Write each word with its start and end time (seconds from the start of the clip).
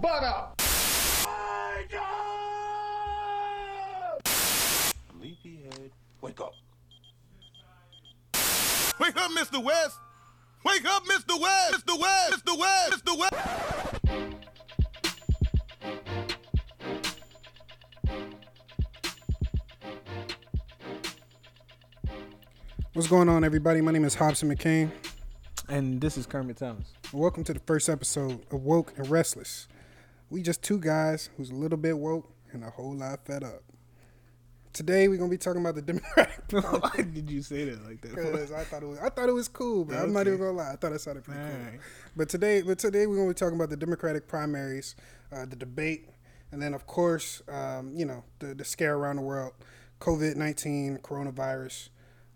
butt 0.00 0.24
up. 0.24 0.60
Sleepyhead, 5.10 5.90
wake 6.22 6.40
up. 6.40 6.54
Wake 8.98 9.16
up, 9.16 9.30
Mr. 9.32 9.62
West! 9.62 9.98
Wake 10.64 10.84
up, 10.86 11.04
Mr. 11.04 11.40
West! 11.40 11.86
Mr. 11.86 12.00
West! 12.00 12.44
Mr. 12.44 12.58
West! 12.58 13.04
Mr. 13.04 13.18
West! 13.18 13.34
What's 22.94 23.08
going 23.08 23.28
on, 23.28 23.44
everybody? 23.44 23.80
My 23.80 23.92
name 23.92 24.04
is 24.04 24.14
Hobson 24.14 24.54
McCain. 24.54 24.90
And 25.68 26.00
this 26.00 26.16
is 26.16 26.26
Kermit 26.26 26.56
Thomas. 26.56 26.92
Welcome 27.12 27.44
to 27.44 27.52
the 27.52 27.60
first 27.60 27.88
episode 27.88 28.40
of 28.50 28.64
Woke 28.64 28.94
and 28.96 29.08
Restless. 29.08 29.68
We 30.30 30.42
just 30.42 30.62
two 30.62 30.78
guys 30.78 31.28
who's 31.36 31.50
a 31.50 31.54
little 31.54 31.78
bit 31.78 31.98
woke 31.98 32.32
and 32.52 32.64
a 32.64 32.70
whole 32.70 32.94
lot 32.94 33.24
fed 33.26 33.42
up. 33.44 33.62
Today 34.72 35.08
we're 35.08 35.16
gonna 35.18 35.30
be 35.30 35.36
talking 35.38 35.60
about 35.60 35.74
the 35.74 35.82
Democratic 35.92 36.40
Why 36.52 37.02
did 37.02 37.28
you 37.28 37.42
say 37.42 37.64
that 37.64 37.84
like 37.84 38.00
that? 38.02 38.14
because 38.14 38.52
I 38.52 38.62
thought 38.64 38.82
it 38.82 38.86
was 38.86 38.98
I 39.00 39.08
thought 39.08 39.28
it 39.28 39.32
was 39.34 39.48
cool, 39.48 39.84
but 39.84 39.96
I'm 39.96 40.12
not 40.12 40.26
even 40.28 40.38
gonna 40.38 40.52
lie. 40.52 40.72
I 40.72 40.76
thought 40.76 40.92
it 40.92 41.00
sounded 41.00 41.24
pretty 41.24 41.40
cool. 41.40 41.48
Alright. 41.58 41.80
But 42.16 42.28
today, 42.28 42.62
but 42.62 42.78
today 42.78 43.06
we're 43.06 43.16
gonna 43.16 43.28
be 43.28 43.34
talking 43.34 43.56
about 43.56 43.70
the 43.70 43.76
Democratic 43.76 44.28
primaries, 44.28 44.94
uh, 45.32 45.44
the 45.46 45.56
debate, 45.56 46.08
and 46.52 46.62
then 46.62 46.74
of 46.74 46.86
course, 46.86 47.42
um, 47.48 47.92
you 47.96 48.04
know, 48.04 48.22
the 48.38 48.54
the 48.54 48.64
scare 48.64 48.94
around 48.96 49.16
the 49.16 49.22
world, 49.22 49.52
COVID 50.00 50.36
nineteen, 50.36 50.98
coronavirus, 51.02 51.88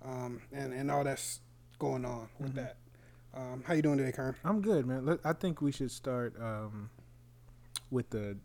um, 0.05 0.43
and 0.53 0.73
and 0.73 0.91
all 0.91 1.05
that's 1.05 1.41
going 1.79 2.05
on 2.05 2.29
with 2.41 2.51
Mm-hmm. 2.55 2.59
that. 2.59 2.77
Um, 3.37 3.63
how 3.67 3.75
you 3.75 3.83
doing 3.83 3.99
today, 3.99 4.13
Kern? 4.13 4.37
I'm 4.45 4.61
good, 4.61 4.87
man. 4.87 5.05
Let, 5.07 5.19
I 5.25 5.33
think 5.33 5.61
we 5.61 5.73
should 5.73 5.91
start 5.91 6.35
um, 6.41 6.91
with 7.95 8.11
the 8.11 8.37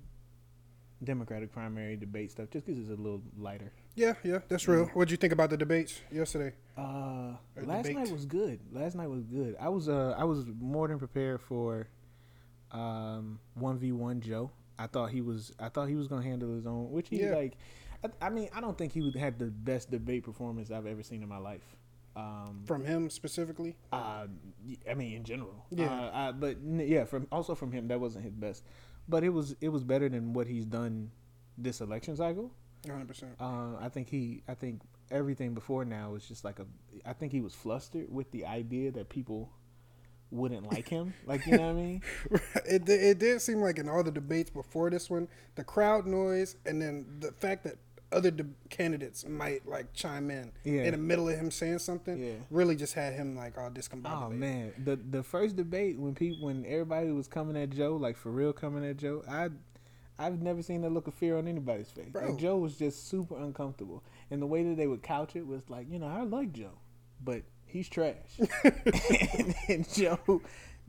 Democratic 1.04 1.52
primary 1.52 1.96
debate 1.96 2.30
stuff, 2.32 2.50
just 2.52 2.66
because 2.66 2.80
it's 2.80 2.90
a 2.90 3.02
little 3.02 3.22
lighter. 3.38 3.72
Yeah, 3.96 4.14
yeah, 4.24 4.40
that's 4.48 4.68
real. 4.68 4.86
What'd 4.88 5.12
you 5.12 5.18
think 5.18 5.32
about 5.34 5.50
the 5.50 5.58
debates 5.58 6.00
yesterday? 6.12 6.56
Uh, 6.78 7.34
last 7.62 7.84
debate. 7.84 7.96
night 7.98 8.12
was 8.12 8.26
good. 8.26 8.60
Last 8.72 8.96
night 8.96 9.10
was 9.10 9.24
good. 9.24 9.56
I 9.60 9.70
was 9.70 9.88
uh 9.90 10.14
I 10.18 10.26
was 10.26 10.46
more 10.60 10.88
than 10.88 11.00
prepared 11.00 11.42
for 11.42 11.88
um 12.72 13.40
one 13.56 13.78
v 13.80 13.92
one 13.92 14.22
Joe. 14.22 14.52
I 14.78 14.88
thought 14.88 15.10
he 15.12 15.22
was 15.22 15.52
I 15.60 15.70
thought 15.70 15.88
he 15.90 15.96
was 15.96 16.08
gonna 16.08 16.24
handle 16.24 16.54
his 16.54 16.66
own, 16.68 16.92
which 16.92 17.10
he 17.10 17.22
Yeah. 17.22 17.36
like. 17.36 17.54
I, 18.04 18.28
I 18.28 18.30
mean, 18.30 18.50
I 18.54 18.62
don't 18.62 18.78
think 18.78 18.94
he 18.94 19.02
would 19.02 19.16
had 19.16 19.40
the 19.40 19.46
best 19.48 19.92
debate 19.92 20.24
performance 20.24 20.70
I've 20.72 20.86
ever 20.86 21.04
seen 21.04 21.22
in 21.24 21.28
my 21.30 21.38
life. 21.38 21.64
Um, 22.16 22.64
From 22.66 22.84
him 22.84 23.10
specifically? 23.10 23.76
Uh, 23.92 24.28
I 24.90 24.94
mean, 24.94 25.14
in 25.18 25.24
general. 25.24 25.66
Yeah. 25.70 25.86
Uh, 25.94 26.12
I, 26.14 26.32
but 26.32 26.58
yeah, 26.64 27.06
from 27.06 27.28
also 27.32 27.56
from 27.56 27.72
him, 27.72 27.88
that 27.90 28.00
wasn't 28.00 28.24
his 28.26 28.34
best, 28.34 28.64
but 29.10 29.24
it 29.24 29.30
was 29.30 29.56
it 29.60 29.70
was 29.70 29.84
better 29.84 30.08
than 30.08 30.34
what 30.34 30.48
he's 30.48 30.66
done 30.66 31.12
this 31.58 31.82
election 31.82 32.16
cycle. 32.16 32.52
100%. 32.84 33.24
Uh, 33.40 33.78
I 33.84 33.90
think 33.90 34.10
he, 34.10 34.42
I 34.48 34.54
think 34.54 34.82
everything 35.12 35.54
before 35.54 35.84
now 35.84 36.12
was 36.12 36.26
just 36.26 36.46
like 36.46 36.60
a. 36.60 36.66
I 37.06 37.14
think 37.14 37.32
he 37.32 37.42
was 37.42 37.54
flustered 37.54 38.08
with 38.10 38.32
the 38.32 38.46
idea 38.46 38.92
that 38.92 39.10
people 39.10 39.52
wouldn't 40.32 40.72
like 40.72 40.88
him. 40.88 41.14
like 41.26 41.46
you 41.46 41.58
know 41.58 41.64
what 41.64 41.70
I 41.70 41.74
mean? 41.74 42.02
it, 42.66 42.88
it 42.88 43.20
did 43.20 43.42
seem 43.42 43.62
like 43.62 43.80
in 43.80 43.90
all 43.90 44.04
the 44.04 44.12
debates 44.12 44.50
before 44.50 44.90
this 44.90 45.10
one, 45.10 45.28
the 45.56 45.64
crowd 45.64 46.06
noise 46.06 46.56
and 46.66 46.82
then 46.82 47.06
the 47.20 47.32
fact 47.32 47.64
that 47.64 47.76
other 48.12 48.32
de- 48.32 48.46
candidates 48.70 49.26
might 49.28 49.68
like 49.68 49.94
chime 49.94 50.32
in 50.32 50.52
Yeah. 50.64 50.84
in 50.84 50.92
the 50.92 50.98
middle 50.98 51.30
of 51.30 51.36
him 51.38 51.52
saying 51.52 51.80
something 51.80 52.18
Yeah. 52.18 52.34
really 52.50 52.76
just 52.76 52.94
had 52.94 53.14
him 53.14 53.36
like 53.36 53.58
all 53.58 53.70
discombobulated. 53.70 54.24
Oh 54.28 54.30
man, 54.30 54.74
the 54.84 54.96
the 54.96 55.22
first 55.24 55.56
debate 55.56 56.00
when 56.00 56.16
people 56.16 56.46
when 56.46 56.66
everybody 56.66 57.12
was 57.12 57.28
coming 57.28 57.56
at 57.56 57.70
Joe, 57.70 57.96
like 57.96 58.18
for 58.18 58.32
real 58.32 58.52
coming 58.54 58.84
at 58.84 58.98
Joe, 58.98 59.24
I 59.30 59.50
I've 60.18 60.42
never 60.42 60.62
seen 60.62 60.82
that 60.82 60.90
look 60.90 61.08
of 61.08 61.14
fear 61.14 61.38
on 61.38 61.48
anybody's 61.48 61.92
face. 61.92 62.10
Bro. 62.10 62.30
Like 62.32 62.38
Joe 62.40 62.58
was 62.58 62.78
just 62.78 63.08
super 63.08 63.38
uncomfortable, 63.38 64.04
and 64.32 64.42
the 64.42 64.48
way 64.48 64.64
that 64.64 64.76
they 64.76 64.88
would 64.88 65.02
couch 65.04 65.36
it 65.36 65.46
was 65.48 65.70
like, 65.70 65.90
you 65.90 65.98
know, 66.00 66.08
I 66.08 66.24
like 66.24 66.52
Joe, 66.52 66.80
but 67.24 67.44
he's 67.66 67.88
trash. 67.88 68.16
and, 68.64 69.56
and 69.70 69.90
Joe, 69.94 70.42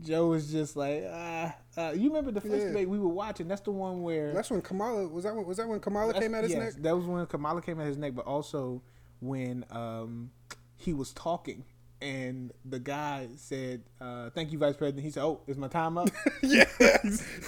Joe 0.03 0.29
was 0.29 0.51
just 0.51 0.77
like, 0.77 1.05
ah, 1.11 1.55
uh, 1.77 1.93
you 1.95 2.09
remember 2.09 2.31
the 2.31 2.41
first 2.41 2.55
Yeah. 2.63 2.69
debate 2.69 2.89
we 2.89 2.99
were 2.99 3.09
watching? 3.09 3.49
That's 3.49 3.61
the 3.61 3.71
one 3.71 4.03
where 4.03 4.33
That's 4.33 4.51
when 4.51 4.63
Kamala 4.63 5.07
was 5.09 5.25
that 5.25 5.35
when, 5.35 5.47
was 5.47 5.57
that 5.59 5.69
when 5.69 5.81
Kamala 5.81 6.15
came 6.15 6.35
at 6.35 6.45
his 6.45 6.53
yes, 6.53 6.75
neck? 6.75 6.83
That 6.83 6.97
was 6.97 7.05
when 7.07 7.25
Kamala 7.27 7.63
came 7.63 7.81
at 7.81 7.87
his 7.87 7.97
neck, 7.97 8.15
but 8.15 8.27
also 8.27 8.83
when 9.21 9.65
um, 9.71 10.31
he 10.77 10.93
was 10.93 11.13
talking 11.13 11.65
and 12.03 12.53
the 12.65 12.79
guy 12.79 13.29
said, 13.37 13.83
uh, 14.01 14.31
"Thank 14.31 14.53
you, 14.53 14.59
Vice 14.59 14.77
President." 14.77 15.05
He 15.05 15.11
said, 15.11 15.23
"Oh, 15.23 15.41
is 15.47 15.57
my 15.59 15.69
time 15.69 15.99
up?" 15.99 16.09
yeah, 16.43 16.65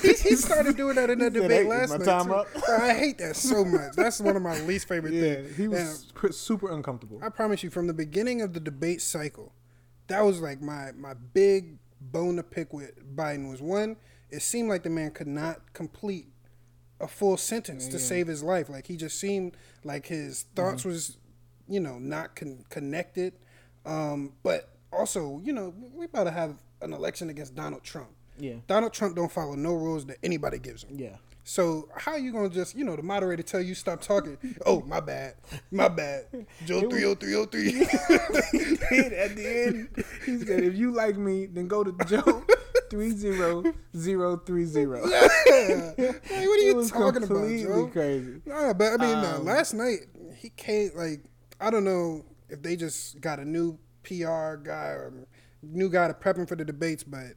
he, 0.02 0.08
he 0.08 0.36
started 0.36 0.76
doing 0.76 0.96
that 0.96 1.10
in 1.10 1.18
that 1.20 1.32
He 1.32 1.38
said, 1.40 1.48
debate 1.48 1.62
"Hey, 1.62 1.68
last 1.68 1.90
my 1.90 1.96
night. 1.96 2.04
time 2.04 2.26
too. 2.26 2.34
up. 2.34 2.46
Bro, 2.52 2.76
I 2.78 2.92
hate 2.94 3.18
that 3.18 3.36
so 3.36 3.64
much. 3.64 3.92
That's 3.96 4.20
one 4.20 4.36
of 4.36 4.42
my 4.42 4.60
least 4.62 4.88
favorite 4.88 5.14
yeah, 5.14 5.34
things. 5.36 5.56
he 5.56 5.68
was 5.68 6.06
pr- 6.14 6.32
super 6.32 6.70
uncomfortable. 6.70 7.20
I 7.22 7.30
promise 7.30 7.62
you, 7.62 7.70
from 7.70 7.86
the 7.86 7.94
beginning 7.94 8.42
of 8.42 8.52
the 8.52 8.60
debate 8.60 9.00
cycle, 9.00 9.52
that 10.08 10.22
was 10.22 10.40
like 10.40 10.60
my 10.60 10.92
my 10.92 11.14
big 11.14 11.78
bone 12.10 12.36
to 12.36 12.42
pick 12.42 12.72
with 12.72 12.92
Biden 13.16 13.50
was 13.50 13.60
one. 13.62 13.96
It 14.30 14.42
seemed 14.42 14.68
like 14.68 14.82
the 14.82 14.90
man 14.90 15.10
could 15.10 15.26
not 15.26 15.72
complete 15.72 16.26
a 17.00 17.06
full 17.08 17.36
sentence 17.36 17.88
to 17.88 17.98
save 17.98 18.26
his 18.26 18.42
life. 18.42 18.68
Like 18.68 18.86
he 18.86 18.96
just 18.96 19.18
seemed 19.20 19.56
like 19.84 20.06
his 20.06 20.44
thoughts 20.54 20.84
was, 20.84 21.16
you 21.68 21.80
know, 21.80 21.98
not 21.98 22.34
con- 22.36 22.64
connected. 22.70 23.34
Um, 23.84 24.32
but 24.42 24.70
also, 24.92 25.40
you 25.44 25.52
know, 25.52 25.74
we 25.94 26.04
about 26.06 26.24
to 26.24 26.30
have 26.30 26.56
an 26.80 26.92
election 26.92 27.28
against 27.30 27.54
Donald 27.54 27.82
Trump. 27.82 28.10
Yeah. 28.38 28.54
Donald 28.66 28.92
Trump 28.92 29.16
don't 29.16 29.30
follow 29.30 29.54
no 29.54 29.74
rules 29.74 30.06
that 30.06 30.16
anybody 30.22 30.58
gives 30.58 30.84
him. 30.84 30.98
yeah, 30.98 31.16
So 31.44 31.88
how 31.96 32.16
you 32.16 32.32
gonna 32.32 32.48
just 32.48 32.76
you 32.76 32.84
know 32.84 32.94
the 32.94 33.02
moderator 33.02 33.42
tell 33.42 33.60
you 33.60 33.74
stop 33.74 34.00
talking? 34.00 34.38
Oh 34.64 34.80
my 34.82 35.00
bad, 35.00 35.34
my 35.70 35.88
bad. 35.88 36.26
Joe 36.66 36.88
three 36.88 37.04
oh 37.04 37.14
three 37.14 37.34
oh 37.34 37.46
three. 37.46 37.82
at 37.82 39.34
the 39.36 39.64
end, 39.66 40.04
he 40.24 40.38
said, 40.38 40.62
"If 40.62 40.76
you 40.76 40.92
like 40.92 41.16
me, 41.16 41.46
then 41.46 41.66
go 41.68 41.82
to 41.84 41.92
Joe." 42.06 42.44
Three 42.90 43.10
zero 43.10 43.64
zero 43.96 44.36
three 44.36 44.66
zero. 44.66 45.02
Like, 45.12 45.96
what 46.48 46.60
are 46.60 46.62
you 46.62 46.88
talking 46.88 47.22
about, 47.22 47.48
Joe? 47.48 47.86
crazy. 47.92 48.42
Nah, 48.44 48.72
but 48.74 48.92
I 48.92 48.96
mean, 48.98 49.24
Um, 49.24 49.44
last 49.44 49.72
night 49.74 50.00
he 50.36 50.50
came 50.50 50.90
like 50.94 51.24
I 51.60 51.70
don't 51.70 51.84
know 51.84 52.24
if 52.48 52.62
they 52.62 52.76
just 52.76 53.20
got 53.20 53.38
a 53.38 53.44
new 53.44 53.78
PR 54.02 54.56
guy 54.56 54.88
or 54.92 55.26
new 55.62 55.88
guy 55.88 56.08
to 56.08 56.14
prep 56.14 56.36
him 56.36 56.46
for 56.46 56.54
the 56.56 56.64
debates, 56.64 57.02
but 57.02 57.32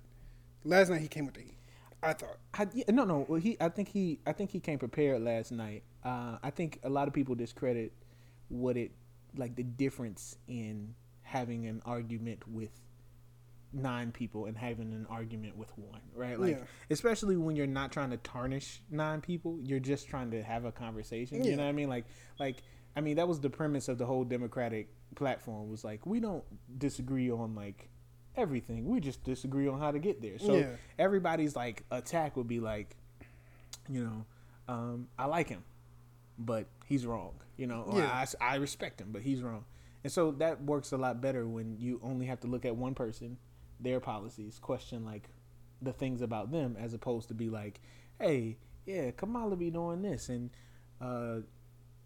last 0.63 0.89
night 0.89 1.01
he 1.01 1.07
came 1.07 1.25
with 1.25 1.35
the. 1.35 1.54
I 2.03 2.13
thought. 2.13 2.37
I, 2.53 2.67
yeah, 2.73 2.83
no, 2.89 3.03
no. 3.03 3.25
Well, 3.27 3.39
he, 3.39 3.57
I 3.59 3.69
think 3.69 3.89
he, 3.89 4.19
I 4.25 4.31
think 4.31 4.51
he 4.51 4.59
came 4.59 4.77
prepared 4.79 5.21
last 5.21 5.51
night. 5.51 5.83
Uh, 6.03 6.37
I 6.43 6.51
think 6.51 6.79
a 6.83 6.89
lot 6.89 7.07
of 7.07 7.13
people 7.13 7.35
discredit 7.35 7.93
what 8.49 8.77
it, 8.77 8.91
like 9.35 9.55
the 9.55 9.63
difference 9.63 10.37
in 10.47 10.93
having 11.23 11.65
an 11.65 11.81
argument 11.85 12.47
with 12.47 12.69
nine 13.73 14.11
people 14.11 14.45
and 14.45 14.57
having 14.57 14.93
an 14.93 15.05
argument 15.09 15.57
with 15.57 15.75
one, 15.77 15.99
right? 16.13 16.39
Like, 16.39 16.57
Yeah. 16.57 16.63
especially 16.89 17.35
when 17.35 17.55
you're 17.55 17.67
not 17.67 17.91
trying 17.91 18.11
to 18.11 18.17
tarnish 18.17 18.81
nine 18.89 19.19
people, 19.21 19.59
you're 19.61 19.79
just 19.79 20.07
trying 20.07 20.31
to 20.31 20.41
have 20.43 20.63
a 20.63 20.71
conversation. 20.71 21.43
Yeah. 21.43 21.51
You 21.51 21.57
know 21.57 21.63
what 21.63 21.69
I 21.69 21.73
mean? 21.73 21.89
Like, 21.89 22.05
like, 22.39 22.57
I 22.95 23.01
mean, 23.01 23.17
that 23.17 23.27
was 23.27 23.41
the 23.41 23.49
premise 23.49 23.89
of 23.89 23.97
the 23.97 24.05
whole 24.05 24.23
Democratic 24.23 24.87
platform 25.15 25.69
was 25.69 25.83
like, 25.83 26.05
we 26.05 26.19
don't 26.21 26.43
disagree 26.77 27.29
on 27.29 27.55
like 27.55 27.89
everything. 28.37 28.85
We 28.87 28.99
just 28.99 29.23
disagree 29.23 29.67
on 29.67 29.79
how 29.79 29.91
to 29.91 29.99
get 29.99 30.21
there. 30.21 30.39
So 30.39 30.57
Yeah. 30.59 30.69
everybody's 30.99 31.55
like 31.55 31.83
attack 31.91 32.35
would 32.37 32.47
be 32.47 32.59
like, 32.59 32.95
you 33.89 34.03
know, 34.03 34.25
um, 34.67 35.07
I 35.17 35.25
like 35.25 35.49
him, 35.49 35.63
but 36.37 36.67
he's 36.85 37.05
wrong. 37.05 37.33
You 37.57 37.67
know, 37.67 37.83
or 37.83 37.99
Yeah. 37.99 38.25
I, 38.41 38.53
I 38.53 38.55
respect 38.55 38.99
him, 38.99 39.09
but 39.11 39.21
he's 39.21 39.41
wrong. 39.41 39.63
And 40.03 40.11
so 40.11 40.31
that 40.33 40.61
works 40.63 40.91
a 40.91 40.97
lot 40.97 41.21
better 41.21 41.47
when 41.47 41.77
you 41.79 41.99
only 42.03 42.25
have 42.27 42.39
to 42.41 42.47
look 42.47 42.65
at 42.65 42.75
one 42.75 42.93
person, 42.93 43.37
their 43.79 43.99
policies, 43.99 44.59
question 44.59 45.03
like 45.05 45.29
the 45.81 45.93
things 45.93 46.21
about 46.21 46.51
them, 46.51 46.75
as 46.79 46.93
opposed 46.93 47.27
to 47.29 47.33
be 47.33 47.49
like, 47.49 47.79
hey, 48.19 48.57
yeah, 48.85 49.11
Kamala 49.11 49.55
be 49.55 49.69
doing 49.71 50.01
this, 50.03 50.29
and 50.29 50.49
uh, 51.01 51.37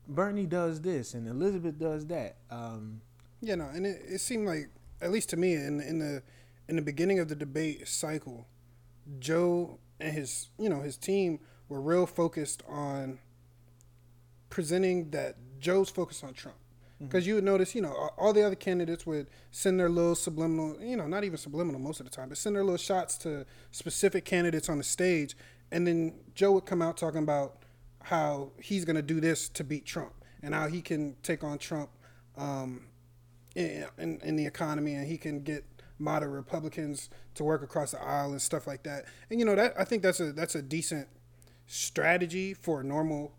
Bernie 0.08 0.46
does 0.46 0.82
this, 0.82 1.14
and 1.14 1.28
Elizabeth 1.28 1.78
does 1.78 2.06
that. 2.08 2.38
Um, 2.50 3.02
Yeah, 3.42 3.56
no, 3.56 3.66
and 3.66 3.86
it, 3.86 4.02
it 4.08 4.20
seemed 4.22 4.48
like, 4.48 4.70
at 5.02 5.12
least 5.12 5.30
to 5.30 5.38
me, 5.38 5.54
in 5.54 5.82
in 5.82 6.00
the 6.00 6.24
in 6.68 6.76
the 6.76 6.82
beginning 6.82 7.20
of 7.20 7.30
the 7.30 7.36
debate 7.36 7.88
cycle, 7.88 8.48
Joe 9.20 9.80
and 10.00 10.14
his 10.14 10.50
you 10.58 10.70
know 10.70 10.82
his 10.82 10.98
team 10.98 11.40
were 11.68 11.82
real 11.82 12.06
focused 12.06 12.64
on 12.68 13.20
presenting 14.50 15.12
that 15.12 15.38
Joe's 15.60 15.90
focused 15.90 16.24
on 16.24 16.34
Trump. 16.34 16.58
Because 17.02 17.26
you 17.26 17.36
would 17.36 17.46
notice, 17.46 17.76
you 17.76 17.82
know, 17.82 17.94
all- 17.94 18.14
all 18.18 18.34
the 18.34 18.42
other 18.46 18.58
candidates 18.58 19.06
would 19.06 19.30
send 19.52 19.80
their 19.80 19.88
little 19.88 20.16
subliminal, 20.16 20.84
you 20.84 20.98
know, 20.98 21.08
not 21.08 21.24
even 21.24 21.38
subliminal 21.38 21.80
most 21.80 22.02
of 22.02 22.06
the 22.06 22.10
time, 22.10 22.28
but 22.28 22.38
send 22.38 22.58
their 22.58 22.64
little 22.64 22.76
shots 22.78 23.18
to 23.20 23.46
specific 23.72 24.26
candidates 24.26 24.68
on 24.68 24.78
the 24.80 24.84
stage. 24.84 25.38
And 25.72 25.88
then 25.88 26.20
Joe 26.36 26.52
would 26.52 26.66
come 26.66 26.82
out 26.82 26.98
talking 26.98 27.24
about 27.24 27.64
how 28.04 28.52
he's 28.62 28.84
going 28.84 28.98
to 28.98 29.02
do 29.02 29.22
this 29.22 29.48
to 29.48 29.64
beat 29.64 29.86
Trump 29.86 30.12
and 30.44 30.54
how 30.54 30.68
he 30.68 30.82
can 30.82 31.16
take 31.24 31.42
on 31.42 31.58
Trump 31.58 31.90
um, 32.36 32.88
in, 33.56 33.86
in, 33.98 34.20
in 34.24 34.36
the 34.36 34.46
economy 34.46 34.94
and 34.94 35.08
he 35.08 35.18
can 35.18 35.42
get 35.42 35.66
moderate 35.98 36.32
Republicans 36.32 37.10
to 37.36 37.44
work 37.44 37.62
across 37.62 37.92
the 37.92 38.02
aisle 38.02 38.32
and 38.32 38.42
stuff 38.42 38.68
like 38.68 38.84
that. 38.84 39.06
And 39.30 39.40
you 39.40 39.46
know 39.46 39.56
that 39.56 39.74
I 39.78 39.84
think 39.84 40.02
that's 40.04 40.20
a 40.20 40.32
that's 40.32 40.56
a 40.56 40.62
decent 40.62 41.08
strategy 41.68 42.54
for 42.54 42.82
a 42.82 42.84
normal 42.84 43.34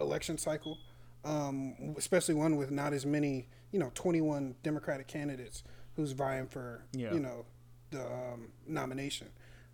election 0.00 0.38
cycle, 0.38 0.78
um, 1.24 1.94
especially 1.96 2.34
one 2.34 2.56
with 2.56 2.70
not 2.70 2.92
as 2.92 3.04
many, 3.04 3.48
you 3.70 3.78
know, 3.78 3.90
21 3.94 4.54
Democratic 4.62 5.06
candidates 5.08 5.62
who's 5.96 6.12
vying 6.12 6.46
for, 6.46 6.84
Yeah. 6.92 7.12
you 7.12 7.20
know, 7.20 7.44
the 7.90 8.04
um, 8.04 8.48
nomination. 8.66 9.28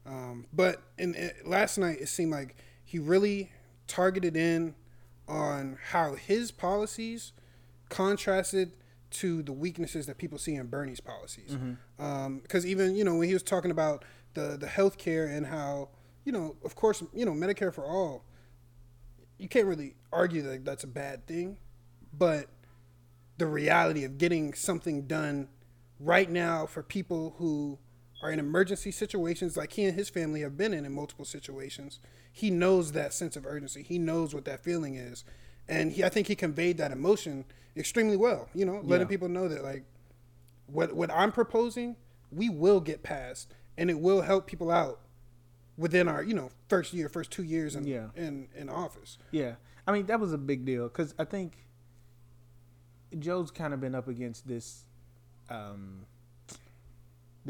Um, 0.04 0.46
but 0.52 0.82
in, 0.98 1.14
in 1.14 1.30
last 1.44 1.78
night, 1.78 1.98
it 2.00 2.08
seemed 2.08 2.32
like 2.32 2.56
he 2.84 2.98
really 2.98 3.52
targeted 3.86 4.36
in 4.36 4.74
on 5.28 5.78
how 5.90 6.14
his 6.14 6.50
policies 6.50 7.32
contrasted 7.88 8.72
to 9.10 9.42
the 9.42 9.52
weaknesses 9.52 10.06
that 10.06 10.18
people 10.18 10.38
see 10.38 10.54
in 10.54 10.66
Bernie's 10.66 11.00
policies. 11.00 11.52
Mm-hmm. 11.52 12.02
Um, 12.04 12.38
because 12.38 12.66
even 12.66 12.94
you 12.94 13.04
know 13.04 13.16
when 13.16 13.28
he 13.28 13.34
was 13.34 13.42
talking 13.42 13.70
about 13.70 14.04
the 14.34 14.56
the 14.58 14.66
health 14.66 14.98
care 14.98 15.26
and 15.26 15.46
how 15.46 15.88
you 16.24 16.32
know 16.32 16.56
of 16.64 16.74
course 16.74 17.02
you 17.12 17.24
know 17.24 17.32
Medicare 17.32 17.72
for 17.72 17.84
all, 17.84 18.24
you 19.38 19.48
can't 19.48 19.66
really 19.66 19.94
argue 20.12 20.42
that 20.42 20.64
that's 20.64 20.84
a 20.84 20.88
bad 20.88 21.26
thing, 21.26 21.58
but 22.16 22.46
the 23.38 23.46
reality 23.46 24.04
of 24.04 24.18
getting 24.18 24.52
something 24.54 25.06
done 25.06 25.48
right 25.98 26.30
now 26.30 26.66
for 26.66 26.82
people 26.82 27.34
who 27.38 27.78
are 28.22 28.30
in 28.30 28.38
emergency 28.38 28.90
situations 28.90 29.56
like 29.56 29.72
he 29.72 29.84
and 29.84 29.94
his 29.94 30.10
family 30.10 30.42
have 30.42 30.56
been 30.56 30.74
in 30.74 30.84
in 30.84 30.92
multiple 30.92 31.24
situations 31.24 32.00
he 32.32 32.50
knows 32.50 32.92
that 32.92 33.12
sense 33.12 33.36
of 33.36 33.46
urgency. 33.46 33.82
He 33.82 33.98
knows 33.98 34.34
what 34.34 34.44
that 34.44 34.62
feeling 34.62 34.94
is. 34.94 35.24
And 35.68 35.92
he, 35.92 36.02
i 36.02 36.08
think 36.08 36.26
he 36.26 36.34
conveyed 36.34 36.78
that 36.78 36.90
emotion 36.90 37.44
extremely 37.76 38.16
well 38.16 38.48
you 38.54 38.64
know 38.64 38.80
letting 38.84 39.06
Yeah. 39.06 39.10
people 39.10 39.28
know 39.28 39.48
that 39.48 39.62
like 39.62 39.84
what 40.66 40.92
what 40.94 41.10
i'm 41.12 41.32
proposing 41.32 41.96
we 42.32 42.48
will 42.48 42.80
get 42.80 43.02
passed 43.02 43.52
and 43.78 43.88
it 43.90 43.98
will 44.00 44.22
help 44.22 44.46
people 44.46 44.70
out 44.70 45.00
within 45.76 46.08
our 46.08 46.22
you 46.22 46.34
know 46.34 46.50
first 46.68 46.92
year 46.92 47.08
first 47.08 47.30
two 47.30 47.42
years 47.44 47.74
in 47.76 47.86
Yeah. 47.86 48.08
in, 48.16 48.48
in 48.54 48.68
office 48.68 49.18
Yeah, 49.30 49.54
I 49.86 49.92
mean 49.92 50.06
that 50.06 50.20
was 50.20 50.32
a 50.32 50.38
big 50.38 50.64
deal 50.64 50.84
because 50.88 51.14
I 51.18 51.24
think 51.24 51.66
Joe's 53.18 53.50
kind 53.50 53.74
of 53.74 53.80
been 53.80 53.94
up 53.96 54.06
against 54.06 54.46
this, 54.46 54.84
um, 55.48 56.06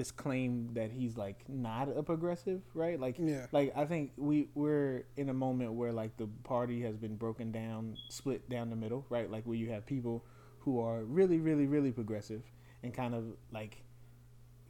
this 0.01 0.11
claim 0.11 0.71
that 0.73 0.91
he's 0.91 1.19
like 1.19 1.47
not 1.47 1.87
a 1.95 2.03
progressive, 2.03 2.63
right? 2.73 2.99
Like, 2.99 3.17
Yeah. 3.19 3.45
like 3.53 3.77
I 3.77 3.85
think 3.85 4.13
we 4.17 4.49
we're 4.55 5.05
in 5.19 5.29
a 5.29 5.35
moment 5.35 5.75
where 5.75 5.93
like 5.93 6.17
the 6.17 6.27
party 6.43 6.81
has 6.85 6.97
been 6.97 7.17
broken 7.17 7.53
down, 7.53 7.99
split 8.09 8.49
down 8.49 8.71
the 8.71 8.77
middle, 8.77 9.05
right? 9.11 9.31
Like 9.31 9.45
where 9.45 9.59
you 9.59 9.69
have 9.73 9.85
people 9.85 10.25
who 10.61 10.81
are 10.81 11.05
really, 11.05 11.39
really, 11.39 11.67
really 11.67 11.93
progressive 11.93 12.43
and 12.83 12.95
kind 12.95 13.15
of 13.15 13.25
like 13.53 13.77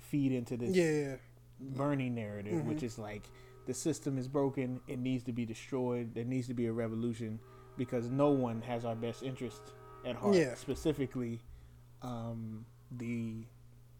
feed 0.00 0.32
into 0.32 0.56
this 0.56 0.74
yeah 0.74 0.90
yeah 0.90 1.16
Bernie 1.60 2.10
narrative, 2.10 2.66
which 2.66 2.82
is 2.82 2.98
like 2.98 3.22
the 3.68 3.74
system 3.74 4.18
is 4.18 4.26
broken, 4.26 4.80
it 4.88 4.98
needs 4.98 5.22
to 5.24 5.32
be 5.32 5.44
destroyed, 5.46 6.12
there 6.12 6.24
needs 6.24 6.48
to 6.48 6.54
be 6.54 6.66
a 6.66 6.72
revolution 6.72 7.38
because 7.76 8.10
no 8.10 8.30
one 8.30 8.62
has 8.62 8.84
our 8.84 8.96
best 8.96 9.22
interest 9.22 9.60
at 10.04 10.16
heart. 10.16 10.34
Yeah. 10.34 10.56
Specifically, 10.56 11.38
um, 12.02 12.64
the 12.90 13.44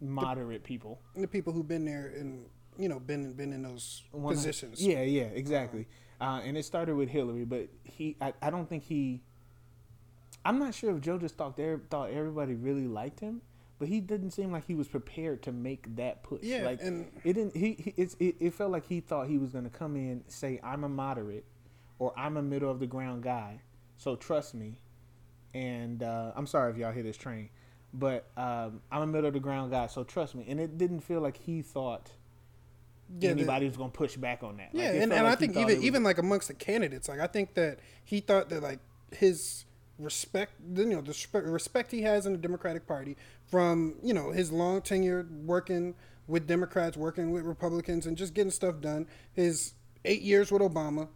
moderate 0.00 0.64
people. 0.64 1.00
the 1.16 1.26
people 1.28 1.52
who've 1.52 1.68
been 1.68 1.84
there 1.84 2.06
and 2.18 2.46
you 2.78 2.88
know 2.88 2.98
been 2.98 3.32
been 3.34 3.52
in 3.52 3.62
those 3.62 4.02
One- 4.12 4.34
positions 4.34 4.84
Yeah, 4.84 5.02
yeah, 5.02 5.24
exactly. 5.24 5.86
Uh, 6.20 6.40
and 6.44 6.56
it 6.58 6.64
started 6.64 6.94
with 6.96 7.08
Hillary, 7.08 7.44
but 7.46 7.68
he, 7.82 8.16
I, 8.20 8.34
I 8.42 8.50
don't 8.50 8.68
think 8.68 8.82
he. 8.84 9.22
I'm 10.44 10.58
not 10.58 10.74
sure 10.74 10.94
if 10.94 11.00
Joe 11.02 11.18
just 11.18 11.36
thought 11.36 11.56
there 11.56 11.80
thought 11.90 12.10
everybody 12.10 12.54
really 12.54 12.86
liked 12.86 13.20
him, 13.20 13.42
but 13.78 13.88
he 13.88 14.00
didn't 14.00 14.30
seem 14.32 14.52
like 14.52 14.66
he 14.66 14.74
was 14.74 14.88
prepared 14.88 15.42
to 15.44 15.52
make 15.52 15.96
that 15.96 16.22
push. 16.22 16.42
Yeah, 16.42 16.62
like 16.62 16.80
and- 16.82 17.06
it 17.24 17.32
didn't. 17.34 17.56
He, 17.56 17.72
he 17.74 17.94
it's, 17.96 18.16
it, 18.20 18.36
it 18.40 18.54
felt 18.54 18.70
like 18.70 18.86
he 18.86 19.00
thought 19.00 19.28
he 19.28 19.38
was 19.38 19.50
going 19.50 19.64
to 19.64 19.70
come 19.70 19.96
in 19.96 20.22
say 20.28 20.60
I'm 20.62 20.84
a 20.84 20.88
moderate, 20.88 21.44
or 21.98 22.12
I'm 22.18 22.36
a 22.36 22.42
middle 22.42 22.70
of 22.70 22.80
the 22.80 22.86
ground 22.86 23.22
guy, 23.22 23.62
so 23.96 24.16
trust 24.16 24.54
me. 24.54 24.78
And 25.52 26.02
uh, 26.02 26.32
I'm 26.36 26.46
sorry 26.46 26.70
if 26.70 26.76
y'all 26.78 26.92
hear 26.92 27.02
this 27.02 27.16
train, 27.16 27.48
but 27.92 28.26
um, 28.36 28.80
I'm 28.90 29.02
a 29.02 29.06
middle 29.06 29.26
of 29.28 29.34
the 29.34 29.40
ground 29.40 29.70
guy, 29.72 29.86
so 29.86 30.04
trust 30.04 30.34
me. 30.34 30.44
And 30.48 30.60
it 30.60 30.78
didn't 30.78 31.00
feel 31.00 31.20
like 31.20 31.36
he 31.36 31.62
thought 31.62 32.10
Yeah, 33.18 33.32
the- 33.32 33.40
anybody 33.40 33.66
was 33.66 33.76
going 33.76 33.90
to 33.90 33.96
push 33.96 34.16
back 34.16 34.42
on 34.42 34.56
that. 34.58 34.70
Yeah, 34.72 34.92
it 34.92 35.02
and, 35.02 35.12
and 35.12 35.24
like 35.24 35.32
I 35.32 35.36
think 35.36 35.56
even 35.56 35.82
even 35.82 36.02
like 36.02 36.18
amongst 36.18 36.48
the 36.48 36.54
candidates, 36.54 37.08
like 37.08 37.20
I 37.20 37.26
think 37.26 37.54
that 37.54 37.78
he 38.04 38.20
thought 38.20 38.48
that 38.50 38.62
like 38.62 38.78
his 39.12 39.64
respect, 39.98 40.52
you 40.74 40.86
know, 40.86 41.00
the 41.00 41.42
respect, 41.42 41.90
he 41.92 42.02
has 42.02 42.26
in 42.26 42.32
the 42.32 42.38
Democratic 42.38 42.86
Party 42.86 43.16
from 43.48 43.96
you 44.02 44.14
know 44.14 44.30
his 44.30 44.52
long 44.52 44.82
tenure 44.82 45.26
working 45.44 45.94
with 46.28 46.46
Democrats, 46.46 46.96
working 46.96 47.32
with 47.32 47.44
Republicans, 47.44 48.06
and 48.06 48.16
just 48.16 48.34
getting 48.34 48.52
stuff 48.52 48.80
done. 48.80 49.06
His 49.32 49.74
eight 50.04 50.22
years 50.22 50.52
with 50.52 50.62
Obama, 50.62 51.08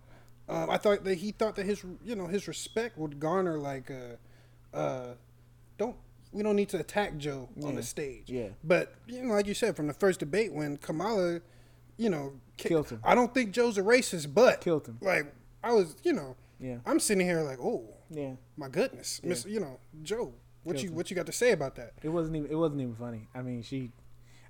um, 0.49 0.69
I 0.69 0.77
thought 0.77 1.05
that 1.05 1.15
he 1.19 1.31
thought 1.31 1.55
that 1.57 1.67
his 1.67 1.85
you 2.05 2.17
know 2.17 2.27
his 2.27 2.49
respect 2.49 2.99
would 2.99 3.21
garner 3.21 3.59
like 3.59 3.91
uh, 3.91 4.77
uh, 4.77 5.07
don't 5.07 5.17
we 6.35 6.43
don't 6.43 6.57
need 6.57 6.69
to 6.71 6.79
attack 6.79 7.17
Joe 7.17 7.49
on 7.65 7.77
the 7.77 7.83
stage. 7.83 8.25
Yeah. 8.29 8.49
But 8.63 8.93
you 9.07 9.23
know, 9.23 9.35
like 9.35 9.47
you 9.47 9.55
said, 9.55 9.77
from 9.77 9.87
the 9.87 9.95
first 9.95 10.21
debate 10.21 10.53
when 10.53 10.77
Kamala, 10.77 11.41
you 11.97 12.11
know, 12.11 12.35
ki- 12.57 12.69
Killed 12.71 12.91
him. 12.91 13.01
I 13.05 13.15
don't 13.15 13.33
think 13.33 13.53
Joe's 13.53 13.79
a 13.79 13.83
racist, 13.83 14.35
but 14.35 14.61
Killed 14.61 14.87
him. 14.87 14.99
Like 15.01 15.33
I 15.63 15.73
was, 15.73 15.97
you 16.03 16.13
know, 16.13 16.37
Yeah. 16.61 16.79
I'm 16.85 17.01
sitting 17.01 17.25
here 17.27 17.41
like, 17.43 17.59
oh 17.61 17.89
Yeah, 18.11 18.33
my 18.57 18.69
goodness, 18.69 19.21
Miss, 19.25 19.47
you 19.47 19.61
know, 19.61 19.79
Joe, 20.03 20.35
what 20.65 20.75
Killed 20.75 20.83
you 20.83 20.89
him. 20.91 20.95
what 20.97 21.11
you 21.11 21.17
got 21.17 21.27
to 21.27 21.33
say 21.33 21.53
about 21.53 21.77
that? 21.77 21.93
it 22.03 22.09
wasn't 22.11 22.37
even 22.37 22.51
it 22.51 22.57
wasn't 22.57 22.81
even 22.83 22.95
funny. 22.97 23.29
I 23.35 23.43
mean, 23.43 23.63
she, 23.63 23.93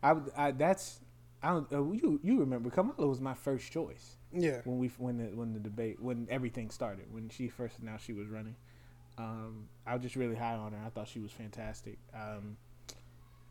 I, 0.03 0.17
I 0.37 0.51
that's 0.53 1.01
I 1.43 1.49
don't 1.51 1.71
uh, 1.73 1.83
you 1.93 2.19
you 2.23 2.41
remember 2.41 2.71
Kamala 2.71 3.07
was 3.07 3.21
my 3.21 3.35
first 3.35 3.71
choice 3.71 4.17
Yeah, 4.33 4.61
when 4.65 4.79
we 4.79 4.89
when 4.99 5.19
the 5.19 5.25
when 5.37 5.53
the 5.53 5.61
debate 5.61 6.01
when 6.01 6.27
everything 6.31 6.71
started 6.71 7.13
when 7.13 7.29
she 7.29 7.49
first 7.49 7.79
announced 7.79 8.07
she 8.07 8.15
was 8.15 8.29
running. 8.29 8.57
Um, 9.19 9.69
I 9.87 9.95
was 9.95 10.03
just 10.03 10.17
really 10.17 10.35
high 10.35 10.55
on 10.55 10.73
her. 10.73 10.79
I 10.85 10.89
thought 10.91 11.09
she 11.09 11.21
was 11.21 11.31
fantastic. 11.33 11.99
Um, 12.15 12.57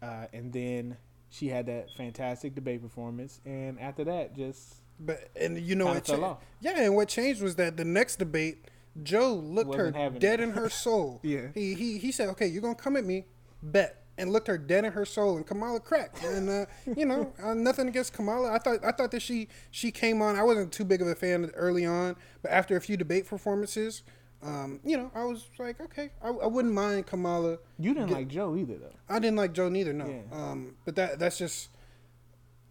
uh, 0.01 0.25
and 0.33 0.51
then 0.51 0.97
she 1.29 1.47
had 1.47 1.65
that 1.67 1.87
fantastic 1.95 2.53
debate 2.55 2.81
performance, 2.81 3.39
and 3.45 3.79
after 3.79 4.03
that, 4.03 4.35
just 4.35 4.75
but 4.99 5.29
and 5.39 5.57
you 5.59 5.75
know 5.75 5.85
what? 5.87 6.05
fell 6.05 6.17
cha- 6.19 6.37
yeah, 6.61 6.81
and 6.83 6.95
what 6.95 7.07
changed 7.07 7.41
was 7.41 7.55
that 7.55 7.77
the 7.77 7.85
next 7.85 8.17
debate, 8.17 8.65
Joe 9.01 9.33
looked 9.33 9.69
Wasn't 9.69 9.95
her 9.95 10.09
dead 10.11 10.39
it. 10.39 10.43
in 10.43 10.49
her 10.51 10.69
soul. 10.85 11.19
Yeah. 11.23 11.47
he 11.53 11.73
he 11.73 11.97
he 11.97 12.11
said, 12.11 12.29
okay, 12.29 12.47
you're 12.47 12.61
gonna 12.61 12.75
come 12.75 12.97
at 12.97 13.05
me, 13.05 13.25
bet. 13.61 13.99
And 14.15 14.31
looked 14.31 14.47
her 14.47 14.59
dead 14.59 14.85
in 14.85 14.91
her 14.91 15.05
soul, 15.05 15.37
and 15.37 15.47
Kamala 15.47 15.79
cracked. 15.79 16.23
And 16.23 16.47
uh, 16.47 16.65
you 16.95 17.03
know, 17.05 17.33
uh, 17.41 17.55
nothing 17.55 17.87
against 17.87 18.13
Kamala. 18.13 18.51
I 18.53 18.59
thought 18.59 18.85
I 18.85 18.91
thought 18.91 19.09
that 19.09 19.23
she 19.23 19.47
she 19.71 19.89
came 19.91 20.21
on. 20.21 20.35
I 20.35 20.43
wasn't 20.43 20.71
too 20.71 20.85
big 20.85 21.01
of 21.01 21.07
a 21.07 21.15
fan 21.15 21.49
early 21.55 21.83
on, 21.83 22.15
but 22.43 22.51
after 22.51 22.75
a 22.77 22.81
few 22.81 22.95
debate 22.95 23.25
performances, 23.27 24.03
um, 24.43 24.79
you 24.83 24.97
know, 24.97 25.09
I 25.15 25.23
was 25.23 25.45
like, 25.57 25.79
okay, 25.79 26.09
I, 26.21 26.27
I 26.27 26.47
wouldn't 26.47 26.73
mind 26.73 27.07
Kamala. 27.07 27.59
you 27.79 27.93
didn't 27.93 28.11
like 28.11 28.27
Joe 28.27 28.55
either 28.55 28.77
though. 28.77 28.93
I 29.07 29.19
didn't 29.19 29.37
like 29.37 29.53
Joe 29.53 29.69
neither, 29.69 29.93
no. 29.93 30.07
Yeah. 30.07 30.37
Um, 30.37 30.75
but 30.85 30.95
that 30.95 31.19
that's 31.19 31.37
just 31.37 31.69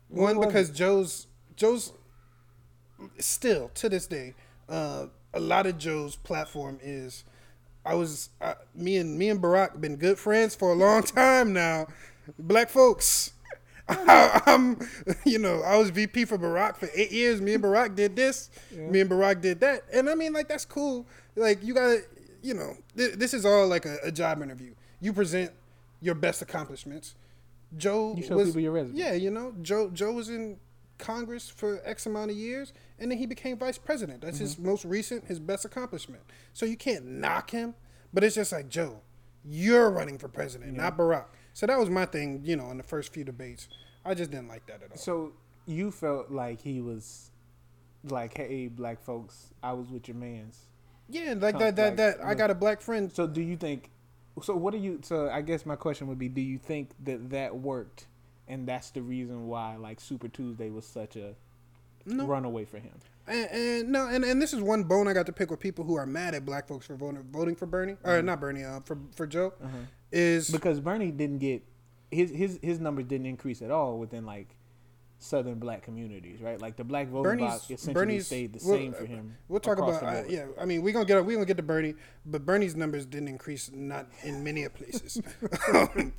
What 0.08 0.36
one 0.36 0.46
because 0.46 0.70
Joe's 0.70 1.26
Joe's 1.56 1.92
still 3.18 3.70
to 3.74 3.88
this 3.88 4.06
day, 4.06 4.34
uh, 4.68 5.06
a 5.32 5.40
lot 5.40 5.66
of 5.66 5.78
Joe's 5.78 6.16
platform 6.16 6.78
is 6.82 7.24
I 7.86 7.94
was 7.94 8.28
I, 8.40 8.54
me 8.74 8.98
and 8.98 9.18
me 9.18 9.30
and 9.30 9.40
Barack 9.40 9.80
been 9.80 9.96
good 9.96 10.18
friends 10.18 10.54
for 10.54 10.72
a 10.72 10.74
long 10.74 11.02
time 11.02 11.52
now. 11.52 11.86
Black 12.38 12.68
folks. 12.68 13.32
I, 13.88 14.42
am 14.46 14.78
you 15.24 15.38
know, 15.38 15.60
I 15.62 15.76
was 15.76 15.90
VP 15.90 16.26
for 16.26 16.38
Barack 16.38 16.76
for 16.76 16.88
eight 16.94 17.10
years. 17.10 17.40
Me 17.40 17.54
and 17.54 17.64
Barack 17.64 17.94
did 17.94 18.14
this. 18.14 18.50
Me 18.70 19.00
and 19.00 19.10
Barack 19.10 19.40
did 19.40 19.60
that. 19.60 19.82
And 19.92 20.08
I 20.08 20.14
mean, 20.14 20.32
like, 20.32 20.48
that's 20.48 20.64
cool. 20.64 21.06
Like, 21.36 21.62
you 21.62 21.74
gotta, 21.74 22.00
you 22.42 22.54
know, 22.54 22.76
th- 22.96 23.14
this 23.14 23.32
is 23.34 23.44
all 23.46 23.66
like 23.66 23.86
a, 23.86 23.96
a 24.04 24.12
job 24.12 24.42
interview. 24.42 24.74
You 25.00 25.12
present 25.12 25.52
your 26.00 26.14
best 26.14 26.42
accomplishments. 26.42 27.14
Joe 27.76 28.14
You 28.16 28.22
show 28.22 28.36
was, 28.36 28.48
people 28.48 28.60
your 28.60 28.72
resume. 28.72 28.98
Yeah, 28.98 29.12
you 29.14 29.30
know, 29.30 29.54
Joe 29.62 29.88
Joe 29.90 30.12
was 30.12 30.28
in 30.28 30.58
Congress 30.98 31.48
for 31.48 31.80
X 31.84 32.06
amount 32.06 32.30
of 32.30 32.36
years, 32.36 32.72
and 32.98 33.10
then 33.10 33.18
he 33.18 33.26
became 33.26 33.56
vice 33.56 33.78
president. 33.78 34.20
That's 34.20 34.38
his 34.38 34.54
Mm-hmm. 34.56 34.66
most 34.66 34.84
recent, 34.84 35.24
his 35.26 35.40
best 35.40 35.64
accomplishment. 35.64 36.22
So 36.52 36.66
you 36.66 36.76
can't 36.76 37.04
knock 37.06 37.50
him, 37.50 37.74
but 38.12 38.22
it's 38.24 38.34
just 38.34 38.52
like 38.52 38.68
Joe, 38.68 39.00
you're 39.44 39.90
running 39.90 40.18
for 40.18 40.28
president, 40.28 40.76
not 40.76 40.96
Barack. 40.98 41.24
So 41.54 41.66
that 41.66 41.78
was 41.78 41.88
my 41.90 42.04
thing, 42.06 42.42
you 42.44 42.56
know, 42.56 42.70
in 42.70 42.76
the 42.76 42.82
first 42.82 43.12
few 43.12 43.24
debates. 43.24 43.68
I 44.04 44.14
just 44.14 44.30
didn't 44.30 44.48
like 44.48 44.66
that 44.66 44.82
at 44.82 44.90
all. 44.92 44.96
So 44.96 45.32
you 45.66 45.90
felt 45.90 46.30
like 46.30 46.60
he 46.60 46.80
was 46.80 47.30
like, 48.04 48.36
"Hey, 48.36 48.68
black 48.68 49.00
folks, 49.02 49.52
I 49.62 49.72
was 49.72 49.88
with 49.90 50.08
your 50.08 50.16
man's." 50.16 50.66
Yeah, 51.12 51.34
like 51.38 51.58
that, 51.58 51.76
that, 51.76 51.96
that. 51.98 52.24
I 52.24 52.34
got 52.34 52.50
a 52.50 52.54
black 52.54 52.80
friend. 52.80 53.12
So 53.12 53.26
do 53.26 53.40
you 53.40 53.56
think? 53.56 53.90
So 54.42 54.56
what 54.56 54.72
do 54.72 54.78
you? 54.78 55.00
So 55.02 55.28
I 55.30 55.42
guess 55.42 55.66
my 55.66 55.76
question 55.76 56.06
would 56.08 56.18
be: 56.18 56.28
Do 56.28 56.40
you 56.40 56.58
think 56.58 56.90
that 57.04 57.30
that 57.30 57.56
worked, 57.56 58.06
and 58.48 58.66
that's 58.66 58.90
the 58.90 59.02
reason 59.02 59.46
why 59.46 59.76
like 59.76 60.00
Super 60.00 60.28
Tuesday 60.28 60.70
was 60.70 60.86
such 60.86 61.16
a 61.16 61.34
No. 62.06 62.26
runaway 62.26 62.64
for 62.64 62.78
him? 62.78 62.92
And, 63.28 63.50
and 63.50 63.88
no, 63.92 64.08
and, 64.08 64.24
and 64.24 64.42
this 64.42 64.52
is 64.52 64.60
one 64.60 64.82
bone 64.84 65.06
I 65.06 65.12
got 65.12 65.26
to 65.26 65.32
pick 65.32 65.50
with 65.50 65.60
people 65.60 65.84
who 65.84 65.94
are 65.94 66.06
mad 66.06 66.34
at 66.34 66.44
black 66.44 66.66
folks 66.66 66.86
for 66.86 66.96
voting 66.96 67.22
voting 67.30 67.54
for 67.54 67.66
Bernie 67.66 67.96
or 68.02 68.14
Mm-hmm. 68.14 68.26
not 68.26 68.40
Bernie, 68.40 68.64
uh, 68.64 68.80
for 68.80 68.98
for 69.14 69.26
Joe, 69.26 69.52
is 70.10 70.50
Because 70.50 70.80
Bernie 70.80 71.10
didn't 71.12 71.38
get 71.38 71.62
his 72.10 72.30
his 72.30 72.58
his 72.62 72.80
numbers 72.80 73.04
didn't 73.04 73.26
increase 73.26 73.62
at 73.62 73.70
all 73.70 73.98
within 73.98 74.24
like 74.26 74.56
southern 75.22 75.58
black 75.58 75.82
communities, 75.82 76.40
right? 76.40 76.60
Like 76.60 76.76
the 76.76 76.84
black 76.84 77.08
voting 77.08 77.22
Bernie's 77.22 77.48
bloc 77.50 77.62
essentially 77.70 77.94
Bernie's 77.94 78.26
stayed 78.26 78.52
the 78.54 78.60
we'll- 78.66 78.76
same 78.76 78.92
for 78.92 79.04
him. 79.06 79.36
We'll 79.48 79.60
talk 79.60 79.78
about 79.78 80.02
uh, 80.02 80.22
yeah. 80.28 80.46
I 80.60 80.64
mean, 80.64 80.82
we're 80.82 80.92
gonna 80.92 81.04
get 81.04 81.24
we 81.24 81.34
gonna 81.34 81.46
get 81.46 81.56
to 81.58 81.62
Bernie, 81.62 81.94
but 82.26 82.44
Bernie's 82.44 82.74
numbers 82.76 83.06
didn't 83.06 83.28
increase 83.28 83.70
not 83.72 84.06
in 84.22 84.42
many 84.44 84.68
places. 84.68 85.20
Um, 85.74 86.12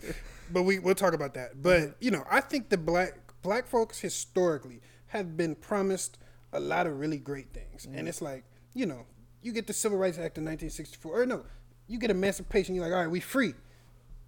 but 0.51 0.63
we 0.63 0.79
we'll 0.79 0.95
talk 0.95 1.13
about 1.13 1.33
that. 1.35 1.61
But 1.61 1.95
you 1.99 2.11
know, 2.11 2.23
I 2.29 2.41
think 2.41 2.69
the 2.69 2.77
black 2.77 3.13
black 3.41 3.67
folks 3.67 3.99
historically 3.99 4.81
have 5.07 5.35
been 5.37 5.55
promised 5.55 6.17
a 6.51 6.59
lot 6.59 6.87
of 6.87 6.99
really 6.99 7.17
great 7.17 7.53
things, 7.53 7.85
Mm-hmm. 7.85 7.97
and 7.97 8.07
it's 8.07 8.21
like 8.21 8.43
you 8.73 8.85
know, 8.85 9.05
you 9.41 9.51
get 9.51 9.67
the 9.67 9.73
Civil 9.73 9.97
Rights 9.97 10.17
Act 10.17 10.37
in 10.37 10.45
1964, 10.45 11.21
or 11.21 11.25
no, 11.25 11.43
you 11.87 11.99
get 11.99 12.09
emancipation. 12.09 12.73
You're 12.75 12.85
like, 12.85 12.93
all 12.93 12.99
right, 13.01 13.11
we 13.11 13.19
free. 13.19 13.53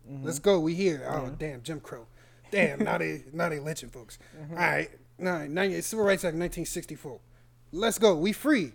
Mm-hmm. 0.10 0.24
Let's 0.26 0.40
go. 0.40 0.60
We 0.60 0.76
here. 0.76 1.08
Oh 1.10 1.34
damn, 1.38 1.62
Jim 1.64 1.80
Crow. 1.80 2.06
Damn, 2.56 2.80
now 2.80 2.98
they 2.98 3.24
now 3.34 3.50
they 3.50 3.60
lynching 3.60 3.90
folks. 3.90 4.18
Mm-hmm. 4.40 4.54
All 4.54 4.60
right, 4.60 4.90
nah, 5.18 5.46
90, 5.46 5.82
Civil 5.82 6.06
Rights 6.06 6.24
Act 6.24 6.36
1964. 6.36 7.20
Let's 7.72 8.00
go. 8.00 8.16
We 8.16 8.32
free. 8.32 8.72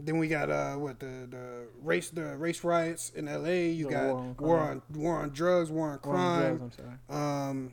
Then 0.00 0.18
we 0.18 0.28
got 0.28 0.48
uh 0.48 0.74
what 0.76 1.00
the 1.00 1.26
the 1.28 1.66
race 1.82 2.10
the 2.10 2.36
race 2.36 2.62
riots 2.62 3.10
in 3.10 3.26
L.A. 3.28 3.70
You 3.70 3.86
The 3.86 3.90
got 3.90 4.04
war 4.14 4.34
war 4.38 4.58
on 4.60 4.70
on, 4.70 4.82
war 5.00 5.16
on 5.18 5.30
drugs, 5.30 5.70
war 5.70 5.90
on 5.90 5.98
War 6.04 6.16
on 6.16 6.38
crime. 6.40 6.56
drugs, 6.58 6.78
I'm 6.78 6.84
sorry. 7.08 7.48
Um, 7.50 7.72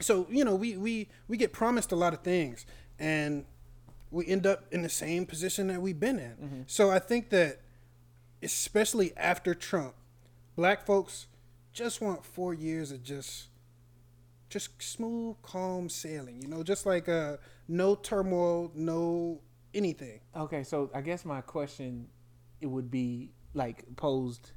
so 0.00 0.26
you 0.30 0.44
know 0.44 0.54
we 0.54 0.76
we 0.78 1.08
we 1.28 1.36
get 1.36 1.52
promised 1.52 1.92
a 1.92 1.96
lot 1.96 2.14
of 2.14 2.20
things, 2.22 2.64
and 2.98 3.44
we 4.10 4.26
end 4.26 4.46
up 4.46 4.64
in 4.72 4.80
the 4.82 4.88
same 4.88 5.26
position 5.26 5.66
that 5.68 5.82
we've 5.82 6.00
been 6.00 6.18
in. 6.18 6.30
Mm-hmm. 6.32 6.60
So 6.66 6.90
I 6.90 6.98
think 6.98 7.28
that, 7.30 7.60
especially 8.42 9.12
after 9.16 9.54
Trump, 9.54 9.94
black 10.56 10.86
folks 10.86 11.26
just 11.74 12.00
want 12.00 12.24
four 12.24 12.54
years 12.54 12.90
of 12.90 13.02
just 13.04 13.48
just 14.50 14.82
smooth, 14.82 15.36
calm 15.42 15.88
sailing. 15.88 16.42
You 16.42 16.48
know, 16.48 16.62
just 16.62 16.84
like 16.84 17.08
uh, 17.08 17.36
no 17.68 17.94
turmoil, 17.94 18.70
no 18.74 19.40
anything. 19.72 20.20
Okay, 20.36 20.64
so 20.64 20.90
I 20.92 21.00
guess 21.00 21.24
my 21.24 21.40
question 21.40 22.08
it 22.60 22.66
would 22.66 22.90
be 22.90 23.30
like 23.54 23.84
posed 23.96 24.52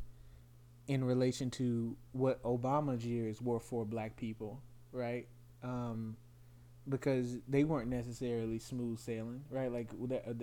in 0.87 1.03
relation 1.03 1.49
to 1.49 1.95
what 2.11 2.43
Obama's 2.43 3.05
years 3.05 3.41
were 3.41 3.59
for 3.59 3.85
black 3.85 4.17
people, 4.17 4.61
right? 4.91 5.27
Um, 5.63 6.17
because 6.89 7.37
they 7.47 7.63
weren't 7.63 7.89
necessarily 7.89 8.59
smooth 8.59 8.99
sailing, 8.99 9.43
right? 9.49 9.71
Like, 9.71 9.89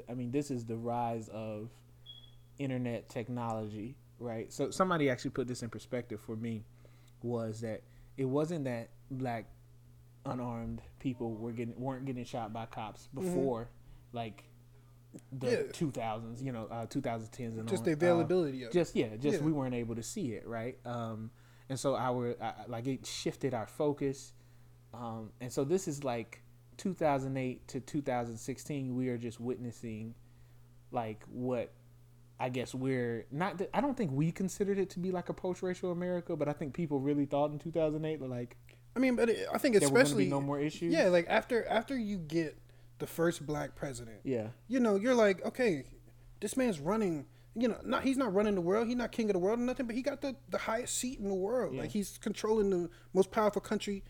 I 0.09 0.15
mean, 0.15 0.31
this 0.31 0.51
is 0.51 0.65
the 0.65 0.77
rise 0.77 1.29
of 1.29 1.69
internet 2.59 3.11
technology, 3.11 3.97
right? 4.19 4.51
So 4.51 4.71
somebody 4.71 5.11
actually 5.11 5.33
put 5.33 5.47
this 5.47 5.63
in 5.63 5.69
perspective 5.69 6.21
for 6.21 6.37
me 6.37 6.65
was 7.23 7.61
that 7.61 7.83
it 8.17 8.25
wasn't 8.25 8.65
that 8.65 8.89
black 9.11 9.47
unarmed 10.27 10.83
people 10.99 11.35
were 11.35 11.53
getting 11.53 11.79
weren't 11.81 12.05
getting 12.05 12.25
shot 12.25 12.53
by 12.53 12.67
cops 12.67 13.09
before 13.15 13.71
like 14.13 14.45
the 15.33 15.51
Yeah. 15.51 15.73
2000s, 15.73 16.41
you 16.43 16.53
know, 16.53 16.67
uh, 16.67 16.87
2010s 16.87 17.59
and 17.59 17.67
Just 17.69 17.81
on. 17.81 17.85
the 17.87 17.91
Uh, 17.91 17.95
availability 17.95 18.63
of 18.65 18.73
just 18.73 18.95
yeah, 18.95 19.17
just 19.17 19.39
Yeah. 19.41 19.45
we 19.45 19.51
weren't 19.53 19.75
able 19.75 19.95
to 19.97 20.03
see 20.03 20.33
it, 20.35 20.47
right? 20.47 20.79
Um, 20.87 21.31
and 21.69 21.79
so 21.81 21.97
our 21.97 22.37
I, 22.41 22.47
I- 22.63 22.67
like 22.69 22.87
it 22.87 23.07
shifted 23.07 23.55
our 23.55 23.67
focus, 23.67 24.35
um, 24.95 25.33
and 25.41 25.53
so 25.53 25.65
this 25.65 25.89
is 25.89 26.05
like 26.05 26.43
2008 26.77 27.67
to 27.69 27.81
2016. 27.81 28.95
We 28.95 29.09
are 29.09 29.19
just 29.19 29.41
witnessing 29.41 30.15
like 30.93 31.25
what 31.29 31.73
I 32.39 32.49
guess 32.49 32.75
we're 32.75 33.27
not. 33.31 33.59
that- 33.59 33.71
I 33.75 33.81
don't 33.81 33.97
think 33.97 34.13
we 34.13 34.31
considered 34.33 34.79
it 34.79 34.91
to 34.91 34.99
be 35.01 35.11
like 35.11 35.29
a 35.29 35.35
post-racial 35.35 35.91
America, 35.93 36.37
but 36.37 36.49
I 36.49 36.53
think 36.53 36.73
people 36.73 36.99
really 37.01 37.27
thought 37.27 37.51
in 37.53 37.59
2008 37.59 38.21
like 38.23 38.57
I 38.97 38.99
mean, 38.99 39.17
but 39.17 39.29
it, 39.31 39.47
I 39.53 39.59
think 39.59 39.75
there 39.79 39.87
especially 39.87 40.27
no 40.29 40.41
more 40.41 40.59
issues. 40.61 40.93
yeah, 40.93 41.09
like 41.09 41.27
after 41.29 41.67
after 41.67 41.97
you 41.97 42.19
get 42.19 42.59
the 42.99 43.07
first 43.07 43.47
black 43.47 43.75
president, 43.77 44.19
yeah, 44.25 44.49
you 44.69 44.81
know, 44.81 44.97
you're 44.97 45.15
like, 45.15 45.45
okay, 45.47 45.85
this 46.41 46.57
man's 46.57 46.81
running. 46.81 47.27
You 47.57 47.67
know, 47.69 47.79
not 47.85 48.05
he's 48.05 48.17
not 48.17 48.33
running 48.33 48.55
the 48.55 48.61
world. 48.61 48.87
He's 48.87 48.97
not 48.97 49.11
king 49.11 49.29
of 49.29 49.33
the 49.35 49.39
world 49.41 49.59
or 49.59 49.63
nothing, 49.63 49.87
but 49.87 49.97
he 49.97 50.03
got 50.03 50.21
the, 50.21 50.37
the 50.51 50.59
highest 50.59 50.97
seat 50.99 51.19
in 51.19 51.29
the 51.29 51.35
world. 51.35 51.75
Yeah. 51.75 51.81
Like 51.83 51.91
he's 51.91 52.17
controlling 52.19 52.71
the 52.71 52.89
most 53.13 53.31
powerful 53.33 53.61
country 53.61 54.05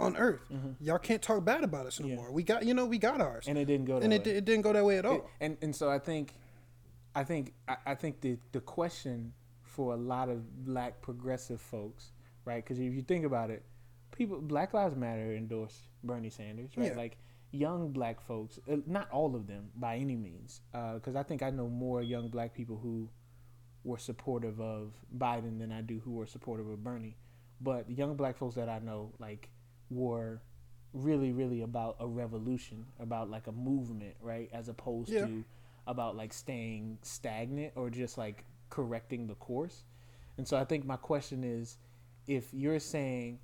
on 0.00 0.16
earth. 0.16 0.40
Y'all 0.80 0.98
can't 0.98 1.22
talk 1.22 1.44
bad 1.44 1.62
about 1.62 1.86
us 1.86 2.00
no 2.00 2.06
Mm-hmm. 2.06 2.10
Yeah. 2.16 2.20
more. 2.22 2.32
We 2.32 2.42
got, 2.42 2.64
you 2.66 2.74
know, 2.74 2.86
we 2.86 2.98
got 2.98 3.20
ours, 3.20 3.46
and 3.46 3.56
it 3.56 3.66
didn't 3.66 3.84
go. 3.86 4.00
That 4.00 4.04
and 4.04 4.10
way. 4.12 4.16
it, 4.16 4.26
it 4.38 4.44
didn't 4.44 4.62
go 4.62 4.72
that 4.72 4.84
way 4.84 4.98
at 4.98 5.04
all. 5.06 5.14
It- 5.16 5.24
and 5.40 5.56
and 5.62 5.76
so 5.76 5.88
I 5.88 5.98
think, 6.00 6.34
I 7.14 7.22
think 7.22 7.52
I, 7.68 7.76
I 7.86 7.94
think 7.94 8.20
the 8.22 8.38
the 8.52 8.60
question 8.60 9.34
for 9.62 9.94
a 9.94 9.96
lot 9.96 10.28
of 10.28 10.64
black 10.64 11.00
progressive 11.00 11.60
folks, 11.60 12.10
right? 12.44 12.62
Because 12.64 12.78
if 12.80 12.92
you 12.92 13.02
think 13.02 13.24
about 13.24 13.50
it, 13.50 13.62
people 14.12 14.40
Black 14.40 14.74
Lives 14.74 14.96
Matter 14.96 15.34
endorsed 15.34 15.88
Bernie 16.04 16.30
Sanders, 16.30 16.70
right? 16.76 16.88
Yeah. 16.92 16.96
Like 16.96 17.18
young 17.52 17.90
black 17.92 18.20
folks, 18.20 18.58
uh, 18.70 18.76
not 18.86 19.10
all 19.10 19.34
of 19.34 19.46
them 19.46 19.70
by 19.76 19.96
any 19.96 20.16
means, 20.16 20.60
because 20.72 21.16
I 21.16 21.22
think 21.22 21.42
I 21.42 21.50
know 21.50 21.68
more 21.68 22.02
young 22.02 22.28
black 22.28 22.54
people 22.54 22.78
who 22.80 23.08
were 23.82 23.98
supportive 23.98 24.60
of 24.60 24.92
Biden 25.16 25.58
than 25.58 25.72
I 25.72 25.80
do 25.80 26.00
who 26.04 26.12
were 26.12 26.26
supportive 26.26 26.68
of 26.68 26.84
Bernie. 26.84 27.16
But 27.60 27.88
the 27.88 27.94
young 27.94 28.14
black 28.16 28.36
folks 28.36 28.54
that 28.54 28.68
I 28.68 28.78
know, 28.78 29.12
like, 29.18 29.50
were 29.90 30.40
really, 30.92 31.32
really 31.32 31.62
about 31.62 31.96
a 32.00 32.06
revolution, 32.06 32.86
about 32.98 33.30
like 33.30 33.46
a 33.46 33.52
movement, 33.52 34.14
right? 34.20 34.48
As 34.52 34.68
opposed 34.68 35.10
Yeah. 35.10 35.26
to 35.26 35.44
about 35.86 36.16
like 36.16 36.32
staying 36.32 36.98
stagnant 37.02 37.72
or 37.74 37.90
just 37.90 38.16
like 38.18 38.44
correcting 38.70 39.26
the 39.26 39.34
course. 39.36 39.84
And 40.38 40.46
so 40.46 40.56
I 40.56 40.64
think 40.64 40.84
my 40.84 40.96
question 40.96 41.42
is 41.42 41.78
if 42.26 42.52
you're 42.54 42.78
saying, 42.80 43.40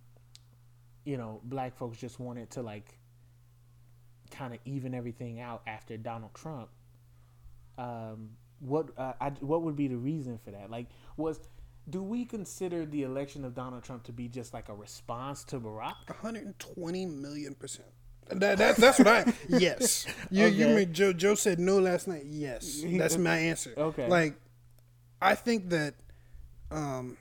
you 1.06 1.16
know, 1.16 1.40
black 1.44 1.76
folks 1.76 1.96
just 1.96 2.20
wanted 2.20 2.50
to 2.50 2.62
like 2.62 2.98
kind 4.30 4.52
of 4.52 4.60
even 4.66 4.92
everything 4.92 5.40
out 5.40 5.62
after 5.66 5.96
Donald 5.96 6.34
Trump, 6.34 6.68
um, 7.78 8.30
what 8.58 8.90
uh, 8.98 9.12
I, 9.20 9.30
what 9.40 9.62
would 9.62 9.76
be 9.76 9.88
the 9.88 9.96
reason 9.96 10.38
for 10.44 10.50
that? 10.50 10.70
Like, 10.70 10.88
was 11.16 11.40
do 11.88 12.02
we 12.02 12.24
consider 12.24 12.84
the 12.84 13.04
election 13.04 13.44
of 13.44 13.54
Donald 13.54 13.84
Trump 13.84 14.02
to 14.04 14.12
be 14.12 14.28
just 14.28 14.52
like 14.52 14.68
a 14.68 14.74
response 14.74 15.44
to 15.44 15.60
Barack? 15.60 16.08
120 16.08 17.06
million 17.06 17.54
percent. 17.54 17.88
That, 18.28 18.58
that, 18.58 18.76
that's 18.76 18.98
what 18.98 19.06
I. 19.06 19.32
Yes. 19.48 20.04
You, 20.30 20.46
you 20.46 20.66
mean 20.68 20.92
Joe? 20.92 21.12
Joe 21.12 21.36
said 21.36 21.60
no 21.60 21.78
last 21.78 22.08
night. 22.08 22.24
Yes, 22.26 22.82
that's 22.84 23.16
my 23.16 23.36
answer. 23.36 23.72
Okay. 23.76 24.08
Like, 24.08 24.34
I 25.22 25.36
think 25.36 25.70
that, 25.70 25.94
um, 26.72 27.16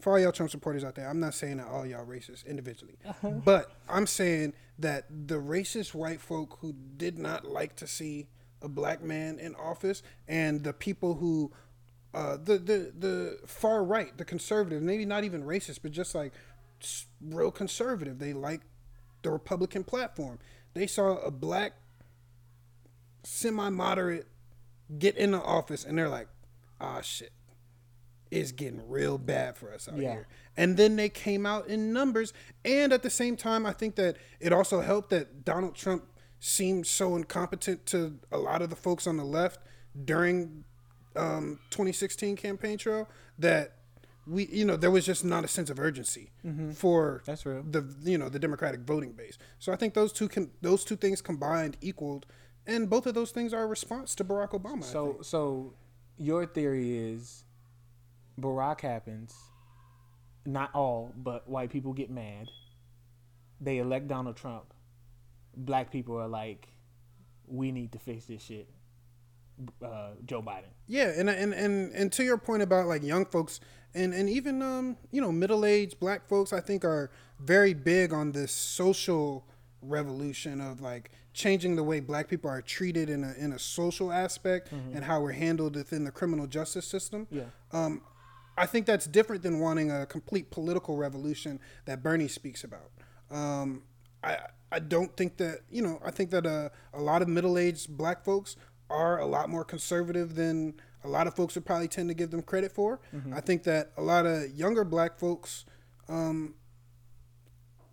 and 0.00 0.04
for 0.04 0.14
all 0.14 0.18
y'all 0.18 0.32
Trump 0.32 0.50
supporters 0.50 0.82
out 0.82 0.94
there, 0.94 1.06
I'm 1.06 1.20
not 1.20 1.34
saying 1.34 1.58
that 1.58 1.66
all 1.66 1.84
y'all 1.84 2.06
racist 2.06 2.46
individually, 2.46 2.96
but 3.44 3.70
I'm 3.86 4.06
saying 4.06 4.54
that 4.78 5.04
the 5.26 5.34
racist 5.34 5.92
white 5.92 6.22
folk 6.22 6.56
who 6.62 6.74
did 6.96 7.18
not 7.18 7.44
like 7.44 7.76
to 7.76 7.86
see 7.86 8.26
a 8.62 8.68
black 8.68 9.02
man 9.02 9.38
in 9.38 9.54
office, 9.56 10.02
and 10.26 10.64
the 10.64 10.72
people 10.72 11.14
who, 11.16 11.52
uh, 12.14 12.38
the 12.42 12.56
the 12.56 12.92
the 12.98 13.38
far 13.46 13.84
right, 13.84 14.16
the 14.16 14.24
conservative, 14.24 14.80
maybe 14.82 15.04
not 15.04 15.22
even 15.24 15.44
racist, 15.44 15.80
but 15.82 15.92
just 15.92 16.14
like 16.14 16.32
real 17.20 17.50
conservative, 17.50 18.18
they 18.18 18.32
like 18.32 18.62
the 19.20 19.30
Republican 19.30 19.84
platform. 19.84 20.38
They 20.72 20.86
saw 20.86 21.18
a 21.18 21.30
black 21.30 21.72
semi-moderate 23.22 24.26
get 24.98 25.18
in 25.18 25.32
the 25.32 25.42
office 25.42 25.84
and 25.84 25.98
they're 25.98 26.08
like, 26.08 26.28
ah 26.80 27.02
shit. 27.02 27.32
It's 28.30 28.52
getting 28.52 28.88
real 28.88 29.18
bad 29.18 29.56
for 29.56 29.72
us 29.72 29.88
out 29.88 29.98
Yeah. 29.98 30.12
here. 30.12 30.28
And 30.56 30.76
then 30.76 30.96
they 30.96 31.08
came 31.08 31.46
out 31.46 31.66
in 31.68 31.92
numbers. 31.92 32.32
And 32.64 32.92
at 32.92 33.02
the 33.02 33.10
same 33.10 33.36
time, 33.36 33.66
I 33.66 33.72
think 33.72 33.96
that 33.96 34.16
it 34.38 34.52
also 34.52 34.80
helped 34.80 35.10
that 35.10 35.44
Donald 35.44 35.74
Trump 35.74 36.04
seemed 36.38 36.86
so 36.86 37.16
incompetent 37.16 37.86
to 37.86 38.18
a 38.30 38.38
lot 38.38 38.62
of 38.62 38.70
the 38.70 38.76
folks 38.76 39.06
on 39.06 39.16
the 39.16 39.24
left 39.24 39.60
during 40.04 40.64
um, 41.16 41.58
2016 41.70 42.36
campaign 42.36 42.78
trail 42.78 43.08
that 43.38 43.72
we, 44.26 44.46
you 44.46 44.64
know, 44.64 44.76
there 44.76 44.90
was 44.92 45.04
just 45.04 45.24
not 45.24 45.44
a 45.44 45.48
sense 45.48 45.70
of 45.70 45.80
urgency 45.80 46.30
for 46.74 47.22
That's 47.26 47.44
real. 47.44 47.64
the 47.68 47.84
you 48.04 48.16
know 48.16 48.28
the 48.28 48.38
Democratic 48.38 48.80
voting 48.82 49.12
base. 49.12 49.38
So 49.58 49.72
I 49.72 49.76
think 49.76 49.94
those 49.94 50.12
two 50.12 50.28
can 50.28 50.50
those 50.60 50.84
two 50.84 50.94
things 50.94 51.20
combined 51.20 51.76
equaled, 51.80 52.26
and 52.66 52.88
both 52.88 53.06
of 53.06 53.14
those 53.14 53.32
things 53.32 53.52
are 53.52 53.62
a 53.64 53.66
response 53.66 54.14
to 54.16 54.24
Barack 54.24 54.50
Obama. 54.50 54.84
So 54.84 55.18
so 55.22 55.72
your 56.16 56.46
theory 56.46 56.96
is 56.96 57.44
Barack 58.40 58.80
happens, 58.80 59.34
not 60.46 60.74
all, 60.74 61.12
but 61.16 61.48
white 61.48 61.70
people 61.70 61.92
get 61.92 62.10
mad. 62.10 62.48
They 63.60 63.78
elect 63.78 64.08
Donald 64.08 64.36
Trump. 64.36 64.72
Black 65.56 65.90
people 65.90 66.16
are 66.16 66.28
like, 66.28 66.68
we 67.46 67.72
need 67.72 67.92
to 67.92 67.98
fix 67.98 68.24
this 68.26 68.42
shit. 68.42 68.68
Uh, 69.84 70.12
Joe 70.24 70.40
Biden. 70.40 70.70
yeah, 70.86 71.12
and 71.14 71.28
and 71.28 71.52
and 71.52 71.92
and 71.92 72.10
to 72.12 72.24
your 72.24 72.38
point 72.38 72.62
about 72.62 72.86
like 72.86 73.02
young 73.02 73.26
folks 73.26 73.60
and 73.94 74.14
and 74.14 74.26
even 74.30 74.62
um 74.62 74.96
you 75.10 75.20
know 75.20 75.30
middle 75.30 75.66
aged 75.66 76.00
black 76.00 76.26
folks, 76.26 76.54
I 76.54 76.60
think 76.60 76.82
are 76.82 77.10
very 77.38 77.74
big 77.74 78.14
on 78.14 78.32
this 78.32 78.52
social 78.52 79.44
revolution 79.82 80.62
of 80.62 80.80
like 80.80 81.10
changing 81.34 81.76
the 81.76 81.82
way 81.82 82.00
black 82.00 82.28
people 82.28 82.48
are 82.48 82.62
treated 82.62 83.10
in 83.10 83.22
a 83.22 83.34
in 83.34 83.52
a 83.52 83.58
social 83.58 84.10
aspect 84.10 84.72
and 84.72 85.04
how 85.04 85.20
we're 85.20 85.32
handled 85.32 85.76
within 85.76 86.04
the 86.04 86.10
criminal 86.10 86.46
justice 86.46 86.86
system. 86.86 87.26
Yeah. 87.30 87.42
Um, 87.72 88.00
I 88.56 88.66
think 88.66 88.86
that's 88.86 89.06
different 89.06 89.42
than 89.42 89.58
wanting 89.60 89.90
a 89.90 90.06
complete 90.06 90.50
political 90.50 90.96
revolution 90.96 91.60
that 91.86 92.02
Bernie 92.02 92.28
speaks 92.28 92.64
about. 92.64 92.90
Um, 93.30 93.82
I 94.22 94.38
I 94.72 94.78
don't 94.78 95.16
think 95.16 95.36
that 95.38 95.60
you 95.70 95.82
know 95.82 96.00
I 96.04 96.10
think 96.10 96.30
that 96.30 96.46
uh, 96.46 96.68
a 96.92 97.00
lot 97.00 97.22
of 97.22 97.28
middle 97.28 97.56
aged 97.58 97.96
black 97.96 98.24
folks 98.24 98.56
are 98.88 99.18
a 99.18 99.26
lot 99.26 99.48
more 99.48 99.64
conservative 99.64 100.34
than 100.34 100.74
a 101.04 101.08
lot 101.08 101.26
of 101.26 101.34
folks 101.34 101.54
would 101.54 101.64
probably 101.64 101.88
tend 101.88 102.08
to 102.08 102.14
give 102.14 102.30
them 102.30 102.42
credit 102.42 102.72
for. 102.72 103.00
I 103.34 103.40
think 103.40 103.62
that 103.64 103.92
a 103.96 104.02
lot 104.02 104.26
of 104.26 104.50
younger 104.50 104.84
black 104.84 105.18
folks, 105.18 105.64
um, 106.08 106.54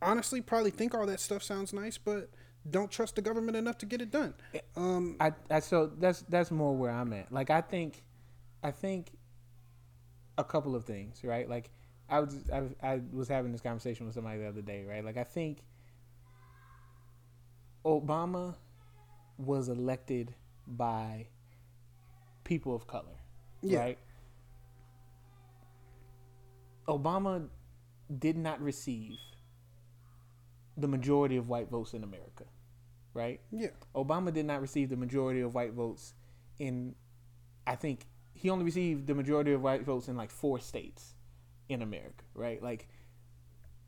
honestly, 0.01 0.41
probably 0.41 0.71
think 0.71 0.93
all 0.93 1.05
that 1.05 1.19
stuff 1.19 1.41
sounds 1.43 1.71
nice, 1.71 1.97
but 1.97 2.29
don't 2.69 2.91
trust 2.91 3.15
the 3.15 3.21
government 3.21 3.55
enough 3.55 3.77
to 3.77 3.85
get 3.85 4.01
it 4.01 4.11
done. 4.11 4.33
Um, 4.75 5.15
I, 5.21 5.31
I 5.49 5.59
so 5.59 5.91
that's 5.97 6.21
that's 6.23 6.51
more 6.51 6.75
where 6.75 6.91
I'm 6.91 7.13
at. 7.13 7.31
Like 7.31 7.49
I 7.49 7.61
think, 7.61 8.03
I 8.63 8.71
think 8.71 9.11
a 10.37 10.43
couple 10.43 10.75
of 10.75 10.85
things, 10.85 11.23
right? 11.23 11.49
Like 11.49 11.69
I 12.09 12.19
was 12.19 12.35
I, 12.53 12.61
was- 12.61 12.75
I 12.81 13.01
was 13.11 13.27
having 13.27 13.51
this 13.51 13.61
conversation 13.61 14.05
with 14.05 14.15
somebody 14.15 14.39
the 14.39 14.47
other 14.47 14.61
day, 14.61 14.83
right? 14.85 15.03
Like 15.03 15.17
I 15.17 15.23
think 15.23 15.59
Obama 17.85 18.55
was 19.37 19.69
elected 19.69 20.33
by 20.65 21.27
people 22.43 22.75
of 22.75 22.87
color, 22.87 23.15
Yeah. 23.61 23.79
right? 23.79 23.97
Obama 26.87 27.47
did 28.19 28.37
not 28.37 28.61
receive 28.61 29.17
the 30.77 30.87
majority 30.87 31.37
of 31.37 31.49
white 31.49 31.69
votes 31.69 31.93
in 31.93 32.03
America, 32.03 32.45
right? 33.13 33.39
yeah, 33.51 33.67
Obama 33.95 34.31
did 34.33 34.45
not 34.45 34.61
receive 34.61 34.89
the 34.89 34.95
majority 34.95 35.41
of 35.41 35.53
white 35.53 35.73
votes 35.73 36.13
in, 36.59 36.95
I 37.65 37.75
think 37.75 38.05
he 38.37 38.49
only 38.49 38.63
received 38.65 39.07
the 39.07 39.15
majority 39.15 39.51
of 39.53 39.61
white 39.61 39.83
votes 39.83 40.07
in 40.07 40.15
like 40.15 40.29
four 40.31 40.59
states 40.59 41.15
in 41.69 41.81
America, 41.81 42.23
right? 42.33 42.61
Like 42.61 42.87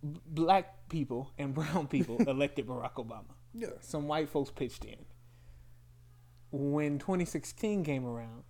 b- 0.04 0.20
black 0.26 0.90
people 0.90 1.32
and 1.38 1.54
brown 1.60 1.88
people 1.88 2.18
elected 2.28 2.68
Barack 2.68 2.94
Obama. 2.96 3.34
yeah, 3.54 3.68
Some 3.82 4.08
white 4.08 4.30
folks 4.30 4.50
pitched 4.52 4.86
in. 4.86 5.06
When 6.52 6.98
2016 6.98 7.84
came 7.84 8.06
around, 8.06 8.44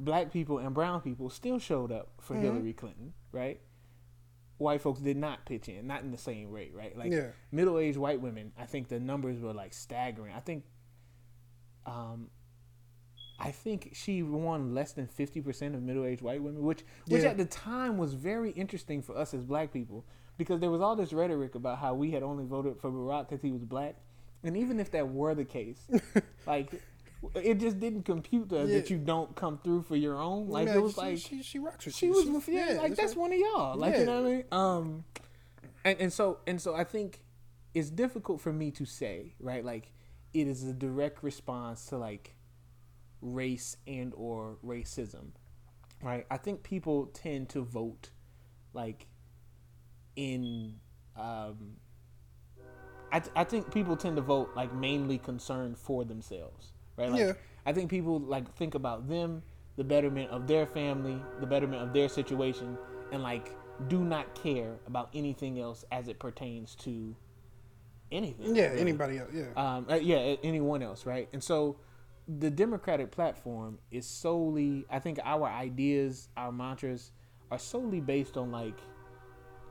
black 0.00 0.32
people 0.32 0.58
and 0.58 0.74
brown 0.74 1.00
people 1.00 1.30
still 1.30 1.58
showed 1.60 1.92
up 1.92 2.08
for 2.20 2.34
Hillary 2.34 2.72
Clinton, 2.72 3.14
right? 3.30 3.60
White 4.58 4.80
folks 4.80 5.00
did 5.00 5.16
not 5.16 5.46
pitch 5.46 5.68
in, 5.68 5.86
not 5.86 6.02
in 6.02 6.10
the 6.10 6.18
same 6.18 6.50
rate, 6.50 6.72
right? 6.74 6.96
Like 6.98 7.12
Yeah. 7.12 7.28
middle-aged 7.52 7.96
white 7.98 8.20
women, 8.20 8.52
I 8.58 8.66
think 8.66 8.88
the 8.88 8.98
numbers 8.98 9.40
were 9.40 9.52
like 9.52 9.72
staggering. 9.74 10.32
I 10.34 10.40
think, 10.40 10.64
um, 11.86 12.30
I 13.38 13.50
think 13.50 13.90
she 13.94 14.22
won 14.22 14.74
less 14.74 14.92
than 14.92 15.06
fifty 15.06 15.40
percent 15.40 15.74
of 15.74 15.82
middle-aged 15.82 16.22
white 16.22 16.42
women, 16.42 16.62
which 16.62 16.84
which 17.08 17.22
Yeah. 17.24 17.30
at 17.30 17.36
the 17.36 17.44
time 17.44 17.98
was 17.98 18.14
very 18.14 18.50
interesting 18.52 19.02
for 19.02 19.16
us 19.16 19.34
as 19.34 19.44
black 19.44 19.72
people 19.72 20.04
because 20.38 20.60
there 20.60 20.70
was 20.70 20.80
all 20.80 20.96
this 20.96 21.12
rhetoric 21.12 21.54
about 21.54 21.78
how 21.78 21.94
we 21.94 22.10
had 22.12 22.22
only 22.22 22.44
voted 22.44 22.78
for 22.80 22.90
Barack 22.90 23.28
because 23.28 23.42
he 23.42 23.50
was 23.50 23.64
black, 23.64 23.96
and 24.42 24.56
even 24.56 24.78
if 24.80 24.90
that 24.92 25.08
were 25.08 25.34
the 25.34 25.44
case, 25.44 25.86
like. 26.46 26.70
It 27.36 27.54
just 27.58 27.80
didn't 27.80 28.02
compute 28.02 28.50
to 28.50 28.58
us 28.64 28.68
that 28.70 28.90
you 28.90 28.98
don't 28.98 29.34
come 29.34 29.56
through 29.64 29.84
for 29.84 29.96
your 29.96 30.20
own. 30.20 30.46
Like 30.50 30.66
Yeah, 30.66 30.74
it 30.74 30.82
was 30.82 30.92
she, 30.92 31.00
like 31.00 31.16
she, 31.16 31.42
she 31.42 31.58
rocks 31.58 31.86
with 31.86 31.94
she 31.94 32.06
you. 32.08 32.12
was 32.12 32.48
yeah, 32.48 32.74
like 32.82 32.96
that's 32.96 33.12
right. 33.12 33.16
one 33.16 33.32
of 33.32 33.38
y'all. 33.38 33.78
Like 33.78 33.94
you 33.94 34.00
Yeah. 34.00 34.04
know 34.04 34.22
what 34.22 34.28
I 34.28 34.34
mean? 34.34 34.44
Um 34.52 35.04
and, 35.86 36.00
and 36.00 36.12
so 36.12 36.40
and 36.46 36.60
so 36.60 36.74
I 36.74 36.84
think 36.84 37.22
it's 37.72 37.88
difficult 37.88 38.42
for 38.42 38.52
me 38.52 38.70
to 38.72 38.84
say, 38.84 39.36
right? 39.40 39.64
Like 39.64 39.90
it 40.34 40.46
is 40.46 40.64
a 40.64 40.74
direct 40.74 41.22
response 41.22 41.86
to 41.86 41.96
like 41.96 42.33
race 43.20 43.76
and 43.86 44.12
or 44.16 44.58
racism. 44.64 45.28
Right? 46.02 46.26
I 46.30 46.36
think 46.36 46.62
people 46.62 47.06
tend 47.06 47.48
to 47.50 47.62
vote 47.62 48.10
like 48.74 49.06
in 50.16 50.74
um 51.16 51.76
I, 53.12 53.20
th- 53.20 53.32
I 53.36 53.44
think 53.44 53.72
people 53.72 53.96
tend 53.96 54.16
to 54.16 54.22
vote 54.22 54.50
like 54.56 54.74
mainly 54.74 55.18
concerned 55.18 55.78
for 55.78 56.04
themselves, 56.04 56.72
right? 56.96 57.10
Like, 57.10 57.20
Yeah. 57.20 57.32
I 57.64 57.72
think 57.72 57.88
people 57.88 58.18
like 58.18 58.52
think 58.56 58.74
about 58.74 59.08
them, 59.08 59.42
the 59.76 59.84
betterment 59.84 60.30
of 60.30 60.48
their 60.48 60.66
family, 60.66 61.20
the 61.38 61.46
betterment 61.46 61.80
of 61.82 61.92
their 61.92 62.08
situation, 62.08 62.76
and 63.12 63.22
like 63.22 63.52
do 63.88 64.04
not 64.04 64.34
care 64.34 64.78
about 64.86 65.10
anything 65.14 65.60
else 65.60 65.84
as 65.92 66.08
it 66.08 66.18
pertains 66.18 66.74
to 66.76 67.14
anything. 68.10 68.54
Yeah, 68.56 68.68
really. 68.68 68.80
anybody 68.80 69.18
else? 69.18 69.30
Yeah, 69.32 69.44
Um, 69.56 69.86
uh, 69.88 69.94
yeah, 69.94 70.36
anyone 70.42 70.82
else, 70.82 71.06
right? 71.06 71.28
And 71.32 71.42
so 71.42 71.76
the 72.26 72.50
Democratic 72.50 73.10
platform 73.10 73.78
is 73.90 74.06
solely, 74.06 74.86
I 74.90 74.98
think 74.98 75.18
our 75.24 75.46
ideas, 75.46 76.28
our 76.36 76.52
mantras 76.52 77.12
are 77.50 77.58
solely 77.58 78.00
based 78.00 78.36
on 78.36 78.50
like, 78.50 78.78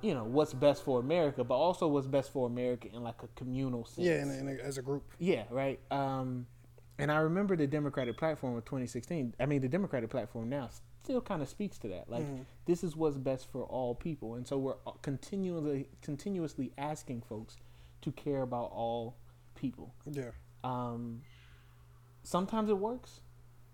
you 0.02 0.14
know, 0.14 0.24
what's 0.26 0.54
best 0.54 0.84
for 0.84 1.00
America, 1.00 1.44
but 1.44 1.56
also 1.56 1.88
what's 1.88 2.08
best 2.08 2.32
for 2.32 2.46
America 2.46 2.88
in 2.94 3.02
like 3.04 3.24
a 3.24 3.28
communal 3.36 3.86
sense. 3.86 4.06
yeah, 4.06 4.22
in 4.22 4.30
a, 4.30 4.34
in 4.34 4.48
a, 4.50 4.62
as 4.62 4.78
a 4.78 4.82
group. 4.82 5.04
Yeah, 5.18 5.44
right. 5.50 5.80
Um, 5.92 6.46
and 7.00 7.12
I 7.12 7.18
remember 7.18 7.56
the 7.56 7.66
Democratic 7.66 8.18
platform 8.18 8.56
of 8.56 8.66
2016. 8.66 9.34
I 9.40 9.46
mean, 9.46 9.62
the 9.62 9.68
Democratic 9.68 10.10
platform 10.10 10.50
now 10.50 10.70
still 11.04 11.22
kind 11.22 11.42
of 11.42 11.50
speaks 11.50 11.78
to 11.80 11.88
that. 11.88 12.10
Like, 12.10 12.24
this 12.66 12.84
is 12.84 12.96
what's 12.96 13.18
best 13.18 13.52
for 13.52 13.64
all 13.64 13.96
people, 13.96 14.36
and 14.36 14.48
so 14.48 14.58
we're 14.60 14.76
uh, 14.86 14.92
continually, 15.02 15.88
continuously 16.02 16.72
asking 16.78 17.22
folks 17.28 17.58
to 18.02 18.12
care 18.12 18.42
about 18.44 18.72
all 18.72 19.16
people. 19.56 19.94
Yeah, 20.10 20.32
Um, 20.64 21.22
sometimes 22.24 22.70
it 22.70 22.78
works, 22.78 23.22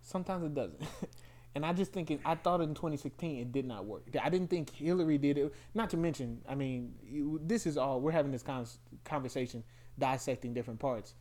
sometimes 0.01 0.43
it 0.45 0.53
doesn't. 0.53 0.81
and 1.55 1.65
I 1.65 1.73
just 1.73 1.91
think 1.93 2.11
it, 2.11 2.19
I 2.25 2.35
thought 2.35 2.61
in 2.61 2.73
2016 2.73 3.39
it 3.39 3.51
did 3.51 3.65
not 3.65 3.85
work. 3.85 4.03
I 4.21 4.29
didn't 4.29 4.49
think 4.49 4.69
Hillary 4.71 5.17
did 5.17 5.37
it. 5.37 5.53
Not 5.73 5.89
to 5.91 5.97
mention, 5.97 6.41
I 6.47 6.55
mean, 6.55 6.93
you- 7.03 7.39
this 7.43 7.65
is 7.65 7.77
all 7.77 8.01
we're 8.01 8.11
having 8.11 8.31
this 8.31 8.43
con- 8.43 8.65
conversation 9.05 9.63
dissecting 9.97 10.53
different 10.53 10.79
parts. 10.79 11.13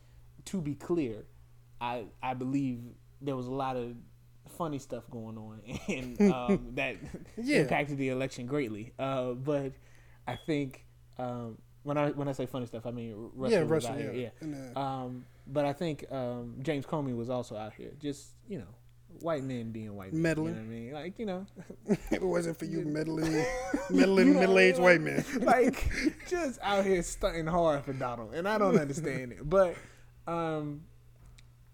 To 0.45 0.61
be 0.61 0.75
clear, 0.75 1.25
I 1.81 2.05
I 2.23 2.33
believe 2.33 2.79
there 3.21 3.35
was 3.35 3.47
a 3.47 3.51
lot 3.51 3.75
of 3.75 3.95
funny 4.57 4.79
stuff 4.79 5.03
going 5.11 5.37
on 5.37 5.61
and 5.87 6.19
um, 6.31 6.67
that 6.75 6.95
Yeah. 7.37 7.59
impacted 7.61 7.97
the 7.97 8.09
election 8.09 8.45
greatly. 8.47 8.93
Uh, 8.97 9.33
but 9.33 9.73
I 10.27 10.35
think 10.37 10.85
um, 11.17 11.57
when 11.83 11.97
I 11.97 12.09
when 12.11 12.27
I 12.27 12.33
say 12.33 12.45
funny 12.45 12.65
stuff, 12.65 12.85
I 12.85 12.91
mean 12.91 13.31
Russia 13.35 13.65
yeah, 13.67 13.75
out 13.75 13.99
Yeah, 13.99 14.11
here, 14.11 14.31
yeah. 14.41 14.57
Um, 14.75 15.25
but 15.47 15.65
I 15.65 15.73
think 15.73 16.05
um, 16.11 16.55
James 16.61 16.85
Comey 16.85 17.15
was 17.15 17.29
also 17.29 17.55
out 17.55 17.73
here, 17.73 17.91
just 17.99 18.27
you 18.47 18.59
know, 18.59 18.67
white 19.21 19.43
men 19.43 19.71
being 19.71 19.95
white 19.95 20.13
men. 20.13 20.21
Meddling. 20.21 20.55
You 20.55 20.61
know 20.61 20.67
what 20.67 20.67
I 20.67 20.79
mean? 20.79 20.93
Like 20.93 21.19
you 21.19 21.25
know, 21.25 21.45
if 21.87 22.11
it 22.13 22.21
wasn't 22.21 22.57
for 22.57 22.65
you 22.65 22.81
meddling, 22.85 23.43
meddling 23.89 24.33
know, 24.33 24.39
middle-aged 24.39 24.77
like- 24.79 24.83
white 24.85 25.01
men. 25.01 25.25
like 25.41 25.89
just 26.27 26.59
out 26.61 26.85
here 26.85 27.01
stunting 27.01 27.47
hard 27.47 27.83
for 27.83 27.93
Donald, 27.93 28.33
and 28.33 28.47
I 28.47 28.57
don't 28.57 28.77
understand 28.77 29.31
it. 29.31 29.49
But 29.49 29.75
um, 30.27 30.81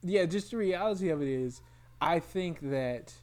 yeah, 0.03 0.25
just 0.25 0.51
the 0.51 0.57
reality 0.57 1.09
of 1.09 1.21
it 1.21 1.27
is, 1.27 1.61
I 1.99 2.19
think 2.19 2.59
that 2.69 3.13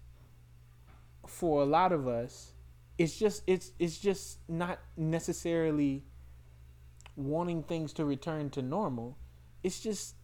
for 1.26 1.62
a 1.62 1.64
lot 1.64 1.92
of 1.92 2.08
us, 2.08 2.52
it's 2.98 3.16
just 3.16 3.42
it's 3.46 3.72
it's 3.78 3.98
just 3.98 4.38
not 4.48 4.78
necessarily 4.96 6.04
wanting 7.16 7.62
things 7.62 7.92
to 7.94 8.04
return 8.04 8.50
to 8.50 8.62
normal. 8.62 9.18
It's 9.62 9.80
just 9.80 10.16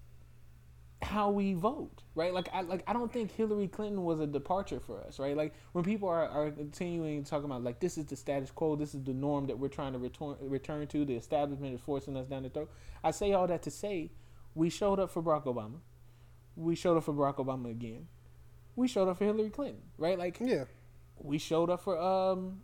how 1.01 1.31
we 1.31 1.55
vote, 1.55 2.03
right? 2.15 2.35
Like 2.35 2.49
I 2.53 2.63
like 2.63 2.83
I 2.87 2.93
don't 2.93 3.13
think 3.13 3.31
Hillary 3.33 3.69
Clinton 3.69 4.03
was 4.03 4.21
a 4.21 4.27
departure 4.27 4.81
for 4.81 5.01
us, 5.05 5.19
right? 5.19 5.37
Like 5.37 5.55
when 5.73 5.85
people 5.85 6.09
are, 6.09 6.29
are 6.29 6.51
continuing 6.51 7.23
talking 7.25 7.45
about 7.45 7.63
like 7.63 7.79
this 7.79 7.97
is 7.99 8.07
the 8.07 8.17
status 8.17 8.51
quo, 8.51 8.75
this 8.75 8.95
is 8.95 9.05
the 9.05 9.15
norm 9.15 9.47
that 9.47 9.59
we're 9.59 9.69
trying 9.69 9.93
to 9.93 9.99
return 9.99 10.37
return 10.41 10.87
to, 10.89 11.05
the 11.05 11.15
establishment 11.15 11.75
is 11.75 11.81
forcing 11.81 12.17
us 12.17 12.27
down 12.27 12.43
the 12.43 12.49
throat. 12.49 12.71
I 13.05 13.13
say 13.13 13.33
all 13.33 13.47
that 13.47 13.63
to 13.63 13.71
say 13.71 14.11
we 14.55 14.71
showed 14.71 14.99
up 14.99 15.11
for 15.11 15.23
Barack 15.23 15.45
Obama. 15.45 15.79
We 16.57 16.75
showed 16.75 16.97
up 16.97 17.05
for 17.05 17.13
Barack 17.15 17.37
Obama 17.37 17.71
again. 17.71 18.09
We 18.75 18.89
showed 18.89 19.09
up 19.09 19.19
for 19.19 19.25
Hillary 19.25 19.51
Clinton, 19.51 19.83
right? 19.99 20.19
Like 20.19 20.39
Yeah, 20.41 20.65
we 21.17 21.39
showed 21.39 21.71
up 21.71 21.83
for 21.83 21.97
um 22.01 22.63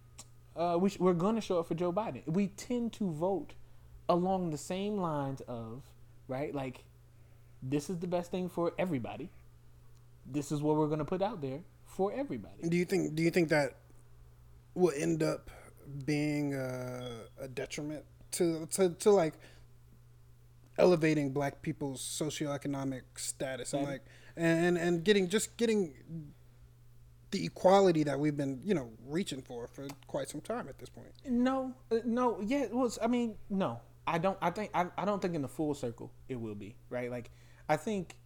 uh 0.56 0.76
we 0.80 0.90
sh- 0.90 0.98
we're 0.98 1.12
going 1.12 1.36
to 1.36 1.40
show 1.40 1.60
up 1.60 1.68
for 1.68 1.74
Joe 1.74 1.92
Biden. 1.92 2.26
We 2.26 2.48
tend 2.48 2.92
to 2.94 3.10
vote 3.12 3.54
along 4.08 4.50
the 4.50 4.58
same 4.58 4.98
lines 4.98 5.40
of, 5.48 5.82
right? 6.28 6.54
Like 6.54 6.84
this 7.62 7.88
is 7.88 7.98
the 7.98 8.06
best 8.06 8.30
thing 8.30 8.48
for 8.48 8.72
everybody. 8.78 9.30
This 10.26 10.52
is 10.52 10.62
what 10.62 10.76
we're 10.76 10.86
going 10.86 10.98
to 10.98 11.04
put 11.04 11.22
out 11.22 11.40
there 11.40 11.60
for 11.84 12.12
everybody. 12.12 12.68
Do 12.68 12.76
you 12.76 12.84
think? 12.84 13.14
Do 13.14 13.22
you 13.22 13.30
think 13.30 13.48
that 13.50 13.76
will 14.74 14.92
end 14.96 15.22
up 15.22 15.50
being 16.06 16.54
uh, 16.54 17.26
a 17.40 17.48
detriment 17.48 18.04
to 18.32 18.66
to 18.72 18.90
to 18.90 19.10
like 19.10 19.34
elevating 20.78 21.32
Black 21.32 21.62
people's 21.62 22.02
socioeconomic 22.02 23.02
status 23.16 23.72
and 23.72 23.84
like 23.84 24.04
and 24.36 24.76
and 24.76 25.04
getting 25.04 25.28
just 25.28 25.56
getting 25.56 25.94
the 27.30 27.44
equality 27.44 28.04
that 28.04 28.18
we've 28.18 28.36
been 28.36 28.60
you 28.64 28.74
know 28.74 28.90
reaching 29.06 29.42
for 29.42 29.66
for 29.68 29.86
quite 30.06 30.28
some 30.28 30.40
time 30.40 30.68
at 30.68 30.78
this 30.78 30.88
point. 30.88 31.08
No, 31.28 31.74
uh, 31.90 31.98
no, 32.04 32.40
yeah, 32.40 32.62
it 32.62 32.74
was 32.74 32.98
I 33.02 33.06
mean, 33.06 33.36
no. 33.50 33.80
I 34.06 34.18
don't 34.18 34.38
I 34.42 34.50
think 34.50 34.70
I, 34.74 34.86
I 34.96 35.04
don't 35.04 35.20
think 35.20 35.34
in 35.34 35.42
the 35.42 35.48
full 35.48 35.74
circle 35.74 36.12
it 36.28 36.40
will 36.40 36.54
be, 36.54 36.76
right? 36.90 37.10
Like 37.10 37.30
I 37.68 37.76
think 37.76 38.16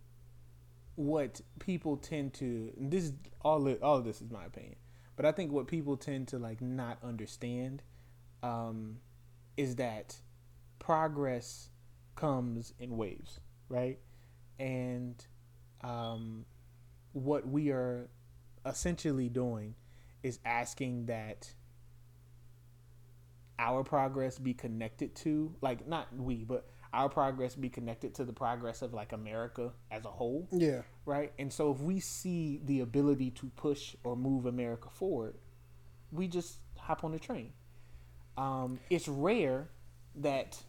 what 0.97 1.41
people 1.61 1.97
tend 1.97 2.35
to 2.35 2.73
this 2.77 3.05
is 3.05 3.13
all 3.43 3.67
of, 3.69 3.83
all 3.83 3.97
of 3.99 4.05
this 4.05 4.21
is 4.21 4.31
my 4.31 4.45
opinion. 4.45 4.77
But 5.17 5.27
I 5.27 5.33
think 5.33 5.53
what 5.53 5.67
people 5.67 5.97
tend 5.97 6.29
to 6.29 6.39
like 6.39 6.61
not 6.61 6.99
understand 7.03 7.83
um, 8.43 8.99
is 9.57 9.77
that 9.77 10.17
progress 10.79 11.71
comes 12.15 12.73
in 12.79 12.97
waves, 12.97 13.41
right? 13.69 13.99
And 14.59 15.25
um, 15.83 16.45
what 17.13 17.47
we 17.47 17.71
are 17.71 18.09
essentially 18.67 19.29
doing 19.29 19.75
is 20.23 20.39
asking 20.45 21.07
that 21.07 21.53
our 23.59 23.83
progress 23.85 24.39
be 24.39 24.55
connected 24.55 25.15
to, 25.17 25.55
like, 25.61 25.87
not 25.89 26.15
we, 26.17 26.45
but 26.45 26.69
our 26.93 27.09
progress 27.09 27.55
be 27.55 27.69
connected 27.69 28.15
to 28.15 28.25
the 28.25 28.33
progress 28.33 28.81
of 28.81 28.95
like 28.95 29.13
America 29.13 29.73
as 29.91 30.07
a 30.07 30.09
whole 30.11 30.49
Yeah. 30.51 30.81
right? 31.05 31.33
And 31.39 31.53
so 31.53 31.71
if 31.71 31.81
we 31.81 32.01
see 32.01 32.63
the 32.65 32.81
ability 32.81 33.31
to 33.33 33.51
push 33.57 33.95
or 34.05 34.17
move 34.17 34.47
America 34.47 34.89
forward, 34.89 35.35
we 36.11 36.29
just 36.29 36.61
hop 36.79 37.05
on 37.05 37.13
the 37.13 37.19
train. 37.19 37.53
Um, 38.39 38.79
it's 38.89 39.07
rare 39.07 39.69
that 40.15 40.63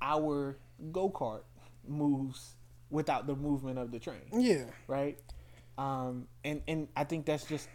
our 0.00 0.56
go 0.92 1.10
kart 1.10 1.42
moves 1.86 2.54
without 2.90 3.26
the 3.26 3.34
movement 3.34 3.78
of 3.78 3.90
the 3.90 3.98
train, 3.98 4.22
Yeah. 4.32 4.66
right? 4.86 5.18
Um, 5.76 6.28
and 6.44 6.62
and 6.68 6.88
I 6.96 7.04
think 7.04 7.26
that's 7.26 7.44
just 7.44 7.68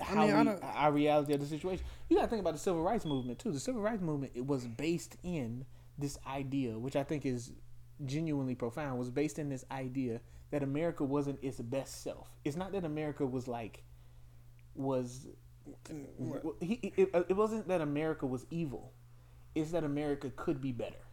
how 0.00 0.26
mean, 0.26 0.46
we, 0.46 0.52
our 0.62 0.92
reality 0.92 1.34
of 1.34 1.40
the 1.40 1.46
situation. 1.46 1.84
You 2.08 2.16
got 2.16 2.22
to 2.22 2.28
think 2.28 2.40
about 2.40 2.54
the 2.54 2.60
civil 2.60 2.82
rights 2.82 3.04
movement 3.04 3.38
too. 3.38 3.52
The 3.52 3.60
civil 3.60 3.82
rights 3.82 4.02
movement 4.02 4.32
it 4.34 4.46
was 4.46 4.66
based 4.66 5.16
in 5.22 5.64
this 5.98 6.18
idea, 6.26 6.78
which 6.78 6.96
I 6.96 7.02
think 7.02 7.26
is 7.26 7.52
genuinely 8.04 8.54
profound, 8.54 8.98
was 8.98 9.10
based 9.10 9.38
in 9.38 9.48
this 9.48 9.64
idea 9.70 10.20
that 10.50 10.62
America 10.62 11.04
wasn't 11.04 11.38
its 11.42 11.60
best 11.60 12.02
self. 12.02 12.30
It's 12.44 12.56
not 12.56 12.72
that 12.72 12.84
America 12.84 13.26
was 13.26 13.48
like 13.48 13.82
was 14.74 15.26
he, 16.60 16.92
it, 16.96 17.10
it 17.28 17.36
wasn't 17.36 17.68
that 17.68 17.80
America 17.80 18.26
was 18.26 18.46
evil. 18.50 18.92
It's 19.54 19.72
that 19.72 19.84
America 19.84 20.30
could 20.34 20.60
be 20.60 20.72
better, 20.72 21.04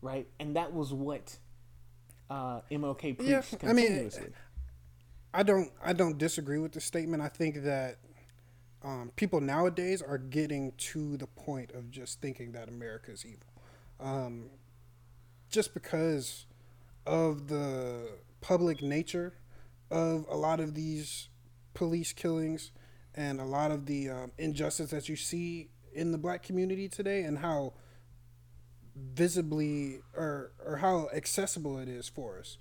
right? 0.00 0.28
And 0.38 0.56
that 0.56 0.72
was 0.72 0.92
what 0.92 1.36
uh, 2.30 2.60
MLK 2.70 3.18
preached 3.18 3.22
Yeah, 3.22 3.42
I 3.68 3.72
mean. 3.72 4.10
I 5.34 5.42
don't 5.42 5.70
I 5.84 5.92
don't 5.92 6.16
disagree 6.16 6.58
with 6.58 6.72
the 6.72 6.80
statement. 6.80 7.22
I 7.22 7.28
think 7.28 7.62
that 7.64 7.98
um, 8.82 9.10
people 9.16 9.40
nowadays 9.40 10.02
are 10.02 10.18
getting 10.18 10.72
to 10.78 11.16
the 11.16 11.26
point 11.26 11.72
of 11.72 11.90
just 11.90 12.20
thinking 12.20 12.52
that 12.52 12.68
America 12.68 13.10
is 13.10 13.24
evil, 13.26 13.52
um, 14.00 14.50
just 15.50 15.74
because 15.74 16.46
of 17.06 17.48
the 17.48 18.18
public 18.40 18.82
nature 18.82 19.34
of 19.90 20.26
a 20.30 20.36
lot 20.36 20.60
of 20.60 20.74
these 20.74 21.28
police 21.74 22.12
killings 22.12 22.70
and 23.14 23.40
a 23.40 23.44
lot 23.44 23.70
of 23.70 23.86
the 23.86 24.08
um, 24.10 24.32
injustice 24.38 24.90
that 24.90 25.08
you 25.08 25.16
see 25.16 25.70
in 25.92 26.12
the 26.12 26.18
black 26.18 26.42
community 26.42 26.88
today, 26.88 27.22
and 27.22 27.38
how 27.38 27.72
visibly 28.94 30.00
or 30.16 30.52
or 30.64 30.76
how 30.76 31.08
accessible 31.14 31.78
it 31.78 31.88
is 31.88 32.08
for 32.08 32.38
us 32.38 32.58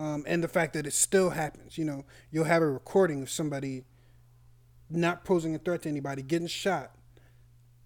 um, 0.00 0.24
and 0.26 0.42
the 0.42 0.48
fact 0.48 0.72
that 0.72 0.86
it 0.86 0.92
still 0.92 1.30
happens. 1.30 1.76
You 1.76 1.84
know, 1.84 2.04
you'll 2.30 2.44
have 2.44 2.62
a 2.62 2.70
recording 2.70 3.22
of 3.22 3.30
somebody 3.30 3.84
not 4.90 5.24
posing 5.24 5.54
a 5.54 5.58
threat 5.58 5.82
to 5.82 5.88
anybody 5.88 6.22
getting 6.22 6.48
shot, 6.48 6.92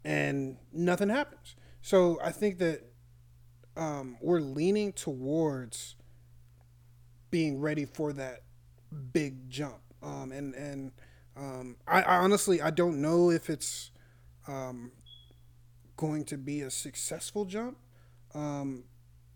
and 0.05 0.57
nothing 0.73 1.09
happens. 1.09 1.57
So 1.83 2.19
I 2.23 2.33
think 2.33 2.59
that 2.59 2.83
um, 3.77 4.17
we're 4.21 4.41
leaning 4.41 4.93
towards 4.93 5.97
being 7.31 7.61
ready 7.61 7.85
for 7.85 8.13
that 8.13 8.43
big 9.13 9.49
jump. 9.49 9.81
Um, 10.03 10.33
and 10.33 10.55
and 10.55 10.93
um, 11.37 11.77
I, 11.87 12.03
I 12.03 12.17
honestly 12.19 12.63
I 12.63 12.71
don't 12.71 13.01
know 13.01 13.31
if 13.31 13.51
it's 13.51 13.91
um, 14.47 14.93
going 15.97 16.25
to 16.27 16.37
be 16.39 16.61
a 16.61 16.71
successful 16.71 17.45
jump. 17.45 17.79
Um, 18.35 18.85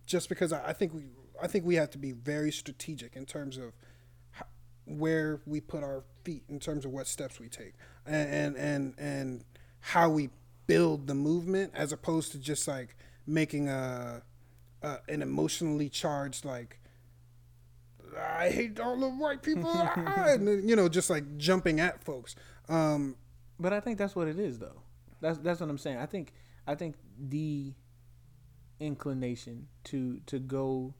just 0.06 0.28
because 0.28 0.52
I, 0.52 0.68
I 0.68 0.72
think 0.72 0.94
we 0.94 1.04
I 1.42 1.46
think 1.46 1.64
we 1.64 1.76
have 1.76 1.90
to 1.90 1.98
be 1.98 2.12
very 2.12 2.50
strategic 2.50 3.16
in 3.16 3.26
terms 3.26 3.56
of 3.56 3.72
where 4.88 5.40
we 5.46 5.60
put 5.60 5.82
our 5.82 6.02
feet 6.24 6.42
in 6.48 6.58
terms 6.58 6.84
of 6.84 6.90
what 6.92 7.06
steps 7.06 7.38
we 7.38 7.48
take 7.48 7.74
and 8.06 8.28
and 8.32 8.56
and, 8.56 8.94
and 8.98 9.44
how 9.80 10.08
we 10.08 10.30
build 10.66 11.06
the 11.06 11.14
movement 11.14 11.72
as 11.74 11.92
opposed 11.92 12.32
to 12.32 12.38
just 12.38 12.66
like 12.68 12.96
making 13.26 13.68
a, 13.68 14.22
a 14.82 14.98
an 15.08 15.22
emotionally 15.22 15.88
charged 15.88 16.44
like 16.44 16.80
I 18.18 18.50
hate 18.50 18.80
all 18.80 18.96
the 18.98 19.08
white 19.08 19.42
people 19.42 19.70
ah," 19.72 19.92
and 20.28 20.48
then, 20.48 20.68
you 20.68 20.74
know 20.76 20.88
just 20.88 21.10
like 21.10 21.36
jumping 21.36 21.80
at 21.80 22.02
folks 22.04 22.34
um 22.68 23.16
But 23.60 23.72
I 23.72 23.80
think 23.80 23.98
that's 23.98 24.14
what 24.14 24.28
it 24.28 24.38
is, 24.38 24.58
though. 24.58 24.82
That's 25.20 25.38
that's 25.38 25.60
what 25.60 25.68
I'm 25.70 25.78
saying. 25.78 25.98
I 25.98 26.06
think 26.06 26.32
I 26.66 26.74
think 26.76 26.94
the 27.18 27.74
inclination 28.80 29.66
to 29.84 30.20
to 30.26 30.38
go 30.38 30.94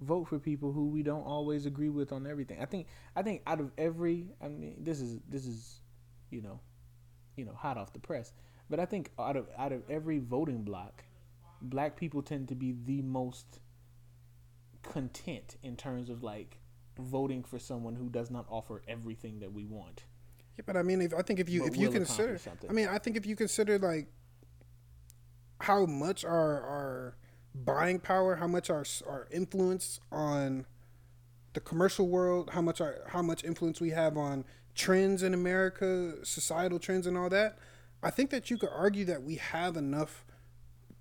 vote 0.00 0.28
for 0.28 0.38
people 0.38 0.72
who 0.72 0.86
we 0.86 1.02
don't 1.02 1.22
always 1.22 1.66
agree 1.66 1.88
with 1.88 2.12
on 2.12 2.26
everything. 2.26 2.60
I 2.60 2.66
think 2.66 2.86
I 3.16 3.22
think 3.22 3.42
out 3.46 3.60
of 3.60 3.70
every 3.78 4.26
I 4.42 4.48
mean 4.48 4.76
this 4.80 5.00
is 5.00 5.18
this 5.28 5.46
is 5.46 5.80
you 6.30 6.42
know 6.42 6.60
you 7.36 7.44
know 7.44 7.54
hot 7.54 7.76
off 7.76 7.92
the 7.92 7.98
press, 7.98 8.32
but 8.70 8.80
I 8.80 8.84
think 8.84 9.10
out 9.18 9.36
of 9.36 9.46
out 9.56 9.72
of 9.72 9.82
every 9.90 10.18
voting 10.18 10.62
block, 10.62 11.04
black 11.62 11.96
people 11.96 12.22
tend 12.22 12.48
to 12.48 12.54
be 12.54 12.74
the 12.84 13.02
most 13.02 13.60
content 14.82 15.56
in 15.62 15.76
terms 15.76 16.08
of 16.10 16.22
like 16.22 16.58
voting 16.98 17.44
for 17.44 17.58
someone 17.58 17.94
who 17.94 18.08
does 18.08 18.30
not 18.30 18.46
offer 18.48 18.82
everything 18.88 19.40
that 19.40 19.52
we 19.52 19.64
want. 19.64 20.04
Yeah, 20.56 20.64
but 20.66 20.76
I 20.76 20.82
mean, 20.82 21.00
if 21.00 21.14
I 21.14 21.22
think 21.22 21.38
if 21.38 21.48
you 21.48 21.62
But 21.62 21.68
if 21.70 21.76
you 21.76 21.90
consider, 21.90 22.38
something. 22.38 22.68
I 22.68 22.72
mean, 22.72 22.88
I 22.88 22.98
think 22.98 23.16
if 23.16 23.26
you 23.26 23.36
consider 23.36 23.78
like 23.78 24.08
how 25.60 25.86
much 25.86 26.24
our 26.24 26.60
our 26.62 27.16
buying 27.54 27.98
power, 28.00 28.36
how 28.36 28.46
much 28.46 28.70
our 28.70 28.84
our 29.06 29.26
influence 29.30 30.00
on 30.12 30.66
the 31.54 31.60
commercial 31.60 32.08
world, 32.08 32.50
how 32.50 32.62
much 32.62 32.80
our 32.80 32.98
how 33.08 33.22
much 33.22 33.44
influence 33.44 33.80
we 33.80 33.90
have 33.90 34.16
on 34.16 34.44
trends 34.74 35.22
in 35.22 35.34
America, 35.34 36.14
societal 36.24 36.78
trends, 36.78 37.06
and 37.06 37.16
all 37.18 37.28
that, 37.28 37.58
I 38.02 38.10
think 38.10 38.30
that 38.30 38.50
you 38.50 38.56
could 38.58 38.70
argue 38.72 39.04
that 39.06 39.22
we 39.22 39.36
have 39.36 39.76
enough 39.76 40.24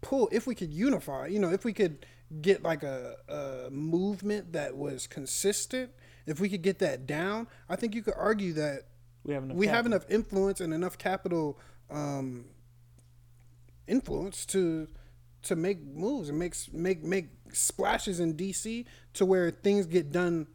pull 0.01 0.29
if 0.31 0.47
we 0.47 0.55
could 0.55 0.73
unify. 0.73 1.27
You 1.27 1.39
know, 1.39 1.51
if 1.51 1.63
we 1.63 1.73
could 1.73 2.05
get 2.41 2.63
like 2.63 2.83
a, 2.83 3.15
a 3.29 3.69
movement 3.71 4.53
that 4.53 4.75
was 4.75 5.07
consistent, 5.07 5.91
if 6.25 6.39
we 6.39 6.49
could 6.49 6.62
get 6.62 6.79
that 6.79 7.05
down, 7.05 7.47
I 7.69 7.75
think 7.75 7.93
you 7.95 8.01
could 8.01 8.15
argue 8.17 8.53
that 8.53 8.88
We 9.23 9.33
have 9.33 9.43
enough. 9.43 9.57
we 9.57 9.67
have 9.67 9.86
enough 9.86 10.05
influence 10.10 10.60
and 10.60 10.73
enough 10.73 10.97
capital 10.97 11.60
um, 11.89 12.45
influence 13.88 14.45
to 14.47 14.88
to 15.43 15.56
make 15.56 15.82
moves 15.84 16.30
and 16.30 16.38
make 16.38 16.56
make 16.73 17.04
make 17.04 17.30
splashes 17.54 18.19
in 18.19 18.36
DC 18.36 18.86
to 19.13 19.26
where 19.26 19.52
things 19.52 19.86
get 19.86 20.12
done 20.12 20.47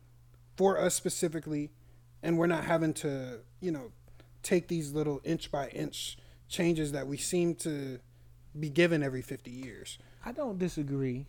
for 0.56 0.78
us 0.78 0.94
specifically, 0.94 1.70
and 2.22 2.38
we're 2.38 2.46
not 2.46 2.64
having 2.64 2.92
to 2.94 3.40
you 3.60 3.70
know 3.70 3.92
take 4.42 4.68
these 4.68 4.92
little 4.92 5.20
inch 5.24 5.50
by 5.50 5.68
inch 5.68 6.18
changes 6.48 6.92
that 6.92 7.06
we 7.06 7.16
seem 7.16 7.54
to 7.54 7.98
be 8.58 8.68
given 8.68 9.02
every 9.02 9.22
fifty 9.22 9.50
years. 9.50 9.98
I 10.24 10.32
don't 10.32 10.58
disagree. 10.58 11.26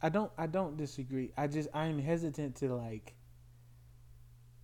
I 0.00 0.08
don't 0.08 0.30
I 0.38 0.46
don't 0.46 0.76
disagree. 0.76 1.32
I 1.36 1.46
just 1.46 1.68
I'm 1.74 1.98
hesitant 1.98 2.56
to 2.56 2.74
like 2.74 3.14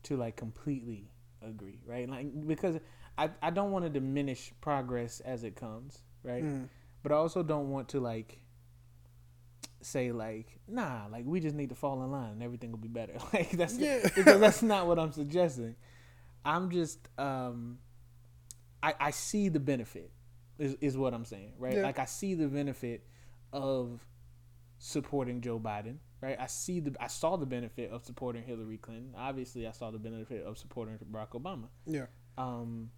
to 0.04 0.16
like 0.16 0.36
completely 0.36 1.10
agree, 1.42 1.80
right? 1.86 2.08
Like 2.08 2.46
because 2.46 2.78
I 3.18 3.30
I 3.42 3.50
don't 3.50 3.72
want 3.72 3.84
to 3.84 3.90
diminish 3.90 4.52
progress 4.60 5.20
as 5.20 5.44
it 5.44 5.56
comes, 5.56 6.02
right? 6.22 6.44
Mm. 6.44 6.68
But 7.04 7.12
I 7.12 7.16
also 7.16 7.44
don't 7.44 7.70
want 7.70 7.90
to 7.90 8.00
like 8.00 8.40
say 9.82 10.10
like 10.10 10.58
nah, 10.66 11.06
like 11.12 11.24
we 11.26 11.38
just 11.38 11.54
need 11.54 11.68
to 11.68 11.74
fall 11.74 12.02
in 12.02 12.10
line 12.10 12.32
and 12.32 12.42
everything 12.42 12.72
will 12.72 12.78
be 12.78 12.88
better. 12.88 13.12
Like 13.32 13.50
that's 13.52 13.76
Yeah. 13.78 14.00
because 14.16 14.40
that's 14.40 14.62
not 14.62 14.88
what 14.88 14.98
I'm 14.98 15.12
suggesting. 15.12 15.76
I'm 16.44 16.70
just 16.70 16.98
um 17.18 17.78
I 18.82 18.94
I 18.98 19.10
see 19.12 19.48
the 19.50 19.60
benefit 19.60 20.10
is 20.58 20.76
is 20.80 20.96
what 20.96 21.14
I'm 21.14 21.24
saying, 21.26 21.52
right? 21.58 21.74
Yeah. 21.74 21.82
Like 21.82 21.98
I 21.98 22.06
see 22.06 22.34
the 22.34 22.48
benefit 22.48 23.06
of 23.52 24.00
supporting 24.78 25.42
Joe 25.42 25.60
Biden, 25.60 25.96
right? 26.22 26.36
I 26.40 26.46
see 26.46 26.80
the 26.80 26.96
I 26.98 27.08
saw 27.08 27.36
the 27.36 27.46
benefit 27.46 27.90
of 27.90 28.04
supporting 28.04 28.42
Hillary 28.44 28.78
Clinton. 28.78 29.14
Obviously, 29.16 29.66
I 29.66 29.72
saw 29.72 29.90
the 29.90 29.98
benefit 29.98 30.42
of 30.44 30.56
supporting 30.56 30.98
Barack 31.12 31.30
Obama. 31.30 31.68
Yeah, 31.86 32.06
Um, 32.38 32.90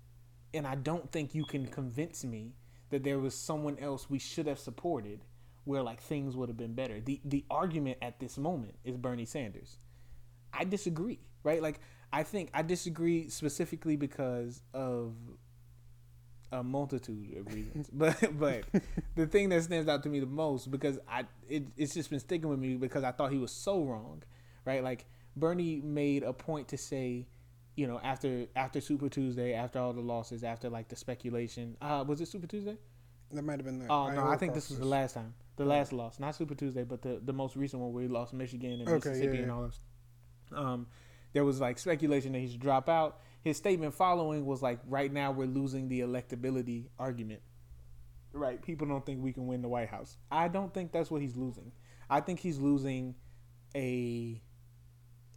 and 0.55 0.64
I 0.66 0.77
don't 0.77 1.11
think 1.11 1.35
you 1.35 1.45
can 1.45 1.66
convince 1.66 2.25
me 2.25 2.55
that 2.90 3.05
there 3.05 3.18
was 3.18 3.35
someone 3.35 3.79
else 3.79 4.09
we 4.09 4.18
should 4.18 4.46
have 4.46 4.59
supported 4.59 5.20
where 5.64 5.83
like 5.83 6.01
things 6.01 6.37
would 6.37 6.49
have 6.49 6.57
been 6.57 6.75
better. 6.75 7.01
The 7.01 7.20
the 7.25 7.44
argument 7.51 7.99
at 8.01 8.20
this 8.20 8.38
moment 8.38 8.77
is 8.85 8.96
Bernie 8.96 9.25
Sanders. 9.27 9.79
I 10.53 10.64
disagree, 10.64 11.20
right? 11.42 11.61
Like 11.61 11.81
I 12.12 12.22
think 12.22 12.51
I 12.55 12.62
disagree 12.62 13.29
specifically 13.29 13.96
because 13.96 14.62
of 14.72 15.14
a 16.53 16.62
multitude 16.62 17.37
of 17.37 17.53
reasons. 17.53 17.90
but 17.92 18.16
but 18.38 18.64
the 19.16 19.27
thing 19.27 19.49
that 19.51 19.62
stands 19.64 19.88
out 19.88 20.03
to 20.05 20.09
me 20.09 20.20
the 20.20 20.27
most 20.27 20.70
because 20.70 20.99
I 21.09 21.25
it, 21.49 21.64
it's 21.77 21.94
just 21.94 22.11
been 22.11 22.20
sticking 22.20 22.49
with 22.49 22.59
me 22.59 22.77
because 22.77 23.05
I 23.05 23.12
thought 23.12 23.33
he 23.33 23.38
was 23.38 23.53
so 23.53 23.83
wrong, 23.83 24.22
right? 24.64 24.83
Like 24.83 25.07
Bernie 25.37 25.81
made 25.83 26.22
a 26.22 26.33
point 26.33 26.68
to 26.68 26.79
say, 26.79 27.27
you 27.76 27.86
know, 27.86 28.00
after 28.02 28.46
after 28.56 28.80
Super 28.80 29.08
Tuesday, 29.08 29.54
after 29.54 29.78
all 29.78 29.92
the 29.92 30.00
losses, 30.00 30.42
after 30.42 30.68
like 30.68 30.88
the 30.88 30.96
speculation, 30.96 31.76
uh, 31.80 32.04
was 32.06 32.20
it 32.20 32.28
Super 32.28 32.46
Tuesday? 32.46 32.76
that 33.32 33.42
might 33.42 33.58
have 33.58 33.64
been 33.64 33.80
the. 33.80 33.86
Oh 33.86 34.10
no, 34.10 34.22
Iowa 34.22 34.30
I 34.30 34.36
think 34.36 34.54
this 34.54 34.70
was 34.70 34.78
the 34.78 34.86
last 34.86 35.14
time. 35.14 35.34
The 35.56 35.64
last 35.64 35.92
loss, 35.92 36.18
not 36.20 36.34
Super 36.34 36.54
Tuesday, 36.54 36.84
but 36.84 37.02
the 37.02 37.20
the 37.24 37.32
most 37.32 37.56
recent 37.56 37.82
one 37.82 37.92
where 37.92 38.02
he 38.02 38.08
lost 38.08 38.32
Michigan 38.32 38.72
and 38.72 38.88
Okay, 38.88 38.94
Mississippi 38.94 39.36
yeah, 39.36 39.42
and 39.42 39.46
yeah. 39.46 39.52
all 39.54 39.70
that. 40.50 40.58
Um, 40.58 40.86
there 41.32 41.44
was 41.44 41.60
like 41.60 41.78
speculation 41.78 42.32
that 42.32 42.38
he 42.38 42.48
should 42.48 42.60
drop 42.60 42.88
out. 42.88 43.20
His 43.42 43.56
statement 43.56 43.94
following 43.94 44.44
was 44.46 44.62
like, 44.62 44.80
"Right 44.86 45.12
now, 45.12 45.32
we're 45.32 45.46
losing 45.46 45.88
the 45.88 46.00
electability 46.00 46.88
argument. 46.98 47.40
Right? 48.32 48.60
People 48.60 48.86
don't 48.86 49.04
think 49.04 49.22
we 49.22 49.32
can 49.32 49.46
win 49.46 49.62
the 49.62 49.68
White 49.68 49.88
House. 49.88 50.18
I 50.30 50.48
don't 50.48 50.72
think 50.72 50.92
that's 50.92 51.10
what 51.10 51.22
he's 51.22 51.36
losing. 51.36 51.72
I 52.08 52.20
think 52.20 52.38
he's 52.38 52.58
losing 52.58 53.14
a 53.74 54.42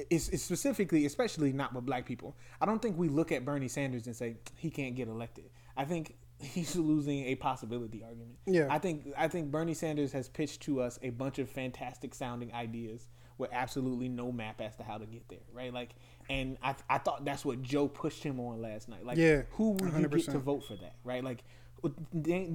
it's, 0.09 0.29
it's 0.29 0.43
specifically, 0.43 1.05
especially 1.05 1.51
not 1.51 1.73
with 1.73 1.85
black 1.85 2.05
people. 2.05 2.37
I 2.61 2.65
don't 2.65 2.81
think 2.81 2.97
we 2.97 3.09
look 3.09 3.31
at 3.31 3.45
Bernie 3.45 3.67
Sanders 3.67 4.07
and 4.07 4.15
say 4.15 4.37
he 4.55 4.69
can't 4.69 4.95
get 4.95 5.07
elected. 5.07 5.49
I 5.75 5.85
think 5.85 6.15
he's 6.39 6.75
losing 6.75 7.25
a 7.25 7.35
possibility 7.35 8.03
argument. 8.03 8.37
Yeah. 8.45 8.67
I 8.69 8.79
think 8.79 9.07
I 9.17 9.27
think 9.27 9.51
Bernie 9.51 9.73
Sanders 9.73 10.11
has 10.13 10.29
pitched 10.29 10.61
to 10.61 10.81
us 10.81 10.99
a 11.01 11.09
bunch 11.09 11.39
of 11.39 11.49
fantastic 11.49 12.15
sounding 12.15 12.53
ideas 12.53 13.09
with 13.37 13.49
absolutely 13.53 14.09
no 14.09 14.31
map 14.31 14.59
as 14.59 14.75
to 14.75 14.83
how 14.83 14.97
to 14.97 15.05
get 15.05 15.27
there, 15.29 15.39
right? 15.53 15.73
Like, 15.73 15.91
and 16.29 16.57
I 16.61 16.75
I 16.89 16.97
thought 16.97 17.25
that's 17.25 17.43
what 17.43 17.61
Joe 17.61 17.87
pushed 17.87 18.23
him 18.23 18.39
on 18.39 18.61
last 18.61 18.89
night. 18.89 19.05
Like, 19.05 19.17
Yeah, 19.17 19.43
who 19.51 19.71
will 19.71 19.99
you 19.99 20.07
get 20.07 20.25
to 20.25 20.39
vote 20.39 20.63
for 20.65 20.75
that, 20.75 20.95
right? 21.03 21.23
Like, 21.23 21.43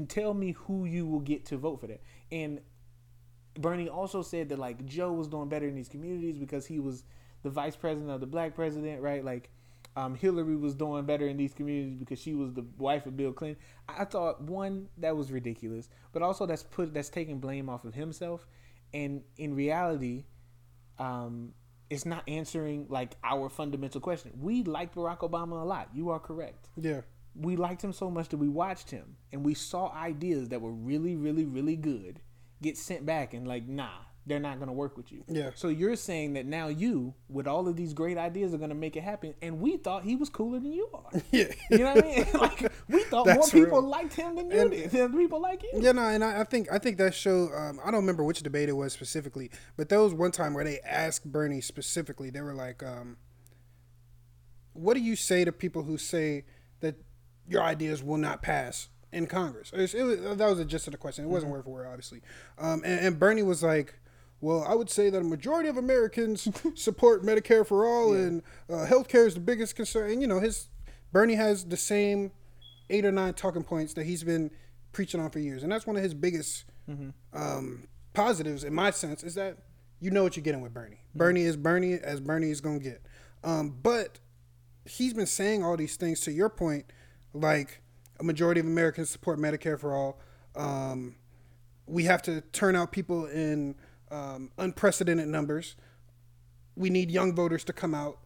tell 0.08 0.34
me 0.34 0.52
who 0.52 0.84
you 0.84 1.06
will 1.06 1.20
get 1.20 1.46
to 1.46 1.56
vote 1.56 1.80
for 1.80 1.86
that. 1.86 2.02
And 2.30 2.60
Bernie 3.58 3.88
also 3.88 4.22
said 4.22 4.48
that 4.48 4.58
like 4.58 4.84
Joe 4.84 5.12
was 5.12 5.28
doing 5.28 5.48
better 5.48 5.66
in 5.66 5.74
these 5.74 5.88
communities 5.88 6.38
because 6.38 6.66
he 6.66 6.80
was 6.80 7.04
the 7.44 7.50
vice 7.50 7.76
president 7.76 8.10
of 8.10 8.20
the 8.20 8.26
black 8.26 8.56
president, 8.56 9.00
right? 9.00 9.24
Like 9.24 9.50
um, 9.96 10.16
Hillary 10.16 10.56
was 10.56 10.74
doing 10.74 11.04
better 11.04 11.28
in 11.28 11.36
these 11.36 11.54
communities 11.54 11.96
because 11.96 12.18
she 12.18 12.34
was 12.34 12.52
the 12.54 12.64
wife 12.78 13.06
of 13.06 13.16
Bill 13.16 13.32
Clinton. 13.32 13.62
I 13.88 14.04
thought 14.04 14.40
one 14.42 14.88
that 14.98 15.16
was 15.16 15.30
ridiculous, 15.30 15.88
but 16.12 16.22
also 16.22 16.46
that's 16.46 16.64
put 16.64 16.92
that's 16.92 17.08
taking 17.10 17.38
blame 17.38 17.68
off 17.68 17.84
of 17.84 17.94
himself, 17.94 18.48
and 18.92 19.22
in 19.38 19.54
reality, 19.54 20.24
um, 20.98 21.52
it's 21.90 22.06
not 22.06 22.22
answering 22.28 22.86
like 22.88 23.12
our 23.22 23.48
fundamental 23.48 24.00
question. 24.00 24.32
We 24.40 24.62
like 24.64 24.94
Barack 24.94 25.18
Obama 25.18 25.62
a 25.62 25.64
lot. 25.64 25.90
You 25.94 26.10
are 26.10 26.18
correct 26.18 26.68
Yeah. 26.76 27.02
we 27.36 27.56
liked 27.56 27.82
him 27.82 27.92
so 27.92 28.10
much 28.10 28.28
that 28.30 28.38
we 28.38 28.48
watched 28.48 28.90
him 28.90 29.16
and 29.32 29.44
we 29.44 29.54
saw 29.54 29.92
ideas 29.92 30.48
that 30.48 30.60
were 30.60 30.72
really, 30.72 31.14
really, 31.16 31.44
really 31.44 31.76
good 31.76 32.20
get 32.62 32.78
sent 32.78 33.04
back 33.04 33.34
and 33.34 33.46
like, 33.46 33.66
nah, 33.68 33.98
they're 34.26 34.40
not 34.40 34.58
gonna 34.58 34.72
work 34.72 34.96
with 34.96 35.12
you. 35.12 35.22
Yeah. 35.28 35.50
So 35.54 35.68
you're 35.68 35.96
saying 35.96 36.32
that 36.32 36.46
now 36.46 36.68
you, 36.68 37.12
with 37.28 37.46
all 37.46 37.68
of 37.68 37.76
these 37.76 37.92
great 37.92 38.16
ideas, 38.16 38.54
are 38.54 38.58
gonna 38.58 38.74
make 38.74 38.96
it 38.96 39.02
happen, 39.02 39.34
and 39.42 39.60
we 39.60 39.76
thought 39.76 40.02
he 40.04 40.16
was 40.16 40.28
cooler 40.30 40.58
than 40.58 40.72
you 40.72 40.88
are. 40.94 41.10
Yeah. 41.30 41.46
You 41.70 41.78
know 41.78 41.94
what 41.94 42.04
I 42.04 42.08
mean? 42.08 42.26
like 42.34 42.72
we 42.88 43.02
thought 43.04 43.26
more 43.26 43.44
people 43.46 43.80
real. 43.80 43.82
liked 43.88 44.14
him 44.14 44.36
than 44.36 44.50
you 44.50 44.60
And- 44.60 44.70
did. 44.70 44.90
Than 44.90 45.12
people 45.12 45.40
like 45.42 45.62
you. 45.62 45.70
Yeah, 45.74 45.92
no, 45.92 46.02
and 46.08 46.24
I, 46.24 46.40
I 46.40 46.44
think 46.44 46.72
I 46.72 46.78
think 46.78 46.96
that 46.98 47.14
show. 47.14 47.50
Um, 47.54 47.78
I 47.84 47.90
don't 47.90 48.00
remember 48.00 48.24
which 48.24 48.42
debate 48.42 48.68
it 48.68 48.72
was 48.72 48.92
specifically, 48.94 49.50
but 49.76 49.88
there 49.90 50.00
was 50.00 50.14
one 50.14 50.30
time 50.30 50.54
where 50.54 50.64
they 50.64 50.80
asked 50.80 51.30
Bernie 51.30 51.60
specifically. 51.60 52.30
They 52.30 52.40
were 52.40 52.54
like, 52.54 52.82
um, 52.82 53.18
"What 54.72 54.94
do 54.94 55.00
you 55.00 55.16
say 55.16 55.44
to 55.44 55.52
people 55.52 55.82
who 55.82 55.98
say 55.98 56.44
that 56.80 56.96
your 57.48 57.62
ideas 57.62 58.02
will 58.02 58.16
not 58.18 58.42
pass 58.42 58.88
in 59.12 59.26
Congress?" 59.26 59.70
It 59.72 59.80
was, 59.80 59.94
it 59.94 60.02
was, 60.02 60.20
that 60.38 60.48
was 60.48 60.58
the 60.58 60.64
gist 60.64 60.86
of 60.86 60.92
the 60.92 60.98
question. 60.98 61.24
It 61.24 61.28
wasn't 61.28 61.52
word 61.52 61.64
for 61.64 61.70
word, 61.70 61.86
obviously. 61.86 62.20
Um, 62.58 62.82
and, 62.84 63.06
and 63.06 63.18
Bernie 63.18 63.42
was 63.42 63.62
like. 63.62 63.94
Well, 64.44 64.62
I 64.68 64.74
would 64.74 64.90
say 64.90 65.08
that 65.08 65.22
a 65.22 65.24
majority 65.24 65.70
of 65.70 65.78
Americans 65.78 66.46
support 66.74 67.22
Medicare 67.22 67.66
for 67.66 67.86
all, 67.86 68.12
and 68.12 68.42
uh, 68.68 68.84
healthcare 68.86 69.26
is 69.26 69.32
the 69.32 69.40
biggest 69.40 69.74
concern. 69.74 70.10
And 70.10 70.20
you 70.20 70.26
know, 70.28 70.38
his 70.38 70.68
Bernie 71.12 71.36
has 71.36 71.64
the 71.64 71.78
same 71.78 72.30
eight 72.90 73.06
or 73.06 73.10
nine 73.10 73.32
talking 73.32 73.62
points 73.62 73.94
that 73.94 74.04
he's 74.04 74.22
been 74.22 74.50
preaching 74.92 75.18
on 75.18 75.30
for 75.30 75.38
years, 75.38 75.62
and 75.62 75.72
that's 75.72 75.86
one 75.86 75.96
of 75.96 76.02
his 76.02 76.12
biggest 76.12 76.66
um, 77.32 77.88
positives, 78.12 78.64
in 78.64 78.74
my 78.74 78.90
sense, 78.90 79.24
is 79.24 79.34
that 79.36 79.56
you 79.98 80.10
know 80.10 80.22
what 80.22 80.36
you're 80.36 80.44
getting 80.44 80.60
with 80.60 80.74
Bernie. 80.74 81.00
Bernie 81.14 81.44
is 81.44 81.56
Bernie 81.56 81.94
as 81.94 82.20
Bernie 82.20 82.50
is 82.50 82.60
gonna 82.60 82.80
get. 82.80 83.00
Um, 83.44 83.74
but 83.82 84.18
he's 84.84 85.14
been 85.14 85.24
saying 85.24 85.64
all 85.64 85.78
these 85.78 85.96
things 85.96 86.20
to 86.20 86.32
your 86.32 86.50
point, 86.50 86.84
like 87.32 87.80
a 88.20 88.24
majority 88.24 88.60
of 88.60 88.66
Americans 88.66 89.08
support 89.08 89.38
Medicare 89.38 89.80
for 89.80 89.94
all. 89.94 90.20
Um, 90.54 91.16
we 91.86 92.04
have 92.04 92.20
to 92.22 92.42
turn 92.52 92.76
out 92.76 92.92
people 92.92 93.24
in 93.24 93.74
um, 94.14 94.50
unprecedented 94.58 95.28
numbers. 95.28 95.76
We 96.76 96.90
need 96.90 97.10
young 97.10 97.34
voters 97.34 97.64
to 97.64 97.72
come 97.72 97.94
out, 97.94 98.18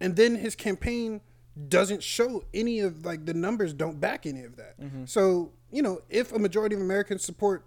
and 0.00 0.16
then 0.16 0.36
his 0.36 0.54
campaign 0.54 1.20
doesn't 1.68 2.02
show 2.02 2.44
any 2.52 2.80
of 2.80 3.04
like 3.04 3.24
the 3.26 3.34
numbers 3.34 3.72
don't 3.72 3.98
back 4.00 4.26
any 4.26 4.42
of 4.44 4.56
that. 4.56 4.74
So 5.06 5.52
you 5.70 5.82
know, 5.82 6.00
if 6.10 6.32
a 6.32 6.38
majority 6.38 6.74
of 6.76 6.80
Americans 6.82 7.24
support 7.24 7.64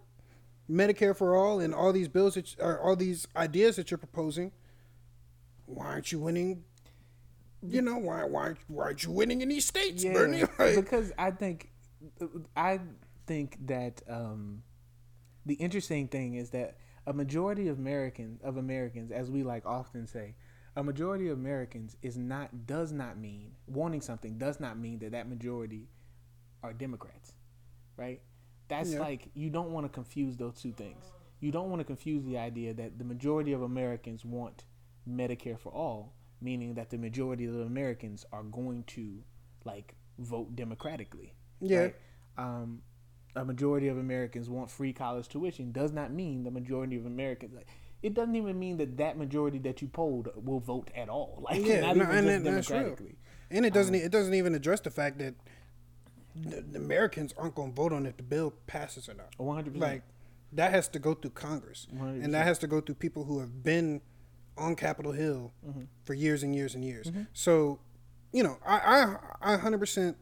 Medicare 0.69 1.15
for 1.15 1.35
all 1.35 1.59
and 1.59 1.73
all 1.73 1.91
these 1.91 2.07
bills 2.07 2.35
that 2.35 2.55
or 2.59 2.79
all 2.79 2.95
these 2.95 3.27
ideas 3.35 3.75
that 3.77 3.91
you're 3.91 3.97
proposing, 3.97 4.51
why 5.65 5.85
aren't 5.87 6.11
you 6.11 6.19
winning? 6.19 6.63
You 7.61 7.81
know 7.81 7.97
why 7.97 8.23
why 8.23 8.53
why 8.67 8.85
aren't 8.85 9.03
you 9.03 9.11
winning 9.11 9.41
in 9.41 9.49
these 9.49 9.65
states, 9.65 10.03
Bernie? 10.05 10.43
Like, 10.59 10.75
because 10.75 11.11
I 11.17 11.31
think 11.31 11.71
I 12.55 12.79
think 13.25 13.57
that 13.67 14.01
um, 14.07 14.63
the 15.45 15.55
interesting 15.55 16.07
thing 16.07 16.35
is 16.35 16.51
that 16.51 16.77
a 17.09 17.13
majority 17.13 17.67
of 17.67 17.79
Americans 17.79 18.39
of 18.43 18.55
Americans, 18.57 19.11
as 19.11 19.31
we 19.31 19.41
like 19.41 19.65
often 19.65 20.05
say, 20.05 20.35
a 20.75 20.83
majority 20.83 21.27
of 21.27 21.37
Americans 21.39 21.97
is 22.03 22.15
not 22.15 22.67
does 22.67 22.91
not 22.91 23.17
mean 23.17 23.53
wanting 23.65 23.99
something 23.99 24.37
does 24.37 24.59
not 24.59 24.77
mean 24.77 24.99
that 24.99 25.11
that 25.13 25.27
majority 25.27 25.89
are 26.61 26.71
Democrats, 26.71 27.33
right? 27.97 28.21
That's 28.67 28.93
Yeah. 28.93 28.99
like 28.99 29.31
you 29.33 29.49
don't 29.49 29.71
want 29.71 29.85
to 29.87 29.89
confuse 29.89 30.37
those 30.37 30.61
two 30.61 30.71
things. 30.71 31.03
You 31.39 31.51
don't 31.51 31.71
want 31.71 31.79
to 31.79 31.83
confuse 31.83 32.23
the 32.25 32.37
idea 32.37 32.75
that 32.75 32.99
the 32.99 33.05
majority 33.05 33.53
of 33.53 33.63
Americans 33.63 34.23
want 34.23 34.63
Medicare 35.09 35.57
for 35.57 35.71
all, 35.73 36.13
meaning 36.39 36.75
that 36.75 36.91
the 36.91 36.97
majority 36.99 37.45
of 37.45 37.55
Americans 37.55 38.23
are 38.31 38.43
going 38.43 38.83
to 38.83 39.23
like 39.65 39.95
vote 40.19 40.55
democratically. 40.55 41.33
Yeah. 41.59 41.79
right? 41.79 41.95
Um, 42.37 42.83
a 43.39 43.45
majority 43.45 43.87
of 43.87 43.97
Americans 43.97 44.49
want 44.49 44.69
free 44.69 44.93
college 44.93 45.27
tuition 45.29 45.71
does 45.71 45.91
not 45.91 46.11
mean 46.11 46.43
the 46.43 46.51
majority 46.51 46.95
of 46.97 47.05
Americans. 47.05 47.53
Like, 47.55 47.67
it 48.01 48.13
doesn't 48.13 48.35
even 48.35 48.59
mean 48.59 48.77
that 48.77 48.97
that 48.97 49.17
majority 49.17 49.59
that 49.59 49.81
you 49.81 49.87
polled 49.87 50.29
will 50.35 50.59
vote 50.59 50.89
at 50.95 51.09
all. 51.09 51.39
Like 51.49 51.65
yeah, 51.65 51.81
not 51.81 51.97
no, 51.97 52.03
even 52.03 52.15
and 52.17 52.27
just 52.27 52.43
that- 52.43 52.51
that's 52.51 52.69
real. 52.69 52.79
democratically. 52.79 53.15
And 53.51 53.65
it 53.65 53.73
doesn't 53.73 53.95
e, 53.95 53.99
it 53.99 54.11
doesn't 54.11 54.33
even 54.35 54.53
address 54.53 54.79
the 54.81 54.91
fact 54.91 55.17
that 55.19 55.33
the, 56.35 56.61
the 56.61 56.77
Americans 56.77 57.33
aren't 57.37 57.55
going 57.55 57.69
to 57.71 57.75
vote 57.75 57.91
on 57.93 58.05
if 58.05 58.15
the 58.17 58.23
bill 58.23 58.53
passes 58.67 59.09
or 59.09 59.13
not. 59.15 59.29
One 59.37 59.55
hundred 59.55 59.75
Like 59.77 60.03
that 60.53 60.71
has 60.71 60.87
to 60.89 60.99
go 60.99 61.13
through 61.13 61.31
Congress, 61.31 61.87
and 61.91 61.99
100%. 62.23 62.31
that 62.31 62.45
has 62.45 62.59
to 62.59 62.67
go 62.67 62.79
through 62.81 62.95
people 62.95 63.23
who 63.25 63.39
have 63.39 63.63
been 63.63 64.01
on 64.57 64.75
Capitol 64.75 65.11
Hill 65.13 65.51
Mm-hmm. 65.67 65.83
for 66.03 66.13
years 66.13 66.43
and 66.43 66.55
years 66.55 66.75
and 66.75 66.83
years. 66.85 67.11
So, 67.33 67.79
you 68.31 68.43
know, 68.43 68.57
I 68.65 69.15
I 69.41 69.53
I 69.53 69.57
hundred 69.57 69.79
percent 69.79 70.17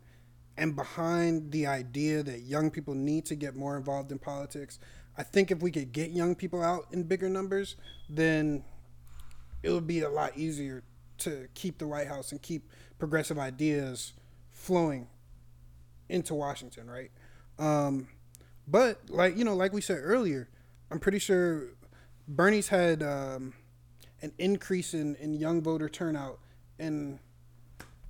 am 0.58 0.72
behind 0.74 1.52
the 1.52 1.68
idea 1.68 2.24
that 2.24 2.42
young 2.42 2.72
people 2.72 2.94
need 2.94 3.26
to 3.26 3.36
get 3.36 3.56
more 3.56 3.78
involved 3.78 4.12
in 4.12 4.20
politics. 4.20 4.80
I 5.18 5.24
think 5.24 5.52
if 5.52 5.62
we 5.62 5.72
could 5.72 5.92
get 5.92 6.12
young 6.12 6.36
people 6.36 6.62
out 6.64 6.88
in 6.92 7.04
bigger 7.04 7.30
numbers, 7.30 7.76
then 8.10 8.64
it 9.64 9.72
would 9.72 9.88
be 9.88 10.02
a 10.02 10.10
lot 10.10 10.38
easier 10.38 10.84
to 11.20 11.48
keep 11.54 11.80
the 11.80 11.88
White 11.88 12.08
House 12.08 12.32
and 12.32 12.42
keep 12.42 12.70
progressive 13.00 13.40
ideas 13.40 14.14
flowing 14.52 15.08
into 16.10 16.34
Washington, 16.34 16.90
right? 16.90 17.12
Um, 17.60 18.08
but 18.68 19.10
like 19.10 19.38
you 19.38 19.44
know, 19.44 19.56
like 19.56 19.74
we 19.74 19.82
said 19.82 20.00
earlier, 20.02 20.50
I'm 20.92 21.00
pretty 21.00 21.20
sure 21.20 21.70
Bernie's 22.28 22.68
had 22.68 23.02
um, 23.02 23.54
an 24.22 24.32
increase 24.38 24.94
in, 24.94 25.16
in 25.16 25.34
young 25.34 25.62
voter 25.62 25.90
turnout 25.90 26.40
in 26.80 27.20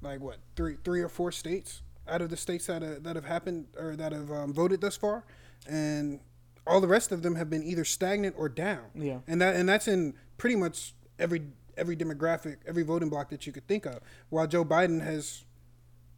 like 0.01 0.19
what 0.19 0.37
three 0.55 0.77
three 0.83 1.01
or 1.01 1.09
four 1.09 1.31
states 1.31 1.81
out 2.09 2.21
of 2.21 2.29
the 2.29 2.37
states 2.37 2.65
that 2.67 2.81
have, 2.81 3.03
that 3.03 3.15
have 3.15 3.25
happened 3.25 3.67
or 3.77 3.95
that 3.95 4.11
have 4.11 4.31
um, 4.31 4.53
voted 4.53 4.81
thus 4.81 4.95
far, 4.97 5.23
and 5.67 6.19
all 6.65 6.81
the 6.81 6.87
rest 6.87 7.11
of 7.11 7.21
them 7.23 7.35
have 7.35 7.49
been 7.49 7.63
either 7.63 7.83
stagnant 7.85 8.35
or 8.37 8.49
down. 8.49 8.85
Yeah. 8.95 9.19
and 9.27 9.41
that 9.41 9.55
and 9.55 9.67
that's 9.69 9.87
in 9.87 10.13
pretty 10.37 10.55
much 10.55 10.93
every 11.19 11.43
every 11.77 11.95
demographic, 11.95 12.57
every 12.67 12.83
voting 12.83 13.09
block 13.09 13.29
that 13.29 13.45
you 13.45 13.53
could 13.53 13.67
think 13.67 13.85
of. 13.85 13.99
While 14.29 14.47
Joe 14.47 14.65
Biden 14.65 15.01
has 15.03 15.43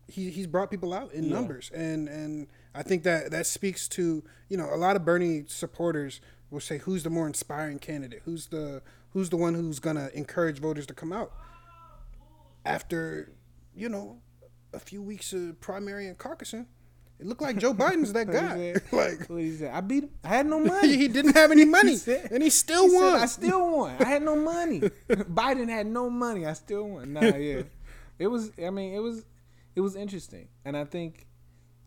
he 0.07 0.29
he's 0.31 0.47
brought 0.47 0.71
people 0.71 0.93
out 0.93 1.11
in 1.13 1.25
Yeah. 1.25 1.33
numbers, 1.35 1.69
and 1.73 2.07
and 2.07 2.47
I 2.73 2.83
think 2.83 3.03
that 3.03 3.31
that 3.31 3.45
speaks 3.45 3.87
to 3.89 4.23
you 4.47 4.57
know 4.57 4.73
a 4.73 4.77
lot 4.77 4.95
of 4.95 5.05
Bernie 5.05 5.43
supporters 5.47 6.21
will 6.49 6.59
say 6.59 6.79
who's 6.79 7.03
the 7.03 7.09
more 7.11 7.27
inspiring 7.27 7.77
candidate, 7.79 8.21
who's 8.25 8.47
the 8.47 8.81
who's 9.13 9.29
the 9.29 9.37
one 9.37 9.53
who's 9.53 9.79
gonna 9.79 10.09
encourage 10.15 10.59
voters 10.59 10.87
to 10.87 10.93
come 10.93 11.11
out 11.13 11.31
after 12.65 13.31
you 13.75 13.89
know 13.89 14.17
a 14.73 14.79
few 14.79 15.01
weeks 15.01 15.33
of 15.33 15.59
primary 15.61 16.07
and 16.07 16.17
caucusing. 16.17 16.65
It 17.19 17.25
looked 17.25 17.41
like 17.41 17.57
Joe 17.57 17.73
Biden's 17.73 18.13
that 18.13 18.27
guy. 18.31 18.73
said? 18.73 18.81
like 18.93 19.27
What 19.29 19.41
he 19.41 19.51
said? 19.57 19.71
I 19.73 19.81
beat 19.81 20.03
him. 20.05 20.09
I 20.23 20.27
had 20.29 20.45
no 20.47 20.59
money. 20.63 20.95
he 20.95 21.07
didn't 21.09 21.35
have 21.35 21.51
any 21.51 21.65
money, 21.65 21.91
He 21.91 21.97
said- 21.97 22.31
and 22.31 22.41
he 22.41 22.49
still 22.49 22.83
He 22.85 22.89
said, 22.91 23.01
won. 23.11 23.19
I 23.21 23.25
still 23.25 23.77
won. 23.77 23.95
I 23.99 24.05
had 24.05 24.21
no 24.21 24.35
money. 24.35 24.81
Biden 25.09 25.67
had 25.69 25.87
no 25.87 26.09
money. 26.09 26.45
I 26.45 26.53
still 26.53 26.87
won. 26.87 27.13
Nah, 27.13 27.21
yeah. 27.35 27.63
It 28.17 28.27
was. 28.27 28.51
I 28.63 28.69
mean, 28.69 28.93
it 28.93 28.99
was. 28.99 29.25
It 29.75 29.81
was 29.81 29.95
interesting, 29.95 30.49
and 30.65 30.75
I 30.75 30.83
think, 30.83 31.27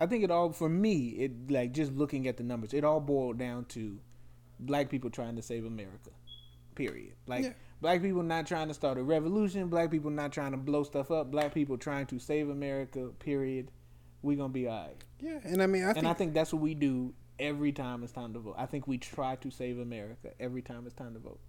I 0.00 0.06
think 0.06 0.24
it 0.24 0.30
all 0.30 0.50
for 0.52 0.68
me. 0.68 1.08
It 1.10 1.50
like 1.50 1.72
just 1.72 1.92
looking 1.92 2.26
at 2.26 2.36
the 2.38 2.42
numbers. 2.42 2.72
It 2.72 2.84
all 2.84 3.00
boiled 3.00 3.38
down 3.38 3.66
to 3.70 3.98
black 4.58 4.88
people 4.88 5.10
trying 5.10 5.36
to 5.36 5.42
save 5.42 5.66
America. 5.66 6.10
Period. 6.74 7.12
Like 7.26 7.44
Yeah. 7.44 7.52
Black 7.82 8.00
people 8.00 8.22
not 8.22 8.46
trying 8.46 8.68
to 8.68 8.74
start 8.74 8.96
a 8.96 9.02
revolution. 9.02 9.68
Black 9.68 9.90
people 9.90 10.10
not 10.10 10.32
trying 10.32 10.52
to 10.52 10.56
blow 10.56 10.84
stuff 10.84 11.10
up. 11.10 11.30
Black 11.30 11.52
people 11.52 11.76
trying 11.76 12.06
to 12.06 12.18
save 12.18 12.48
America. 12.48 13.10
Period. 13.18 13.70
We 14.22 14.36
gonna 14.36 14.48
be 14.52 14.68
alright. 14.68 14.96
Yeah, 15.20 15.40
and 15.44 15.62
I 15.62 15.66
mean, 15.66 15.82
I 15.84 15.88
And 15.88 15.96
think, 15.96 16.06
I 16.06 16.14
think 16.14 16.32
that's 16.34 16.52
what 16.54 16.62
we 16.62 16.74
do 16.74 17.12
every 17.38 17.72
time 17.72 18.04
it's 18.04 18.12
time 18.12 18.32
to 18.34 18.38
vote. 18.38 18.54
I 18.56 18.66
think 18.66 18.86
we 18.86 18.98
try 18.98 19.36
to 19.36 19.50
save 19.50 19.78
America 19.80 20.30
every 20.40 20.62
time 20.62 20.86
it's 20.86 20.94
time 20.94 21.12
to 21.14 21.20
vote. 21.20 21.40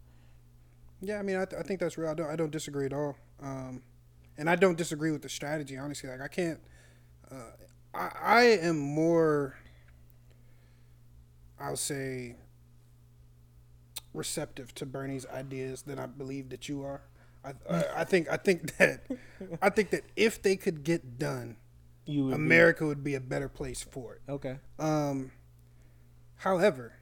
yeah, 1.01 1.19
I 1.19 1.21
mean, 1.21 1.37
I, 1.37 1.45
th- 1.45 1.59
I 1.59 1.63
think 1.63 1.79
that's 1.79 1.97
real. 1.97 2.09
I 2.09 2.15
don't, 2.15 2.29
I 2.29 2.35
don't 2.35 2.51
disagree 2.51 2.85
at 2.87 2.93
all. 2.93 3.15
Um, 3.41 3.83
and 4.37 4.49
I 4.49 4.55
don't 4.55 4.77
disagree 4.77 5.11
with 5.11 5.21
the 5.21 5.29
strategy. 5.29 5.77
Honestly, 5.77 6.09
like 6.09 6.21
I 6.21 6.27
can't. 6.27 6.59
Uh, 7.31 7.35
I, 7.93 8.11
I 8.21 8.43
am 8.43 8.79
more. 8.79 9.55
I'll 11.59 11.75
say. 11.75 12.37
Receptive 14.13 14.73
to 14.75 14.85
Bernie's 14.85 15.25
ideas 15.25 15.81
than 15.83 15.97
I 15.99 16.05
believe 16.05 16.49
that 16.49 16.69
you 16.69 16.83
are. 16.83 17.01
I, 17.43 17.53
I, 17.69 17.83
I 17.97 18.03
think 18.03 18.29
I 18.31 18.37
think 18.37 18.77
that 18.77 19.05
I 19.61 19.69
think 19.69 19.89
that 19.89 20.03
if 20.15 20.41
they 20.41 20.55
could 20.55 20.83
get 20.83 21.17
done, 21.19 21.57
You 22.05 22.25
would 22.25 22.29
be- 22.31 22.35
America 22.35 22.85
would 22.85 23.03
be 23.03 23.15
a 23.15 23.19
better 23.19 23.49
place 23.49 23.81
for 23.83 24.13
it. 24.15 24.21
okay. 24.29 24.57
Um, 24.79 25.31
however, 26.37 26.93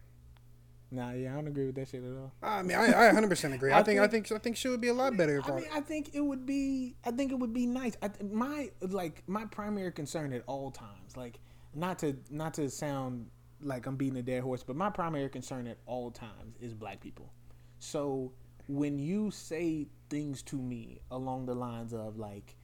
Nah, 0.93 1.11
yeah, 1.11 1.31
I 1.31 1.35
don't 1.35 1.47
agree 1.47 1.67
with 1.67 1.75
that 1.75 1.87
shit 1.87 2.03
at 2.03 2.09
all. 2.17 2.33
I 2.43 2.63
mean, 2.63 2.75
I, 2.77 2.87
I 3.07 3.13
100% 3.13 3.53
agree. 3.53 3.71
I, 3.73 3.79
I 3.79 3.83
think, 3.83 4.01
I 4.01 4.07
think- 4.07 4.29
I 4.29 4.37
think 4.39 4.57
she 4.57 4.67
would 4.67 4.81
be 4.81 4.89
a 4.89 4.93
lot 4.93 5.15
better 5.15 5.37
if 5.37 5.47
I 5.49 5.53
I, 5.53 5.55
mean, 5.55 5.65
I 5.73 5.79
think 5.79 6.09
it 6.13 6.19
would 6.19 6.45
be. 6.45 6.95
I 7.05 7.11
think 7.11 7.31
it 7.31 7.35
would 7.39 7.53
be 7.53 7.65
nice. 7.65 7.95
I, 8.01 8.09
my 8.29 8.71
like 8.81 9.23
my 9.27 9.45
primary 9.45 9.91
concern 9.93 10.33
at 10.33 10.43
all 10.47 10.69
times, 10.69 11.15
like 11.15 11.39
not 11.73 11.99
to 11.99 12.17
not 12.29 12.55
to 12.55 12.69
sound 12.69 13.27
like 13.63 13.85
I'm 13.85 13.95
beating 13.95 14.17
a 14.17 14.23
dead 14.23 14.43
horse, 14.43 14.63
but 14.63 14.75
my 14.75 14.89
primary 14.89 15.29
concern 15.29 15.67
at 15.67 15.77
all 15.85 16.11
times 16.11 16.55
is 16.59 16.73
black 16.73 17.01
people. 17.01 17.31
So 17.79 18.33
when 18.67 18.99
you 18.99 19.31
say 19.31 19.87
things 20.09 20.41
to 20.43 20.55
me 20.55 20.99
along 21.09 21.45
the 21.45 21.55
lines 21.55 21.93
of 21.93 22.17
like, 22.17 22.55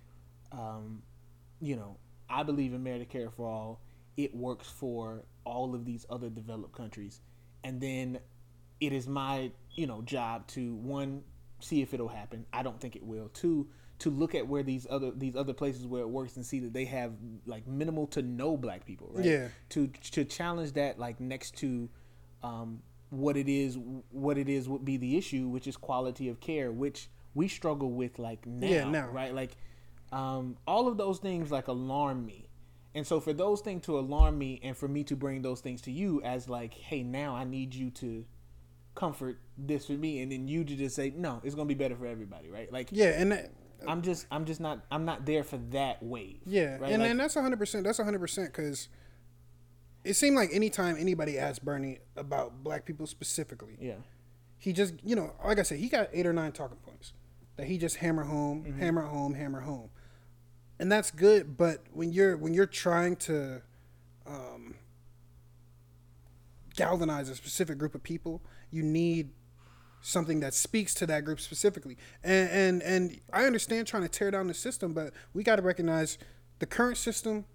um, 0.51 1.01
you 1.59 1.75
know, 1.75 1.97
I 2.29 2.43
believe 2.43 2.73
in 2.73 2.83
Medicare 2.83 3.31
for 3.31 3.47
all. 3.47 3.81
It 4.15 4.35
works 4.35 4.67
for 4.67 5.23
all 5.43 5.75
of 5.75 5.85
these 5.85 6.05
other 6.09 6.29
developed 6.29 6.75
countries, 6.75 7.21
and 7.63 7.79
then 7.79 8.19
it 8.79 8.91
is 8.91 9.07
my 9.07 9.51
you 9.71 9.87
know 9.87 10.01
job 10.01 10.47
to 10.47 10.75
one 10.75 11.23
see 11.59 11.81
if 11.81 11.93
it'll 11.93 12.07
happen. 12.07 12.45
I 12.51 12.63
don't 12.63 12.79
think 12.79 12.95
it 12.95 13.03
will. 13.03 13.29
Two 13.29 13.67
to 13.99 14.09
look 14.09 14.35
at 14.35 14.47
where 14.47 14.63
these 14.63 14.85
other 14.89 15.11
these 15.11 15.35
other 15.35 15.53
places 15.53 15.85
where 15.85 16.01
it 16.01 16.09
works 16.09 16.35
and 16.35 16.45
see 16.45 16.59
that 16.59 16.73
they 16.73 16.85
have 16.85 17.13
like 17.45 17.67
minimal 17.67 18.07
to 18.07 18.21
no 18.21 18.55
black 18.57 18.85
people. 18.85 19.09
Right? 19.11 19.25
Yeah. 19.25 19.47
To 19.69 19.87
to 19.87 20.25
challenge 20.25 20.73
that 20.73 20.99
like 20.99 21.19
next 21.19 21.57
to 21.57 21.89
um, 22.43 22.81
what 23.09 23.37
it 23.37 23.49
is 23.49 23.77
what 24.11 24.37
it 24.37 24.49
is 24.49 24.69
would 24.69 24.85
be 24.85 24.97
the 24.97 25.17
issue, 25.17 25.47
which 25.47 25.67
is 25.67 25.77
quality 25.77 26.29
of 26.29 26.39
care, 26.39 26.71
which 26.71 27.09
we 27.33 27.47
struggle 27.47 27.91
with 27.91 28.19
like 28.19 28.45
now. 28.45 28.67
Yeah, 28.67 28.89
now. 28.89 29.09
Right. 29.09 29.33
Like 29.33 29.57
um, 30.11 30.57
all 30.67 30.87
of 30.87 30.97
those 30.97 31.19
things 31.19 31.51
like 31.51 31.67
alarm 31.67 32.25
me. 32.25 32.49
And 32.95 33.05
so 33.05 33.19
for 33.19 33.33
those 33.33 33.61
things 33.61 33.83
to 33.85 33.99
alarm 33.99 34.39
me 34.39 34.59
and 34.63 34.75
for 34.75 34.87
me 34.87 35.03
to 35.03 35.15
bring 35.15 35.43
those 35.43 35.61
things 35.61 35.81
to 35.83 35.91
you 35.91 36.21
as 36.23 36.49
like, 36.49 36.73
hey, 36.73 37.03
now 37.03 37.35
I 37.35 37.43
need 37.43 37.75
you 37.75 37.91
to 37.91 38.25
comfort 38.95 39.39
this 39.55 39.85
for 39.85 39.93
me 39.93 40.21
and 40.21 40.31
then 40.31 40.47
you 40.47 40.63
to 40.63 40.75
just 40.75 40.95
say, 40.95 41.13
No, 41.15 41.39
it's 41.43 41.53
gonna 41.53 41.67
be 41.67 41.75
better 41.75 41.95
for 41.95 42.07
everybody, 42.07 42.49
right? 42.49 42.71
Like 42.71 42.89
yeah, 42.91 43.09
and 43.09 43.31
that, 43.31 43.53
I'm 43.87 44.01
just 44.01 44.25
I'm 44.31 44.45
just 44.45 44.59
not 44.61 44.85
I'm 44.89 45.03
not 45.05 45.25
there 45.25 45.43
for 45.43 45.57
that 45.71 46.01
wave. 46.01 46.39
yeah, 46.45 46.77
Right? 46.77 46.91
and 46.93 47.01
Like, 47.01 47.11
and 47.11 47.19
that's 47.19 47.35
100. 47.35 47.57
percent 47.57 47.83
That's 47.83 47.99
100 47.99 48.19
percent 48.19 48.53
because 48.53 48.87
it 50.03 50.13
seemed 50.15 50.35
like 50.37 50.49
anytime 50.53 50.95
anybody 50.97 51.37
asked 51.37 51.65
Bernie 51.65 51.99
about 52.15 52.63
black 52.63 52.85
people 52.85 53.05
specifically, 53.07 53.77
yeah. 53.81 53.95
he 54.57 54.71
just 54.73 54.93
you 55.03 55.15
know, 55.15 55.33
like 55.45 55.59
I 55.59 55.63
said, 55.63 55.79
he 55.79 55.89
got 55.89 56.09
eight 56.13 56.25
or 56.25 56.33
nine 56.33 56.53
talking 56.53 56.77
points 56.77 57.13
that 57.57 57.67
he 57.67 57.77
just 57.77 57.97
hammer 57.97 58.23
home, 58.23 58.63
Mm-hmm. 58.63 58.79
hammer 58.79 59.01
home, 59.03 59.33
hammer 59.33 59.61
home, 59.61 59.89
and 60.79 60.91
that's 60.91 61.11
good. 61.11 61.57
But 61.57 61.83
when 61.91 62.13
you're 62.13 62.37
when 62.37 62.53
you're 62.53 62.65
trying 62.67 63.15
to 63.17 63.61
um, 64.25 64.75
galvanize 66.75 67.29
a 67.29 67.35
specific 67.35 67.77
group 67.77 67.95
of 67.95 68.03
people, 68.03 68.41
you 68.71 68.83
need 68.83 69.29
something 70.01 70.39
that 70.39 70.53
speaks 70.53 70.93
to 70.95 71.05
that 71.07 71.25
group 71.25 71.39
specifically. 71.39 71.97
And 72.23 72.49
and 72.49 72.83
and 72.83 73.19
I 73.33 73.45
understand 73.45 73.87
trying 73.87 74.03
to 74.03 74.09
tear 74.09 74.31
down 74.31 74.47
the 74.47 74.53
system, 74.53 74.93
but 74.93 75.13
we 75.33 75.43
got 75.43 75.57
to 75.57 75.61
recognize 75.61 76.17
the 76.59 76.65
current 76.65 76.97
system 76.97 77.45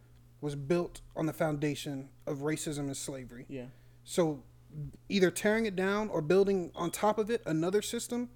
was 0.40 0.54
built 0.56 1.00
on 1.16 1.26
the 1.26 1.32
foundation 1.32 2.08
of 2.26 2.38
racism 2.38 2.80
and 2.80 2.96
slavery. 2.96 3.46
Yeah. 3.48 3.66
So 4.04 4.42
either 5.08 5.30
tearing 5.30 5.66
it 5.66 5.76
down 5.76 6.08
or 6.08 6.20
building 6.20 6.72
on 6.74 6.90
top 6.90 7.18
of 7.18 7.30
it 7.30 7.42
another 7.46 7.82
system, 7.82 8.28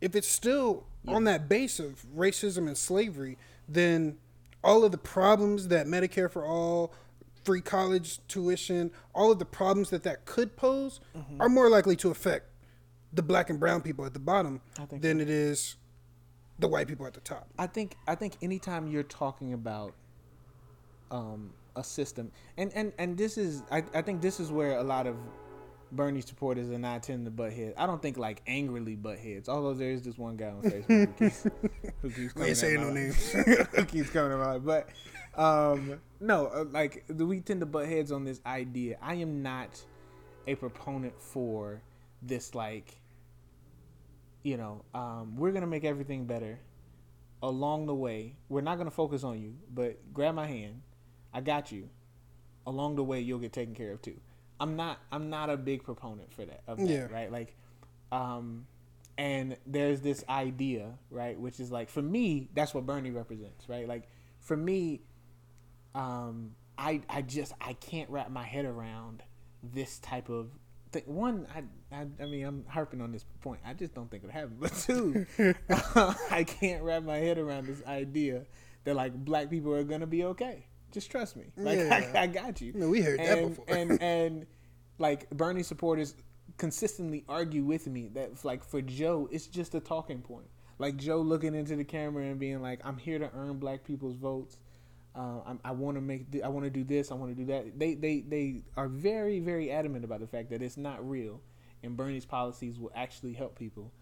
if 0.00 0.14
it's 0.14 0.28
still 0.28 0.86
on 1.08 1.24
that 1.24 1.48
base 1.48 1.78
of 1.80 2.04
racism 2.16 2.66
and 2.66 2.76
slavery, 2.76 3.36
then 3.68 4.18
all 4.62 4.84
of 4.84 4.92
the 4.92 4.98
problems 4.98 5.68
that 5.68 5.86
Medicare 5.86 6.30
for 6.30 6.46
all, 6.46 6.92
free 7.44 7.60
college 7.60 8.20
tuition, 8.28 8.90
all 9.14 9.30
of 9.32 9.38
the 9.38 9.44
problems 9.44 9.90
that 9.90 10.02
that 10.04 10.24
could 10.24 10.56
pose 10.56 11.00
Mm-hmm. 11.16 11.40
are 11.40 11.48
more 11.48 11.68
likely 11.68 11.96
to 11.96 12.10
affect 12.10 12.46
the 13.14 13.22
black 13.22 13.50
and 13.50 13.60
brown 13.60 13.80
people 13.80 14.04
at 14.04 14.12
the 14.12 14.18
bottom 14.18 14.60
than 14.90 15.20
it 15.20 15.30
is 15.30 15.76
the 16.58 16.68
white 16.68 16.88
people 16.88 17.06
at 17.06 17.14
the 17.14 17.20
top. 17.20 17.48
I 17.58 17.66
think 17.66 17.96
I 18.06 18.14
think 18.14 18.34
anytime 18.42 18.88
you're 18.88 19.02
talking 19.02 19.52
about 19.52 19.94
um, 21.10 21.52
a 21.76 21.84
system, 21.84 22.30
and, 22.56 22.72
and, 22.74 22.92
and 22.98 23.16
this 23.16 23.38
is 23.38 23.62
I, 23.70 23.84
I 23.94 24.02
think 24.02 24.20
this 24.20 24.40
is 24.40 24.50
where 24.50 24.78
a 24.78 24.82
lot 24.84 25.06
of 25.06 25.16
Bernie 25.92 26.20
supporters 26.20 26.70
and 26.70 26.86
I 26.86 26.98
tend 26.98 27.24
to 27.24 27.30
butt 27.30 27.52
heads. 27.52 27.74
I 27.76 27.86
don't 27.86 28.02
think 28.02 28.16
like 28.16 28.42
angrily 28.46 28.96
butt 28.96 29.18
heads. 29.18 29.48
Although 29.48 29.74
there 29.74 29.90
is 29.90 30.02
this 30.02 30.18
one 30.18 30.36
guy 30.36 30.48
on 30.48 30.62
Facebook 30.62 30.86
who 30.88 31.06
keeps, 31.18 31.46
who 32.02 32.10
keeps 32.10 32.32
coming 32.32 32.48
ain't 32.48 32.56
saying 32.56 32.80
no 32.80 32.90
names. 32.90 33.32
who 33.32 33.84
keeps 33.84 34.10
coming 34.10 34.30
to 34.32 34.38
my 34.38 34.58
but 34.58 34.88
um 35.36 36.00
no 36.20 36.46
uh, 36.46 36.64
like 36.70 37.04
we 37.08 37.40
tend 37.40 37.60
to 37.60 37.66
butt 37.66 37.86
heads 37.86 38.12
on 38.12 38.24
this 38.24 38.40
idea. 38.46 38.96
I 39.02 39.14
am 39.14 39.42
not 39.42 39.82
a 40.46 40.54
proponent 40.54 41.20
for 41.20 41.80
this 42.22 42.54
like 42.54 42.96
you 44.44 44.56
know 44.56 44.84
um, 44.94 45.34
we're 45.36 45.50
gonna 45.50 45.66
make 45.66 45.82
everything 45.84 46.26
better 46.26 46.60
along 47.42 47.86
the 47.86 47.94
way. 47.94 48.36
We're 48.48 48.60
not 48.60 48.78
gonna 48.78 48.90
focus 48.92 49.24
on 49.24 49.40
you 49.42 49.54
but 49.68 50.12
grab 50.14 50.34
my 50.36 50.46
hand. 50.46 50.82
I 51.32 51.40
got 51.40 51.72
you. 51.72 51.88
Along 52.66 52.94
the 52.96 53.02
way 53.04 53.20
you'll 53.20 53.40
get 53.40 53.52
taken 53.52 53.74
care 53.74 53.90
of 53.92 54.00
too. 54.00 54.18
I'm 54.60 54.76
not 54.76 54.98
i'm 55.10 55.28
not 55.30 55.50
a 55.50 55.56
big 55.56 55.82
proponent 55.82 56.32
for 56.32 56.44
that 56.44 56.62
of 56.68 56.78
that 56.78 56.88
Yeah. 56.88 57.06
right? 57.10 57.30
Like 57.32 57.56
um 58.12 58.66
and 59.18 59.56
there's 59.66 60.00
this 60.00 60.24
idea 60.28 60.92
right 61.10 61.38
which 61.38 61.58
is 61.60 61.70
like 61.70 61.88
for 61.88 62.02
me 62.02 62.48
that's 62.54 62.72
what 62.74 62.86
bernie 62.86 63.10
represents 63.10 63.68
right? 63.68 63.86
Like 63.88 64.08
for 64.40 64.56
me 64.56 65.02
um 65.94 66.52
i 66.76 67.00
i 67.08 67.22
just 67.22 67.52
i 67.60 67.72
can't 67.74 68.10
wrap 68.10 68.30
my 68.30 68.42
head 68.44 68.64
around 68.64 69.22
this 69.62 69.98
type 70.00 70.28
of 70.28 70.48
thing 70.94 71.14
one 71.14 71.46
i 71.54 71.62
i, 71.94 72.06
I 72.20 72.26
mean 72.26 72.44
i'm 72.46 72.64
harping 72.68 73.00
on 73.00 73.12
this 73.12 73.24
point. 73.40 73.60
I 73.64 73.74
just 73.74 73.94
don't 73.94 74.10
think 74.10 74.24
it'll 74.24 74.32
happen 74.32 74.56
but 74.58 74.72
two 74.74 75.26
i 76.30 76.44
can't 76.44 76.82
wrap 76.82 77.02
my 77.02 77.16
head 77.18 77.38
around 77.38 77.66
this 77.66 77.82
idea 77.86 78.46
that 78.84 78.94
like 78.96 79.14
black 79.14 79.50
people 79.50 79.72
are 79.74 79.84
gonna 79.84 80.06
be 80.06 80.24
okay. 80.24 80.66
Just 80.92 81.10
trust 81.10 81.36
me. 81.36 81.46
Like 81.56 81.78
Yeah. 81.78 82.12
I, 82.14 82.22
I 82.22 82.26
got 82.28 82.60
you. 82.60 82.72
No, 82.74 82.88
we 82.88 83.00
heard 83.00 83.18
that 83.18 83.38
and, 83.38 83.48
before. 83.56 83.64
and 83.68 84.02
and 84.14 84.46
like 84.98 85.28
bernie 85.30 85.62
supporters 85.62 86.14
consistently 86.56 87.24
argue 87.28 87.64
with 87.64 87.86
me 87.86 88.08
that 88.14 88.44
like 88.44 88.62
for 88.62 88.80
joe 88.80 89.28
it's 89.32 89.46
just 89.46 89.74
a 89.74 89.80
talking 89.80 90.20
point. 90.22 90.46
Like 90.78 90.96
joe 90.96 91.20
looking 91.20 91.54
into 91.54 91.76
the 91.76 91.84
camera 91.84 92.24
and 92.24 92.38
being 92.38 92.60
like 92.62 92.80
i'm 92.84 92.96
here 92.98 93.18
to 93.18 93.30
earn 93.34 93.58
black 93.58 93.84
people's 93.84 94.16
votes 94.16 94.56
uh, 95.14 95.40
I'm, 95.46 95.60
I 95.64 95.72
want 95.72 95.96
to 95.96 96.00
make. 96.00 96.30
th- 96.32 96.42
I 96.44 96.48
want 96.48 96.64
to 96.64 96.70
do 96.70 96.84
this. 96.84 97.10
I 97.10 97.14
want 97.14 97.30
to 97.30 97.36
do 97.36 97.46
that. 97.52 97.78
They, 97.78 97.94
they, 97.94 98.20
they 98.20 98.62
are 98.76 98.88
very, 98.88 99.40
very 99.40 99.70
adamant 99.70 100.04
about 100.04 100.20
the 100.20 100.26
fact 100.26 100.50
that 100.50 100.62
it's 100.62 100.76
not 100.76 101.08
real, 101.08 101.40
and 101.82 101.96
Bernie's 101.96 102.24
policies 102.24 102.78
will 102.78 102.92
actually 102.94 103.32
help 103.34 103.58
people. 103.58 103.92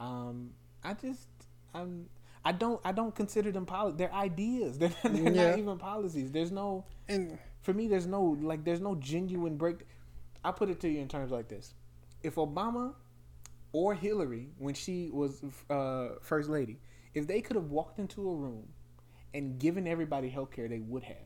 Um, 0.00 0.50
I 0.84 0.94
just, 0.94 1.28
I'm, 1.74 2.06
I 2.44 2.52
don't, 2.52 2.80
I 2.84 2.92
don't 2.92 3.14
consider 3.14 3.50
them 3.52 3.66
poli- 3.66 3.94
They're 3.96 4.12
ideas. 4.14 4.78
They're, 4.78 4.92
they're 5.02 5.32
Yeah. 5.32 5.48
not 5.50 5.58
even 5.58 5.78
policies. 5.78 6.30
There's 6.30 6.52
no, 6.52 6.84
And 7.08 7.38
for 7.62 7.72
me, 7.72 7.88
there's 7.88 8.06
no 8.06 8.22
like, 8.40 8.64
there's 8.64 8.80
no 8.80 8.94
genuine 8.96 9.56
break. 9.56 9.78
I 10.44 10.50
put 10.52 10.68
it 10.68 10.78
to 10.80 10.88
you 10.88 11.00
in 11.00 11.08
terms 11.08 11.32
like 11.32 11.48
this: 11.48 11.74
If 12.22 12.34
Obama 12.36 12.94
or 13.72 13.94
Hillary, 13.94 14.50
when 14.58 14.74
she 14.74 15.10
was 15.12 15.42
uh, 15.70 16.10
first 16.22 16.48
lady, 16.48 16.78
if 17.14 17.26
they 17.26 17.40
could 17.40 17.56
have 17.56 17.70
walked 17.70 17.98
into 17.98 18.28
a 18.30 18.34
room 18.34 18.68
and 19.34 19.58
given 19.58 19.86
everybody 19.86 20.30
health 20.30 20.50
care, 20.52 20.68
they 20.68 20.78
would 20.80 21.02
have. 21.04 21.16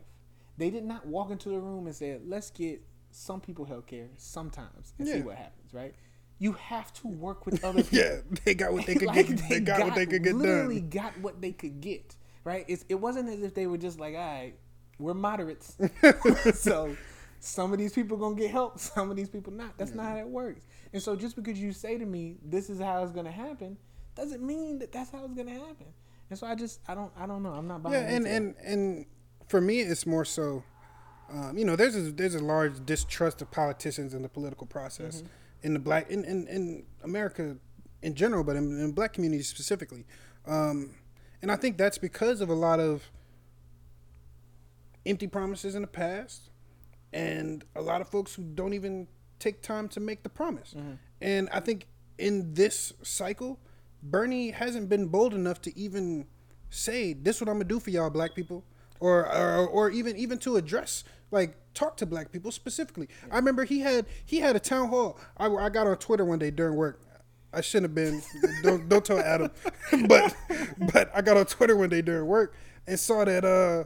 They 0.57 0.71
did 0.71 0.85
not 0.85 1.07
walk 1.07 1.31
into 1.31 1.51
the 1.51 1.61
room 1.61 1.87
and 1.87 1.95
said, 1.95 2.23
"Let's 2.27 2.51
get 2.51 2.83
some 3.11 3.41
people 3.41 3.65
health 3.65 3.87
care 3.87 4.09
sometimes 4.17 4.93
and 4.99 5.07
see 5.07 5.21
what 5.23 5.37
happens." 5.37 5.73
Right? 5.73 5.95
You 6.41 6.53
have 6.53 6.93
to 6.95 7.09
work 7.09 7.47
with 7.47 7.63
other 7.65 7.83
people. 7.85 7.99
yeah, 7.99 8.17
they 8.45 8.55
got 8.55 8.73
what 8.73 8.87
they 8.87 8.95
could 9.01 9.09
Like, 9.09 9.27
get. 9.29 9.49
They, 9.49 9.61
got, 9.61 9.81
what 9.85 9.95
they 9.95 10.07
could 10.07 10.25
get 10.25 10.35
literally 10.35 10.81
done. 10.81 10.89
got 10.91 11.19
what 11.21 11.41
they 11.41 11.53
could 11.53 11.81
get. 11.81 12.17
Right? 12.45 12.65
It's, 12.69 12.85
it 12.89 12.95
wasn't 12.97 13.29
as 13.29 13.43
if 13.43 13.55
they 13.55 13.67
were 13.67 13.79
just 13.79 14.01
like, 14.01 14.15
"All 14.15 14.21
right, 14.21 14.55
we're 14.99 15.15
moderates, 15.15 15.77
so 16.55 16.97
some 17.41 17.73
of 17.73 17.79
these 17.79 17.93
people 17.93 18.17
gonna 18.17 18.35
get 18.35 18.51
help, 18.51 18.79
some 18.81 19.11
of 19.11 19.17
these 19.17 19.29
people 19.29 19.53
not. 19.53 19.77
That's 19.79 19.95
not 19.95 20.07
how 20.07 20.15
that 20.17 20.29
works. 20.29 20.67
And 20.93 21.01
so 21.03 21.15
just 21.15 21.37
because 21.37 21.59
you 21.61 21.73
say 21.73 21.99
to 21.99 22.07
me 22.07 22.37
this 22.45 22.69
is 22.71 22.81
how 22.81 23.03
it's 23.05 23.13
gonna 23.13 23.31
happen, 23.31 23.77
doesn't 24.17 24.43
mean 24.43 24.79
that 24.81 24.91
that's 24.93 25.11
how 25.11 25.25
it's 25.25 25.35
gonna 25.35 25.53
happen. 25.53 25.87
And 26.31 26.39
so 26.39 26.47
I 26.47 26.55
just 26.55 26.81
I 26.89 26.95
don't 26.95 27.13
I 27.17 27.27
don't 27.27 27.43
know. 27.43 27.53
I'm 27.53 27.67
not 27.67 27.83
buying. 27.83 27.95
Yeah, 27.95 28.01
and 28.09 28.27
into 28.27 28.31
it. 28.31 28.37
and 28.37 28.55
and 28.65 29.07
for 29.49 29.61
me, 29.61 29.81
it's 29.81 30.07
more 30.07 30.25
so. 30.25 30.63
Um, 31.31 31.59
you 31.59 31.65
know, 31.67 31.77
there's 31.77 31.95
a, 31.95 32.11
there's 32.11 32.35
a 32.35 32.41
large 32.43 32.85
distrust 32.87 33.43
of 33.43 33.51
politicians 33.51 34.15
in 34.15 34.23
the 34.23 34.29
political 34.31 34.67
process 34.67 35.19
Mm-hmm. 35.19 35.27
in 35.67 35.73
the 35.75 35.79
black 35.79 36.11
in, 36.11 36.25
in, 36.25 36.47
in 36.49 36.85
America 37.05 37.57
in 38.03 38.15
general, 38.15 38.45
but 38.45 38.57
in, 38.57 38.65
in 38.81 38.93
black 38.93 39.13
communities 39.13 39.49
specifically. 39.49 40.05
Um, 40.47 40.95
and 41.43 41.51
I 41.53 41.57
think 41.57 41.77
that's 41.77 41.99
because 41.99 42.41
of 42.41 42.49
a 42.49 42.55
lot 42.55 42.81
of 42.81 43.11
empty 45.07 45.27
promises 45.27 45.75
in 45.75 45.83
the 45.83 45.89
past, 45.89 46.51
and 47.13 47.65
a 47.75 47.81
lot 47.83 48.01
of 48.01 48.09
folks 48.09 48.35
who 48.35 48.43
don't 48.43 48.73
even 48.75 49.07
take 49.39 49.63
time 49.63 49.89
to 49.89 50.01
make 50.01 50.23
the 50.23 50.29
promise. 50.29 50.75
And 51.21 51.49
I 51.53 51.61
think 51.61 51.87
in 52.19 52.55
this 52.55 52.93
cycle, 53.03 53.59
Bernie 54.03 54.51
hasn't 54.51 54.89
been 54.89 55.09
bold 55.09 55.35
enough 55.35 55.61
to 55.63 55.79
even 55.79 56.27
say, 56.71 57.13
"This 57.13 57.37
is 57.37 57.43
what 57.43 57.49
I'm 57.49 57.57
gonna 57.57 57.65
do 57.65 57.81
for 57.81 57.91
y'all, 57.91 58.11
black 58.11 58.35
people," 58.35 58.65
or 59.01 59.27
or, 59.27 59.67
or 59.67 59.91
even 59.91 60.17
even 60.17 60.39
to 60.39 60.57
address 60.57 61.05
like 61.31 61.57
talk 61.75 61.97
to 61.99 62.07
black 62.07 62.33
people 62.33 62.51
specifically. 62.51 63.09
I 63.31 63.37
remember 63.37 63.65
he 63.65 63.81
had 63.81 64.07
he 64.25 64.41
had 64.41 64.57
a 64.57 64.61
town 64.61 64.89
hall. 64.89 65.19
I, 65.37 65.47
I 65.47 65.69
got 65.69 65.87
on 65.87 65.97
Twitter 65.97 66.25
one 66.25 66.39
day 66.39 66.51
during 66.51 66.77
work. 66.77 67.01
I 67.53 67.61
shouldn't 67.61 67.91
have 67.91 67.95
been. 67.95 68.23
don't 68.63 68.89
don't 68.89 69.05
tell 69.05 69.19
Adam, 69.19 69.51
but 70.07 70.35
but 70.93 71.11
I 71.15 71.23
got 71.23 71.37
on 71.37 71.47
Twitter 71.47 71.77
one 71.77 71.89
day 71.89 72.03
during 72.03 72.27
work 72.27 72.55
and 72.87 72.99
saw 72.99 73.25
that 73.25 73.45
uh 73.45 73.85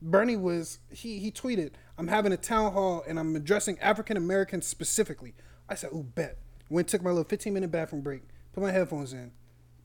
Bernie 0.00 0.36
was 0.36 0.78
he 0.90 1.18
he 1.18 1.30
tweeted, 1.30 1.72
"I'm 1.98 2.08
having 2.08 2.32
a 2.32 2.36
town 2.36 2.72
hall 2.72 3.04
and 3.06 3.18
I'm 3.18 3.36
addressing 3.36 3.78
African 3.80 4.16
Americans 4.16 4.66
specifically." 4.66 5.34
I 5.68 5.74
said, 5.74 5.90
"Ooh, 5.92 6.02
bet." 6.02 6.38
Went 6.68 6.88
took 6.88 7.02
my 7.02 7.10
little 7.10 7.24
15 7.24 7.52
minute 7.52 7.70
bathroom 7.70 8.00
break, 8.00 8.22
put 8.54 8.62
my 8.62 8.70
headphones 8.70 9.12
in. 9.12 9.32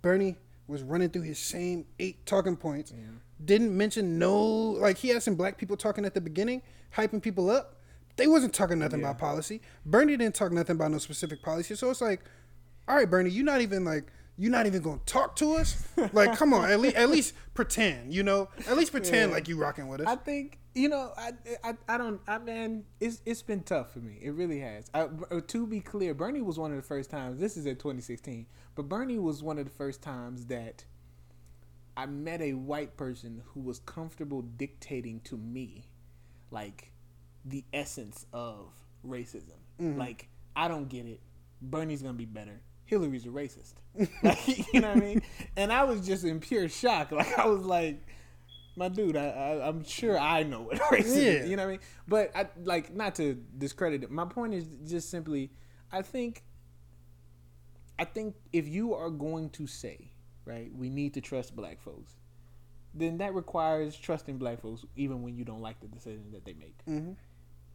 Bernie 0.08 0.38
was 0.68 0.84
running 0.84 1.10
through 1.10 1.24
his 1.24 1.38
same 1.38 1.84
eight 2.00 2.26
talking 2.26 2.56
points. 2.56 2.94
Didn't 3.44 3.76
mention 3.76 4.18
no 4.18 4.38
like 4.38 4.98
he 4.98 5.10
had 5.10 5.22
some 5.22 5.36
black 5.36 5.58
people 5.58 5.76
talking 5.76 6.06
at 6.06 6.14
the 6.14 6.22
beginning, 6.22 6.62
hyping 6.96 7.22
people 7.22 7.50
up. 7.50 7.76
They 8.16 8.26
wasn't 8.26 8.54
talking 8.54 8.80
nothing 8.80 9.02
about 9.02 9.18
policy. 9.18 9.62
Bernie 9.86 10.16
didn't 10.16 10.36
talk 10.36 10.54
nothing 10.54 10.78
about 10.78 10.92
no 10.92 10.98
specific 11.00 11.44
policy. 11.44 11.76
So 11.76 11.90
it's 11.90 12.00
like, 12.00 12.22
all 12.88 12.96
right, 12.96 13.10
Bernie, 13.10 13.32
you're 13.32 13.44
not 13.44 13.60
even 13.60 13.84
like 13.84 14.06
you're 14.38 14.52
not 14.52 14.66
even 14.68 14.82
gonna 14.82 15.00
talk 15.06 15.36
to 15.38 15.54
us. 15.56 15.88
Like, 16.14 16.38
come 16.38 16.54
on, 16.54 16.70
at 16.70 16.80
least 16.80 16.96
at 16.96 17.10
least 17.10 17.34
pretend, 17.54 18.14
you 18.14 18.24
know, 18.24 18.50
at 18.68 18.78
least 18.78 18.92
pretend 18.92 19.32
Yeah. 19.32 19.36
like 19.36 19.48
you 19.48 19.58
rocking 19.58 19.88
with 19.88 20.02
us. 20.02 20.08
I 20.08 20.16
think 20.16 20.60
you 20.76 20.90
know 20.90 21.12
I, 21.18 21.32
I 21.64 21.74
I 21.90 21.98
don't 21.98 22.22
I 22.28 22.38
man 22.38 22.84
it's 23.00 23.22
it's 23.26 23.42
been 23.42 23.64
tough 23.64 23.92
for 23.94 24.00
me. 24.00 24.20
It 24.22 24.32
really 24.32 24.60
has. 24.60 24.90
I, 24.94 25.02
uh, 25.32 25.42
to 25.48 25.66
be 25.68 25.80
clear, 25.80 26.14
Bernie 26.14 26.42
was 26.42 26.60
one 26.60 26.72
of 26.72 26.78
the 26.78 26.84
first 26.84 27.10
times. 27.10 27.40
This 27.40 27.58
is 27.58 27.66
in 27.66 27.78
2016, 27.78 28.46
but 28.76 28.88
Bernie 28.88 29.18
was 29.18 29.42
one 29.42 29.58
of 29.58 29.66
the 29.66 29.72
first 29.72 30.02
times 30.04 30.46
that 30.46 30.86
I 31.96 32.06
met 32.06 32.42
a 32.42 32.54
white 32.54 32.96
person 32.96 33.42
who 33.48 33.62
was 33.62 33.80
comfortable 33.80 34.44
dictating 34.44 35.20
to 35.22 35.36
me, 35.36 35.86
like 36.52 36.92
the 37.44 37.64
essence 37.74 38.28
of 38.34 38.70
racism. 39.06 39.58
Like 39.80 40.28
I 40.56 40.68
don't 40.68 40.90
get 40.90 41.08
it. 41.08 41.22
Bernie's 41.62 42.04
gonna 42.04 42.14
be 42.14 42.26
better. 42.26 42.62
Hillary's 42.88 43.26
a 43.26 43.30
racist. 43.30 43.74
Like, 44.24 44.74
you 44.74 44.82
know 44.82 44.90
what 44.90 44.98
I 44.98 45.00
mean? 45.00 45.22
And 45.56 45.72
I 45.72 45.84
was 45.84 46.06
just 46.06 46.24
in 46.24 46.40
pure 46.40 46.68
shock. 46.70 47.12
Like 47.18 47.38
I 47.38 47.46
was 47.48 47.62
like, 47.66 48.02
my 48.76 48.90
dude, 48.90 49.16
I, 49.18 49.28
I 49.28 49.68
I'm 49.68 49.84
sure 49.84 50.18
I 50.20 50.44
know 50.44 50.62
what 50.62 50.78
racism 50.92 51.16
Yeah. 51.16 51.22
is. 51.44 51.50
You 51.50 51.56
know 51.56 51.64
what 51.64 51.70
I 51.70 51.72
mean? 51.74 51.82
But 52.08 52.32
I 52.36 52.48
like 52.64 52.94
not 52.96 53.16
to 53.16 53.36
discredit 53.58 54.04
it. 54.04 54.12
My 54.12 54.26
point 54.26 54.54
is 54.54 54.66
just 54.86 55.10
simply, 55.10 55.52
I 55.92 56.02
think, 56.02 56.44
I 58.00 58.06
think 58.06 58.36
if 58.54 58.68
you 58.68 58.94
are 58.94 59.10
going 59.10 59.50
to 59.52 59.66
say, 59.68 60.12
right, 60.46 60.72
we 60.76 60.90
need 60.90 61.14
to 61.16 61.22
trust 61.22 61.56
black 61.56 61.82
folks, 61.82 62.14
then 62.94 63.18
that 63.18 63.34
requires 63.34 63.96
trusting 63.96 64.38
black 64.38 64.62
folks 64.62 64.86
even 64.96 65.22
when 65.24 65.36
you 65.36 65.44
don't 65.44 65.62
like 65.62 65.80
the 65.82 65.88
decision 65.88 66.32
that 66.32 66.46
they 66.46 66.54
make. 66.54 66.78
Mm-hmm. 66.88 67.14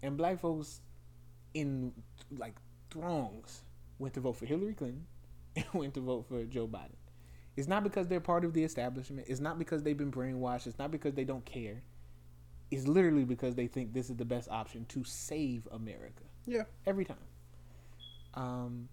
And 0.04 0.16
black 0.16 0.40
folks 0.40 0.80
in 1.54 1.92
like 2.38 2.54
throngs 2.90 3.62
went 4.02 4.14
to 4.14 4.20
vote 4.20 4.36
for 4.36 4.46
Hillary 4.46 4.74
Clinton 4.74 5.06
and 5.56 5.64
went 5.72 5.94
to 5.94 6.00
vote 6.00 6.26
for 6.28 6.44
Joe 6.44 6.66
Biden. 6.66 6.96
It's 7.56 7.68
not 7.68 7.84
because 7.84 8.08
they're 8.08 8.20
part 8.20 8.44
of 8.44 8.52
the 8.52 8.64
establishment. 8.64 9.26
It's 9.28 9.40
not 9.40 9.58
because 9.58 9.82
they've 9.82 9.96
been 9.96 10.10
brainwashed. 10.12 10.66
It's 10.66 10.78
not 10.78 10.90
because 10.90 11.14
they 11.14 11.24
don't 11.24 11.44
care. 11.44 11.82
It's 12.70 12.86
literally 12.86 13.24
because 13.24 13.54
they 13.54 13.66
think 13.66 13.92
this 13.92 14.08
is 14.10 14.16
the 14.16 14.24
best 14.24 14.48
option 14.50 14.86
to 14.86 15.04
save 15.04 15.68
America 15.70 16.24
yeah, 16.46 16.62
every 16.86 17.04
time. 17.04 17.16
Um, 18.34 18.88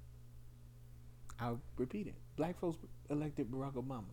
I'll 1.39 1.62
repeat 1.78 2.07
it. 2.07 2.16
Black 2.36 2.60
folks 2.60 2.78
elected 3.10 3.49
Barack 3.49 3.74
Obama. 3.76 4.03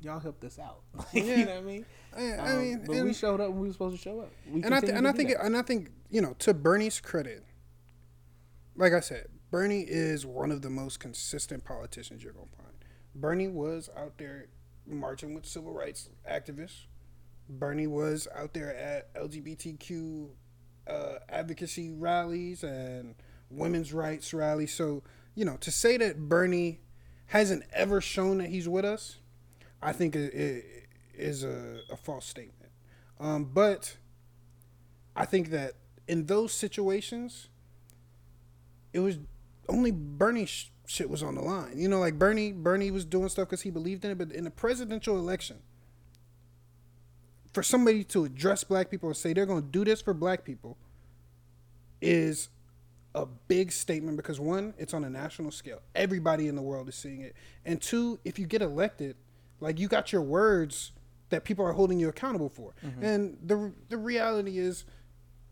Y'all 0.00 0.20
helped 0.20 0.44
us 0.44 0.58
out. 0.60 0.82
Yeah. 1.12 1.22
You 1.22 1.44
know 1.46 1.54
what 1.54 1.58
I 1.58 1.60
mean? 1.62 1.84
I, 2.16 2.22
I 2.22 2.52
Um, 2.52 2.58
mean, 2.60 2.84
but 2.86 2.96
we 3.04 3.12
showed 3.12 3.40
up 3.40 3.50
when 3.50 3.60
we 3.60 3.66
were 3.66 3.72
supposed 3.72 3.96
to 3.96 4.02
show 4.02 4.20
up. 4.20 4.30
We 4.48 4.62
and 4.62 4.72
I 4.72 4.80
th- 4.80 4.92
and 4.92 5.08
I 5.08 5.12
think 5.12 5.30
that. 5.30 5.44
and 5.44 5.56
I 5.56 5.62
think 5.62 5.90
you 6.10 6.20
know 6.22 6.34
to 6.38 6.54
Bernie's 6.54 7.00
credit, 7.00 7.44
like 8.76 8.92
I 8.92 9.00
said, 9.00 9.26
Bernie 9.50 9.82
is 9.82 10.26
one 10.26 10.50
of 10.50 10.62
the 10.62 10.70
most 10.70 11.00
consistent 11.00 11.64
politicians 11.64 12.22
you're 12.22 12.32
gonna 12.32 12.46
find. 12.56 12.74
Bernie 13.14 13.48
was 13.48 13.88
out 13.96 14.18
there 14.18 14.48
marching 14.86 15.34
with 15.34 15.46
civil 15.46 15.72
rights 15.72 16.10
activists. 16.30 16.86
Bernie 17.48 17.86
was 17.86 18.28
out 18.36 18.52
there 18.52 18.74
at 18.76 19.12
LGBTQ 19.14 20.28
uh, 20.86 21.14
advocacy 21.28 21.90
rallies 21.90 22.62
and 22.62 23.14
women's 23.50 23.92
rights 23.92 24.34
rallies. 24.34 24.74
So 24.74 25.02
you 25.34 25.44
know 25.44 25.56
to 25.58 25.70
say 25.70 25.96
that 25.96 26.28
Bernie 26.28 26.80
hasn't 27.26 27.64
ever 27.72 28.00
shown 28.00 28.38
that 28.38 28.48
he's 28.48 28.68
with 28.68 28.84
us, 28.84 29.18
I 29.82 29.92
think 29.92 30.14
it, 30.14 30.34
it 30.34 30.86
is 31.14 31.44
a, 31.44 31.80
a 31.90 31.96
false 31.96 32.26
statement. 32.26 32.70
Um, 33.20 33.44
but 33.44 33.96
I 35.16 35.24
think 35.24 35.50
that 35.50 35.74
in 36.06 36.26
those 36.26 36.52
situations, 36.52 37.48
it 38.92 39.00
was 39.00 39.18
only 39.68 39.90
Bernie 39.90 40.46
sh- 40.46 40.70
shit 40.86 41.10
was 41.10 41.22
on 41.22 41.34
the 41.34 41.42
line. 41.42 41.78
You 41.78 41.88
know, 41.88 42.00
like 42.00 42.18
Bernie, 42.18 42.52
Bernie 42.52 42.90
was 42.90 43.04
doing 43.04 43.28
stuff 43.28 43.48
because 43.48 43.62
he 43.62 43.70
believed 43.70 44.04
in 44.04 44.10
it. 44.10 44.18
But 44.18 44.32
in 44.32 44.44
the 44.44 44.50
presidential 44.50 45.18
election, 45.18 45.58
for 47.52 47.62
somebody 47.62 48.04
to 48.04 48.24
address 48.24 48.64
black 48.64 48.90
people 48.90 49.08
and 49.08 49.16
say 49.16 49.32
they're 49.32 49.46
going 49.46 49.62
to 49.62 49.68
do 49.68 49.84
this 49.84 50.00
for 50.00 50.14
black 50.14 50.44
people 50.44 50.76
is 52.00 52.48
a 53.14 53.26
big 53.26 53.72
statement 53.72 54.16
because 54.16 54.38
one, 54.38 54.74
it's 54.78 54.94
on 54.94 55.04
a 55.04 55.10
national 55.10 55.50
scale. 55.50 55.80
Everybody 55.94 56.48
in 56.48 56.56
the 56.56 56.62
world 56.62 56.88
is 56.88 56.94
seeing 56.94 57.20
it. 57.20 57.34
And 57.64 57.80
two, 57.80 58.20
if 58.24 58.38
you 58.38 58.46
get 58.46 58.62
elected, 58.62 59.16
like 59.60 59.78
you 59.78 59.88
got 59.88 60.12
your 60.12 60.22
words 60.22 60.92
that 61.30 61.44
people 61.44 61.64
are 61.64 61.72
holding 61.72 61.98
you 61.98 62.08
accountable 62.08 62.48
for. 62.48 62.74
Mm-hmm. 62.84 63.04
And 63.04 63.38
the 63.44 63.72
the 63.88 63.96
reality 63.96 64.58
is 64.58 64.84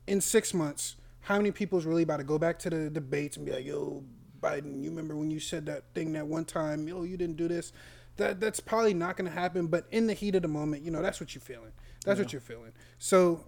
in 0.06 0.20
6 0.20 0.54
months, 0.54 0.96
how 1.26 1.38
many 1.38 1.50
people 1.50 1.76
is 1.76 1.84
really 1.84 2.04
about 2.04 2.18
to 2.18 2.24
go 2.24 2.38
back 2.38 2.56
to 2.60 2.70
the 2.70 2.88
debates 2.88 3.36
and 3.36 3.44
be 3.44 3.50
like, 3.50 3.66
"Yo, 3.66 4.04
Biden, 4.40 4.80
you 4.80 4.90
remember 4.90 5.16
when 5.16 5.28
you 5.28 5.40
said 5.40 5.66
that 5.66 5.92
thing 5.92 6.12
that 6.12 6.24
one 6.24 6.44
time, 6.44 6.86
yo, 6.86 7.02
you 7.02 7.16
didn't 7.16 7.36
do 7.36 7.48
this?" 7.48 7.72
That 8.16 8.38
that's 8.38 8.60
probably 8.60 8.94
not 8.94 9.16
going 9.16 9.28
to 9.28 9.36
happen, 9.36 9.66
but 9.66 9.88
in 9.90 10.06
the 10.06 10.14
heat 10.14 10.36
of 10.36 10.42
the 10.42 10.48
moment, 10.48 10.84
you 10.84 10.92
know, 10.92 11.02
that's 11.02 11.18
what 11.18 11.34
you're 11.34 11.42
feeling. 11.42 11.72
That's 12.04 12.20
what 12.20 12.32
you're 12.32 12.40
feeling. 12.40 12.70
So 12.98 13.44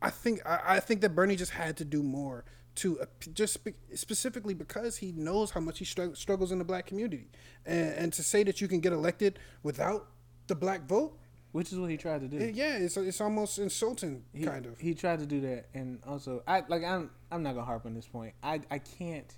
I 0.00 0.10
think 0.10 0.40
I, 0.46 0.76
I 0.76 0.80
think 0.80 1.00
that 1.00 1.16
Bernie 1.16 1.34
just 1.34 1.50
had 1.50 1.76
to 1.78 1.84
do 1.84 2.00
more 2.00 2.44
to 2.76 3.00
uh, 3.00 3.06
just 3.34 3.54
spe- 3.54 3.74
specifically 3.94 4.54
because 4.54 4.98
he 4.98 5.10
knows 5.10 5.50
how 5.50 5.60
much 5.60 5.80
he 5.80 5.84
strugg- 5.84 6.16
struggles 6.16 6.52
in 6.52 6.60
the 6.60 6.64
black 6.64 6.86
community, 6.86 7.28
and, 7.66 7.92
and 7.94 8.12
to 8.12 8.22
say 8.22 8.44
that 8.44 8.60
you 8.60 8.68
can 8.68 8.78
get 8.78 8.92
elected 8.92 9.40
without 9.64 10.06
the 10.46 10.54
black 10.54 10.86
vote, 10.86 11.18
which 11.52 11.72
is 11.72 11.78
what 11.78 11.90
he 11.90 11.96
tried 11.96 12.20
to 12.22 12.28
do. 12.28 12.36
yeah, 12.54 12.76
it's 12.76 12.96
it's 12.96 13.20
almost 13.20 13.58
insulting, 13.58 14.24
he, 14.32 14.44
kind 14.44 14.66
of. 14.66 14.78
He 14.78 14.94
tried 14.94 15.20
to 15.20 15.26
do 15.26 15.40
that, 15.42 15.68
and 15.74 16.00
also 16.06 16.42
I 16.46 16.64
like 16.68 16.82
I'm 16.82 17.10
I'm 17.30 17.42
not 17.42 17.54
gonna 17.54 17.66
harp 17.66 17.86
on 17.86 17.94
this 17.94 18.06
point. 18.06 18.34
I 18.42 18.60
I 18.70 18.78
can't. 18.78 19.32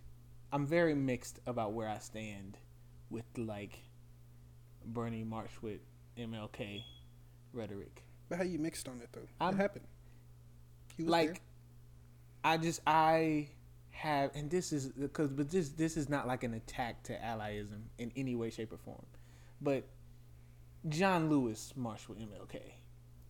I'm 0.53 0.67
very 0.67 0.95
mixed 0.95 1.41
about 1.47 1.73
where 1.73 1.89
I 1.89 1.99
stand 1.99 2.57
with 3.11 3.25
like 3.37 3.79
Bernie 4.87 5.25
March 5.25 5.51
with 5.61 5.81
MLK 6.17 6.85
rhetoric. 7.53 8.03
But 8.29 8.39
how 8.39 8.45
you 8.45 8.59
mixed 8.59 8.89
on 8.89 9.01
it 9.01 9.09
though? 9.13 9.27
I'm- 9.41 9.55
what 9.55 9.61
happened? 9.63 9.87
Like 10.99 11.27
there. 11.35 11.37
I 12.45 12.57
just 12.59 12.81
I 12.87 13.49
have 13.91 14.31
and 14.35 14.51
this 14.51 14.73
is 14.73 14.89
because 14.89 15.31
but 15.31 15.51
this 15.51 15.71
this 15.71 15.97
is 15.97 16.09
not 16.09 16.27
like 16.27 16.43
an 16.45 16.55
attack 16.55 17.03
to 17.05 17.17
allyism 17.19 17.83
in 17.99 18.13
any 18.17 18.35
way 18.35 18.51
shape 18.51 18.73
or 18.73 18.77
form 18.77 19.07
but 19.61 19.85
John 20.89 21.31
Lewis 21.31 21.73
marched 21.77 22.09
with 22.09 22.19
MLK 22.19 22.61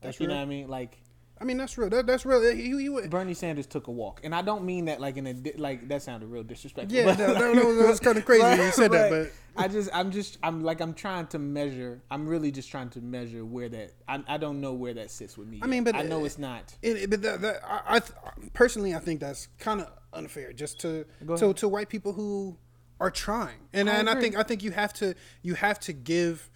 That's 0.00 0.14
like, 0.16 0.20
you 0.20 0.28
know 0.28 0.34
what 0.36 0.42
I 0.42 0.46
mean 0.46 0.68
like 0.68 0.98
I 1.40 1.44
mean, 1.44 1.56
that's 1.56 1.76
real. 1.76 1.90
That, 1.90 2.06
that's 2.06 2.24
real. 2.24 2.40
He, 2.54 2.68
he, 2.80 2.88
would. 2.88 3.10
Bernie 3.10 3.34
Sanders 3.34 3.66
took 3.66 3.88
a 3.88 3.90
walk, 3.90 4.20
and 4.22 4.34
I 4.34 4.40
don't 4.42 4.64
mean 4.64 4.84
that 4.84 5.00
like 5.00 5.16
in 5.16 5.26
a 5.26 5.34
di- 5.34 5.54
like 5.56 5.88
that 5.88 6.02
sounded 6.02 6.28
real 6.28 6.44
disrespectful. 6.44 6.96
Yeah, 6.96 7.06
but- 7.06 7.18
no, 7.18 7.34
no, 7.34 7.52
no, 7.52 7.74
that 7.74 7.88
was 7.88 8.00
kinda 8.00 8.22
crazy 8.22 8.44
when 8.44 8.58
you 8.58 8.70
said 8.72 8.92
that, 8.92 9.10
but- 9.10 9.32
I 9.56 9.68
just 9.68 9.90
I'm 9.92 10.10
just 10.10 10.38
I'm 10.42 10.62
like 10.62 10.80
I'm 10.80 10.94
trying 10.94 11.26
to 11.28 11.38
measure. 11.38 12.02
I'm 12.10 12.26
really 12.26 12.50
just 12.50 12.70
trying 12.70 12.90
to 12.90 13.00
measure 13.00 13.44
where 13.44 13.68
that 13.68 13.92
I, 14.08 14.22
I 14.26 14.36
don't 14.36 14.60
know 14.60 14.74
where 14.74 14.94
that 14.94 15.10
sits 15.10 15.36
with 15.36 15.48
me. 15.48 15.60
I 15.62 15.66
mean, 15.66 15.84
but 15.84 15.94
I 15.94 16.02
know 16.02 16.22
uh, 16.22 16.24
it's 16.24 16.38
not. 16.38 16.76
It, 16.82 17.10
but 17.10 17.22
that, 17.22 17.40
that, 17.42 17.60
I, 17.64 17.96
I 17.96 17.98
th- 18.00 18.12
personally, 18.52 18.94
I 18.94 18.98
think 18.98 19.20
that's 19.20 19.48
kind 19.58 19.80
of 19.80 19.90
unfair, 20.12 20.52
just 20.52 20.80
to 20.80 21.04
Go 21.26 21.36
to, 21.36 21.52
to 21.54 21.68
white 21.68 21.88
people 21.88 22.12
who 22.12 22.56
are 23.00 23.10
trying, 23.10 23.68
and 23.72 23.90
I 23.90 23.94
and 23.94 24.08
I 24.08 24.20
think 24.20 24.36
I 24.36 24.44
think 24.44 24.62
you 24.62 24.70
have 24.70 24.92
to 24.94 25.14
you 25.42 25.54
have 25.54 25.80
to 25.80 25.92
give 25.92 26.50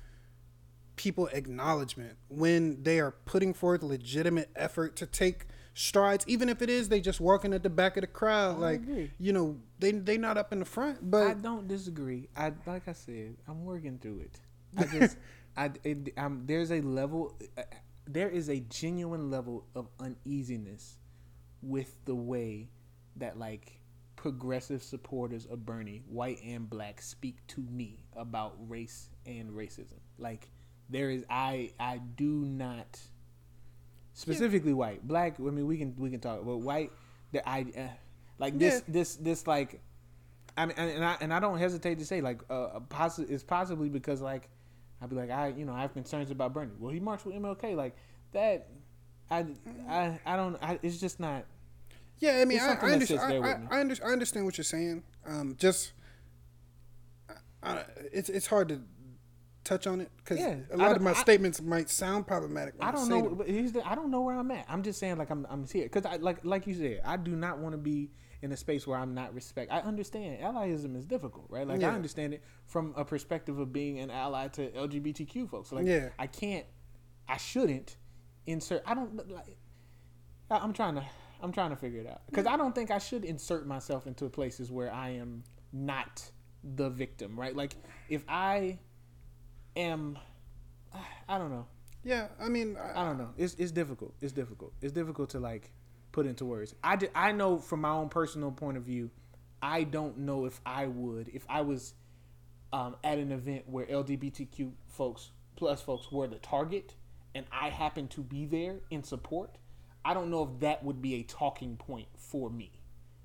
people 0.99 1.29
acknowledgement 1.29 2.19
when 2.29 2.83
they 2.83 3.01
are 3.01 3.13
putting 3.25 3.55
forth 3.55 3.83
legitimate 3.83 4.51
effort 4.55 4.97
to 4.97 5.07
take 5.07 5.47
strides, 5.73 6.25
even 6.29 6.49
if 6.51 6.61
it 6.61 6.69
is 6.69 6.91
they 6.91 7.01
just 7.01 7.21
walking 7.21 7.55
at 7.55 7.63
the 7.63 7.71
back 7.71 7.97
of 7.97 8.03
the 8.03 8.09
crowd, 8.09 8.59
like 8.59 8.83
agree. 8.83 9.11
you 9.19 9.33
know 9.33 9.57
they 9.79 9.93
they 9.93 10.19
not 10.19 10.37
up 10.37 10.53
in 10.53 10.59
the 10.59 10.65
front, 10.67 11.11
But 11.11 11.29
I 11.29 11.35
don't 11.35 11.67
disagree. 11.67 12.29
I 12.37 12.53
like 12.67 12.89
I 12.89 12.93
said, 12.93 13.37
I'm 13.47 13.65
working 13.65 13.99
through 13.99 14.21
it. 14.21 14.41
I 14.77 14.85
just, 14.85 15.17
I, 15.57 15.71
it, 15.85 16.13
I'm, 16.17 16.45
there's 16.45 16.71
a 16.71 16.81
level, 16.83 17.39
uh, 17.57 17.63
there 18.07 18.29
is 18.29 18.49
a 18.49 18.61
genuine 18.61 19.31
level 19.31 19.67
of 19.75 19.89
uneasiness 20.01 20.99
with 21.63 21.97
the 22.05 22.15
way 22.15 22.69
that 23.17 23.39
like 23.39 23.81
progressive 24.17 24.83
supporters 24.83 25.47
of 25.47 25.65
Bernie, 25.65 26.03
white 26.09 26.43
and 26.45 26.69
black, 26.69 27.01
speak 27.01 27.47
to 27.49 27.61
me 27.61 28.05
about 28.17 28.57
race 28.69 29.11
and 29.27 29.51
racism. 29.51 30.01
Like 30.19 30.51
there 30.89 31.11
is, 31.11 31.25
I, 31.29 31.73
I 31.79 31.99
do 31.99 32.45
not 32.45 33.01
specifically 34.15 34.73
white, 34.73 35.07
black. 35.07 35.39
I 35.39 35.43
mean, 35.43 35.67
we 35.67 35.79
can 35.79 35.95
we 35.97 36.11
can 36.11 36.21
talk, 36.21 36.45
but 36.45 36.59
white. 36.59 36.91
The 37.33 37.47
I 37.49 37.67
uh, 37.77 37.83
like 38.39 38.59
this 38.59 38.75
Yeah. 38.75 38.81
this 38.89 39.17
this 39.17 39.47
like 39.47 39.81
I 40.57 40.67
mean, 40.67 40.75
and 40.77 40.91
and 40.91 41.05
I 41.05 41.17
and 41.21 41.33
I 41.33 41.41
don't 41.41 41.59
hesitate 41.59 41.99
to 41.99 42.07
say 42.07 42.21
like 42.21 42.41
uh, 42.51 42.81
possi- 42.89 43.31
it's 43.31 43.45
possibly 43.45 43.89
because 43.89 44.21
like 44.21 44.49
I'd 45.01 45.09
be 45.11 45.17
like 45.17 45.31
I 45.31 45.49
you 45.57 45.65
know 45.65 45.73
I 45.73 45.83
have 45.83 45.93
concerns 45.93 46.31
about 46.31 46.53
Bernie. 46.53 46.73
Well, 46.79 46.93
he 46.93 47.01
marched 47.01 47.27
with 47.27 47.37
MLK 47.37 47.77
like 47.77 47.95
that. 48.33 48.69
I 49.31 49.47
I 49.89 50.19
I 50.27 50.37
don't. 50.37 50.57
I, 50.63 50.79
it's 50.83 50.99
just 50.99 51.21
not. 51.21 51.45
Yeah, 52.21 52.39
I 52.41 52.45
mean, 52.47 52.59
I, 52.59 52.75
I, 52.75 52.91
understand, 52.91 53.21
I. 53.21 53.37
I, 53.37 53.79
I, 53.79 53.81
I 53.81 54.11
understand 54.11 54.45
what 54.45 54.59
you're 54.59 54.65
saying. 54.65 55.05
Um, 55.25 55.55
just, 55.57 55.93
I, 57.63 57.85
it's 58.13 58.29
it's 58.29 58.49
hard 58.49 58.71
to 58.71 58.81
touch 59.65 59.87
on 59.87 60.01
it 60.01 60.11
because 60.19 60.39
Yeah, 60.39 60.57
a 60.71 60.75
I 60.75 60.77
lot 60.77 60.97
of 60.97 61.03
my 61.03 61.11
I- 61.11 61.15
statements 61.15 61.61
might 61.61 61.91
sound 61.91 62.27
problematic. 62.27 62.75
I 62.81 62.91
don't 62.91 63.07
say 63.07 63.21
know. 63.21 63.31
But 63.35 63.49
here's 63.49 63.73
the, 63.73 63.87
I 63.87 63.95
don't 63.95 64.11
know 64.11 64.23
where 64.23 64.37
I'm 64.37 64.51
at. 64.51 64.65
I'm 64.69 64.83
just 64.83 64.99
saying 64.99 65.17
like 65.19 65.31
I'm 65.31 65.47
I'm 65.51 65.67
here 65.67 65.85
because 65.85 66.07
I 66.07 66.17
like 66.17 66.45
like 66.45 66.67
you 66.67 66.75
said 66.75 67.01
I 67.05 67.17
do 67.17 67.37
not 67.37 67.59
want 67.59 67.73
to 67.75 67.79
be 67.79 68.11
in 68.41 68.53
a 68.53 68.57
space 68.57 68.87
where 68.87 68.99
I'm 68.99 69.15
not 69.15 69.35
respect. 69.35 69.71
I 69.73 69.81
understand 69.81 70.41
allyism 70.41 70.97
is 70.97 71.05
difficult, 71.05 71.47
right? 71.51 71.67
Like 71.67 71.81
Yeah. 71.81 71.91
I 71.91 71.95
understand 71.95 72.35
it 72.35 72.43
from 72.67 72.95
a 72.97 73.05
perspective 73.05 73.59
of 73.59 73.73
being 73.73 73.99
an 73.99 74.11
ally 74.11 74.49
to 74.49 74.71
LGBTQ 74.71 75.51
folks. 75.51 75.73
Like 75.73 75.87
Yeah. 75.87 76.11
I 76.19 76.29
can't, 76.29 76.65
I 77.29 77.37
shouldn't 77.37 77.97
insert. 78.47 78.83
I 78.87 78.95
don't 78.95 79.17
like. 79.31 79.59
I- 80.51 80.59
I'm 80.59 80.73
trying 80.73 80.95
to 80.95 81.05
I'm 81.43 81.53
trying 81.53 81.71
to 81.71 81.77
figure 81.77 82.01
it 82.01 82.07
out 82.07 82.23
because 82.27 82.47
I 82.47 82.57
don't 82.57 82.75
think 82.75 82.91
I 82.91 82.99
should 82.99 83.25
insert 83.25 83.67
myself 83.67 84.07
into 84.07 84.29
places 84.29 84.71
where 84.73 84.93
I 84.93 85.11
am 85.11 85.45
not 85.73 86.31
the 86.65 86.89
victim, 86.91 87.39
right? 87.39 87.55
Like 87.55 87.77
if 88.09 88.25
I 88.29 88.79
am, 89.79 90.19
I 91.29 91.39
don't 91.39 91.51
know. 91.51 91.67
Yeah, 92.05 92.29
I 92.41 92.49
mean, 92.49 92.77
I, 92.77 93.03
I 93.03 93.05
don't 93.05 93.19
know. 93.19 93.31
It's 93.37 93.55
it's 93.55 93.73
difficult. 93.73 94.15
It's 94.21 94.33
difficult. 94.33 94.73
It's 94.81 94.93
difficult 94.93 95.31
to 95.31 95.41
like 95.41 95.71
put 96.13 96.27
into 96.27 96.45
words. 96.45 96.75
I 96.83 96.97
di- 96.97 97.09
I 97.15 97.33
know 97.33 97.59
from 97.59 97.81
my 97.81 97.91
own 97.91 98.09
personal 98.09 98.51
point 98.51 98.77
of 98.77 98.85
view, 98.85 99.11
I 99.61 99.85
don't 99.85 100.19
know 100.19 100.45
if 100.47 100.61
I 100.65 100.87
would 100.87 101.29
if 101.29 101.45
I 101.49 101.63
was 101.63 101.95
um, 102.73 102.97
at 103.03 103.19
an 103.19 103.33
event 103.33 103.65
where 103.69 103.87
LGBTQ 103.87 104.73
folks 104.87 105.31
plus 105.57 105.81
folks 105.81 106.11
were 106.13 106.27
the 106.29 106.39
target, 106.39 106.95
and 107.35 107.45
I 107.53 107.71
happened 107.71 108.11
to 108.13 108.23
be 108.23 108.47
there 108.47 108.77
in 108.91 109.03
support. 109.03 109.59
I 110.05 110.15
don't 110.15 110.31
know 110.31 110.45
if 110.45 110.61
that 110.61 110.85
would 110.85 111.03
be 111.03 111.17
a 111.17 111.23
talking 111.25 111.77
point 111.77 112.09
for 112.17 112.49
me, 112.49 112.71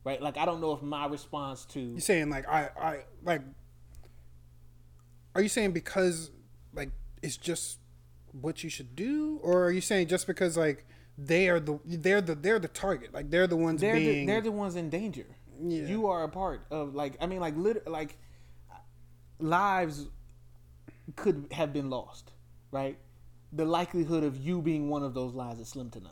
right? 0.03 0.21
Like 0.21 0.37
I 0.37 0.45
don't 0.45 0.59
know 0.59 0.73
if 0.73 0.81
my 0.81 1.05
response 1.05 1.65
to 1.67 1.79
you're 1.79 1.99
saying 1.99 2.29
like 2.29 2.47
I 2.47 2.69
I 2.77 2.99
like. 3.23 3.41
Are 5.35 5.41
you 5.41 5.49
saying 5.49 5.71
because 5.71 6.31
like 6.73 6.91
it's 7.21 7.37
just 7.37 7.79
what 8.31 8.63
you 8.63 8.69
should 8.69 8.95
do, 8.95 9.39
or 9.43 9.65
are 9.65 9.71
you 9.71 9.81
saying 9.81 10.07
just 10.07 10.27
because 10.27 10.57
like 10.57 10.85
they 11.17 11.49
are 11.49 11.59
the 11.59 11.79
they're 11.85 12.21
the 12.21 12.35
they're 12.35 12.59
the 12.59 12.67
target, 12.67 13.13
like 13.13 13.29
they're 13.29 13.47
the 13.47 13.57
ones 13.57 13.81
they're 13.81 13.95
being 13.95 14.25
the, 14.25 14.31
they're 14.33 14.41
the 14.41 14.51
ones 14.51 14.75
in 14.75 14.89
danger. 14.89 15.25
Yeah. 15.61 15.85
You 15.85 16.07
are 16.07 16.23
a 16.23 16.29
part 16.29 16.65
of 16.71 16.95
like 16.95 17.15
I 17.21 17.27
mean 17.27 17.39
like 17.39 17.55
lit 17.55 17.87
like 17.87 18.17
lives 19.39 20.07
could 21.15 21.47
have 21.51 21.73
been 21.73 21.89
lost, 21.89 22.31
right? 22.71 22.97
The 23.51 23.65
likelihood 23.65 24.23
of 24.23 24.37
you 24.37 24.61
being 24.61 24.89
one 24.89 25.03
of 25.03 25.13
those 25.13 25.33
lives 25.33 25.59
is 25.59 25.69
slim 25.69 25.89
to 25.91 25.99
none, 25.99 26.11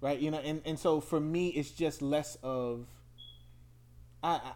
right? 0.00 0.18
You 0.18 0.30
know, 0.30 0.38
and 0.38 0.60
and 0.64 0.78
so 0.78 1.00
for 1.00 1.20
me, 1.20 1.48
it's 1.48 1.70
just 1.70 2.02
less 2.02 2.36
of. 2.42 2.86
I, 4.22 4.34
I 4.34 4.52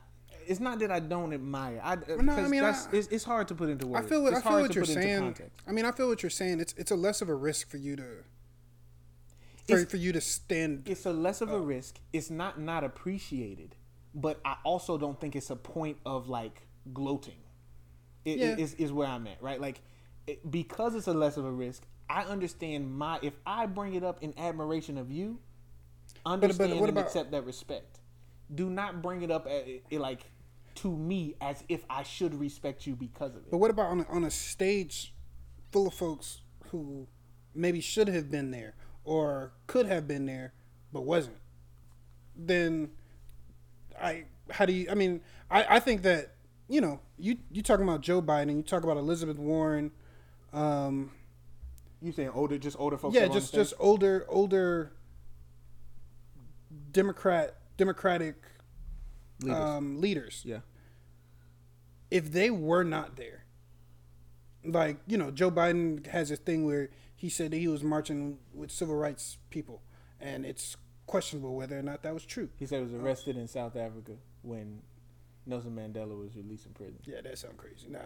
it's 0.51 0.61
not 0.61 0.81
that 0.81 0.91
I 0.91 0.99
don't 0.99 1.33
admire. 1.33 1.81
I, 1.83 1.93
uh, 1.95 1.99
no, 2.21 2.33
I 2.35 2.49
mean, 2.49 2.61
that's, 2.63 2.87
I- 2.89 2.97
it's, 2.97 3.09
it's 3.09 3.25
hard 3.25 3.47
to 3.49 3.55
put 3.55 3.69
into 3.71 3.87
words. 3.87 4.05
I 4.05 4.09
feel 4.09 4.23
what, 4.23 4.35
I 4.35 4.41
feel 4.41 4.61
what 4.61 4.75
you're 4.75 4.85
saying. 4.85 5.37
I 5.67 5.73
mean, 5.73 5.85
I 5.85 5.93
feel 5.93 6.09
what 6.09 6.23
you're 6.23 6.31
saying. 6.31 6.61
It's 6.61 6.75
it's 6.77 6.91
a 6.91 6.97
less 6.97 7.23
of 7.23 7.29
a 7.29 7.35
risk 7.35 7.71
for 7.71 7.77
you 7.77 7.95
to 7.97 8.03
for, 9.67 9.75
It's- 9.75 9.91
for 9.91 9.97
you 9.97 10.13
to 10.13 10.21
stand. 10.21 10.83
it's 10.87 11.07
a 11.07 11.13
less 11.13 11.41
of 11.41 11.51
a 11.53 11.61
risk. 11.61 12.01
It's 12.13 12.31
not 12.31 12.61
not 12.61 12.83
appreciated, 12.85 13.77
but 14.15 14.41
I 14.45 14.57
also 14.65 14.99
don't 14.99 15.21
think 15.21 15.37
it's 15.37 15.51
a 15.51 15.57
point 15.57 15.99
of 16.05 16.29
like 16.29 16.67
gloating. 16.93 17.39
It, 18.25 18.39
Yeah. 18.39 18.57
is 18.59 18.75
is 18.75 18.93
where 18.93 19.07
I'm 19.09 19.27
at, 19.29 19.41
right? 19.43 19.61
Like 19.61 19.81
it, 20.27 20.51
because 20.51 20.95
it's 20.97 21.07
a 21.07 21.15
less 21.15 21.37
of 21.37 21.45
a 21.45 21.51
risk. 21.53 21.85
I 22.09 22.25
understand 22.25 22.91
my 22.99 23.21
if 23.23 23.35
I 23.47 23.67
bring 23.67 23.95
it 23.95 24.03
up 24.03 24.23
in 24.23 24.35
admiration 24.37 24.99
of 24.99 25.13
you, 25.13 25.39
understand 26.27 26.73
what 26.73 26.89
and 26.89 26.99
about- 26.99 27.07
accept 27.07 27.31
that 27.31 27.47
respect. 27.47 28.01
Do 28.53 28.69
not 28.69 29.01
bring 29.01 29.23
it 29.23 29.31
up 29.31 29.47
at, 29.47 29.65
like 30.01 30.23
to 30.83 30.97
me 30.97 31.35
as 31.41 31.63
if 31.69 31.85
I 31.91 32.03
should 32.03 32.35
respect 32.35 32.87
you 32.87 32.95
because 32.97 33.31
of 33.35 33.43
it. 33.43 33.51
But 33.51 33.59
what 33.59 33.71
about 33.71 33.87
on 33.91 34.01
a, 34.01 34.05
on 34.09 34.25
a 34.25 34.31
stage 34.31 35.13
full 35.73 35.87
of 35.87 35.95
folks 35.95 36.43
who 36.71 37.07
maybe 37.55 37.81
should 37.81 38.09
have 38.09 38.31
been 38.31 38.51
there 38.51 38.75
or 39.05 39.53
could 39.67 39.87
have 39.87 40.07
been 40.07 40.27
there 40.27 40.53
but 40.93 41.03
wasn't? 41.03 41.37
Then 42.37 42.91
I 44.01 44.25
how 44.51 44.67
do 44.67 44.73
you? 44.73 44.89
I 44.91 44.95
mean, 44.95 45.21
I 45.51 45.77
I 45.77 45.81
think 45.81 46.03
that 46.03 46.35
you 46.69 46.81
know 46.81 47.01
you 47.19 47.37
you 47.51 47.63
talking 47.63 47.85
about 47.87 48.01
Joe 48.01 48.23
Biden, 48.23 48.57
you 48.57 48.63
talk 48.63 48.83
about 48.85 48.97
Elizabeth 48.97 49.39
Warren. 49.39 49.91
Um, 50.53 51.13
You 52.01 52.13
saying 52.13 52.31
older, 52.31 52.57
just 52.59 52.77
older 52.81 52.97
folks? 52.97 53.15
yeah, 53.15 53.23
that 53.23 53.27
are 53.27 53.33
on 53.35 53.41
just 53.41 53.53
just 53.55 53.75
older 53.79 54.25
older 54.29 54.93
Democrat 56.93 57.57
Democratic 57.77 58.37
Leaders. 59.43 59.59
um, 59.59 60.01
leaders. 60.01 60.43
yeah. 60.45 60.59
If 62.11 62.33
they 62.33 62.51
were 62.51 62.85
not 62.85 63.17
there, 63.17 63.45
like 64.65 64.99
you 65.07 65.17
know, 65.17 65.31
Joe 65.31 65.51
Biden 65.51 66.07
has 66.09 66.31
a 66.31 66.37
thing 66.37 66.65
where 66.65 66.91
he 67.15 67.29
said 67.29 67.51
that 67.53 67.59
he 67.59 67.69
was 67.69 67.83
marching 67.83 68.39
with 68.55 68.71
civil 68.71 68.95
rights 68.97 69.39
people, 69.51 69.83
and 70.21 70.45
it's 70.45 70.77
questionable 71.07 71.55
whether 71.57 71.79
or 71.79 71.83
not 71.83 72.03
that 72.03 72.15
was 72.15 72.25
true. 72.25 72.49
He 72.57 72.67
said 72.67 72.79
he 72.79 72.85
was 72.85 72.95
arrested 72.95 73.37
in 73.37 73.49
South 73.49 73.77
Africa 73.77 74.13
when 74.43 74.83
Nelson 75.47 75.75
Mandela 75.75 76.19
was 76.19 76.37
released 76.37 76.65
from 76.65 76.73
prison. 76.75 76.99
Yeah, 77.05 77.21
that 77.23 77.39
sounds 77.39 77.55
crazy. 77.57 77.87
Now, 77.89 78.01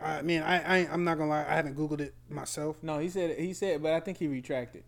I 0.00 0.22
mean, 0.22 0.42
I, 0.42 0.80
I 0.80 0.88
I'm 0.92 1.04
not 1.04 1.18
gonna 1.18 1.30
lie, 1.30 1.46
I 1.48 1.54
haven't 1.54 1.76
googled 1.76 2.00
it 2.00 2.14
myself. 2.28 2.76
No, 2.82 2.98
he 2.98 3.08
said 3.08 3.38
he 3.38 3.54
said, 3.54 3.82
but 3.82 3.92
I 3.92 4.00
think 4.00 4.18
he 4.18 4.26
retracted. 4.26 4.84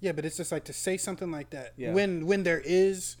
Yeah, 0.00 0.12
but 0.12 0.24
it's 0.24 0.36
just 0.36 0.52
like 0.52 0.64
to 0.64 0.72
say 0.72 0.96
something 0.98 1.30
like 1.30 1.50
that 1.50 1.72
Yeah. 1.76 1.92
when 1.92 2.26
when 2.26 2.42
there 2.42 2.60
is 2.64 3.16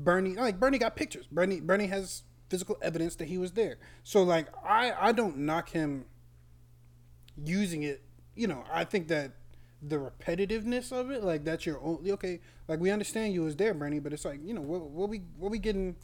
Bernie, 0.00 0.34
like 0.34 0.58
Bernie 0.58 0.78
got 0.78 0.96
pictures. 0.96 1.26
Bernie 1.26 1.60
Bernie 1.60 1.86
has 1.86 2.22
physical 2.48 2.76
evidence 2.82 3.16
that 3.16 3.28
he 3.28 3.38
was 3.38 3.52
there. 3.52 3.78
So 4.02 4.22
like 4.22 4.48
I 4.64 4.92
I 4.98 5.12
don't 5.12 5.38
knock 5.38 5.70
him 5.70 6.04
using 7.44 7.82
it. 7.82 8.02
You 8.34 8.46
know, 8.46 8.64
I 8.72 8.84
think 8.84 9.08
that 9.08 9.32
the 9.82 9.96
repetitiveness 9.96 10.92
of 10.92 11.10
it, 11.10 11.22
like 11.22 11.44
that's 11.44 11.64
your 11.66 11.80
only 11.80 12.12
okay. 12.12 12.40
Like 12.66 12.80
we 12.80 12.90
understand 12.90 13.32
you 13.34 13.42
was 13.42 13.56
there, 13.56 13.74
Bernie, 13.74 14.00
but 14.00 14.12
it's 14.12 14.24
like 14.24 14.40
you 14.44 14.54
know 14.54 14.60
what 14.60 14.82
what 14.82 15.08
we 15.08 15.22
what 15.36 15.50
we 15.50 15.58
getting 15.58 15.96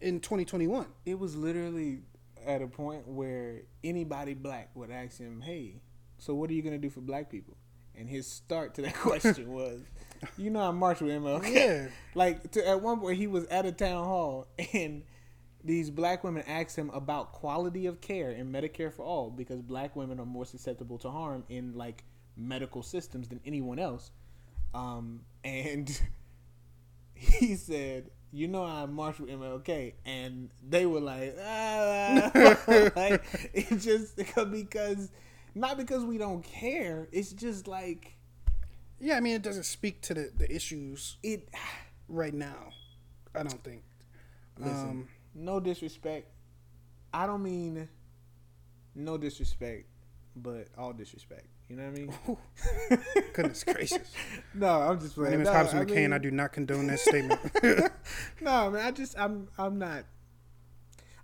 in 0.00 0.20
2021. 0.20 0.86
It 1.06 1.18
was 1.18 1.36
literally 1.36 2.00
at 2.44 2.60
a 2.60 2.66
point 2.66 3.08
where 3.08 3.62
anybody 3.82 4.34
black 4.34 4.70
would 4.74 4.90
ask 4.90 5.18
him, 5.18 5.40
"Hey, 5.40 5.80
so 6.18 6.34
what 6.34 6.50
are 6.50 6.54
you 6.54 6.62
gonna 6.62 6.78
do 6.78 6.90
for 6.90 7.00
black 7.00 7.30
people?" 7.30 7.56
And 7.96 8.08
his 8.08 8.26
start 8.26 8.74
to 8.74 8.82
that 8.82 8.94
question 9.00 9.52
was, 9.52 9.80
"You 10.36 10.50
know, 10.50 10.60
I 10.60 10.70
marched 10.70 11.00
with 11.00 11.12
MLK." 11.12 11.54
Yeah. 11.54 11.88
Like 12.14 12.50
to, 12.52 12.66
at 12.68 12.82
one 12.82 13.00
point, 13.00 13.18
he 13.18 13.26
was 13.26 13.44
at 13.46 13.66
a 13.66 13.72
town 13.72 14.04
hall 14.04 14.48
and. 14.72 15.04
These 15.64 15.90
black 15.90 16.22
women 16.24 16.44
asked 16.46 16.76
him 16.76 16.90
about 16.90 17.32
quality 17.32 17.86
of 17.86 18.00
care 18.00 18.30
in 18.30 18.52
Medicare 18.52 18.92
for 18.92 19.02
all 19.02 19.30
because 19.30 19.62
black 19.62 19.96
women 19.96 20.20
are 20.20 20.26
more 20.26 20.44
susceptible 20.44 20.98
to 20.98 21.10
harm 21.10 21.44
in 21.48 21.74
like 21.74 22.04
medical 22.36 22.82
systems 22.82 23.28
than 23.28 23.40
anyone 23.46 23.78
else. 23.78 24.10
Um, 24.74 25.20
and 25.44 25.98
he 27.14 27.56
said, 27.56 28.10
"You 28.32 28.48
know 28.48 28.64
I 28.64 28.84
marched 28.86 29.20
with 29.20 29.30
MLK," 29.30 29.94
and 30.04 30.50
they 30.68 30.84
were 30.84 31.00
like, 31.00 31.34
ah. 31.42 32.30
like 32.96 33.22
it 33.54 33.78
just 33.78 34.16
because 34.50 35.10
not 35.54 35.76
because 35.78 36.04
we 36.04 36.18
don't 36.18 36.42
care. 36.44 37.08
It's 37.12 37.32
just 37.32 37.66
like 37.66 38.16
Yeah, 39.00 39.16
I 39.16 39.20
mean, 39.20 39.34
it 39.34 39.42
doesn't 39.42 39.64
speak 39.64 40.00
to 40.02 40.14
the, 40.14 40.30
the 40.36 40.54
issues 40.54 41.16
it. 41.22 41.48
right 42.08 42.34
now. 42.34 42.70
I 43.34 43.42
don't 43.42 43.62
think. 43.64 43.82
Listen, 44.58 44.88
Um, 44.88 45.08
no 45.34 45.60
disrespect. 45.60 46.28
I 47.12 47.26
don't 47.26 47.42
mean 47.42 47.88
no 48.94 49.16
disrespect, 49.18 49.86
but 50.36 50.68
all 50.76 50.92
disrespect. 50.92 51.46
You 51.68 51.76
know 51.76 51.84
what 51.84 51.88
I 51.88 52.98
mean? 52.98 52.98
goodness 53.32 53.64
gracious. 53.64 54.12
no, 54.54 54.68
I'm 54.68 55.00
just 55.00 55.14
playing. 55.14 55.30
My 55.30 55.36
name 55.38 55.40
is 55.42 55.46
No, 55.46 55.52
Hobson 55.54 55.78
I 55.78 55.84
McCain. 55.84 55.94
mean- 55.96 56.12
I 56.12 56.18
do 56.18 56.30
not 56.30 56.52
condone 56.52 56.86
that 56.88 57.00
statement. 57.00 57.40
no, 58.40 58.70
man, 58.70 58.86
I 58.86 58.90
just 58.90 59.18
I'm 59.18 59.48
I'm 59.58 59.78
not. 59.78 60.04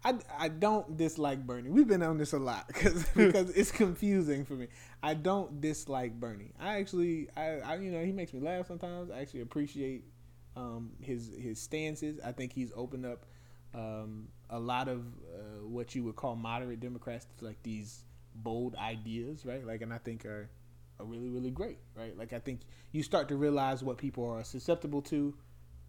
I, 0.03 0.15
I 0.39 0.49
don't 0.49 0.97
dislike 0.97 1.47
Bernie. 1.47 1.69
We've 1.69 1.87
been 1.87 2.03
on 2.03 2.17
this 2.17 2.33
a 2.33 2.39
lot 2.39 2.67
because 2.69 3.05
because 3.15 3.51
it's 3.51 3.71
confusing 3.71 4.47
for 4.47 4.55
me. 4.55 4.69
I 5.03 5.13
don't 5.13 5.61
dislike 5.61 6.19
Bernie. 6.19 6.53
I 6.59 6.79
actually 6.79 7.29
I, 7.37 7.59
I 7.59 7.77
you 7.77 7.91
know 7.91 8.03
he 8.03 8.13
makes 8.13 8.33
me 8.33 8.41
laugh 8.41 8.67
sometimes. 8.67 9.11
I 9.11 9.21
actually 9.21 9.43
appreciate 9.43 10.05
um, 10.57 10.93
his 11.03 11.31
his 11.39 11.61
stances. 11.61 12.19
I 12.25 12.33
think 12.33 12.55
he's 12.55 12.73
opened 12.75 13.05
up 13.05 13.27
um, 13.75 14.29
a 14.49 14.59
lot 14.59 14.89
of 14.89 15.01
uh, 15.01 15.67
what 15.67 15.95
you 15.95 16.05
would 16.05 16.17
call 16.17 16.37
moderate 16.37 16.81
Democrats 16.81 17.27
like 17.41 17.63
these 17.63 18.05
bold 18.35 18.75
ideas, 18.77 19.45
right? 19.47 19.67
Like, 19.67 19.83
and 19.83 19.93
I 19.93 19.99
think 19.99 20.25
are 20.25 20.51
are 20.99 21.07
really 21.07 21.29
really 21.31 21.51
great, 21.51 21.79
right? 21.95 22.17
Like 22.17 22.33
I 22.33 22.39
think 22.39 22.61
you 22.93 23.03
start 23.03 23.29
to 23.29 23.37
realize 23.37 23.83
what 23.83 23.97
people 23.99 24.29
are 24.29 24.45
susceptible 24.45 25.03
to 25.03 25.35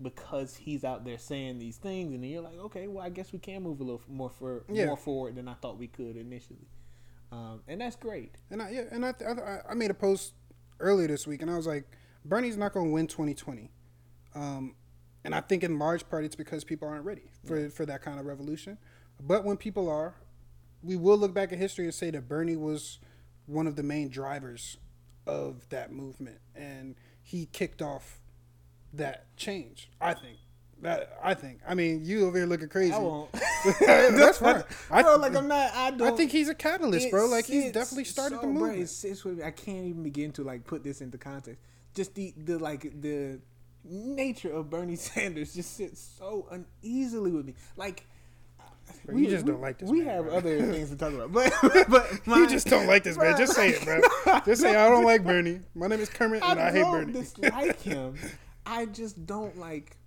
because 0.01 0.55
he's 0.55 0.84
out 0.84 1.05
there 1.05 1.17
saying 1.19 1.59
these 1.59 1.77
things, 1.77 2.13
and 2.13 2.23
then 2.23 2.29
you're 2.32 2.41
like, 2.41 2.57
okay, 2.57 2.88
well, 2.88 3.05
I 3.05 3.09
guess 3.09 3.32
we 3.32 3.39
can 3.39 3.61
move 3.63 3.79
a 3.82 3.84
little 3.84 4.01
more 4.07 4.29
for 4.29 4.63
Yeah. 4.71 4.86
more 4.88 4.97
forward 4.97 5.36
than 5.36 5.47
I 5.47 5.53
thought 5.55 5.77
we 5.77 5.88
could 5.88 6.17
initially, 6.17 6.67
um, 7.32 7.61
and 7.67 7.82
that's 7.82 7.95
great. 7.95 8.36
And 8.49 8.61
I 8.61 8.69
yeah, 8.71 8.84
and 8.91 9.05
I, 9.05 9.13
I 9.27 9.71
I 9.71 9.73
made 9.73 9.91
a 9.91 9.95
post 9.95 10.34
earlier 10.79 11.07
this 11.07 11.27
week, 11.27 11.41
and 11.41 11.51
I 11.51 11.55
was 11.55 11.67
like, 11.67 11.86
Bernie's 12.25 12.57
not 12.57 12.73
going 12.73 12.88
to 12.88 12.93
win 12.93 13.07
2020, 13.07 13.69
um, 14.36 14.75
and 15.24 15.36
I 15.36 15.41
think 15.41 15.63
in 15.63 15.78
large 15.78 16.07
part 16.09 16.26
it's 16.26 16.36
because 16.36 16.63
people 16.63 16.88
aren't 16.88 17.05
ready 17.05 17.32
for 17.45 17.69
for 17.69 17.86
that 17.86 18.01
kind 18.01 18.19
of 18.19 18.26
revolution. 18.26 18.78
But 19.19 19.43
when 19.43 19.57
people 19.57 19.88
are, 19.89 20.15
we 20.84 20.95
will 20.95 21.17
look 21.17 21.34
back 21.34 21.51
at 21.51 21.59
history 21.59 21.86
and 21.86 21.93
say 21.93 22.09
that 22.11 22.28
Bernie 22.28 22.55
was 22.55 22.99
one 23.45 23.67
of 23.67 23.76
the 23.76 23.84
main 23.84 24.09
drivers 24.09 24.78
of 25.28 25.69
that 25.69 25.91
movement, 25.91 26.39
and 26.55 26.95
he 27.22 27.45
kicked 27.45 27.82
off 27.82 28.19
that 28.93 29.36
change. 29.38 29.89
I 29.99 30.13
think. 30.13 30.38
That 30.82 31.15
I 31.22 31.36
think. 31.36 31.59
I 31.67 31.76
mean, 31.76 32.03
you 32.03 32.26
over 32.26 32.38
here 32.38 32.47
looking 32.47 32.69
crazy. 32.69 32.93
I 32.93 32.97
won't. 32.97 33.32
That's 33.80 34.39
fine. 34.39 34.63
I, 34.89 35.03
bro, 35.03 35.17
like 35.17 35.36
I'm 35.36 35.47
not. 35.47 35.72
I 35.76 35.88
I 35.88 35.91
don't. 35.91 36.17
think 36.17 36.32
he's 36.32 36.49
a 36.49 36.55
catalyst, 36.55 37.11
bro. 37.11 37.28
Like 37.28 37.45
he's 37.45 37.72
definitely 37.72 38.05
started 38.05 38.36
so, 38.36 38.41
the 38.41 38.47
bro, 38.47 38.53
movement. 38.53 38.82
it 38.82 38.89
sits 38.89 39.24
with 39.24 39.38
me. 39.38 39.43
I 39.43 39.51
can't 39.51 39.86
even 39.86 40.01
begin 40.01 40.32
to 40.34 40.43
like 40.43 40.65
put 40.65 40.84
this 40.84 41.01
into 41.01 41.19
context. 41.19 41.61
Just 41.93 42.15
the 42.15 42.34
the 42.36 42.57
like 42.57 42.99
the 42.99 43.39
nature 43.84 44.51
of 44.51 44.69
Bernie 44.69 44.95
Sanders 44.97 45.53
just 45.53 45.75
sits 45.75 46.01
so 46.17 46.47
uneasily 46.51 47.32
with 47.32 47.45
me. 47.45 47.55
Like 47.77 48.05
Bro, 49.05 49.17
you 49.17 49.29
just 49.29 49.45
don't 49.45 49.61
like 49.61 49.77
this 49.77 49.89
We 49.89 49.99
man, 49.99 50.07
have 50.09 50.25
bro. 50.25 50.36
other 50.36 50.61
things 50.71 50.89
to 50.89 50.95
talk 50.95 51.13
about, 51.13 51.32
but 51.32 51.53
but 51.89 52.27
my, 52.27 52.38
you 52.39 52.47
just 52.47 52.67
don't 52.67 52.88
like 52.88 53.03
this 53.03 53.17
man. 53.17 53.38
Just 53.38 53.53
say 53.53 53.69
it, 53.69 53.84
bro. 53.86 54.01
Just 54.45 54.61
say 54.61 54.75
I 54.75 54.89
don't 54.89 55.05
like 55.05 55.23
Bernie. 55.23 55.61
My 55.75 55.88
name 55.88 55.99
is 55.99 56.09
Kermit, 56.09 56.43
and 56.43 56.59
I, 56.59 56.71
hate 56.71 56.84
Bernie. 56.84 56.84
I 56.84 56.84
hate 56.84 56.84
don't 56.84 57.05
Bernie. 57.05 57.13
dislike 57.13 57.82
him. 57.82 58.15
I 58.65 58.86
just 58.88 59.25
don't 59.25 59.57
like. 59.57 59.97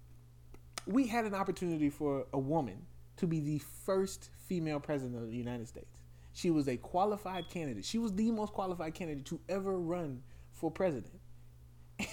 We 0.86 1.06
had 1.06 1.24
an 1.24 1.34
opportunity 1.34 1.88
for 1.88 2.26
a 2.32 2.38
woman 2.38 2.84
to 3.16 3.26
be 3.26 3.40
the 3.40 3.58
first 3.58 4.30
female 4.46 4.80
president 4.80 5.22
of 5.22 5.30
the 5.30 5.36
United 5.36 5.66
States. 5.66 5.96
She 6.32 6.50
was 6.50 6.68
a 6.68 6.76
qualified 6.76 7.48
candidate. 7.48 7.84
She 7.84 7.98
was 7.98 8.12
the 8.12 8.30
most 8.32 8.52
qualified 8.52 8.94
candidate 8.94 9.24
to 9.26 9.40
ever 9.48 9.78
run 9.78 10.22
for 10.52 10.70
president, 10.70 11.20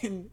and 0.04 0.30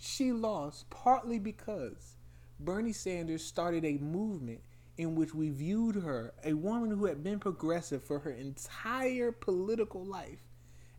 she 0.00 0.32
lost 0.32 0.88
partly 0.90 1.38
because 1.38 2.16
Bernie 2.58 2.92
Sanders 2.92 3.44
started 3.44 3.84
a 3.84 3.98
movement 3.98 4.60
in 4.96 5.14
which 5.14 5.34
we 5.34 5.50
viewed 5.50 5.94
her, 5.96 6.32
a 6.44 6.54
woman 6.54 6.90
who 6.90 7.06
had 7.06 7.22
been 7.22 7.38
progressive 7.38 8.02
for 8.02 8.18
her 8.20 8.30
entire 8.30 9.32
political 9.32 10.04
life, 10.04 10.40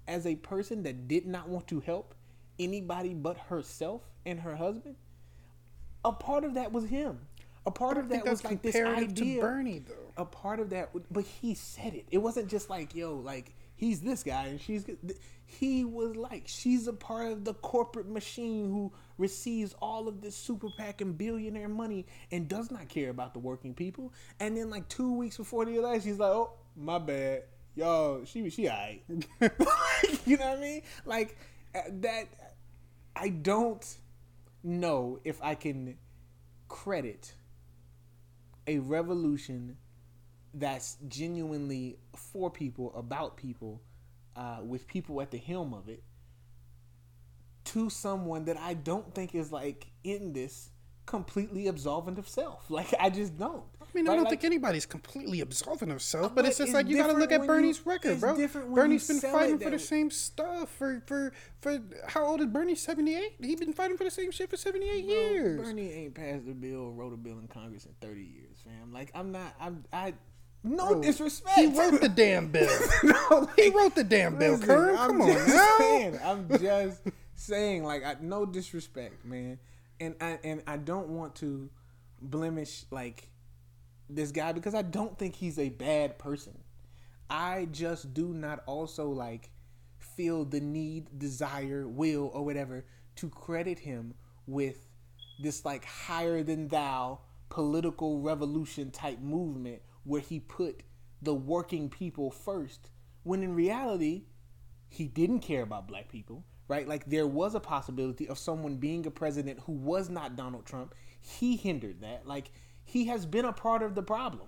as 0.07 0.25
a 0.25 0.35
person 0.35 0.83
that 0.83 1.07
did 1.07 1.25
not 1.25 1.47
want 1.47 1.67
to 1.67 1.79
help 1.79 2.15
anybody 2.59 3.13
but 3.13 3.37
herself 3.37 4.01
and 4.25 4.39
her 4.39 4.55
husband. 4.55 4.95
A 6.03 6.11
part 6.11 6.43
of 6.43 6.55
that 6.55 6.71
was 6.71 6.85
him. 6.85 7.19
A 7.65 7.71
part 7.71 7.97
of 7.97 8.09
that 8.09 8.25
was 8.25 8.43
like 8.43 8.61
this 8.61 8.73
comparative 8.75 9.13
to 9.15 9.21
idea. 9.21 9.41
Bernie, 9.41 9.79
though. 9.79 10.11
A 10.17 10.25
part 10.25 10.59
of 10.59 10.71
that, 10.71 10.89
but 11.11 11.23
he 11.23 11.53
said 11.53 11.93
it. 11.93 12.05
It 12.09 12.17
wasn't 12.17 12.49
just 12.49 12.69
like, 12.69 12.95
yo, 12.95 13.15
like 13.15 13.53
he's 13.75 14.01
this 14.01 14.23
guy 14.23 14.47
and 14.47 14.59
she's. 14.59 14.85
He 15.59 15.83
was 15.83 16.15
like, 16.15 16.43
she's 16.45 16.87
a 16.87 16.93
part 16.93 17.31
of 17.31 17.43
the 17.43 17.53
corporate 17.53 18.09
machine 18.09 18.69
who 18.69 18.91
receives 19.17 19.75
all 19.81 20.07
of 20.07 20.21
this 20.21 20.35
super 20.35 20.69
PAC 20.77 21.01
and 21.01 21.17
billionaire 21.17 21.67
money 21.67 22.05
and 22.31 22.47
does 22.47 22.71
not 22.71 22.87
care 22.87 23.09
about 23.09 23.33
the 23.33 23.39
working 23.39 23.73
people. 23.73 24.13
And 24.39 24.55
then 24.55 24.69
like 24.69 24.87
two 24.87 25.13
weeks 25.13 25.37
before 25.37 25.65
the 25.65 25.75
election, 25.77 26.11
she's 26.11 26.19
like, 26.19 26.31
oh, 26.31 26.53
my 26.75 26.99
bad, 26.99 27.43
yo, 27.75 28.23
she 28.25 28.49
she 28.49 28.69
alright. 28.69 29.03
you 29.09 30.37
know 30.37 30.49
what 30.49 30.57
I 30.57 30.61
mean? 30.61 30.81
Like 31.05 31.37
uh, 31.75 31.81
that. 31.99 32.25
I 33.13 33.27
don't 33.27 33.85
know 34.63 35.19
if 35.25 35.41
I 35.43 35.55
can 35.55 35.97
credit 36.69 37.33
a 38.67 38.79
revolution 38.79 39.75
that's 40.53 40.97
genuinely 41.07 41.97
for 42.15 42.49
people, 42.49 42.93
about 42.95 43.37
people, 43.37 43.81
uh, 44.35 44.59
with 44.65 44.87
people 44.87 45.21
at 45.21 45.31
the 45.31 45.37
helm 45.37 45.73
of 45.73 45.89
it, 45.89 46.03
to 47.65 47.89
someone 47.89 48.45
that 48.45 48.57
I 48.57 48.73
don't 48.73 49.13
think 49.13 49.35
is 49.35 49.51
like 49.51 49.87
in 50.03 50.33
this 50.33 50.69
completely 51.05 51.67
absolvent 51.67 52.17
of 52.17 52.27
self. 52.27 52.65
Like 52.69 52.93
I 52.99 53.09
just 53.09 53.37
don't. 53.37 53.63
I 53.81 53.85
mean, 53.93 54.07
I 54.07 54.15
don't 54.15 54.23
Like, 54.23 54.29
think 54.29 54.43
anybody's 54.45 54.85
completely 54.85 55.41
absolving 55.41 55.89
himself, 55.89 56.33
but, 56.33 56.43
But 56.43 56.45
it's 56.45 56.57
just 56.59 56.69
it's 56.69 56.73
like 56.73 56.87
you 56.87 56.95
got 56.95 57.07
to 57.07 57.13
look 57.13 57.33
at 57.33 57.45
Bernie's 57.45 57.81
you- 57.85 57.91
record, 57.91 58.21
bro. 58.21 58.35
Bernie's 58.73 59.05
been 59.05 59.19
fighting 59.19 59.57
for 59.59 59.65
the 59.65 59.71
that- 59.71 59.79
same 59.81 60.09
stuff 60.09 60.69
for 60.77 61.03
for 61.05 61.33
for 61.59 61.77
how 62.07 62.23
old 62.25 62.39
is 62.39 62.47
Bernie? 62.47 62.75
Seventy 62.75 63.15
eight. 63.15 63.33
He 63.41 63.53
been 63.57 63.73
fighting 63.73 63.97
for 63.97 64.05
the 64.05 64.11
same 64.11 64.31
shit 64.31 64.49
for 64.49 64.55
seventy 64.55 64.89
eight 64.89 65.03
years. 65.03 65.61
Bernie 65.61 65.91
ain't 65.91 66.15
passed 66.15 66.47
a 66.47 66.53
bill, 66.53 66.91
wrote 66.93 67.11
a 67.13 67.17
bill 67.17 67.39
in 67.39 67.47
Congress 67.47 67.85
in 67.85 67.91
thirty 67.99 68.23
years, 68.23 68.59
fam. 68.63 68.93
Like 68.93 69.11
I'm 69.13 69.31
not. 69.33 69.53
I'm. 69.59 69.83
I. 69.91 70.13
No 70.63 70.89
Bro, 70.89 71.01
disrespect. 71.01 71.57
He 71.57 71.67
wrote 71.67 72.01
the 72.01 72.09
damn 72.09 72.47
bill. 72.51 72.69
no, 73.03 73.49
he 73.55 73.65
like, 73.65 73.73
wrote 73.73 73.95
the 73.95 74.03
damn 74.03 74.37
bill. 74.37 74.53
listen, 74.53 74.67
Kerm, 74.67 74.97
I'm 74.97 75.09
come 75.09 75.21
on 75.21 75.27
just 75.33 75.47
now. 75.47 75.75
Saying, 75.79 76.19
I'm 76.23 76.49
just 76.49 77.01
saying, 77.35 77.83
like, 77.83 78.03
I, 78.03 78.15
no 78.21 78.45
disrespect, 78.45 79.25
man, 79.25 79.57
and 79.99 80.15
I 80.21 80.39
and 80.43 80.61
I 80.67 80.77
don't 80.77 81.09
want 81.09 81.35
to 81.37 81.69
blemish 82.21 82.85
like 82.91 83.27
this 84.09 84.31
guy 84.31 84.51
because 84.51 84.75
I 84.75 84.83
don't 84.83 85.17
think 85.17 85.35
he's 85.35 85.57
a 85.57 85.69
bad 85.69 86.19
person. 86.19 86.57
I 87.29 87.67
just 87.71 88.13
do 88.13 88.33
not 88.33 88.61
also 88.67 89.09
like 89.09 89.49
feel 89.97 90.45
the 90.45 90.59
need, 90.59 91.17
desire, 91.17 91.87
will, 91.87 92.29
or 92.33 92.43
whatever 92.45 92.85
to 93.15 93.29
credit 93.29 93.79
him 93.79 94.13
with 94.45 94.87
this 95.39 95.65
like 95.65 95.85
higher 95.85 96.43
than 96.43 96.67
thou 96.67 97.19
political 97.49 98.19
revolution 98.21 98.91
type 98.91 99.19
movement 99.19 99.81
where 100.03 100.21
he 100.21 100.39
put 100.39 100.83
the 101.21 101.33
working 101.33 101.89
people 101.89 102.31
first 102.31 102.89
when 103.23 103.43
in 103.43 103.53
reality 103.53 104.23
he 104.89 105.07
didn't 105.07 105.39
care 105.39 105.61
about 105.61 105.87
black 105.87 106.09
people 106.09 106.43
right 106.67 106.87
like 106.87 107.05
there 107.05 107.27
was 107.27 107.55
a 107.55 107.59
possibility 107.59 108.27
of 108.27 108.37
someone 108.37 108.75
being 108.75 109.05
a 109.05 109.11
president 109.11 109.59
who 109.61 109.73
was 109.73 110.09
not 110.09 110.35
Donald 110.35 110.65
Trump 110.65 110.95
he 111.19 111.55
hindered 111.55 112.01
that 112.01 112.27
like 112.27 112.51
he 112.83 113.05
has 113.05 113.25
been 113.25 113.45
a 113.45 113.53
part 113.53 113.83
of 113.83 113.95
the 113.95 114.03
problem 114.03 114.47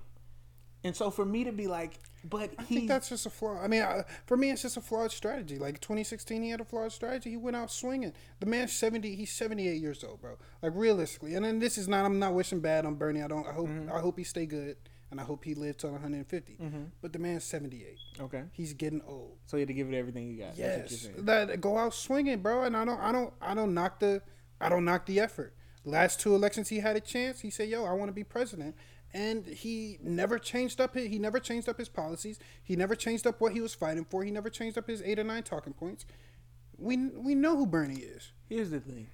and 0.83 0.95
so 0.95 1.11
for 1.11 1.25
me 1.25 1.43
to 1.43 1.51
be 1.51 1.67
like 1.67 1.99
but 2.23 2.51
I 2.57 2.63
he 2.63 2.75
think 2.75 2.87
that's 2.87 3.09
just 3.09 3.25
a 3.25 3.29
flaw. 3.29 3.59
I 3.61 3.67
mean, 3.67 3.81
I, 3.81 4.03
for 4.25 4.37
me, 4.37 4.49
it's 4.49 4.61
just 4.61 4.77
a 4.77 4.81
flawed 4.81 5.11
strategy. 5.11 5.59
Like 5.59 5.81
2016, 5.81 6.41
he 6.41 6.49
had 6.49 6.61
a 6.61 6.65
flawed 6.65 6.91
strategy. 6.91 7.31
He 7.31 7.37
went 7.37 7.57
out 7.57 7.69
swinging. 7.69 8.13
The 8.39 8.45
man's 8.45 8.71
70. 8.71 9.15
He's 9.15 9.31
78 9.31 9.81
years 9.81 10.03
old, 10.03 10.21
bro. 10.21 10.37
Like 10.61 10.71
realistically, 10.75 11.35
and 11.35 11.43
then 11.43 11.59
this 11.59 11.77
is 11.77 11.87
not. 11.87 12.05
I'm 12.05 12.19
not 12.19 12.33
wishing 12.33 12.61
bad 12.61 12.85
on 12.85 12.95
Bernie. 12.95 13.21
I 13.21 13.27
don't. 13.27 13.45
I 13.47 13.51
hope. 13.51 13.67
Mm-hmm. 13.67 13.91
I 13.91 13.99
hope 13.99 14.17
he 14.17 14.23
stay 14.23 14.45
good, 14.45 14.77
and 15.13 15.21
I 15.21 15.25
hope 15.25 15.43
he 15.45 15.53
lives 15.53 15.77
till 15.77 15.91
150. 15.91 16.57
Mm-hmm. 16.59 16.83
But 16.99 17.13
the 17.13 17.19
man's 17.19 17.43
78. 17.43 17.99
okay 18.19 18.45
He's 18.51 18.73
getting 18.73 18.99
old. 19.07 19.37
so 19.45 19.57
you 19.57 19.61
had 19.61 19.67
to 19.67 19.73
give 19.75 19.87
it 19.93 19.95
everything 19.95 20.27
you 20.27 20.39
got 20.39 20.57
That's 20.57 20.91
what 20.91 21.15
you're 21.15 21.25
Yes, 21.25 21.47
that 21.47 21.61
go 21.61 21.77
out 21.77 21.93
swinging, 21.93 22.39
bro. 22.39 22.63
And 22.63 22.75
I 22.75 22.83
don't. 22.83 22.99
I 22.99 23.11
don't. 23.11 23.31
I 23.39 23.53
don't 23.53 23.75
knock 23.75 23.99
the. 23.99 24.23
I 24.59 24.69
don't 24.69 24.85
knock 24.85 25.05
the 25.05 25.19
effort. 25.19 25.53
Last 25.85 26.19
two 26.19 26.33
elections, 26.33 26.69
he 26.69 26.79
had 26.79 26.95
a 26.95 26.99
chance. 26.99 27.41
He 27.41 27.51
said, 27.51 27.69
"Yo, 27.69 27.85
I 27.85 27.93
want 27.93 28.09
to 28.09 28.13
be 28.13 28.23
president." 28.23 28.75
And 29.13 29.45
he 29.45 29.99
never 30.01 30.39
changed 30.39 30.81
up. 30.81 30.95
His, 30.95 31.09
he 31.09 31.19
never 31.19 31.39
changed 31.39 31.69
up 31.69 31.77
his 31.77 31.89
policies. 31.89 32.39
He 32.63 32.75
never 32.75 32.95
changed 32.95 33.27
up 33.27 33.39
what 33.39 33.53
he 33.53 33.61
was 33.61 33.75
fighting 33.75 34.05
for. 34.05 34.23
He 34.23 34.31
never 34.31 34.49
changed 34.49 34.79
up 34.79 34.87
his 34.87 35.03
eight 35.03 35.19
or 35.19 35.23
nine 35.23 35.43
talking 35.43 35.73
points. 35.73 36.07
We 36.75 36.97
we 36.97 37.35
know 37.35 37.55
who 37.55 37.67
Bernie 37.67 37.99
is. 37.99 38.31
Here's 38.49 38.71
the 38.71 38.79
thing, 38.79 39.09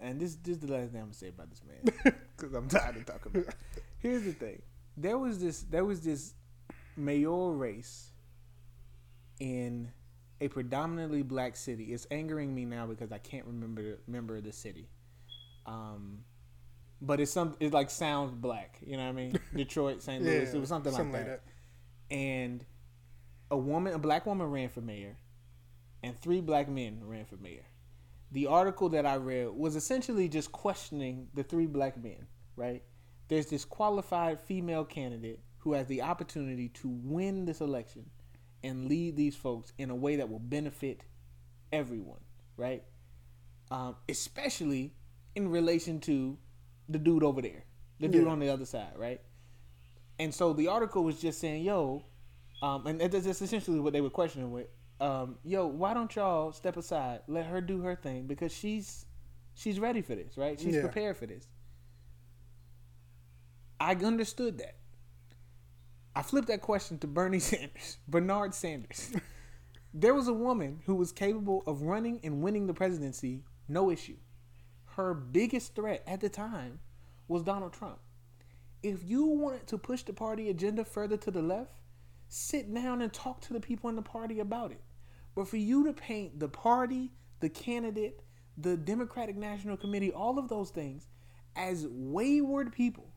and 0.00 0.18
this 0.18 0.36
this 0.36 0.56
is 0.56 0.60
the 0.60 0.72
last 0.72 0.92
thing 0.92 1.00
I'm 1.02 1.08
gonna 1.08 1.14
say 1.14 1.28
about 1.28 1.50
this 1.50 1.60
man 1.62 2.14
because 2.36 2.54
I'm 2.54 2.68
tired 2.68 2.96
of 2.96 3.04
talking 3.04 3.32
about. 3.34 3.48
It. 3.48 3.82
Here's 3.98 4.22
the 4.22 4.32
thing: 4.32 4.62
there 5.00 5.18
was 5.18 5.40
this 5.40 5.62
there 5.62 5.84
was 5.84 6.00
this 6.00 6.34
mayoral 6.96 7.54
race 7.54 8.12
in 9.38 9.90
a 10.40 10.48
predominantly 10.48 11.22
black 11.22 11.56
city. 11.56 11.92
It's 11.92 12.06
angering 12.10 12.54
me 12.54 12.64
now 12.64 12.86
because 12.86 13.12
I 13.12 13.18
can't 13.18 13.46
remember 13.46 13.82
the, 13.82 13.98
remember 14.06 14.40
the 14.40 14.52
city. 14.52 14.88
Um, 15.66 16.20
but 17.00 17.20
it's 17.20 17.32
some 17.32 17.56
it 17.60 17.72
like 17.72 17.90
sounds 17.90 18.32
black. 18.32 18.78
You 18.84 18.96
know 18.96 19.04
what 19.04 19.10
I 19.10 19.12
mean? 19.12 19.38
Detroit, 19.54 20.02
St. 20.02 20.22
Louis. 20.22 20.52
it 20.52 20.58
was 20.60 20.68
something, 20.68 20.92
like, 20.92 21.12
that. 21.12 21.42
And 22.10 22.64
a 23.50 23.56
woman, 23.56 23.94
a 23.94 23.98
black 23.98 24.26
woman, 24.26 24.46
ran 24.48 24.68
for 24.68 24.80
mayor, 24.80 25.16
and 26.02 26.18
three 26.20 26.40
black 26.40 26.68
men 26.68 27.00
ran 27.02 27.24
for 27.24 27.36
mayor. 27.36 27.64
The 28.32 28.46
article 28.46 28.90
that 28.90 29.06
I 29.06 29.16
read 29.16 29.48
was 29.48 29.76
essentially 29.76 30.28
just 30.28 30.52
questioning 30.52 31.28
the 31.34 31.42
three 31.42 31.66
black 31.66 32.02
men. 32.02 32.26
Right? 32.56 32.82
There's 33.30 33.46
this 33.46 33.64
qualified 33.64 34.40
female 34.40 34.84
candidate 34.84 35.38
who 35.58 35.72
has 35.74 35.86
the 35.86 36.02
opportunity 36.02 36.68
to 36.70 36.88
win 36.88 37.44
this 37.44 37.60
election 37.60 38.10
and 38.64 38.86
lead 38.88 39.16
these 39.16 39.36
folks 39.36 39.72
in 39.78 39.88
a 39.88 39.94
way 39.94 40.16
that 40.16 40.28
will 40.28 40.40
benefit 40.40 41.04
everyone, 41.72 42.18
right? 42.56 42.82
Um, 43.70 43.94
especially 44.08 44.94
in 45.36 45.48
relation 45.48 46.00
to 46.00 46.36
the 46.88 46.98
dude 46.98 47.22
over 47.22 47.40
there, 47.40 47.62
the 48.00 48.08
dude 48.08 48.24
Yeah. 48.24 48.32
on 48.32 48.40
the 48.40 48.48
other 48.48 48.64
side, 48.64 48.94
right? 48.96 49.20
And 50.18 50.34
so 50.34 50.52
the 50.52 50.66
article 50.66 51.04
was 51.04 51.20
just 51.20 51.38
saying, 51.38 51.62
"Yo," 51.62 52.04
um, 52.62 52.84
and 52.88 53.00
that's 53.00 53.26
essentially 53.40 53.78
what 53.78 53.92
they 53.92 54.00
were 54.00 54.10
questioning 54.10 54.50
with. 54.50 54.66
Um, 54.98 55.38
Yo, 55.44 55.68
why 55.68 55.94
don't 55.94 56.14
y'all 56.16 56.50
step 56.52 56.76
aside, 56.76 57.20
let 57.28 57.46
her 57.46 57.60
do 57.60 57.80
her 57.82 57.94
thing 57.94 58.26
because 58.26 58.52
she's 58.52 59.06
she's 59.54 59.78
ready 59.78 60.02
for 60.02 60.16
this, 60.16 60.36
right? 60.36 60.58
She's 60.58 60.74
Yeah. 60.74 60.80
prepared 60.82 61.16
for 61.16 61.26
this. 61.26 61.46
I 63.80 63.94
understood 63.94 64.58
that. 64.58 64.76
I 66.14 66.20
flipped 66.20 66.48
that 66.48 66.60
question 66.60 66.98
to 66.98 67.06
Bernie 67.06 67.38
Sanders, 67.40 67.96
Bernard 68.06 68.54
Sanders. 68.54 69.12
there 69.94 70.12
was 70.12 70.28
a 70.28 70.34
woman 70.34 70.80
who 70.84 70.94
was 70.94 71.12
capable 71.12 71.62
of 71.66 71.82
running 71.82 72.20
and 72.22 72.42
winning 72.42 72.66
the 72.66 72.74
presidency, 72.74 73.42
no 73.68 73.90
issue. 73.90 74.16
Her 74.96 75.14
biggest 75.14 75.74
threat 75.74 76.02
at 76.06 76.20
the 76.20 76.28
time 76.28 76.80
was 77.26 77.42
Donald 77.42 77.72
Trump. 77.72 77.98
If 78.82 79.02
you 79.02 79.24
wanted 79.24 79.66
to 79.68 79.78
push 79.78 80.02
the 80.02 80.12
party 80.12 80.50
agenda 80.50 80.84
further 80.84 81.16
to 81.16 81.30
the 81.30 81.42
left, 81.42 81.72
sit 82.28 82.72
down 82.72 83.00
and 83.00 83.12
talk 83.12 83.40
to 83.42 83.54
the 83.54 83.60
people 83.60 83.88
in 83.88 83.96
the 83.96 84.02
party 84.02 84.40
about 84.40 84.72
it. 84.72 84.82
But 85.34 85.48
for 85.48 85.56
you 85.56 85.86
to 85.86 85.92
paint 85.92 86.38
the 86.38 86.48
party, 86.48 87.12
the 87.40 87.48
candidate, 87.48 88.20
the 88.58 88.76
Democratic 88.76 89.36
National 89.36 89.76
Committee, 89.76 90.12
all 90.12 90.38
of 90.38 90.48
those 90.48 90.70
things 90.70 91.08
as 91.56 91.86
wayward 91.88 92.72
people 92.72 93.10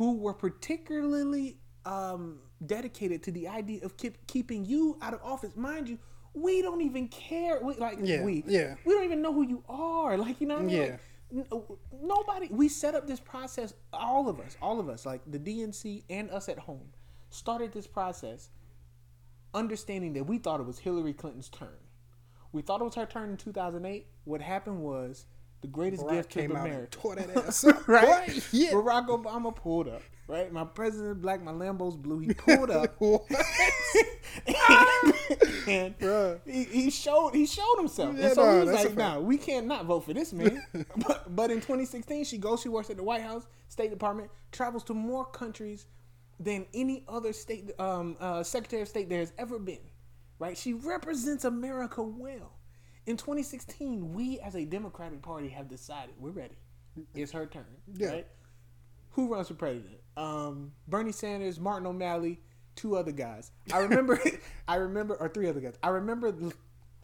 who 0.00 0.16
were 0.16 0.32
particularly 0.32 1.58
um, 1.84 2.38
dedicated 2.64 3.22
to 3.22 3.30
the 3.30 3.46
idea 3.46 3.84
of 3.84 3.98
keep, 3.98 4.26
keeping 4.26 4.64
you 4.64 4.96
out 5.02 5.12
of 5.12 5.20
office. 5.22 5.54
Mind 5.56 5.90
you, 5.90 5.98
we 6.32 6.62
don't 6.62 6.80
even 6.80 7.06
care. 7.08 7.60
We, 7.62 7.74
like 7.74 7.98
Yeah, 8.00 8.24
we, 8.24 8.42
yeah. 8.46 8.76
we 8.86 8.94
don't 8.94 9.04
even 9.04 9.20
know 9.20 9.30
who 9.30 9.46
you 9.46 9.62
are. 9.68 10.16
Like 10.16 10.40
you 10.40 10.46
know, 10.46 10.54
what 10.54 10.62
I 10.62 10.66
mean? 10.66 10.76
Yeah. 10.76 10.96
Like, 11.32 11.52
n- 11.52 11.76
nobody. 12.02 12.48
We 12.50 12.70
set 12.70 12.94
up 12.94 13.06
this 13.06 13.20
process. 13.20 13.74
All 13.92 14.26
of 14.30 14.40
us, 14.40 14.56
all 14.62 14.80
of 14.80 14.88
us, 14.88 15.04
like 15.04 15.20
the 15.30 15.38
DNC 15.38 16.04
and 16.08 16.30
us 16.30 16.48
at 16.48 16.60
home, 16.60 16.88
started 17.28 17.70
this 17.70 17.86
process, 17.86 18.48
understanding 19.52 20.14
that 20.14 20.24
we 20.24 20.38
thought 20.38 20.60
it 20.60 20.66
was 20.66 20.78
Hillary 20.78 21.12
Clinton's 21.12 21.50
turn. 21.50 21.76
We 22.52 22.62
thought 22.62 22.80
it 22.80 22.84
was 22.84 22.94
her 22.94 23.04
turn 23.04 23.28
in 23.28 23.36
2008. 23.36 24.06
What 24.24 24.40
happened 24.40 24.80
was 24.80 25.26
the 25.60 25.68
greatest 25.68 26.04
Barack 26.04 26.12
gift 26.12 26.30
to 26.32 26.40
came 26.40 26.52
out 26.52 26.66
and 26.66 26.74
America. 26.74 26.98
tore 26.98 27.14
that 27.16 27.36
ass 27.46 27.64
up. 27.64 27.88
right? 27.88 28.28
Yeah. 28.52 28.72
Barack 28.72 29.08
Obama 29.08 29.54
pulled 29.54 29.88
up. 29.88 30.02
Right? 30.26 30.52
My 30.52 30.64
president 30.64 31.20
black, 31.20 31.42
my 31.42 31.50
Lambo's 31.50 31.96
blue. 31.96 32.20
He 32.20 32.32
pulled 32.32 32.70
up. 32.70 32.96
and 35.66 35.94
he, 36.46 36.64
he 36.64 36.90
showed 36.90 37.34
he 37.34 37.46
showed 37.46 37.76
himself. 37.78 38.16
Yeah, 38.16 38.26
and 38.26 38.34
so 38.34 38.52
he 38.52 38.70
was 38.70 38.84
like. 38.84 38.96
"Nah, 38.96 39.18
we 39.18 39.36
can't 39.36 39.66
not 39.66 39.86
vote 39.86 40.04
for 40.04 40.14
this 40.14 40.32
man." 40.32 40.62
but, 40.96 41.34
but 41.34 41.50
in 41.50 41.56
2016, 41.56 42.24
she 42.24 42.38
goes. 42.38 42.60
She 42.60 42.68
works 42.68 42.90
at 42.90 42.96
the 42.96 43.02
White 43.02 43.22
House, 43.22 43.46
State 43.68 43.90
Department, 43.90 44.30
travels 44.52 44.84
to 44.84 44.94
more 44.94 45.24
countries 45.24 45.86
than 46.38 46.64
any 46.74 47.04
other 47.08 47.32
state 47.32 47.72
um, 47.80 48.16
uh, 48.20 48.42
Secretary 48.44 48.82
of 48.82 48.88
State 48.88 49.08
there 49.08 49.20
has 49.20 49.32
ever 49.36 49.58
been. 49.58 49.80
Right? 50.38 50.56
She 50.56 50.74
represents 50.74 51.44
America 51.44 52.02
well. 52.02 52.52
In 53.10 53.16
2016, 53.16 54.14
we 54.14 54.38
as 54.38 54.54
a 54.54 54.64
Democratic 54.64 55.20
Party 55.20 55.48
have 55.48 55.68
decided 55.68 56.14
we're 56.16 56.30
ready. 56.30 56.54
It's 57.12 57.32
her 57.32 57.44
turn. 57.44 57.64
Yeah. 57.92 58.08
Right? 58.08 58.26
Who 59.10 59.26
runs 59.34 59.48
for 59.48 59.54
president? 59.54 59.96
Um, 60.16 60.70
Bernie 60.86 61.10
Sanders, 61.10 61.58
Martin 61.58 61.88
O'Malley, 61.88 62.40
two 62.76 62.94
other 62.94 63.10
guys. 63.10 63.50
I 63.72 63.78
remember, 63.78 64.20
I 64.68 64.76
remember, 64.76 65.16
or 65.16 65.28
three 65.28 65.48
other 65.48 65.58
guys. 65.58 65.74
I 65.82 65.88
remember 65.88 66.32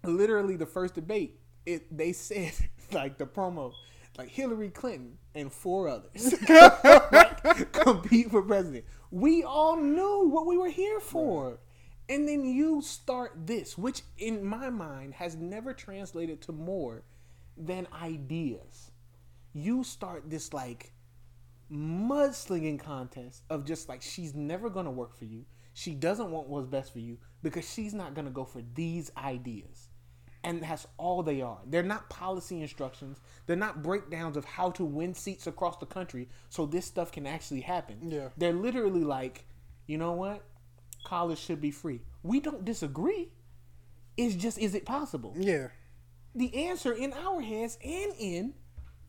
literally 0.04 0.54
the 0.54 0.64
first 0.64 0.94
debate. 0.94 1.40
It 1.66 1.96
they 1.96 2.12
said 2.12 2.52
like 2.92 3.18
the 3.18 3.26
promo, 3.26 3.72
like 4.16 4.28
Hillary 4.28 4.68
Clinton 4.68 5.18
and 5.34 5.52
four 5.52 5.88
others 5.88 6.36
like, 6.48 7.72
compete 7.72 8.30
for 8.30 8.42
president. 8.42 8.84
We 9.10 9.42
all 9.42 9.76
knew 9.76 10.28
what 10.28 10.46
we 10.46 10.56
were 10.56 10.70
here 10.70 11.00
for. 11.00 11.58
And 12.08 12.28
then 12.28 12.44
you 12.44 12.82
start 12.82 13.32
this, 13.46 13.76
which 13.76 14.02
in 14.16 14.44
my 14.44 14.70
mind 14.70 15.14
has 15.14 15.34
never 15.34 15.72
translated 15.72 16.40
to 16.42 16.52
more 16.52 17.02
than 17.56 17.88
ideas. 18.00 18.90
You 19.52 19.82
start 19.82 20.30
this 20.30 20.52
like 20.52 20.92
mudslinging 21.70 22.78
contest 22.78 23.42
of 23.50 23.64
just 23.64 23.88
like 23.88 24.02
she's 24.02 24.34
never 24.34 24.70
gonna 24.70 24.90
work 24.90 25.16
for 25.16 25.24
you. 25.24 25.44
She 25.74 25.94
doesn't 25.94 26.30
want 26.30 26.48
what's 26.48 26.68
best 26.68 26.92
for 26.92 27.00
you 27.00 27.18
because 27.42 27.68
she's 27.68 27.92
not 27.92 28.14
gonna 28.14 28.30
go 28.30 28.44
for 28.44 28.62
these 28.74 29.10
ideas. 29.16 29.88
And 30.44 30.62
that's 30.62 30.86
all 30.96 31.24
they 31.24 31.42
are. 31.42 31.58
They're 31.66 31.82
not 31.82 32.08
policy 32.08 32.60
instructions. 32.60 33.20
They're 33.46 33.56
not 33.56 33.82
breakdowns 33.82 34.36
of 34.36 34.44
how 34.44 34.70
to 34.72 34.84
win 34.84 35.12
seats 35.12 35.48
across 35.48 35.76
the 35.78 35.86
country 35.86 36.28
so 36.50 36.66
this 36.66 36.86
stuff 36.86 37.10
can 37.10 37.26
actually 37.26 37.62
happen. 37.62 37.98
Yeah. 38.12 38.28
They're 38.36 38.52
literally 38.52 39.02
like, 39.02 39.44
you 39.88 39.98
know 39.98 40.12
what? 40.12 40.44
College 41.06 41.38
should 41.38 41.60
be 41.60 41.70
free. 41.70 42.00
We 42.24 42.40
don't 42.40 42.64
disagree. 42.64 43.30
It's 44.16 44.34
just, 44.34 44.58
is 44.58 44.74
it 44.74 44.84
possible? 44.84 45.34
Yeah. 45.38 45.68
the 46.34 46.66
answer 46.66 46.92
in 46.92 47.12
our 47.12 47.40
heads 47.40 47.78
and 47.84 48.12
in 48.18 48.54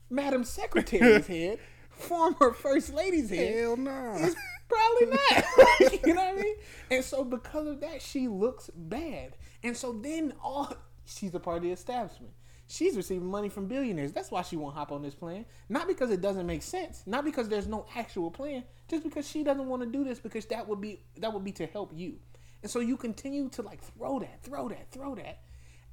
Madam 0.10 0.44
Secretary's 0.44 1.26
head, 1.36 1.58
former 1.90 2.54
First 2.54 2.94
Lady's 2.94 3.30
head, 3.32 3.54
Hell 3.56 3.78
nah. 3.78 4.16
is 4.18 4.36
probably 4.70 5.18
not. 5.18 5.44
you 6.06 6.14
know 6.14 6.24
what 6.24 6.38
I 6.38 6.42
mean? 6.42 6.56
And 6.92 7.04
so 7.04 7.24
because 7.24 7.66
of 7.68 7.80
that, 7.82 8.02
she 8.02 8.28
looks 8.28 8.70
bad. 8.76 9.36
And 9.64 9.76
so 9.76 9.92
then 9.94 10.34
all 10.44 10.72
she's 11.06 11.34
a 11.34 11.40
part 11.40 11.58
of 11.58 11.64
the 11.64 11.72
establishment. 11.72 12.32
She's 12.70 12.98
receiving 12.98 13.28
money 13.30 13.48
from 13.50 13.68
billionaires. 13.68 14.12
That's 14.12 14.30
why 14.30 14.42
she 14.42 14.58
won't 14.58 14.76
hop 14.76 14.92
on 14.92 15.02
this 15.02 15.16
plan. 15.16 15.46
Not 15.70 15.88
because 15.88 16.12
it 16.12 16.20
doesn't 16.22 16.46
make 16.46 16.62
sense. 16.64 17.02
Not 17.06 17.24
because 17.24 17.48
there's 17.48 17.68
no 17.68 17.86
actual 17.96 18.30
plan. 18.30 18.64
Just 18.90 19.04
because 19.04 19.28
she 19.28 19.44
doesn't 19.44 19.68
want 19.68 19.84
to 19.84 19.88
do 19.90 20.04
this 20.04 20.20
because 20.20 20.46
that 20.48 20.68
would 20.68 20.82
be 20.82 21.00
that 21.18 21.34
would 21.34 21.44
be 21.46 21.54
to 21.54 21.66
help 21.66 21.92
you. 21.96 22.16
And 22.64 22.70
so 22.70 22.80
you 22.80 22.98
continue 22.98 23.48
to 23.50 23.62
like 23.62 23.82
throw 23.82 24.20
that, 24.20 24.44
throw 24.44 24.68
that, 24.70 24.92
throw 24.92 25.16
that. 25.16 25.40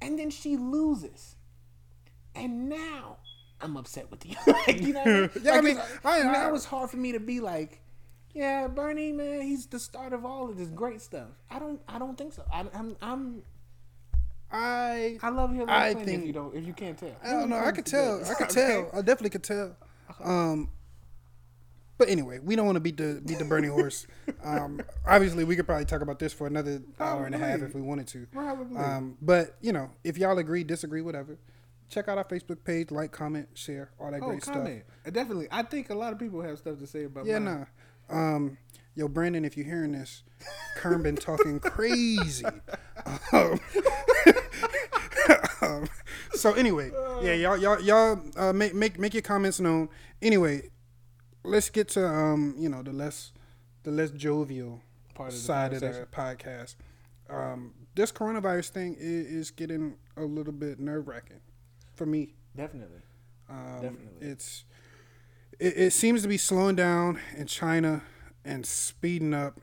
And 0.01 0.19
then 0.19 0.29
she 0.29 0.57
loses. 0.57 1.35
And 2.35 2.67
now 2.69 3.17
I'm 3.61 3.77
upset 3.77 4.11
with 4.11 4.25
you. 4.25 4.35
like, 4.47 4.81
you 4.81 4.93
know 4.93 4.99
what 4.99 5.07
I 5.07 5.11
mean? 5.21 5.29
Yeah, 5.43 5.51
I 5.51 5.55
Like, 5.55 5.63
mean, 5.63 5.77
I- 6.03 6.19
I- 6.19 6.23
now 6.23 6.53
it's 6.55 6.65
hard 6.65 6.89
for 6.89 6.97
me 6.97 7.13
to 7.13 7.19
be 7.19 7.39
like, 7.39 7.81
yeah, 8.33 8.67
Bernie, 8.67 9.13
man, 9.13 9.41
he's 9.43 9.65
the 9.67 9.79
start 9.79 10.11
of 10.11 10.25
all 10.25 10.49
of 10.49 10.57
this 10.57 10.67
great 10.69 10.99
stuff. 11.01 11.29
I 11.49 11.57
don't, 11.59 11.79
I 11.87 11.99
don't 11.99 12.17
think 12.17 12.33
so. 12.33 12.43
I, 12.51 12.65
I'm, 12.73 12.97
I'm, 13.01 13.43
I 14.51 15.17
I 15.21 15.29
love 15.29 15.51
Hillary 15.53 15.71
I 15.71 15.93
think- 15.93 16.21
if 16.21 16.25
you 16.27 16.33
don't, 16.33 16.55
if 16.55 16.65
you 16.65 16.73
can't 16.73 16.97
tell, 16.97 17.15
I 17.23 17.31
don't 17.31 17.49
know. 17.49 17.57
I 17.57 17.71
could 17.71 17.85
tell. 17.85 18.23
I 18.25 18.33
could 18.35 18.49
tell. 18.61 18.89
I 18.93 18.97
definitely 18.97 19.31
could 19.31 19.43
tell. 19.43 19.75
Um, 20.23 20.69
but 21.97 22.09
anyway, 22.09 22.39
we 22.39 22.55
don't 22.55 22.65
want 22.65 22.75
to 22.75 22.79
beat 22.81 22.97
the 22.97 23.21
beat 23.25 23.39
the 23.39 23.45
Bernie 23.45 23.67
horse. 23.69 24.05
Um, 24.43 24.81
obviously, 25.07 25.43
we 25.43 25.55
could 25.55 25.65
probably 25.65 25.85
talk 25.85 26.01
about 26.01 26.19
this 26.19 26.31
for 26.33 26.45
another 26.45 26.81
hour 26.99 27.25
and 27.25 27.33
a 27.33 27.37
half 27.37 27.61
if 27.61 27.73
we 27.73 27.81
wanted 27.81 28.05
to. 28.07 28.27
Probably. 28.31 28.77
Um, 28.77 29.17
but 29.21 29.55
you 29.61 29.73
know, 29.73 29.89
if 30.03 30.17
y'all 30.17 30.37
agree, 30.37 30.63
disagree, 30.63 31.01
whatever, 31.01 31.37
check 31.89 32.07
out 32.07 32.17
our 32.19 32.23
Facebook 32.23 32.63
page, 32.63 32.91
like, 32.91 33.11
comment, 33.11 33.47
share, 33.55 33.89
all 33.99 34.11
that 34.11 34.21
Oh, 34.21 34.27
great 34.27 34.41
comment. 34.43 34.83
Uh, 35.05 35.09
Definitely. 35.09 35.47
I 35.51 35.63
think 35.63 35.89
a 35.89 35.95
lot 35.95 36.13
of 36.13 36.19
people 36.19 36.41
have 36.41 36.59
stuff 36.59 36.77
to 36.79 36.85
say 36.87 37.05
about. 37.05 37.25
stuff. 37.25 37.27
Yeah, 37.33 37.39
mine. 37.39 37.67
nah. 38.09 38.15
Um, 38.35 38.57
yo, 38.93 39.07
Brandon, 39.07 39.45
if 39.45 39.57
you're 39.57 39.65
hearing 39.65 39.93
this, 39.93 40.21
Kerm 40.77 41.01
been 41.01 41.15
talking 41.15 41.59
crazy. 41.71 42.45
Um, 43.33 43.59
um, 45.65 45.89
so 46.33 46.53
anyway, 46.53 46.91
yeah, 47.21 47.33
y'all, 47.33 47.57
y'all, 47.57 47.81
y'all, 47.81 48.21
uh, 48.37 48.53
make 48.53 48.73
make 48.73 48.99
make 48.99 49.13
your 49.13 49.21
comments 49.21 49.59
known. 49.59 49.89
Anyway, 50.21 50.69
let's 51.43 51.69
get 51.69 51.89
to 51.89 52.07
um, 52.07 52.55
you 52.57 52.69
know, 52.69 52.81
the 52.81 52.93
less 52.93 53.31
the 53.83 53.91
less 53.91 54.11
jovial 54.11 54.81
Part 55.13 55.29
of 55.29 55.35
the 55.35 55.41
side 55.41 55.73
of 55.73 55.79
the 55.79 56.07
podcast. 56.11 56.75
Um, 57.29 57.73
this 57.95 58.11
coronavirus 58.11 58.69
thing 58.69 58.95
is, 58.99 59.27
is 59.27 59.51
getting 59.51 59.95
a 60.17 60.23
little 60.23 60.53
bit 60.53 60.79
nerve 60.79 61.07
wracking. 61.07 61.39
for 61.95 62.05
me. 62.05 62.33
Definitely. 62.55 62.99
Um, 63.49 63.81
Definitely. 63.81 64.27
It's 64.27 64.65
it, 65.59 65.77
it 65.77 65.93
seems 65.93 66.21
to 66.23 66.27
be 66.27 66.37
slowing 66.37 66.75
down 66.75 67.19
in 67.35 67.47
China 67.47 68.03
and 68.43 68.65
speeding 68.65 69.33
up 69.33 69.59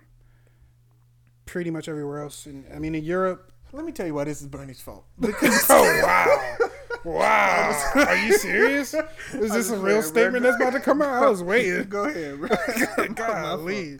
pretty 1.44 1.70
much 1.70 1.88
everywhere 1.88 2.22
else. 2.22 2.46
And 2.46 2.64
I 2.74 2.78
mean, 2.78 2.94
in 2.94 3.04
Europe. 3.04 3.51
Let 3.72 3.84
me 3.86 3.92
tell 3.92 4.06
you 4.06 4.14
why 4.14 4.24
this 4.24 4.42
is 4.42 4.48
Bernie's 4.48 4.80
fault. 4.80 5.04
Because 5.20 5.64
oh 5.70 6.02
wow, 6.04 6.68
wow! 7.04 7.92
Are 8.06 8.16
you 8.16 8.36
serious? 8.36 8.94
Is 9.32 9.52
this 9.52 9.70
a 9.70 9.78
real 9.78 10.02
statement 10.02 10.42
that's 10.42 10.56
about 10.56 10.74
to 10.74 10.80
come 10.80 11.00
out? 11.00 11.22
I 11.22 11.28
was 11.28 11.42
waiting. 11.52 11.88
Go 11.88 12.04
ahead, 12.04 12.38
bro. 12.38 13.08
Golly. 13.14 13.98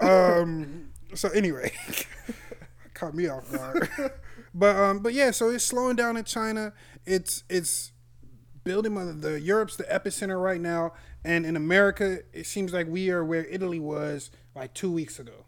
Um. 0.00 0.90
So 1.14 1.30
anyway, 1.30 1.72
caught 2.94 3.14
me 3.14 3.26
off 3.28 3.50
guard. 3.50 3.88
But 4.54 4.76
um. 4.76 4.98
But 4.98 5.14
yeah. 5.14 5.30
So 5.30 5.48
it's 5.50 5.64
slowing 5.64 5.96
down 5.96 6.16
in 6.18 6.24
China. 6.24 6.74
It's 7.06 7.42
it's 7.48 7.92
building 8.64 8.94
mother 8.94 9.14
the 9.14 9.40
Europe's 9.40 9.76
the 9.76 9.84
epicenter 9.84 10.42
right 10.42 10.60
now, 10.60 10.92
and 11.24 11.46
in 11.46 11.56
America, 11.56 12.18
it 12.34 12.44
seems 12.46 12.74
like 12.74 12.86
we 12.86 13.08
are 13.10 13.24
where 13.24 13.46
Italy 13.46 13.80
was 13.80 14.30
like 14.54 14.74
two 14.74 14.90
weeks 14.92 15.18
ago. 15.18 15.45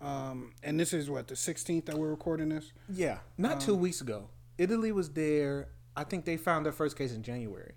Um, 0.00 0.52
and 0.62 0.78
this 0.78 0.92
is 0.92 1.08
what 1.08 1.28
the 1.28 1.34
16th 1.34 1.86
that 1.86 1.96
we're 1.96 2.10
recording 2.10 2.50
this. 2.50 2.72
Yeah, 2.88 3.18
not 3.38 3.60
two 3.60 3.74
weeks 3.74 4.00
ago. 4.00 4.28
Italy 4.58 4.92
was 4.92 5.10
there. 5.10 5.68
I 5.96 6.04
think 6.04 6.24
they 6.26 6.36
found 6.36 6.66
their 6.66 6.72
first 6.72 6.96
case 6.98 7.12
in 7.14 7.22
January. 7.22 7.72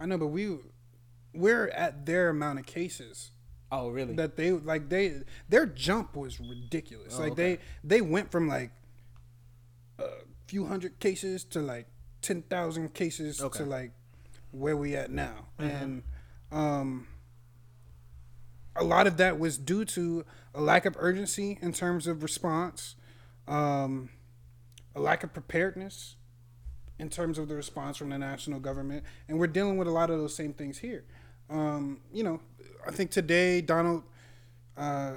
I 0.00 0.06
know, 0.06 0.18
but 0.18 0.28
we 0.28 0.56
we're 1.32 1.68
at 1.68 2.06
their 2.06 2.28
amount 2.28 2.58
of 2.60 2.66
cases 2.66 3.30
Oh, 3.72 3.88
really? 3.88 4.14
that 4.14 4.36
they 4.36 4.50
like 4.52 4.88
they 4.88 5.22
their 5.48 5.66
jump 5.66 6.16
was 6.16 6.40
ridiculous. 6.40 7.14
Oh, 7.16 7.22
like 7.22 7.32
okay. 7.32 7.54
they 7.82 7.96
they 7.96 8.00
went 8.00 8.30
from 8.32 8.48
like 8.48 8.70
a 9.98 10.08
few 10.48 10.66
hundred 10.66 10.98
cases 10.98 11.44
to 11.44 11.60
like 11.60 11.86
ten 12.22 12.42
thousand 12.42 12.94
cases 12.94 13.40
Okay. 13.40 13.58
to 13.60 13.64
like 13.64 13.92
where 14.50 14.76
we 14.76 14.94
at 14.96 15.10
now, 15.10 15.46
Mm-hmm. 15.58 15.70
and 15.82 16.02
um, 16.52 17.06
a 18.76 18.84
lot 18.84 19.06
of 19.06 19.16
that 19.16 19.38
was 19.38 19.58
due 19.58 19.84
to 19.84 20.24
a 20.54 20.60
lack 20.60 20.86
of 20.86 20.94
urgency 20.98 21.58
in 21.60 21.72
terms 21.72 22.06
of 22.06 22.22
response, 22.22 22.94
um, 23.48 24.10
a 24.94 25.00
lack 25.00 25.24
of 25.24 25.32
preparedness 25.32 26.16
in 26.98 27.10
terms 27.10 27.38
of 27.38 27.48
the 27.48 27.54
response 27.56 27.96
from 27.96 28.10
the 28.10 28.18
national 28.18 28.60
government, 28.60 29.02
and 29.28 29.38
we're 29.38 29.46
dealing 29.48 29.76
with 29.76 29.88
a 29.88 29.90
lot 29.90 30.10
of 30.10 30.18
those 30.18 30.34
same 30.34 30.52
things 30.52 30.78
here. 30.78 31.04
Um, 31.50 32.00
you 32.12 32.22
know, 32.22 32.40
I 32.86 32.90
think 32.92 33.10
today 33.10 33.60
Donald, 33.60 34.04
uh, 34.76 35.14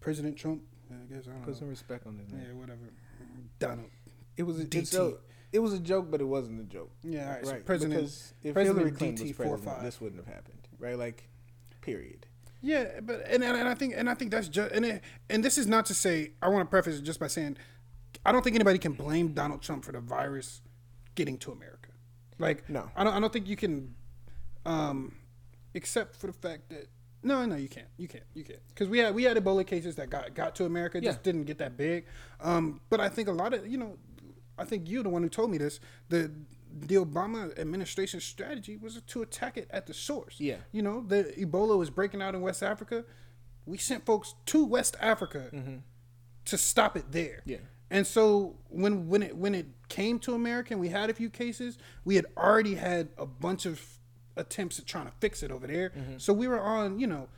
President 0.00 0.36
Trump, 0.36 0.62
I 0.90 1.12
guess 1.14 1.24
I 1.26 1.32
don't 1.32 1.42
Put 1.42 1.54
know. 1.54 1.58
some 1.60 1.68
respect 1.68 2.06
on 2.06 2.18
his 2.18 2.32
name. 2.32 2.42
Yeah, 2.48 2.54
whatever. 2.54 2.80
Donald. 3.58 3.90
It 4.36 4.44
was 4.44 4.58
a 4.58 4.64
DT. 4.64 5.16
It 5.52 5.58
was 5.58 5.74
a 5.74 5.78
joke, 5.78 6.10
but 6.10 6.22
it 6.22 6.24
wasn't 6.24 6.60
a 6.60 6.64
joke. 6.64 6.90
Yeah, 7.02 7.26
all 7.28 7.34
right. 7.34 7.44
so 7.46 7.52
Right, 7.52 7.66
President. 7.66 8.00
because 8.00 8.32
if 8.42 8.54
President 8.54 8.78
Hillary 8.78 8.96
Clinton 8.96 9.26
was 9.26 9.32
DT 9.32 9.36
president, 9.36 9.64
45. 9.64 9.84
this 9.84 10.00
wouldn't 10.00 10.24
have 10.24 10.34
happened, 10.34 10.66
right? 10.78 10.98
Like, 10.98 11.28
period. 11.82 12.26
Yeah, 12.62 13.00
but 13.02 13.24
and, 13.28 13.42
and 13.42 13.68
I 13.68 13.74
think 13.74 13.94
and 13.96 14.08
I 14.08 14.14
think 14.14 14.30
that's 14.30 14.48
just 14.48 14.70
and 14.72 14.84
it, 14.84 15.02
and 15.28 15.44
this 15.44 15.58
is 15.58 15.66
not 15.66 15.84
to 15.86 15.94
say 15.94 16.32
I 16.40 16.48
want 16.48 16.64
to 16.64 16.70
preface 16.70 16.98
it 16.98 17.02
just 17.02 17.18
by 17.20 17.26
saying 17.26 17.56
I 18.24 18.30
don't 18.32 18.42
think 18.42 18.54
anybody 18.54 18.78
can 18.78 18.92
blame 18.92 19.32
Donald 19.32 19.62
Trump 19.62 19.84
for 19.84 19.90
the 19.92 20.00
virus 20.00 20.60
getting 21.16 21.36
to 21.38 21.50
America. 21.52 21.90
Like 22.38 22.68
No. 22.70 22.88
I 22.96 23.02
don't 23.04 23.14
I 23.14 23.20
don't 23.20 23.32
think 23.32 23.48
you 23.48 23.56
can 23.56 23.94
um 24.64 25.16
except 25.74 26.14
for 26.16 26.28
the 26.28 26.32
fact 26.32 26.68
that 26.70 26.86
no, 27.24 27.44
no, 27.46 27.54
you 27.54 27.68
can't. 27.68 27.86
You 27.98 28.08
can't. 28.08 28.24
You 28.34 28.42
can't. 28.42 28.58
Because 28.68 28.88
we 28.88 28.98
had 28.98 29.14
we 29.14 29.22
had 29.22 29.36
Ebola 29.36 29.64
cases 29.64 29.94
that 29.96 30.10
got 30.10 30.34
got 30.34 30.56
to 30.56 30.64
America, 30.64 31.00
just 31.00 31.18
Yeah. 31.18 31.22
didn't 31.22 31.44
get 31.44 31.58
that 31.58 31.76
big. 31.76 32.06
Um, 32.40 32.80
but 32.90 32.98
I 33.00 33.08
think 33.08 33.28
a 33.28 33.32
lot 33.32 33.54
of 33.54 33.66
you 33.66 33.78
know, 33.78 33.96
I 34.58 34.64
think 34.64 34.88
you 34.88 35.02
the 35.04 35.08
one 35.08 35.22
who 35.22 35.28
told 35.28 35.50
me 35.50 35.56
this. 35.58 35.78
The 36.08 36.32
the 36.80 36.96
Obama 36.96 37.58
administration's 37.58 38.24
strategy 38.24 38.76
was 38.76 39.00
to 39.00 39.22
attack 39.22 39.56
it 39.56 39.68
at 39.70 39.86
the 39.86 39.94
source. 39.94 40.36
Yeah. 40.38 40.56
You 40.72 40.82
know, 40.82 41.04
the 41.06 41.24
Ebola 41.38 41.78
was 41.78 41.90
breaking 41.90 42.22
out 42.22 42.34
in 42.34 42.40
West 42.40 42.62
Africa. 42.62 43.04
We 43.66 43.78
sent 43.78 44.06
folks 44.06 44.34
to 44.46 44.64
West 44.64 44.96
Africa 45.00 45.50
to 46.44 46.58
stop 46.58 46.96
it 46.96 47.12
there. 47.12 47.40
Mm-hmm. 47.40 47.50
Yeah. 47.50 47.56
And 47.90 48.06
so 48.06 48.56
when 48.68 49.08
when 49.08 49.22
it 49.22 49.36
when 49.36 49.54
it 49.54 49.66
came 49.88 50.18
to 50.20 50.34
America 50.34 50.72
and 50.72 50.80
we 50.80 50.88
had 50.88 51.10
a 51.10 51.14
few 51.14 51.28
cases, 51.28 51.76
we 52.04 52.16
had 52.16 52.24
already 52.36 52.76
had 52.76 53.08
a 53.18 53.26
bunch 53.26 53.66
of 53.66 53.98
attempts 54.36 54.78
at 54.78 54.86
trying 54.86 55.06
to 55.06 55.12
fix 55.20 55.42
it 55.42 55.50
over 55.50 55.66
there. 55.66 55.90
Mm-hmm. 55.90 56.14
So 56.16 56.32
we 56.32 56.48
were 56.48 56.60
on, 56.60 56.98
you 56.98 57.06
know, 57.06 57.28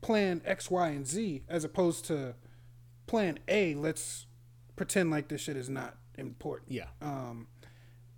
plan 0.00 0.42
X, 0.44 0.70
Y, 0.70 0.88
and 0.88 1.06
Z 1.06 1.44
as 1.48 1.64
opposed 1.64 2.04
to 2.06 2.34
plan 3.06 3.38
A, 3.48 3.74
let's 3.74 4.26
pretend 4.76 5.10
like 5.10 5.28
this 5.28 5.42
shit 5.42 5.56
is 5.56 5.68
not 5.68 5.96
important. 6.16 6.72
Yeah. 6.72 6.86
Um, 7.00 7.46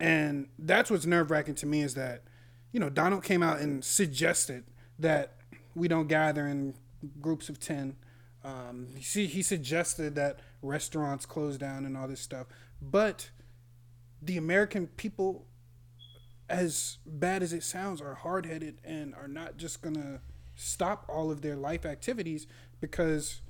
and 0.01 0.49
that's 0.59 0.91
what's 0.91 1.07
nerve 1.07 1.31
wracking 1.31 1.55
to 1.57 1.67
me 1.67 1.83
is 1.83 1.95
that, 1.95 2.23
you 2.73 2.81
know, 2.81 2.91
Donald 2.91 3.23
came 3.23 3.43
out 3.43 3.61
and 3.61 3.85
suggested 3.85 4.65
that 4.99 5.37
we 5.75 5.89
don't 5.89 6.09
gather 6.09 6.47
in 6.47 6.75
groups 7.21 7.49
of 7.49 7.59
10. 7.61 7.97
Um, 8.45 8.89
he, 8.97 9.03
see 9.03 9.27
he 9.27 9.43
suggested 9.43 10.15
that 10.17 10.41
restaurants 10.63 11.27
close 11.27 11.57
down 11.57 11.85
and 11.85 11.97
all 11.97 12.09
this 12.09 12.21
stuff. 12.21 12.47
But 12.83 13.31
the 14.21 14.37
American 14.37 14.89
people, 14.89 15.47
as 16.49 16.99
bad 17.07 17.43
as 17.43 17.53
it 17.53 17.63
sounds, 17.63 18.01
are 18.01 18.15
hard 18.15 18.47
headed 18.47 18.79
and 18.85 19.15
are 19.15 19.29
not 19.29 19.57
just 19.57 19.81
going 19.81 19.97
to 19.97 20.21
stop 20.55 21.05
all 21.09 21.31
of 21.31 21.43
their 21.43 21.57
life 21.57 21.85
activities 21.87 22.47
because 22.81 23.41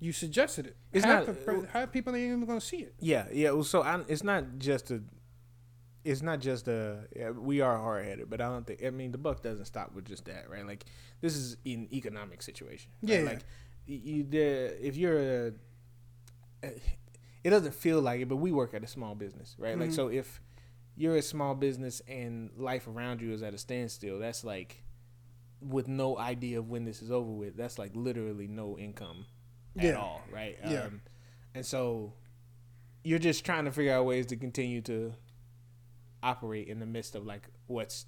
you 0.00 0.12
suggested 0.12 0.66
it. 0.66 0.76
It's 0.92 1.04
half, 1.04 1.26
not- 1.26 1.48
of, 1.48 1.70
half 1.70 1.92
people 1.92 2.14
ain't 2.14 2.26
even 2.26 2.46
going 2.46 2.60
to 2.60 2.64
see 2.64 2.78
it. 2.78 2.94
Yeah, 3.00 3.26
yeah. 3.32 3.50
Well, 3.50 3.64
so 3.64 3.82
I, 3.82 4.00
it's 4.08 4.24
not 4.24 4.58
just 4.58 4.90
a, 4.90 5.02
it's 6.06 6.22
not 6.22 6.40
just 6.40 6.68
a. 6.68 7.00
Yeah, 7.14 7.30
we 7.30 7.60
are 7.60 7.76
hard 7.76 8.04
headed, 8.04 8.30
but 8.30 8.40
I 8.40 8.48
don't 8.48 8.64
think. 8.64 8.84
I 8.84 8.90
mean, 8.90 9.10
the 9.10 9.18
buck 9.18 9.42
doesn't 9.42 9.64
stop 9.64 9.92
with 9.92 10.04
just 10.04 10.24
that, 10.26 10.48
right? 10.48 10.64
Like 10.64 10.84
this 11.20 11.34
is 11.34 11.56
an 11.66 11.88
economic 11.92 12.42
situation. 12.42 12.92
right? 13.02 13.18
Yeah. 13.18 13.24
Like 13.24 13.40
you, 13.86 14.22
the 14.22 14.86
if 14.86 14.96
you're 14.96 15.18
a, 15.18 15.52
it 17.42 17.50
doesn't 17.50 17.74
feel 17.74 18.00
like 18.00 18.20
it, 18.20 18.28
but 18.28 18.36
we 18.36 18.52
work 18.52 18.72
at 18.72 18.84
a 18.84 18.86
small 18.86 19.16
business, 19.16 19.56
right? 19.58 19.76
Like 19.76 19.88
mm-hmm. 19.88 19.96
so 19.96 20.08
if 20.08 20.40
you're 20.96 21.16
a 21.16 21.22
small 21.22 21.56
business 21.56 22.00
and 22.06 22.50
life 22.56 22.86
around 22.86 23.20
you 23.20 23.32
is 23.32 23.42
at 23.42 23.52
a 23.52 23.58
standstill, 23.58 24.20
that's 24.20 24.44
like 24.44 24.84
with 25.60 25.88
no 25.88 26.16
idea 26.16 26.60
of 26.60 26.68
when 26.68 26.84
this 26.84 27.02
is 27.02 27.10
over 27.10 27.30
with. 27.32 27.56
That's 27.56 27.80
like 27.80 27.90
literally 27.96 28.46
no 28.46 28.78
income 28.78 29.26
at 29.76 29.84
Yeah. 29.84 29.92
all, 29.94 30.22
right? 30.32 30.56
Yeah. 30.64 30.84
Um, 30.84 31.00
and 31.52 31.66
so 31.66 32.12
you're 33.02 33.18
just 33.18 33.44
trying 33.44 33.64
to 33.64 33.72
figure 33.72 33.92
out 33.92 34.04
ways 34.04 34.26
to 34.26 34.36
continue 34.36 34.80
to 34.82 35.14
operate 36.22 36.68
in 36.68 36.80
the 36.80 36.86
midst 36.86 37.14
of 37.14 37.26
like 37.26 37.48
what's 37.66 38.06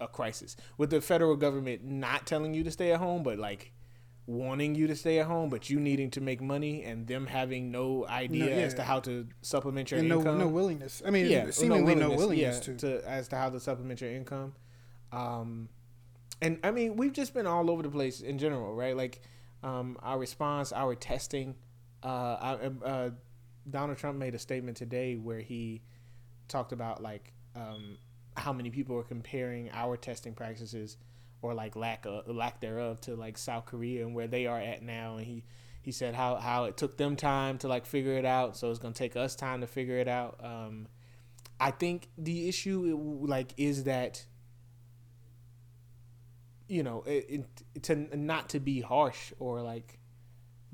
a 0.00 0.08
crisis 0.08 0.56
with 0.78 0.90
the 0.90 1.00
federal 1.00 1.36
government 1.36 1.84
not 1.84 2.26
telling 2.26 2.54
you 2.54 2.64
to 2.64 2.70
stay 2.70 2.92
at 2.92 2.98
home 2.98 3.22
but 3.22 3.38
like 3.38 3.72
wanting 4.26 4.74
you 4.74 4.86
to 4.86 4.94
stay 4.94 5.18
at 5.18 5.26
home 5.26 5.50
but 5.50 5.68
you 5.68 5.80
needing 5.80 6.10
to 6.10 6.20
make 6.20 6.40
money 6.40 6.84
and 6.84 7.06
them 7.06 7.26
having 7.26 7.70
no 7.70 8.06
idea 8.06 8.44
No, 8.44 8.50
yeah. 8.50 8.62
as 8.62 8.74
to 8.74 8.82
how 8.82 9.00
to 9.00 9.26
supplement 9.42 9.90
your 9.90 10.00
and 10.00 10.10
income 10.10 10.38
no 10.38 10.46
willingness. 10.46 11.02
I 11.04 11.10
mean, 11.10 11.26
yeah, 11.26 11.50
seemingly 11.50 11.96
no 11.96 12.10
yeah, 12.10 12.16
willingness 12.16 12.60
to. 12.60 12.76
to 12.76 13.08
as 13.08 13.28
to 13.28 13.36
how 13.36 13.50
to 13.50 13.58
supplement 13.58 14.00
your 14.00 14.10
income. 14.10 14.54
Um, 15.10 15.68
and 16.40 16.58
I 16.62 16.70
mean, 16.70 16.96
we've 16.96 17.12
just 17.12 17.34
been 17.34 17.46
all 17.46 17.70
over 17.70 17.82
the 17.82 17.90
place 17.90 18.20
in 18.20 18.38
general, 18.38 18.72
right? 18.74 18.96
Like 18.96 19.20
um, 19.64 19.98
our 20.02 20.18
response, 20.18 20.72
our 20.72 20.94
testing. 20.94 21.56
Uh, 22.02 22.06
I, 22.40 22.70
uh, 22.86 23.10
Donald 23.68 23.98
Trump 23.98 24.16
made 24.16 24.34
a 24.34 24.38
statement 24.38 24.76
today 24.76 25.16
where 25.16 25.40
he 25.40 25.82
talked 26.46 26.72
about 26.72 27.02
like 27.02 27.32
um, 27.54 27.98
how 28.36 28.52
many 28.52 28.70
people 28.70 28.96
are 28.98 29.02
comparing 29.02 29.70
our 29.72 29.96
testing 29.96 30.34
practices 30.34 30.96
or 31.42 31.54
like 31.54 31.74
lack 31.76 32.04
of, 32.06 32.28
lack 32.28 32.60
thereof 32.60 33.00
to 33.02 33.14
like 33.16 33.38
South 33.38 33.66
Korea 33.66 34.04
and 34.04 34.14
where 34.14 34.26
they 34.28 34.46
are 34.46 34.60
at 34.60 34.82
now, 34.82 35.16
and 35.16 35.26
he 35.26 35.44
he 35.82 35.92
said 35.92 36.14
how 36.14 36.36
how 36.36 36.64
it 36.64 36.76
took 36.76 36.96
them 36.96 37.16
time 37.16 37.58
to 37.58 37.68
like 37.68 37.86
figure 37.86 38.12
it 38.18 38.24
out, 38.24 38.56
so 38.56 38.70
it's 38.70 38.78
gonna 38.78 38.94
take 38.94 39.16
us 39.16 39.34
time 39.34 39.60
to 39.62 39.66
figure 39.66 39.98
it 39.98 40.08
out. 40.08 40.38
Um, 40.42 40.86
I 41.58 41.70
think 41.70 42.08
the 42.18 42.48
issue 42.48 42.96
like 43.22 43.52
is 43.56 43.84
that 43.84 44.24
you 46.68 46.82
know 46.82 47.02
it, 47.06 47.46
it, 47.74 47.82
to 47.84 48.16
not 48.16 48.50
to 48.50 48.60
be 48.60 48.80
harsh 48.80 49.32
or 49.38 49.60
like 49.62 49.98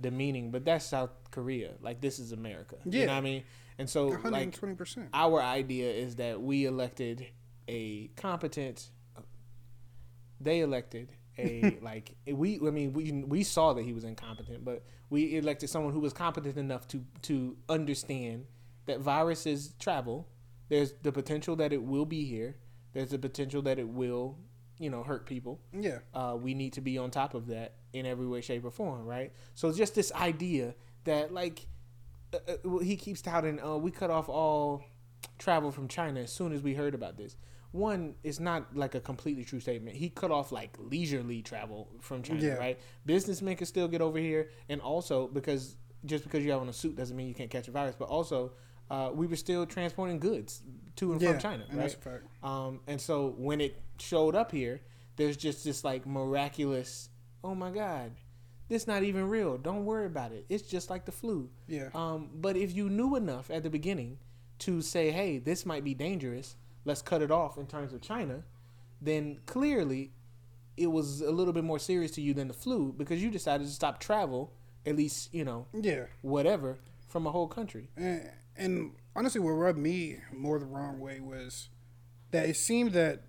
demeaning, 0.01 0.51
but 0.51 0.65
that's 0.65 0.85
South 0.85 1.11
Korea. 1.31 1.73
Like 1.81 2.01
this 2.01 2.19
is 2.19 2.33
America. 2.33 2.77
You 2.85 2.93
know 2.93 2.99
Yeah. 2.99 3.07
what 3.07 3.19
I 3.19 3.21
mean? 3.23 3.43
And 3.79 3.89
so 3.89 4.09
like 4.25 4.53
120%. 4.53 5.09
our 5.13 5.43
idea 5.43 5.91
is 5.91 6.17
that 6.17 6.41
we 6.41 6.65
elected 6.65 7.27
a 7.69 8.09
competent 8.17 8.91
they 10.41 10.61
elected 10.61 11.13
a 11.39 11.79
like 11.83 12.17
we 12.27 12.57
I 12.57 12.71
mean 12.71 12.93
we 12.93 13.13
we 13.13 13.43
saw 13.43 13.73
that 13.75 13.85
he 13.85 13.93
was 13.93 14.05
incompetent, 14.05 14.65
but 14.65 14.85
we 15.11 15.37
elected 15.37 15.71
someone 15.71 15.93
who 15.93 16.01
was 16.01 16.13
competent 16.13 16.57
enough 16.57 16.87
to 16.89 17.05
to 17.23 17.57
understand 17.69 18.47
that 18.87 19.01
viruses 19.01 19.75
travel. 19.79 20.29
There's 20.69 20.95
the 21.03 21.13
potential 21.13 21.57
that 21.57 21.73
it 21.73 21.83
will 21.83 22.07
be 22.07 22.25
here. 22.25 22.57
There's 22.93 23.11
the 23.11 23.19
potential 23.19 23.63
that 23.63 23.79
it 23.79 23.89
will, 23.89 24.39
you 24.79 24.91
know, 24.91 25.03
hurt 25.03 25.27
people. 25.27 25.61
yeah. 25.73 25.99
Uh, 26.15 26.37
we 26.41 26.55
need 26.55 26.73
to 26.73 26.81
be 26.81 26.99
on 26.99 27.11
top 27.11 27.35
of 27.35 27.49
that 27.49 27.75
in 27.93 28.07
every 28.07 28.27
way, 28.27 28.41
shape, 28.41 28.65
or 28.65 28.71
form, 28.71 29.05
right? 29.05 29.33
So 29.55 29.73
just 29.73 29.95
this 29.95 30.11
idea 30.13 30.75
that 31.05 31.33
like 31.33 31.67
uh, 32.33 32.39
uh, 32.65 32.79
he 32.79 32.97
keeps 32.97 33.23
touting, 33.23 33.61
uh, 33.63 33.77
we 33.77 33.91
cut 33.91 34.11
off 34.11 34.29
all 34.29 34.85
travel 35.39 35.71
from 35.71 35.89
China 35.89 36.21
as 36.21 36.33
soon 36.33 36.53
as 36.53 36.63
we 36.63 36.75
heard 36.75 36.95
about 36.95 37.17
this. 37.17 37.37
One, 37.73 38.15
it's 38.23 38.41
not 38.41 38.75
like 38.77 38.95
a 38.95 39.01
completely 39.01 39.45
true 39.45 39.61
statement. 39.61 39.97
He 39.97 40.09
cut 40.09 40.31
off 40.31 40.51
like 40.53 40.75
leisurely 40.79 41.43
travel 41.43 41.89
from 42.01 42.23
China, 42.23 42.41
Yeah. 42.41 42.55
right? 42.55 42.79
Businessmen 43.05 43.57
can 43.57 43.67
still 43.67 43.89
get 43.89 44.01
over 44.01 44.19
here, 44.19 44.51
and 44.69 44.81
also 44.81 45.27
because 45.29 45.77
just 46.05 46.25
because 46.25 46.45
you 46.45 46.53
have 46.53 46.61
on 46.61 46.69
a 46.69 46.73
suit 46.73 46.97
doesn't 46.97 47.17
mean 47.17 47.27
you 47.29 47.35
can't 47.35 47.51
catch 47.51 47.69
a 47.69 47.71
virus. 47.73 47.97
But 47.99 48.09
also, 48.09 48.53
uh, 48.91 49.11
we 49.13 49.27
were 49.27 49.37
still 49.37 49.67
transporting 49.67 50.19
goods 50.21 50.63
to 50.97 51.13
and 51.13 51.21
Yeah, 51.21 51.33
from 51.33 51.41
China, 51.41 51.65
and 51.69 51.79
right? 51.79 51.97
that's. 52.03 52.23
Um, 52.43 52.81
and 52.87 53.01
so 53.01 53.35
when 53.37 53.61
it 53.61 53.77
showed 53.99 54.35
up 54.35 54.53
here, 54.53 54.81
there's 55.17 55.37
just 55.37 55.65
this 55.65 55.85
like 55.85 56.07
miraculous, 56.07 57.09
oh 57.43 57.55
my 57.55 57.71
God, 57.71 58.13
this 58.69 58.87
not 58.87 59.03
even 59.03 59.29
real. 59.29 59.57
Don't 59.59 59.85
worry 59.85 60.07
about 60.07 60.33
it. 60.33 60.45
It's 60.49 60.67
just 60.69 60.91
like 60.91 61.05
the 61.05 61.13
flu. 61.13 61.51
Yeah. 61.69 61.89
Um, 61.95 62.31
but 62.35 62.57
if 62.57 62.75
you 62.75 62.89
knew 62.91 63.17
enough 63.17 63.51
at 63.51 63.63
the 63.63 63.71
beginning 63.71 64.19
to 64.61 64.81
say, 64.83 65.11
hey, 65.11 65.39
this 65.39 65.65
might 65.67 65.85
be 65.85 65.95
dangerous, 65.95 66.57
let's 66.85 67.03
cut 67.03 67.23
it 67.23 67.31
off 67.31 67.59
in 67.59 67.67
terms 67.67 67.93
of 67.93 68.01
China, 68.01 68.43
then 69.01 69.39
clearly 69.47 70.13
it 70.77 70.89
was 70.89 71.21
a 71.21 71.31
little 71.31 71.53
bit 71.53 71.65
more 71.65 71.79
serious 71.79 72.11
to 72.13 72.21
you 72.21 72.35
than 72.35 72.49
the 72.49 72.55
flu 72.55 72.93
because 72.97 73.23
you 73.23 73.31
decided 73.31 73.67
to 73.67 73.73
stop 73.73 74.01
travel, 74.01 74.53
at 74.85 74.97
least, 74.97 75.33
you 75.33 75.45
know, 75.45 75.67
Yeah. 75.73 76.05
whatever, 76.23 76.79
from 77.09 77.27
a 77.27 77.31
whole 77.31 77.49
country. 77.49 77.89
And, 77.97 78.31
and 78.57 78.93
honestly, 79.15 79.41
what 79.41 79.51
rubbed 79.53 79.79
me 79.79 80.17
more 80.33 80.59
the 80.59 80.67
wrong 80.67 80.99
way 81.01 81.21
was 81.21 81.69
that 82.31 82.49
it 82.49 82.57
seemed 82.57 82.93
that 82.93 83.23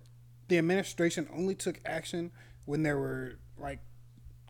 the 0.48 0.58
administration 0.58 1.28
only 1.32 1.54
took 1.54 1.80
action 1.86 2.32
when 2.64 2.82
there 2.82 2.98
were 2.98 3.38
like 3.58 3.80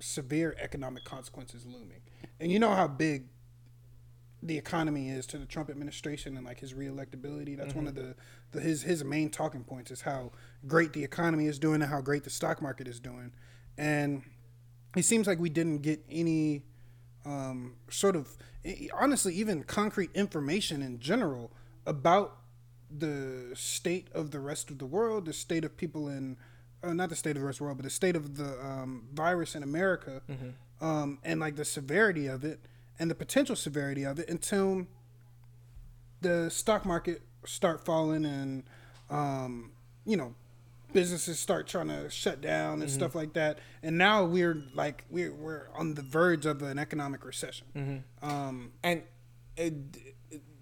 severe 0.00 0.56
economic 0.60 1.04
consequences 1.04 1.64
looming. 1.66 2.00
And 2.40 2.52
you 2.52 2.58
know 2.58 2.74
how 2.74 2.88
big 2.88 3.24
the 4.42 4.56
economy 4.56 5.08
is 5.08 5.26
to 5.26 5.38
the 5.38 5.46
Trump 5.46 5.68
administration 5.68 6.36
and 6.36 6.46
like 6.46 6.60
his 6.60 6.72
reelectability. 6.72 7.56
That's 7.56 7.74
one 7.74 7.88
of 7.88 7.94
the, 7.94 8.14
the 8.52 8.60
his 8.60 8.82
his 8.82 9.02
main 9.04 9.30
talking 9.30 9.64
points 9.64 9.90
is 9.90 10.02
how 10.02 10.30
great 10.66 10.92
the 10.92 11.02
economy 11.02 11.46
is 11.46 11.58
doing 11.58 11.82
and 11.82 11.90
how 11.90 12.00
great 12.00 12.24
the 12.24 12.30
stock 12.30 12.62
market 12.62 12.86
is 12.86 13.00
doing. 13.00 13.32
And 13.76 14.22
it 14.96 15.04
seems 15.04 15.26
like 15.26 15.38
we 15.38 15.50
didn't 15.50 15.78
get 15.82 16.04
any 16.08 16.62
um, 17.24 17.76
sort 17.90 18.14
of 18.16 18.36
honestly 18.94 19.34
even 19.34 19.64
concrete 19.64 20.10
information 20.14 20.82
in 20.82 21.00
general 21.00 21.52
about 21.86 22.38
the 22.90 23.50
state 23.54 24.08
of 24.12 24.30
the 24.30 24.40
rest 24.40 24.70
of 24.70 24.78
the 24.78 24.86
world, 24.86 25.26
the 25.26 25.32
state 25.32 25.64
of 25.64 25.76
people 25.76 26.08
in 26.08 26.36
uh, 26.82 26.92
not 26.92 27.08
the 27.08 27.16
state 27.16 27.30
of 27.36 27.40
the 27.40 27.46
rest 27.46 27.56
of 27.56 27.58
the 27.60 27.64
world, 27.64 27.78
but 27.78 27.84
the 27.84 27.90
state 27.90 28.16
of 28.16 28.36
the 28.36 28.58
um, 28.64 29.08
virus 29.12 29.54
in 29.54 29.62
America, 29.62 30.22
um, 30.80 31.18
and 31.24 31.40
like 31.40 31.56
the 31.56 31.64
severity 31.64 32.26
of 32.26 32.44
it 32.44 32.60
and 32.98 33.10
the 33.10 33.14
potential 33.14 33.56
severity 33.56 34.04
of 34.04 34.18
it 34.18 34.28
until 34.28 34.86
the 36.20 36.50
stock 36.50 36.84
market 36.84 37.22
start 37.46 37.84
falling 37.84 38.24
and 38.24 38.64
um, 39.10 39.70
you 40.04 40.16
know 40.16 40.34
businesses 40.92 41.38
start 41.38 41.66
trying 41.66 41.88
to 41.88 42.08
shut 42.10 42.40
down 42.40 42.80
and 42.80 42.90
stuff 42.90 43.14
like 43.14 43.34
that. 43.34 43.58
And 43.82 43.98
now 43.98 44.24
we're 44.24 44.62
like 44.74 45.04
we're, 45.10 45.32
we're 45.32 45.68
on 45.74 45.94
the 45.94 46.02
verge 46.02 46.46
of 46.46 46.62
an 46.62 46.78
economic 46.78 47.24
recession. 47.24 47.66
Um, 48.22 48.72
and 48.82 49.02
uh, 49.58 49.68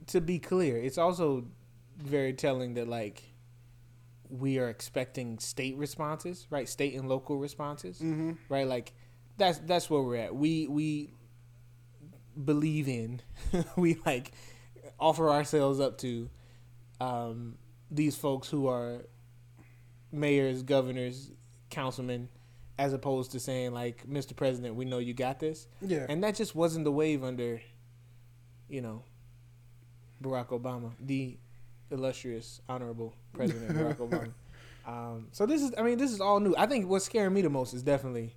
to 0.08 0.20
be 0.20 0.38
clear, 0.38 0.78
it's 0.78 0.98
also 0.98 1.44
very 1.98 2.32
telling 2.32 2.74
that 2.74 2.88
like 2.88 3.22
we 4.30 4.58
are 4.58 4.68
expecting 4.68 5.38
state 5.38 5.76
responses, 5.76 6.46
right? 6.50 6.68
State 6.68 6.94
and 6.94 7.08
local 7.08 7.38
responses, 7.38 7.98
Mm-hmm. 7.98 8.32
right? 8.48 8.66
Like 8.66 8.92
that's 9.36 9.58
that's 9.58 9.88
where 9.90 10.02
we're 10.02 10.16
at. 10.16 10.34
We 10.34 10.66
we 10.66 11.12
believe 12.42 12.88
in, 12.88 13.20
we 13.76 13.98
like 14.06 14.32
offer 14.98 15.30
ourselves 15.30 15.80
up 15.80 15.98
to 15.98 16.28
um, 17.00 17.56
these 17.90 18.16
folks 18.16 18.48
who 18.48 18.66
are 18.68 19.06
mayors, 20.12 20.62
governors, 20.62 21.30
councilmen, 21.70 22.28
as 22.78 22.92
opposed 22.92 23.32
to 23.32 23.40
saying 23.40 23.72
like, 23.72 24.06
"Mr. 24.08 24.34
President, 24.34 24.74
we 24.74 24.84
know 24.84 24.98
you 24.98 25.14
got 25.14 25.38
this." 25.40 25.66
yeah 25.80 26.06
And 26.08 26.22
that 26.24 26.34
just 26.34 26.54
wasn't 26.54 26.84
the 26.84 26.92
wave 26.92 27.22
under, 27.24 27.60
you 28.68 28.80
know, 28.82 29.02
Barack 30.22 30.48
Obama, 30.48 30.92
the 31.00 31.38
illustrious, 31.90 32.60
honorable 32.68 33.14
President 33.36 33.70
Barack 33.70 33.96
Obama. 34.08 34.32
Um, 34.86 35.28
so 35.32 35.46
this 35.46 35.62
is, 35.62 35.72
I 35.76 35.82
mean, 35.82 35.98
this 35.98 36.12
is 36.12 36.20
all 36.20 36.40
new. 36.40 36.54
I 36.56 36.66
think 36.66 36.88
what's 36.88 37.04
scaring 37.04 37.34
me 37.34 37.42
the 37.42 37.50
most 37.50 37.74
is 37.74 37.82
definitely 37.82 38.34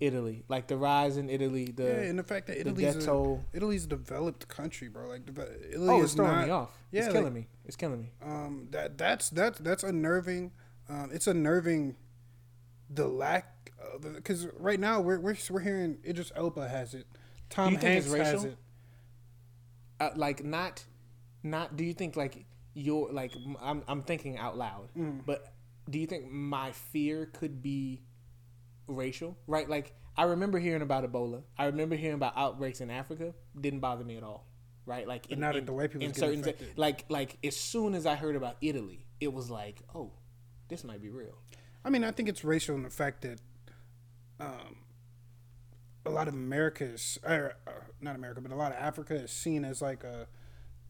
Italy, 0.00 0.42
like 0.48 0.66
the 0.66 0.76
rise 0.76 1.16
in 1.16 1.30
Italy. 1.30 1.66
The 1.66 1.84
yeah, 1.84 1.90
and 2.10 2.18
the 2.18 2.24
fact 2.24 2.48
that 2.48 2.58
Italy's 2.60 3.06
a. 3.06 3.38
Italy's 3.52 3.84
a 3.84 3.88
developed 3.88 4.48
country, 4.48 4.88
bro. 4.88 5.08
Like, 5.08 5.22
Italy 5.28 5.88
Oh, 5.88 5.98
is 5.98 6.04
it's 6.06 6.14
throwing 6.14 6.32
not, 6.32 6.44
me 6.46 6.50
off. 6.50 6.70
Yeah, 6.90 6.98
it's 7.00 7.06
like- 7.08 7.16
killing 7.16 7.34
me. 7.34 7.46
It's 7.64 7.76
killing 7.76 8.00
me. 8.00 8.10
Um, 8.24 8.66
that 8.72 8.98
that's 8.98 9.30
that's 9.30 9.60
that's 9.60 9.84
unnerving. 9.84 10.50
Um, 10.88 11.10
it's 11.12 11.26
unnerving. 11.28 11.94
The 12.90 13.06
lack 13.06 13.72
of 13.94 14.02
because 14.14 14.48
right 14.58 14.80
now 14.80 15.00
we're 15.00 15.20
we're 15.20 15.36
we're 15.50 15.60
hearing 15.60 15.98
Idris 16.04 16.32
Elba 16.34 16.68
has 16.68 16.94
it. 16.94 17.06
Tom 17.48 17.76
Hanks 17.76 18.12
has 18.12 18.44
it. 18.44 18.56
Uh, 20.00 20.10
like 20.16 20.44
not, 20.44 20.84
not. 21.44 21.76
Do 21.76 21.84
you 21.84 21.94
think 21.94 22.16
like 22.16 22.44
you're 22.74 23.12
like 23.12 23.32
I'm 23.60 23.82
I'm 23.88 24.02
thinking 24.02 24.38
out 24.38 24.56
loud, 24.56 24.88
Mm. 24.96 25.24
but 25.26 25.52
do 25.90 25.98
you 25.98 26.06
think 26.06 26.30
my 26.30 26.72
fear 26.72 27.26
could 27.26 27.62
be 27.62 28.02
racial? 28.86 29.36
Right? 29.46 29.68
Like 29.68 29.94
I 30.16 30.24
remember 30.24 30.58
hearing 30.58 30.82
about 30.82 31.04
Ebola. 31.10 31.42
I 31.58 31.66
remember 31.66 31.96
hearing 31.96 32.14
about 32.14 32.34
outbreaks 32.36 32.80
in 32.80 32.90
Africa. 32.90 33.34
Didn't 33.58 33.80
bother 33.80 34.04
me 34.04 34.16
at 34.16 34.22
all. 34.22 34.46
Right? 34.86 35.06
Like 35.06 35.28
But 35.28 35.38
now 35.38 35.52
that 35.52 35.66
the 35.66 35.72
white 35.72 35.90
people 35.92 36.06
in 36.06 36.14
certain 36.14 36.40
affected. 36.40 36.76
like 36.76 37.04
like 37.08 37.38
as 37.44 37.56
soon 37.56 37.94
as 37.94 38.06
I 38.06 38.14
heard 38.16 38.36
about 38.36 38.56
Italy, 38.60 39.06
it 39.20 39.32
was 39.32 39.50
like 39.50 39.82
oh, 39.94 40.12
this 40.68 40.84
might 40.84 41.00
be 41.02 41.10
real. 41.10 41.38
I 41.84 41.90
mean, 41.90 42.04
I 42.04 42.10
think 42.12 42.28
it's 42.28 42.44
racial 42.44 42.74
in 42.76 42.82
the 42.84 42.90
fact 42.90 43.22
that 43.22 43.40
um, 44.38 44.76
a 46.06 46.10
lot 46.10 46.28
of 46.28 46.34
America 46.34 46.84
is, 46.84 47.18
or, 47.24 47.54
uh, 47.66 47.70
not 48.00 48.14
America, 48.16 48.40
but 48.40 48.52
a 48.52 48.56
lot 48.56 48.72
of 48.72 48.78
Africa 48.78 49.14
is 49.14 49.30
seen 49.32 49.64
as 49.64 49.82
like 49.82 50.04
a 50.04 50.26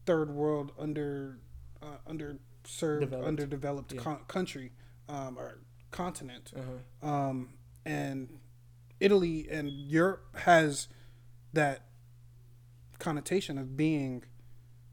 third 0.05 0.29
world 0.29 0.71
under 0.77 1.39
uh, 1.83 2.11
underserved, 2.11 3.01
Developed. 3.01 3.27
underdeveloped 3.27 3.93
Yeah. 3.93 4.01
con- 4.01 4.23
country 4.27 4.71
um, 5.09 5.37
or 5.37 5.59
continent. 5.91 6.51
Uh-huh. 6.55 7.07
Um, 7.07 7.49
and 7.85 8.39
Italy 8.99 9.47
and 9.51 9.69
Europe 9.69 10.25
has 10.39 10.87
that 11.51 11.81
connotation 12.99 13.57
of 13.57 13.75
being, 13.75 14.23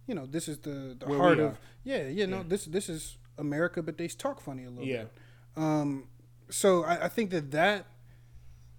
you 0.07 0.15
know, 0.15 0.27
this 0.27 0.49
is 0.49 0.59
the, 0.59 0.97
the 0.99 1.07
Where 1.07 1.19
heart 1.19 1.39
of 1.39 1.59
yeah, 1.85 2.09
yeah, 2.09 2.27
no, 2.27 2.39
Yeah. 2.39 2.43
this 2.49 2.65
this 2.67 2.89
is 2.89 3.17
America, 3.39 3.83
but 3.83 3.97
they 3.97 4.09
talk 4.09 4.41
funny 4.41 4.65
a 4.65 4.71
little 4.71 4.85
Yeah. 4.85 5.05
bit. 5.05 5.13
Um, 5.57 6.09
so 6.51 6.85
I, 6.85 7.05
I 7.05 7.09
think 7.09 7.31
that 7.31 7.51
that 7.53 7.87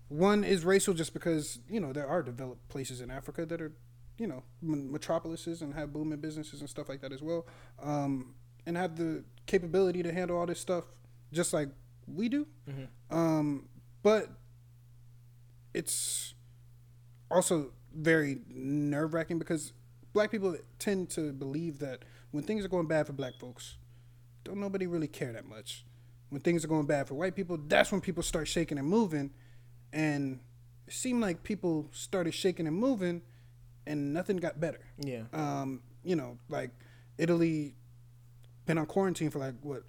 one 0.10 0.44
is 0.44 0.66
racial 0.66 0.94
just 0.94 1.14
because 1.14 1.60
you 1.70 1.80
know 1.80 1.94
there 1.94 2.08
are 2.08 2.22
developed 2.22 2.68
places 2.68 3.00
in 3.02 3.10
Africa 3.10 3.46
that 3.46 3.62
are 3.62 3.72
you 4.22 4.28
know 4.28 4.44
metropolises 4.62 5.64
and 5.64 5.74
have 5.74 5.92
booming 5.92 6.20
businesses 6.20 6.62
and 6.62 6.70
stuff 6.70 6.88
like 6.88 7.02
that 7.02 7.12
as 7.12 7.24
well, 7.24 7.48
um, 7.82 8.36
and 8.68 8.78
have 8.78 8.96
the 8.96 9.24
capability 9.48 10.04
to 10.04 10.14
handle 10.14 10.38
all 10.38 10.46
this 10.46 10.60
stuff 10.60 10.86
just 11.34 11.54
like 11.54 11.70
we 12.08 12.30
do. 12.30 12.46
Um, 13.10 13.68
but 14.04 14.30
it's 15.74 16.36
also 17.32 17.72
very 17.96 18.42
nerve 18.48 19.14
wracking 19.16 19.40
because 19.40 19.74
black 20.14 20.30
people 20.30 20.56
tend 20.78 21.10
to 21.12 21.34
believe 21.34 21.80
that 21.80 22.04
when 22.30 22.44
things 22.44 22.64
are 22.64 22.70
going 22.70 22.88
bad 22.88 23.08
for 23.08 23.14
black 23.14 23.40
folks, 23.40 23.78
don't 24.44 24.60
nobody 24.60 24.86
really 24.86 25.08
care 25.08 25.34
that 25.34 25.48
much. 25.48 25.84
When 26.30 26.42
things 26.42 26.64
are 26.64 26.68
going 26.68 26.86
bad 26.86 27.08
for 27.08 27.16
white 27.16 27.36
people, 27.36 27.58
that's 27.58 27.92
when 27.92 28.02
people 28.02 28.24
start 28.24 28.48
shaking 28.48 28.78
and 28.78 28.88
moving. 28.88 29.32
And 29.92 30.40
it 30.88 30.94
seemed 30.94 31.22
like 31.22 31.44
people 31.44 31.90
started 31.92 32.34
shaking 32.34 32.68
and 32.68 32.76
moving 32.76 33.24
and 33.88 34.14
nothing 34.14 34.38
got 34.38 34.60
better. 34.60 34.80
Yeah. 35.00 35.24
Um, 35.34 35.82
you 36.04 36.16
know, 36.16 36.38
like 36.50 36.72
Italy 37.18 37.76
been 38.66 38.78
on 38.78 38.86
quarantine 38.86 39.30
for 39.30 39.40
like 39.40 39.56
what, 39.62 39.84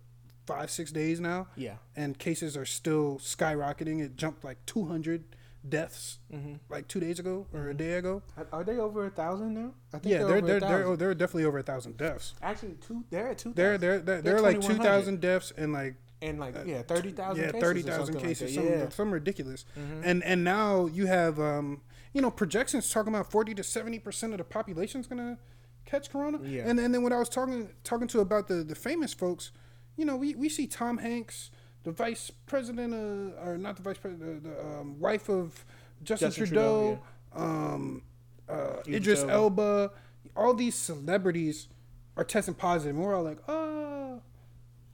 five, 0.46 0.70
six 0.70 0.90
days 0.92 1.20
now? 1.20 1.46
Yeah. 1.56 1.74
and 1.96 2.18
cases 2.18 2.56
are 2.56 2.64
still 2.66 3.18
skyrocketing. 3.18 4.00
It 4.00 4.16
jumped 4.16 4.44
like 4.44 4.64
200 4.66 5.24
deaths 5.68 6.18
Mm-hmm. 6.32 6.54
like 6.70 6.88
two 6.88 6.98
days 6.98 7.18
ago 7.20 7.46
or 7.52 7.68
a 7.68 7.74
day 7.74 7.92
ago. 7.92 8.22
Are, 8.52 8.64
they 8.64 8.78
over 8.78 9.06
a 9.06 9.10
thousand 9.10 9.54
now? 9.54 9.72
I 9.94 10.00
Yeah, 10.02 10.24
they're 10.24 10.40
they're 10.40 10.58
they're, 10.58 10.60
thousand. 10.60 10.86
oh, 10.86 10.96
they're 10.96 11.14
definitely 11.14 11.44
over 11.44 11.58
a 11.58 11.62
thousand 11.62 11.96
deaths. 11.98 12.34
Actually, 12.42 12.74
two. 12.86 13.04
They're 13.10 13.28
at 13.28 13.38
two. 13.38 13.52
They're 13.54 13.78
they're 13.78 14.00
they're, 14.00 14.22
they're 14.22 14.40
like 14.40 14.60
2,000 14.60 15.20
deaths 15.20 15.52
and 15.56 15.72
like 15.72 15.94
and 16.20 16.40
like 16.40 16.54
yeah, 16.66 16.82
thirty 16.82 17.10
thousand. 17.12 17.44
yeah 17.44 17.50
cases 17.52 17.62
30,000 17.84 18.18
cases, 18.20 18.56
Like 18.56 18.66
some 18.66 18.72
yeah. 18.74 18.88
some 18.88 19.10
ridiculous. 19.12 19.64
Mhm. 19.78 20.00
And 20.04 20.24
and 20.24 20.42
now 20.42 20.86
you 20.86 21.06
have 21.06 21.38
um 21.38 21.82
you 22.12 22.20
know 22.20 22.30
projections 22.30 22.90
talking 22.90 23.14
about 23.14 23.30
40 23.30 23.54
to 23.54 23.62
70 23.62 23.98
percent 23.98 24.32
of 24.32 24.38
the 24.38 24.44
population 24.44 25.00
is 25.00 25.06
gonna 25.06 25.38
catch 25.84 26.10
corona. 26.10 26.38
Yeah. 26.42 26.62
And 26.68 26.78
and 26.78 26.94
then 26.94 27.02
when 27.02 27.12
I 27.12 27.18
was 27.18 27.28
talking 27.28 27.68
talking 27.84 28.08
to 28.08 28.20
about 28.20 28.48
the 28.48 28.56
the 28.62 28.74
famous 28.74 29.12
folks, 29.14 29.50
you 29.96 30.04
know 30.04 30.16
we 30.16 30.34
we 30.34 30.48
see 30.48 30.66
Tom 30.66 30.98
Hanks, 30.98 31.50
the 31.84 31.90
vice 31.92 32.30
president 32.46 32.92
uh, 32.94 33.42
or 33.42 33.58
not 33.58 33.76
the 33.76 33.82
vice 33.82 33.98
president, 33.98 34.42
the, 34.42 34.50
the 34.50 34.60
um, 34.64 34.98
wife 35.00 35.28
of 35.28 35.64
Justin, 36.02 36.28
Justin 36.30 36.46
Trudeau, 36.46 37.00
um, 37.34 38.02
uh, 38.48 38.76
Idris. 38.86 39.22
Elba, 39.22 39.92
all 40.36 40.54
these 40.54 40.74
celebrities 40.74 41.68
are 42.16 42.24
testing 42.24 42.54
positive, 42.54 42.94
and 42.96 43.04
we're 43.04 43.14
all 43.14 43.22
like, 43.22 43.38
oh, 43.48 44.20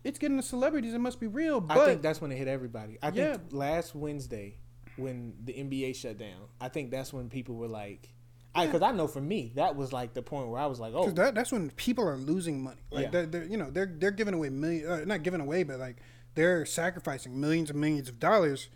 it's 0.05 0.19
getting 0.19 0.37
the 0.37 0.43
celebrities. 0.43 0.95
It 0.95 1.01
must 1.01 1.19
be 1.19 1.27
real. 1.27 1.61
But 1.61 1.79
I 1.79 1.87
think 1.87 2.03
that's 2.03 2.21
when 2.21 2.31
it 2.31 2.37
hit 2.37 2.47
everybody. 2.49 2.99
I 3.03 3.09
Yeah. 3.09 3.33
think 3.33 3.43
last 3.53 3.95
Wednesday 3.95 4.59
when 4.99 5.35
the 5.45 5.53
NBA 5.53 5.95
shut 5.97 6.19
down, 6.19 6.49
I 6.61 6.69
think 6.69 6.91
that's 6.91 7.13
when 7.13 7.29
people 7.29 7.55
were 7.57 7.69
like, 7.69 8.09
because 8.55 8.83
I, 8.83 8.91
know 8.93 9.07
for 9.07 9.21
me 9.21 9.53
that 9.55 9.77
was 9.77 9.93
like 9.93 10.15
the 10.15 10.23
point 10.23 10.49
where 10.49 10.61
I 10.61 10.67
was 10.67 10.81
like, 10.81 10.93
oh, 10.95 11.11
that, 11.13 11.35
that's 11.35 11.53
when 11.53 11.71
people 11.71 12.09
are 12.09 12.17
losing 12.17 12.63
money. 12.63 12.81
Like 12.91 13.05
Yeah. 13.05 13.11
they're, 13.11 13.27
they're 13.27 13.45
you 13.45 13.57
know 13.57 13.71
they're 13.71 13.93
they're 13.99 14.11
giving 14.11 14.35
away 14.35 14.49
million 14.49 14.91
uh, 14.91 15.05
not 15.05 15.23
giving 15.23 15.41
away 15.41 15.63
but 15.63 15.79
like 15.79 15.99
they're 16.35 16.65
sacrificing 16.67 17.41
millions 17.41 17.71
and 17.71 17.81
millions 17.81 18.09
of 18.09 18.19
dollars 18.19 18.69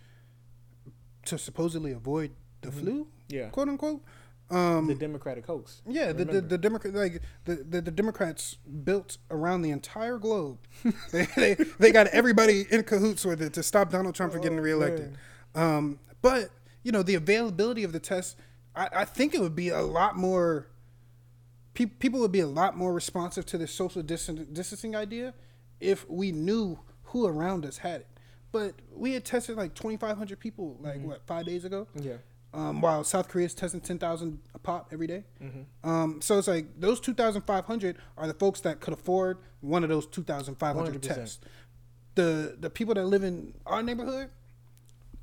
to 1.26 1.38
supposedly 1.38 1.92
avoid 1.92 2.32
the 2.60 2.70
flu, 2.72 2.92
Mm-hmm. 2.92 3.08
yeah, 3.36 3.48
quote 3.48 3.68
unquote. 3.68 4.02
Um, 4.50 4.86
the 4.86 4.94
Democratic 4.94 5.46
hoax. 5.46 5.80
yeah, 5.86 6.12
the, 6.12 6.24
the 6.26 6.40
the 6.42 6.58
Democrat 6.58 6.92
like 6.94 7.22
the, 7.46 7.56
the 7.56 7.80
the 7.80 7.90
Democrats 7.90 8.58
built 8.84 9.16
around 9.30 9.62
the 9.62 9.70
entire 9.70 10.18
globe. 10.18 10.58
they, 11.10 11.24
they 11.36 11.54
they 11.78 11.90
got 11.90 12.06
everybody 12.08 12.66
in 12.70 12.82
cahoots 12.82 13.24
with 13.24 13.40
it 13.40 13.54
to 13.54 13.62
stop 13.62 13.90
Donald 13.90 14.14
Trump 14.14 14.32
from 14.32 14.42
getting 14.42 14.58
Oh, 14.58 14.62
reelected. 14.62 15.16
Um, 15.54 15.98
but 16.22 16.50
you 16.82 16.92
know 16.92 17.02
the 17.02 17.14
availability 17.14 17.84
of 17.84 17.92
the 17.92 18.00
test, 18.00 18.36
I, 18.74 18.88
I 18.92 19.04
think 19.04 19.34
it 19.34 19.40
would 19.40 19.56
be 19.56 19.68
a 19.68 19.82
lot 19.82 20.16
more. 20.16 20.68
Pe- 21.74 21.86
people 21.86 22.20
would 22.20 22.32
be 22.32 22.40
a 22.40 22.46
lot 22.46 22.76
more 22.76 22.92
responsive 22.92 23.46
to 23.46 23.58
the 23.58 23.66
social 23.66 24.02
distan- 24.02 24.52
distancing 24.52 24.94
idea 24.94 25.34
if 25.80 26.08
we 26.08 26.30
knew 26.32 26.78
who 27.04 27.26
around 27.26 27.64
us 27.64 27.78
had 27.78 28.02
it. 28.02 28.06
But 28.52 28.74
we 28.94 29.12
had 29.14 29.24
tested 29.24 29.56
like 29.56 29.74
twenty 29.74 29.96
five 29.96 30.16
hundred 30.18 30.38
people 30.40 30.76
like 30.80 31.02
what 31.02 31.26
five 31.26 31.46
days 31.46 31.64
ago 31.64 31.86
yeah, 31.94 32.16
um, 32.52 32.80
while 32.82 33.02
South 33.04 33.28
Korea 33.28 33.46
is 33.46 33.54
testing 33.54 33.80
10,000 33.80 34.38
a 34.54 34.58
pop 34.58 34.88
every 34.92 35.06
day. 35.06 35.24
Mm-hmm. 35.42 35.88
Um, 35.88 36.20
so 36.20 36.38
it's 36.38 36.48
like 36.48 36.66
those 36.78 37.00
2,500 37.00 37.96
are 38.18 38.26
the 38.26 38.34
folks 38.34 38.60
that 38.60 38.80
could 38.80 38.92
afford 38.92 39.38
one 39.62 39.82
of 39.82 39.88
those 39.88 40.06
2,500 40.06 40.94
100%. 40.94 41.02
tests. 41.02 41.38
The 42.14 42.56
the 42.60 42.68
people 42.68 42.92
that 42.94 43.06
live 43.06 43.22
in 43.22 43.54
our 43.64 43.82
neighborhood, 43.82 44.28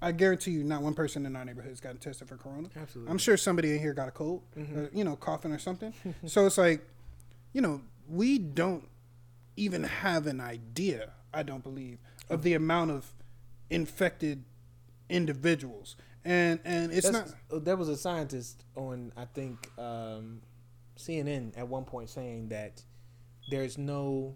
I 0.01 0.11
guarantee 0.13 0.51
you, 0.51 0.63
not 0.63 0.81
one 0.81 0.93
person 0.93 1.25
in 1.25 1.35
our 1.35 1.43
neighborhood 1.43 1.71
has 1.71 1.79
gotten 1.81 1.97
tested 1.97 2.27
for 2.29 2.37
corona. 2.37 2.69
Absolutely. 2.75 3.11
I'm 3.11 3.17
sure 3.17 3.35
somebody 3.37 3.73
in 3.73 3.79
here 3.79 3.93
got 3.93 4.07
a 4.07 4.11
cold, 4.11 4.43
Mm-hmm. 4.57 4.79
or, 4.79 4.89
you 4.93 5.03
know, 5.03 5.15
coughing 5.15 5.51
or 5.51 5.59
something. 5.59 5.93
so 6.25 6.45
it's 6.45 6.57
like, 6.57 6.87
you 7.53 7.61
know, 7.61 7.81
we 8.07 8.37
don't 8.39 8.87
even 9.57 9.83
have 9.83 10.25
an 10.27 10.39
idea, 10.39 11.11
I 11.33 11.43
don't 11.43 11.63
believe, 11.63 11.97
of 12.29 12.43
the 12.43 12.53
amount 12.53 12.91
of 12.91 13.13
infected 13.69 14.43
individuals. 15.09 15.95
And 16.23 16.59
and 16.65 16.91
it's 16.91 17.09
That's- 17.09 17.33
not 17.49 17.57
uh, 17.57 17.59
There 17.59 17.75
was 17.77 17.89
a 17.89 17.97
scientist 17.97 18.63
on, 18.75 19.11
I 19.17 19.25
think, 19.25 19.67
um, 19.77 20.41
CNN 20.97 21.57
at 21.57 21.67
one 21.67 21.85
point 21.85 22.09
saying 22.09 22.49
that 22.49 22.83
there's 23.49 23.77
no, 23.77 24.35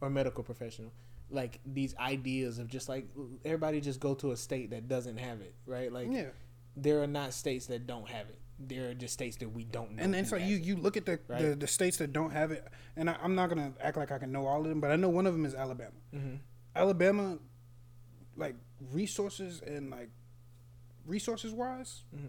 or 0.00 0.10
medical 0.10 0.42
professional, 0.42 0.92
like 1.30 1.60
these 1.66 1.94
ideas 1.96 2.58
of 2.58 2.68
just 2.68 2.88
like 2.88 3.06
everybody 3.44 3.80
just 3.80 4.00
go 4.00 4.14
to 4.14 4.32
a 4.32 4.36
state 4.36 4.70
that 4.70 4.88
doesn't 4.88 5.18
have 5.18 5.40
it, 5.40 5.54
right? 5.66 5.92
Like 5.92 6.08
Yeah. 6.10 6.26
there 6.76 7.02
are 7.02 7.06
not 7.06 7.34
states 7.34 7.66
that 7.66 7.86
don't 7.86 8.08
have 8.08 8.28
it. 8.28 8.38
There 8.60 8.90
are 8.90 8.94
just 8.94 9.14
states 9.14 9.36
that 9.36 9.50
we 9.50 9.64
don't 9.64 9.92
know. 9.96 10.02
And 10.02 10.14
then 10.14 10.22
it's 10.22 10.30
who 10.30 10.36
like 10.36 10.42
has 10.42 10.50
you, 10.50 10.56
it. 10.56 10.62
you 10.64 10.76
look 10.76 10.96
at 10.96 11.06
the, 11.06 11.18
the, 11.28 11.32
Right. 11.34 11.60
the 11.60 11.66
states 11.66 11.98
that 11.98 12.12
don't 12.12 12.30
have 12.32 12.50
it, 12.50 12.66
and 12.96 13.08
I, 13.10 13.16
I'm 13.22 13.34
not 13.34 13.48
gonna 13.50 13.72
act 13.80 13.96
like 13.96 14.10
I 14.10 14.18
can 14.18 14.32
know 14.32 14.46
all 14.46 14.62
of 14.62 14.68
them, 14.68 14.80
but 14.80 14.90
I 14.90 14.96
know 14.96 15.08
one 15.10 15.26
of 15.26 15.32
them 15.34 15.44
is 15.44 15.54
Alabama. 15.54 15.92
Mm-hmm. 16.14 16.36
Alabama, 16.74 17.38
like 18.36 18.54
resources 18.92 19.60
and 19.66 19.90
like 19.90 20.08
resources 21.06 21.52
wise, 21.52 22.02
Mm-hmm. 22.16 22.28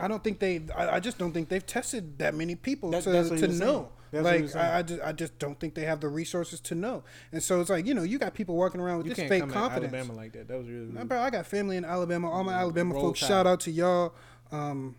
I 0.00 0.06
don't 0.08 0.22
think 0.22 0.38
they. 0.40 0.60
I, 0.76 0.96
I 0.96 1.00
just 1.00 1.18
don't 1.18 1.32
think 1.32 1.48
they've 1.48 1.64
tested 1.66 2.18
that 2.18 2.34
many 2.34 2.54
people 2.54 2.90
That- 2.90 3.02
to, 3.04 3.10
that's 3.10 3.30
what 3.30 3.40
he 3.40 3.46
to 3.46 3.52
know. 3.52 3.88
That's 4.10 4.24
Like. 4.24 4.56
I, 4.56 4.78
I 4.78 4.82
just 4.82 5.02
I 5.02 5.12
just 5.12 5.38
don't 5.38 5.58
think 5.58 5.74
they 5.74 5.84
have 5.84 6.00
the 6.00 6.08
resources 6.08 6.60
to 6.60 6.74
know. 6.74 7.04
And 7.32 7.42
so 7.42 7.60
it's 7.60 7.70
like 7.70 7.86
you 7.86 7.94
know 7.94 8.02
you 8.02 8.18
got 8.18 8.34
people 8.34 8.56
walking 8.56 8.80
around 8.80 8.98
with 8.98 9.06
You 9.08 9.14
this 9.14 9.28
fake 9.28 9.48
confidence. 9.48 9.92
Alabama 9.92 10.12
like 10.14 10.32
that. 10.32 10.48
That 10.48 10.58
was 10.58 10.68
really. 10.68 10.92
Nah, 10.92 11.04
bro, 11.04 11.20
I 11.20 11.30
got 11.30 11.46
family 11.46 11.76
in 11.76 11.84
Alabama. 11.84 12.30
All 12.30 12.44
my 12.44 12.54
Alabama 12.54 12.94
folks, 12.94 13.20
Tide. 13.20 13.28
shout 13.28 13.46
out 13.46 13.60
to 13.60 13.70
y'all. 13.70 14.14
Um, 14.50 14.96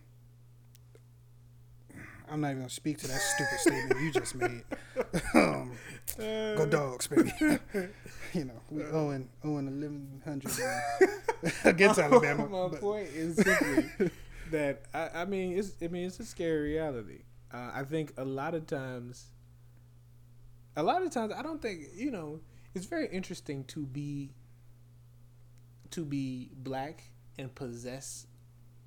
I'm 2.31 2.41
not 2.41 2.49
even 2.49 2.59
gonna 2.59 2.69
speak 2.69 2.99
to 2.99 3.07
that 3.07 3.19
stupid 3.19 3.59
statement 3.59 4.01
you 4.01 4.11
just 4.11 4.35
made. 4.35 4.63
um, 5.33 5.71
go 6.17 6.65
dogs, 6.65 7.07
baby. 7.07 7.31
you 8.33 8.45
know 8.45 8.61
we 8.69 8.83
owing 8.85 9.29
owing 9.43 9.67
eleven 9.67 10.21
hundred 10.23 10.51
against 11.65 11.99
Alabama. 11.99 12.47
My 12.47 12.67
but- 12.67 12.81
point 12.81 13.07
is 13.13 13.37
simply 13.37 14.11
that 14.51 14.83
I, 14.93 15.21
I 15.21 15.25
mean 15.25 15.57
it's 15.57 15.73
I 15.81 15.87
mean 15.87 16.05
it's 16.05 16.19
a 16.19 16.25
scary 16.25 16.73
reality. 16.73 17.21
Uh, 17.53 17.71
I 17.73 17.83
think 17.83 18.13
a 18.17 18.25
lot 18.25 18.53
of 18.53 18.67
times, 18.67 19.25
a 20.75 20.83
lot 20.83 21.01
of 21.01 21.11
times 21.11 21.33
I 21.35 21.41
don't 21.41 21.61
think 21.61 21.81
you 21.95 22.11
know 22.11 22.41
it's 22.75 22.85
very 22.85 23.07
interesting 23.07 23.63
to 23.65 23.85
be 23.85 24.31
to 25.91 26.05
be 26.05 26.51
black 26.55 27.03
and 27.37 27.53
possess 27.53 28.27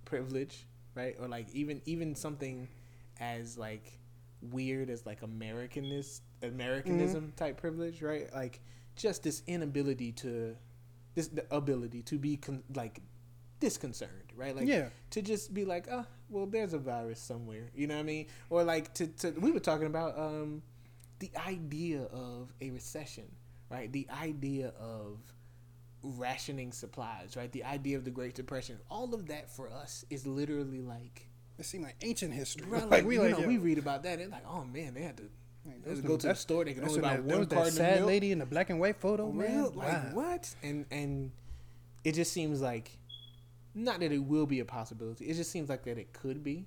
privilege, 0.04 0.66
right? 0.94 1.16
Or 1.20 1.26
like 1.26 1.48
even 1.52 1.82
even 1.86 2.14
something 2.14 2.68
as 3.18 3.58
like 3.58 3.98
weird 4.40 4.90
as 4.90 5.06
like 5.06 5.22
Americanist 5.22 6.20
Americanism 6.42 7.32
type 7.36 7.60
privilege, 7.60 8.02
right? 8.02 8.32
Like 8.32 8.60
just 8.94 9.22
this 9.24 9.42
inability 9.46 10.12
to 10.12 10.56
this 11.14 11.28
the 11.28 11.44
ability 11.54 12.02
to 12.02 12.18
be 12.18 12.36
con- 12.36 12.62
like 12.74 13.00
disconcerted, 13.58 14.21
right? 14.36 14.54
Like 14.56 14.66
Yeah. 14.66 14.88
to 15.10 15.22
just 15.22 15.52
be 15.54 15.64
like, 15.64 15.86
oh, 15.90 16.06
well, 16.30 16.46
there's 16.46 16.72
a 16.74 16.78
virus 16.78 17.20
somewhere, 17.20 17.70
you 17.74 17.86
know 17.86 17.94
what 17.94 18.00
I 18.00 18.04
mean? 18.04 18.26
Or 18.50 18.64
like 18.64 18.94
to, 18.94 19.06
to 19.06 19.30
we 19.32 19.50
were 19.52 19.60
talking 19.60 19.86
about 19.86 20.18
um 20.18 20.62
the 21.18 21.30
idea 21.46 22.02
of 22.12 22.52
a 22.60 22.70
recession, 22.70 23.24
right? 23.70 23.92
The 23.92 24.08
idea 24.20 24.72
of 24.80 25.18
rationing 26.02 26.72
supplies, 26.72 27.36
right? 27.36 27.50
The 27.52 27.64
idea 27.64 27.96
of 27.96 28.04
the 28.04 28.10
Great 28.10 28.34
Depression. 28.34 28.78
All 28.90 29.14
of 29.14 29.28
that 29.28 29.48
for 29.50 29.70
us 29.70 30.04
is 30.10 30.26
literally 30.26 30.80
like, 30.80 31.28
It 31.58 31.64
seemed 31.64 31.84
like 31.84 31.96
ancient 32.02 32.32
history. 32.34 32.66
right, 32.68 32.88
like, 32.90 33.04
we 33.04 33.14
you 33.16 33.22
like 33.22 33.30
know, 33.32 33.38
yeah. 33.40 33.46
we 33.46 33.58
read 33.58 33.78
about 33.78 34.02
that 34.04 34.18
and 34.20 34.30
like, 34.32 34.44
oh 34.48 34.64
man, 34.64 34.94
they 34.94 35.02
had 35.02 35.16
to, 35.18 35.22
Like, 35.22 35.30
they 35.64 35.70
had 35.70 35.84
to 35.84 35.90
those 35.90 36.00
go 36.00 36.16
to 36.16 36.26
the 36.28 36.34
store. 36.34 36.64
They 36.64 36.74
could 36.74 36.84
only 36.88 37.00
buy 37.00 37.16
that, 37.16 37.24
one 37.24 37.46
carton 37.46 37.68
of 37.68 37.72
sad 37.74 37.96
milk. 37.98 38.08
lady 38.08 38.32
in 38.32 38.38
the 38.40 38.46
black 38.46 38.70
and 38.70 38.80
white 38.80 38.96
photo, 38.96 39.30
man. 39.30 39.64
Like 39.74 39.74
Wow. 39.76 40.08
what? 40.14 40.54
And 40.62 40.86
and 40.90 41.30
it 42.02 42.12
just 42.16 42.32
seems 42.32 42.60
like 42.60 42.98
not 43.74 44.00
that 44.00 44.12
it 44.12 44.18
will 44.18 44.46
be 44.46 44.60
a 44.60 44.64
possibility. 44.64 45.26
It 45.26 45.34
just 45.34 45.50
seems 45.50 45.68
like 45.68 45.84
that 45.84 45.98
it 45.98 46.12
could 46.12 46.42
be. 46.42 46.66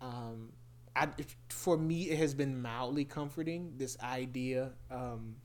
Um, 0.00 0.52
I 0.94 1.08
for 1.48 1.78
me 1.78 2.10
it 2.10 2.18
has 2.18 2.34
been 2.34 2.60
mildly 2.60 3.04
comforting 3.04 3.72
this 3.76 3.96
idea 4.02 4.72
um, 4.90 5.36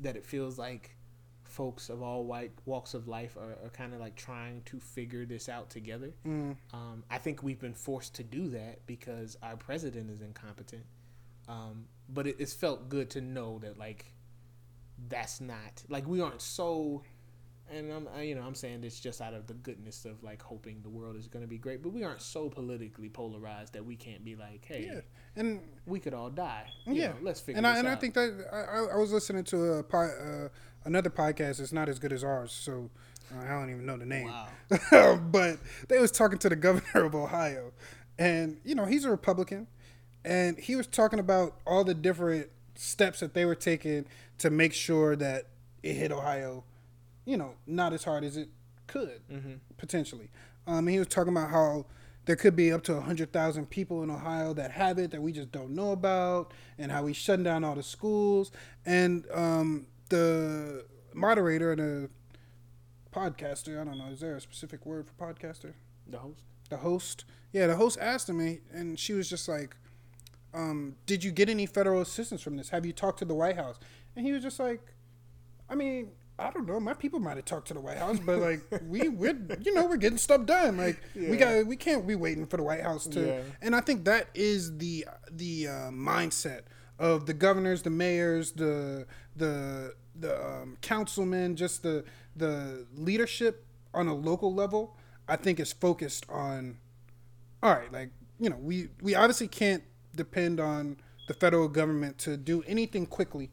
that 0.00 0.16
it 0.16 0.24
feels 0.24 0.58
like 0.58 0.96
folks 1.44 1.88
of 1.88 2.02
all 2.02 2.24
white 2.24 2.50
walks 2.64 2.94
of 2.94 3.06
life 3.06 3.36
are, 3.36 3.56
are 3.64 3.70
kind 3.70 3.94
of 3.94 4.00
like 4.00 4.16
trying 4.16 4.60
to 4.64 4.80
figure 4.80 5.24
this 5.24 5.48
out 5.48 5.70
together. 5.70 6.12
Mm. 6.26 6.56
Um, 6.72 7.04
I 7.10 7.18
think 7.18 7.42
we've 7.42 7.60
been 7.60 7.74
forced 7.74 8.14
to 8.16 8.24
do 8.24 8.48
that 8.50 8.84
because 8.86 9.36
our 9.42 9.56
president 9.56 10.10
is 10.10 10.20
incompetent. 10.20 10.84
Um, 11.48 11.84
but 12.08 12.26
it, 12.26 12.36
it's 12.38 12.52
felt 12.52 12.88
good 12.88 13.10
to 13.10 13.20
know 13.20 13.58
that 13.60 13.78
like 13.78 14.06
that's 15.08 15.40
not 15.40 15.82
like 15.88 16.06
we 16.06 16.20
aren't 16.20 16.42
so. 16.42 17.02
And 17.74 17.92
I'm, 17.92 18.08
I, 18.16 18.22
you 18.22 18.34
know, 18.34 18.42
I'm 18.42 18.54
saying 18.54 18.82
this 18.82 19.00
just 19.00 19.20
out 19.20 19.34
of 19.34 19.46
the 19.46 19.54
goodness 19.54 20.04
of 20.04 20.22
like 20.22 20.40
hoping 20.40 20.80
the 20.82 20.88
world 20.88 21.16
is 21.16 21.26
going 21.26 21.42
to 21.44 21.48
be 21.48 21.58
great, 21.58 21.82
but 21.82 21.92
we 21.92 22.04
aren't 22.04 22.22
so 22.22 22.48
politically 22.48 23.08
polarized 23.08 23.72
that 23.72 23.84
we 23.84 23.96
can't 23.96 24.24
be 24.24 24.36
like, 24.36 24.64
hey, 24.64 24.88
Yeah, 24.92 25.00
and 25.36 25.60
we 25.84 25.98
could 25.98 26.14
all 26.14 26.30
die. 26.30 26.66
You 26.86 26.94
yeah, 26.94 27.06
know, 27.08 27.14
let's 27.22 27.40
figure 27.40 27.58
and 27.58 27.66
I 27.66 27.78
and 27.78 27.88
I 27.88 27.96
think 27.96 28.14
that 28.14 28.46
I, 28.52 28.94
I- 28.94 28.96
was 28.96 29.12
listening 29.12 29.44
to 29.44 29.56
a 29.74 29.96
uh, 29.96 30.48
another 30.84 31.10
podcast. 31.10 31.58
It's 31.60 31.72
not 31.72 31.88
as 31.88 31.98
good 31.98 32.12
as 32.12 32.22
ours, 32.22 32.52
so 32.52 32.90
uh, 33.34 33.44
I 33.44 33.48
don't 33.48 33.70
even 33.70 33.84
know 33.86 33.96
the 33.96 34.06
name. 34.06 34.28
Wow. 34.28 35.18
but 35.32 35.58
they 35.88 35.98
was 35.98 36.10
talking 36.12 36.38
to 36.38 36.48
the 36.48 36.56
governor 36.56 37.04
of 37.04 37.14
Ohio, 37.14 37.72
and 38.18 38.58
you 38.64 38.74
know 38.74 38.84
he's 38.84 39.04
a 39.04 39.10
Republican, 39.10 39.66
and 40.24 40.58
he 40.58 40.76
was 40.76 40.86
talking 40.86 41.18
about 41.18 41.56
all 41.66 41.82
the 41.82 41.94
different 41.94 42.48
steps 42.76 43.20
that 43.20 43.34
they 43.34 43.44
were 43.44 43.54
taking 43.54 44.04
to 44.38 44.50
make 44.50 44.72
sure 44.72 45.16
that 45.16 45.46
it 45.82 45.94
hit 45.94 46.12
Ohio, 46.12 46.64
you 47.24 47.36
know, 47.36 47.54
not 47.66 47.92
as 47.92 48.04
hard 48.04 48.24
as 48.24 48.36
it 48.36 48.48
could 48.86 49.20
potentially. 49.76 50.28
Um, 50.66 50.86
he 50.86 50.98
was 50.98 51.08
talking 51.08 51.32
about 51.32 51.50
how 51.50 51.86
there 52.26 52.36
could 52.36 52.56
be 52.56 52.72
up 52.72 52.82
to 52.84 53.00
hundred 53.00 53.32
thousand 53.32 53.68
people 53.70 54.02
in 54.02 54.10
Ohio 54.10 54.54
that 54.54 54.70
have 54.70 54.98
it 54.98 55.10
that 55.10 55.20
we 55.22 55.32
just 55.32 55.52
don't 55.52 55.70
know 55.70 55.92
about, 55.92 56.52
and 56.78 56.90
how 56.90 57.06
he's 57.06 57.16
shutting 57.16 57.44
down 57.44 57.64
all 57.64 57.74
the 57.74 57.82
schools. 57.82 58.50
And 58.86 59.26
um, 59.32 59.86
the 60.08 60.84
moderator 61.12 61.72
and 61.72 61.80
the 61.80 62.10
podcaster, 63.12 63.80
I 63.80 63.84
don't 63.84 63.98
know, 63.98 64.08
is 64.10 64.20
there 64.20 64.36
a 64.36 64.40
specific 64.40 64.84
word 64.86 65.06
for 65.06 65.12
podcaster? 65.32 65.74
the 66.06 66.18
host. 66.18 66.42
The 66.70 66.76
host, 66.78 67.24
yeah, 67.52 67.66
the 67.66 67.76
host 67.76 67.98
asked 68.00 68.30
me, 68.30 68.60
and 68.72 68.98
she 68.98 69.12
was 69.12 69.28
just 69.28 69.48
like, 69.48 69.76
um, 70.52 70.96
"Did 71.06 71.22
you 71.22 71.30
get 71.30 71.48
any 71.48 71.66
federal 71.66 72.00
assistance 72.00 72.40
from 72.42 72.56
this? 72.56 72.70
Have 72.70 72.86
you 72.86 72.92
talked 72.92 73.18
to 73.20 73.24
the 73.24 73.34
White 73.34 73.56
House?" 73.56 73.78
And 74.16 74.24
he 74.26 74.32
was 74.32 74.42
just 74.42 74.58
like, 74.58 74.80
"I 75.68 75.74
mean." 75.74 76.12
I 76.38 76.50
don't 76.50 76.66
know. 76.66 76.80
My 76.80 76.94
people 76.94 77.20
might 77.20 77.36
have 77.36 77.44
talked 77.44 77.68
to 77.68 77.74
the 77.74 77.80
White 77.80 77.98
House, 77.98 78.18
but 78.18 78.38
like 78.38 78.60
we, 78.88 79.08
we're, 79.08 79.38
you 79.62 79.72
know, 79.72 79.86
we're 79.86 79.96
getting 79.96 80.18
stuff 80.18 80.46
done. 80.46 80.76
Like 80.76 81.00
we 81.14 81.36
got, 81.36 81.66
we 81.66 81.76
can't 81.76 82.06
be 82.06 82.16
waiting 82.16 82.46
for 82.46 82.56
the 82.56 82.64
White 82.64 82.82
House 82.82 83.06
to. 83.08 83.26
Yeah. 83.26 83.40
And 83.62 83.76
I 83.76 83.80
think 83.80 84.04
that 84.06 84.28
is 84.34 84.76
the 84.78 85.06
the 85.30 85.68
uh, 85.68 85.70
mindset 85.90 86.62
of 86.98 87.26
the 87.26 87.34
governors, 87.34 87.82
the 87.82 87.90
mayors, 87.90 88.52
the 88.52 89.06
the 89.36 89.94
the 90.18 90.44
um, 90.44 90.76
councilmen, 90.80 91.54
just 91.54 91.82
the 91.82 92.04
the 92.34 92.86
leadership 92.96 93.64
on 93.92 94.08
a 94.08 94.14
local 94.14 94.52
level, 94.52 94.96
I 95.28 95.36
think 95.36 95.60
is 95.60 95.72
focused 95.72 96.26
on. 96.28 96.78
All 97.62 97.72
right, 97.72 97.92
like 97.92 98.10
you 98.40 98.50
know, 98.50 98.58
we 98.60 98.88
we 99.00 99.14
obviously 99.14 99.48
can't 99.48 99.84
depend 100.16 100.58
on 100.58 100.96
the 101.28 101.34
federal 101.34 101.68
government 101.68 102.18
to 102.18 102.36
do 102.36 102.62
anything 102.66 103.06
quickly, 103.06 103.50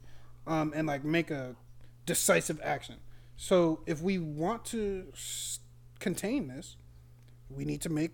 um, 0.48 0.74
and 0.76 0.88
like 0.88 1.03
make 1.03 1.30
a 1.30 1.56
decisive 2.16 2.60
action. 2.62 2.98
So 3.38 3.82
if 3.86 4.02
we 4.02 4.18
want 4.18 4.66
to 4.66 5.08
contain 6.00 6.48
this, 6.50 6.76
we 7.50 7.64
need 7.66 7.82
to 7.82 7.90
make 7.90 8.12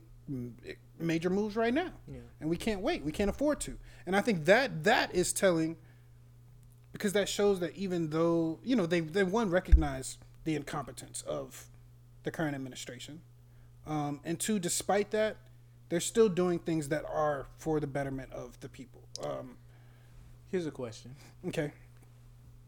major 0.99 1.29
moves 1.29 1.55
right 1.55 1.73
now, 1.73 1.91
Yeah. 2.07 2.19
and 2.39 2.49
we 2.49 2.57
can't 2.57 2.81
wait. 2.81 3.03
We 3.03 3.11
can't 3.11 3.29
afford 3.29 3.59
to. 3.61 3.77
And 4.05 4.15
I 4.15 4.21
think 4.21 4.45
that 4.45 4.83
that 4.83 5.13
is 5.15 5.33
telling, 5.33 5.77
because 6.93 7.13
that 7.13 7.27
shows 7.29 7.59
that 7.59 7.75
even 7.75 8.09
though 8.09 8.59
you 8.63 8.75
know 8.75 8.85
they 8.85 8.99
they 8.99 9.23
one 9.23 9.49
recognize 9.49 10.17
the 10.43 10.55
incompetence 10.55 11.23
of 11.23 11.65
the 12.23 12.31
current 12.31 12.55
administration, 12.55 13.21
um, 13.85 14.19
and 14.23 14.39
two, 14.39 14.59
despite 14.59 15.11
that, 15.11 15.37
they're 15.89 15.99
still 16.13 16.29
doing 16.29 16.59
things 16.59 16.89
that 16.89 17.03
are 17.05 17.47
for 17.57 17.79
the 17.79 17.87
betterment 17.87 18.31
of 18.33 18.59
the 18.59 18.69
people. 18.69 19.01
Um, 19.23 19.57
Here's 20.51 20.65
a 20.67 20.71
question, 20.71 21.15
okay. 21.47 21.71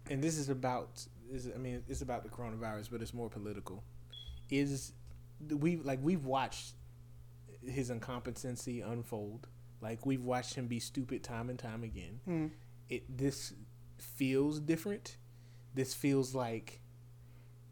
and 0.09 0.21
this 0.23 0.37
is 0.37 0.49
about. 0.49 1.05
Is 1.31 1.49
I 1.53 1.57
mean, 1.57 1.83
it's 1.87 2.01
about 2.01 2.23
the 2.23 2.29
coronavirus, 2.29 2.89
but 2.91 3.01
it's 3.01 3.13
more 3.13 3.29
political. 3.29 3.83
Is 4.49 4.93
we 5.47 5.77
like 5.77 5.99
we've 6.01 6.25
watched 6.25 6.73
his 7.65 7.89
incompetency 7.89 8.81
unfold. 8.81 9.47
Like 9.81 10.05
we've 10.05 10.23
watched 10.23 10.55
him 10.55 10.67
be 10.67 10.79
stupid 10.79 11.23
time 11.23 11.49
and 11.49 11.57
time 11.57 11.83
again. 11.83 12.19
Mm. 12.27 12.51
It 12.89 13.17
this 13.17 13.53
feels 13.97 14.59
different. 14.59 15.17
This 15.73 15.93
feels 15.93 16.33
like 16.33 16.81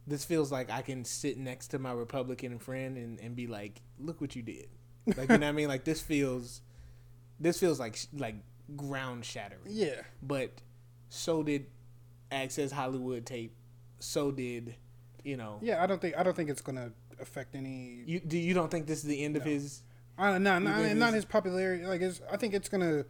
this 0.05 0.23
feels 0.23 0.51
like 0.51 0.71
I 0.71 0.81
can 0.81 1.03
sit 1.03 1.37
next 1.37 1.67
to 1.69 1.79
my 1.79 1.91
Republican 1.91 2.59
friend 2.59 2.97
and, 2.97 3.19
and 3.19 3.35
be 3.35 3.47
like, 3.47 3.81
"Look 3.99 4.21
what 4.21 4.35
you 4.35 4.41
did." 4.41 4.67
Like 5.05 5.29
you 5.29 5.37
know 5.37 5.45
what 5.47 5.49
I 5.49 5.51
mean? 5.51 5.67
Like 5.67 5.83
this 5.83 6.01
feels 6.01 6.61
this 7.39 7.59
feels 7.59 7.79
like 7.79 7.97
like 8.13 8.35
ground 8.75 9.25
shattering. 9.25 9.61
Yeah. 9.67 10.01
But 10.21 10.61
so 11.09 11.43
did 11.43 11.67
Access 12.31 12.71
Hollywood 12.71 13.25
tape. 13.25 13.55
So 13.99 14.31
did 14.31 14.75
you 15.23 15.37
know? 15.37 15.59
Yeah. 15.61 15.83
I 15.83 15.87
don't 15.87 16.01
think 16.01 16.17
I 16.17 16.23
don't 16.23 16.35
think 16.35 16.49
it's 16.49 16.61
gonna 16.61 16.91
affect 17.19 17.55
any. 17.55 18.03
You 18.05 18.19
do 18.19 18.37
you 18.37 18.53
don't 18.53 18.69
think 18.69 18.87
this 18.87 18.99
is 18.99 19.05
the 19.05 19.23
end 19.23 19.37
of 19.37 19.43
his? 19.43 19.83
I, 20.17 20.37
no, 20.39 20.57
not, 20.59 20.81
think 20.81 20.97
not 20.97 21.13
his 21.13 21.25
popularity. 21.25 21.85
Like, 21.85 22.01
it's, 22.01 22.21
I 22.31 22.37
think 22.37 22.55
it's 22.55 22.67
gonna, 22.69 23.05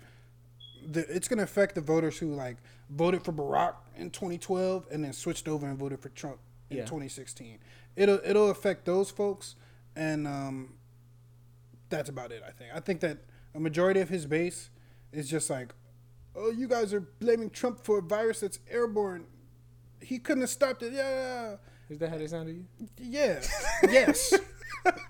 the, 0.86 1.06
it's 1.16 1.30
gonna 1.30 1.44
affect 1.44 1.76
the 1.76 1.80
voters 1.82 2.18
who 2.18 2.34
like 2.34 2.58
voted 2.90 3.24
for 3.24 3.32
Barack 3.32 3.76
in 3.96 4.10
2012 4.10 4.88
and 4.92 5.06
then 5.06 5.14
switched 5.14 5.48
over 5.48 5.66
and 5.68 5.78
voted 5.78 6.02
for 6.02 6.10
Trump 6.10 6.40
in 6.70 6.78
Yeah. 6.78 6.84
2016. 6.84 7.60
It'll 7.96 8.20
it'll 8.26 8.50
affect 8.50 8.86
those 8.86 9.10
folks, 9.10 9.56
and 9.96 10.28
um, 10.28 10.74
that's 11.90 12.10
about 12.10 12.32
it. 12.32 12.44
I 12.46 12.52
think. 12.52 12.72
I 12.76 12.80
think 12.82 13.00
that 13.02 13.20
a 13.56 13.60
majority 13.60 14.02
of 14.02 14.10
his 14.10 14.26
base 14.26 14.70
is 15.12 15.30
just 15.30 15.50
like, 15.50 15.74
oh, 16.38 16.52
you 16.52 16.68
guys 16.68 16.94
are 16.94 17.02
blaming 17.02 17.50
Trump 17.50 17.84
for 17.84 17.98
a 18.00 18.02
virus 18.02 18.40
that's 18.42 18.60
airborne. 18.70 19.26
He 20.02 20.20
couldn't 20.20 20.42
have 20.42 20.50
stopped 20.50 20.84
it. 20.84 20.94
Yeah. 20.94 21.56
Is 21.90 21.98
that 22.00 22.10
how 22.10 22.18
they 22.18 22.28
sound 22.28 22.48
to 22.48 22.54
you? 22.54 22.66
Yeah. 23.00 23.42
Yes. 23.90 24.34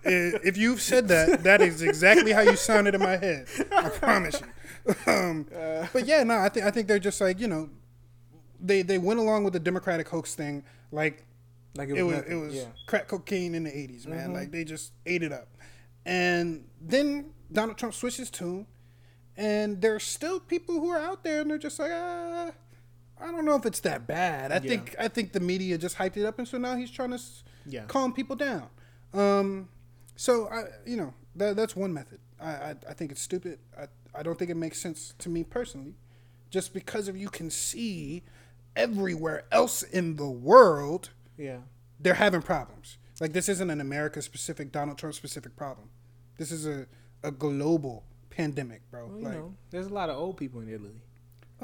If 0.04 0.58
you've 0.58 0.82
said 0.82 1.08
that, 1.10 1.44
that 1.44 1.62
is 1.62 1.84
exactly 1.84 2.32
how 2.32 2.41
you 2.41 2.56
sounded 2.56 2.95
in 2.95 3.02
my 3.02 3.16
head. 3.18 3.48
I 3.72 3.90
promise 3.90 4.41
you. 4.41 4.48
Um, 5.06 5.45
but 5.94 6.06
yeah, 6.08 6.24
no, 6.24 6.38
I 6.40 6.48
think 6.49 6.66
I 6.66 6.72
think 6.72 6.88
they're 6.88 6.98
just 6.98 7.20
like 7.20 7.40
you 7.40 7.48
know, 7.48 7.70
they 8.60 8.82
they 8.82 8.98
went 8.98 9.20
along 9.20 9.44
with 9.44 9.52
the 9.54 9.60
Democratic 9.60 10.08
hoax 10.08 10.34
thing 10.34 10.64
like 10.91 11.26
Like 11.76 11.90
it 11.90 12.02
was 12.04 12.16
nothing. 12.18 12.32
it 12.32 12.41
was 12.41 12.56
yeah. 12.56 12.64
crack 12.88 13.08
cocaine 13.08 13.54
in 13.54 13.66
the 13.66 13.70
80s 13.70 14.08
man 14.08 14.34
like 14.34 14.52
they 14.52 14.64
just 14.64 14.94
ate 15.06 15.24
it 15.24 15.34
up 15.34 15.49
and 16.06 16.66
then 16.82 17.32
donald 17.52 17.78
trump 17.78 17.94
switches 17.94 18.18
his 18.20 18.30
tune 18.30 18.66
and 19.38 19.82
there's 19.82 20.04
still 20.04 20.40
people 20.40 20.76
who 20.80 20.90
are 20.90 21.00
out 21.00 21.24
there 21.24 21.42
and 21.42 21.50
they're 21.50 21.58
just 21.58 21.78
like 21.80 21.92
ah, 21.94 22.52
i 23.22 23.26
don't 23.32 23.46
know 23.46 23.56
if 23.56 23.66
it's 23.66 23.80
that 23.82 24.08
bad 24.08 24.52
i 24.52 24.56
Yeah. 24.56 24.60
think 24.62 24.96
i 25.00 25.08
think 25.08 25.32
the 25.34 25.40
media 25.40 25.78
just 25.78 25.98
hyped 25.98 26.18
it 26.18 26.26
up 26.26 26.40
and 26.40 26.48
so 26.48 26.58
now 26.58 26.76
he's 26.76 26.92
trying 26.92 27.12
to 27.12 27.20
Yeah. 27.66 27.86
calm 27.86 28.14
people 28.14 28.36
down 28.36 28.68
um 29.14 29.70
so 30.16 30.48
i 30.50 30.64
you 30.86 30.98
know 30.98 31.14
that, 31.36 31.56
that's 31.56 31.76
one 31.76 31.94
method 31.94 32.20
I, 32.40 32.50
I 32.52 32.76
i 32.90 32.94
think 32.94 33.12
it's 33.12 33.22
stupid 33.22 33.60
i 33.80 33.86
i 34.16 34.24
don't 34.24 34.38
think 34.40 34.50
it 34.52 34.58
makes 34.58 34.80
sense 34.82 35.14
to 35.20 35.30
me 35.30 35.44
personally 35.44 35.96
just 36.50 36.74
because 36.74 37.08
of 37.08 37.16
you 37.18 37.30
can 37.30 37.50
see 37.50 38.24
everywhere 38.76 39.44
else 39.52 39.84
in 39.84 40.16
the 40.16 40.30
world 40.30 41.10
Yeah. 41.38 41.60
they're 42.00 42.14
having 42.16 42.42
problems. 42.42 42.98
Like 43.20 43.34
this 43.34 43.50
isn't 43.50 43.70
an 43.72 43.82
America 43.82 44.22
specific, 44.22 44.72
Donald 44.72 44.98
Trump 45.00 45.16
specific 45.16 45.56
problem. 45.56 45.90
This 46.38 46.52
is 46.52 46.68
a, 46.68 46.86
a 47.24 47.32
global 47.32 48.04
pandemic, 48.38 48.82
bro. 48.92 49.08
Well, 49.08 49.22
like, 49.22 49.34
know, 49.34 49.54
there's 49.72 49.88
a 49.88 49.94
lot 49.94 50.10
of 50.10 50.18
old 50.18 50.38
people 50.38 50.62
in 50.62 50.70
Italy. 50.70 51.02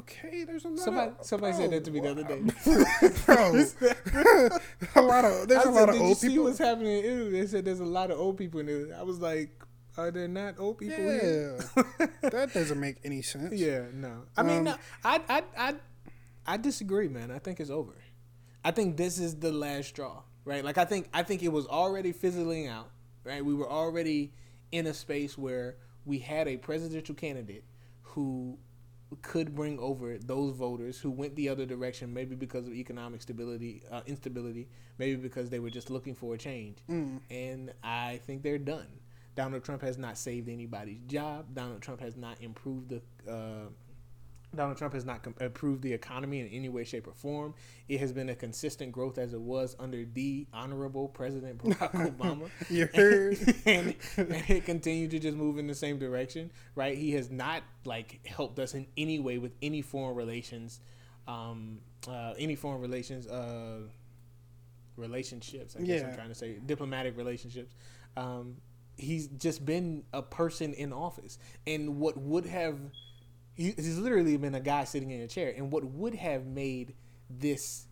okay, 0.00 0.44
there's 0.44 0.64
a 0.64 0.68
lot. 0.68 0.78
Somebody 0.80 1.10
of, 1.18 1.26
somebody 1.26 1.52
said 1.56 1.70
that 1.70 1.84
to 1.84 1.90
me 1.90 2.00
the 2.00 2.10
other 2.10 2.24
day. 2.24 2.40
bro. 3.26 3.64
a 4.96 5.02
lot 5.02 5.24
of 5.24 5.48
there's 5.48 5.64
I 5.64 5.70
a 5.70 5.72
said, 5.72 5.80
lot 5.80 5.88
of 5.88 5.94
old 6.00 6.00
people. 6.00 6.14
Did 6.20 6.22
you 6.22 6.30
see 6.30 6.38
what's 6.38 6.58
happening 6.58 6.98
in 6.98 7.04
Italy? 7.04 7.30
They 7.40 7.46
said 7.46 7.64
there's 7.64 7.80
a 7.80 7.84
lot 7.84 8.10
of 8.10 8.18
old 8.18 8.36
people 8.36 8.60
in 8.60 8.68
Italy. 8.68 8.92
I 8.92 9.02
was 9.02 9.20
like, 9.20 9.50
are 9.96 10.10
there 10.10 10.28
not 10.28 10.58
old 10.58 10.78
people 10.78 10.96
here? 10.96 11.58
Yeah, 11.76 12.06
that 12.22 12.52
doesn't 12.52 12.80
make 12.80 12.96
any 13.04 13.22
sense. 13.22 13.54
Yeah, 13.54 13.84
no. 13.92 14.22
I 14.36 14.42
mean, 14.42 14.58
Um, 14.58 14.64
no, 14.64 14.76
I, 15.04 15.20
I, 15.28 15.42
I, 15.56 15.74
I 16.46 16.56
disagree, 16.56 17.08
man. 17.08 17.30
I 17.30 17.38
think 17.38 17.60
it's 17.60 17.70
over. 17.70 17.94
I 18.64 18.70
think 18.72 18.96
this 18.96 19.18
is 19.18 19.36
the 19.36 19.52
last 19.52 19.88
straw, 19.90 20.22
right? 20.44 20.64
Like, 20.64 20.78
I 20.78 20.84
think, 20.86 21.08
I 21.12 21.22
think 21.22 21.42
it 21.42 21.52
was 21.52 21.66
already 21.66 22.12
fizzling 22.12 22.66
out, 22.66 22.90
right? 23.22 23.44
We 23.44 23.54
were 23.54 23.70
already 23.70 24.32
in 24.72 24.86
a 24.88 24.94
space 24.94 25.38
where 25.38 25.76
we 26.04 26.18
had 26.18 26.48
a 26.48 26.56
presidential 26.56 27.14
candidate 27.14 27.64
who 28.02 28.58
could 29.22 29.54
bring 29.54 29.78
over 29.78 30.18
those 30.18 30.54
voters 30.56 30.98
who 30.98 31.10
went 31.10 31.36
the 31.36 31.48
other 31.48 31.64
direction, 31.66 32.12
maybe 32.12 32.34
because 32.34 32.66
of 32.66 32.72
economic 32.74 33.22
stability, 33.22 33.82
uh, 33.90 34.00
instability, 34.06 34.68
maybe 34.98 35.16
because 35.16 35.50
they 35.50 35.60
were 35.60 35.70
just 35.70 35.88
looking 35.90 36.14
for 36.14 36.34
a 36.34 36.38
change. 36.38 36.78
And 37.30 37.72
I 37.82 38.20
think 38.26 38.42
they're 38.42 38.58
done. 38.58 38.88
Donald 39.36 39.64
Trump 39.64 39.82
has 39.82 39.98
not 39.98 40.16
saved 40.18 40.48
anybody's 40.48 41.00
job. 41.06 41.46
Donald 41.54 41.82
Trump 41.82 42.00
has 42.00 42.16
not 42.16 42.40
improved 42.40 42.88
the. 42.88 43.02
Uh, 43.30 43.68
Donald 44.56 44.76
Trump 44.76 44.94
has 44.94 45.04
not 45.04 45.22
com- 45.22 45.34
improved 45.40 45.82
the 45.82 45.92
economy 45.92 46.40
in 46.40 46.48
any 46.48 46.68
way, 46.68 46.84
shape, 46.84 47.06
or 47.06 47.14
form. 47.14 47.54
It 47.88 48.00
has 48.00 48.12
been 48.12 48.28
a 48.28 48.34
consistent 48.34 48.92
growth 48.92 49.18
as 49.18 49.34
it 49.34 49.40
was 49.40 49.76
under 49.78 50.04
the 50.04 50.46
honorable 50.52 51.08
President 51.08 51.58
Barack 51.58 52.16
Obama. 52.18 52.48
You 52.70 52.88
heard? 52.94 53.38
and, 53.66 53.94
and 54.16 54.50
it 54.50 54.64
continued 54.64 55.10
to 55.12 55.18
just 55.18 55.36
move 55.36 55.58
in 55.58 55.66
the 55.66 55.74
same 55.74 55.98
direction, 55.98 56.50
right? 56.74 56.96
He 56.96 57.12
has 57.12 57.30
not 57.30 57.62
like 57.84 58.26
helped 58.26 58.58
us 58.58 58.74
in 58.74 58.86
any 58.96 59.18
way 59.18 59.38
with 59.38 59.52
any 59.62 59.82
foreign 59.82 60.16
relations, 60.16 60.80
um, 61.28 61.78
uh, 62.08 62.34
any 62.38 62.54
foreign 62.54 62.80
relations, 62.80 63.26
uh, 63.26 63.80
relationships. 64.96 65.76
I 65.78 65.82
guess 65.82 66.02
I'm 66.02 66.14
trying 66.14 66.28
to 66.28 66.34
say 66.34 66.58
diplomatic 66.64 67.16
relationships. 67.16 67.74
Um, 68.16 68.56
he's 68.96 69.26
just 69.26 69.64
been 69.64 70.04
a 70.12 70.22
person 70.22 70.72
in 70.74 70.92
office, 70.92 71.38
and 71.66 71.98
what 71.98 72.16
would 72.16 72.46
have 72.46 72.78
he, 73.54 73.72
he's 73.76 73.98
literally 73.98 74.36
been 74.36 74.54
a 74.54 74.60
guy 74.60 74.84
sitting 74.84 75.10
in 75.10 75.20
a 75.20 75.28
chair, 75.28 75.52
and 75.56 75.70
what 75.70 75.84
would 75.84 76.14
have 76.14 76.46
made 76.46 76.94
this 77.30 77.86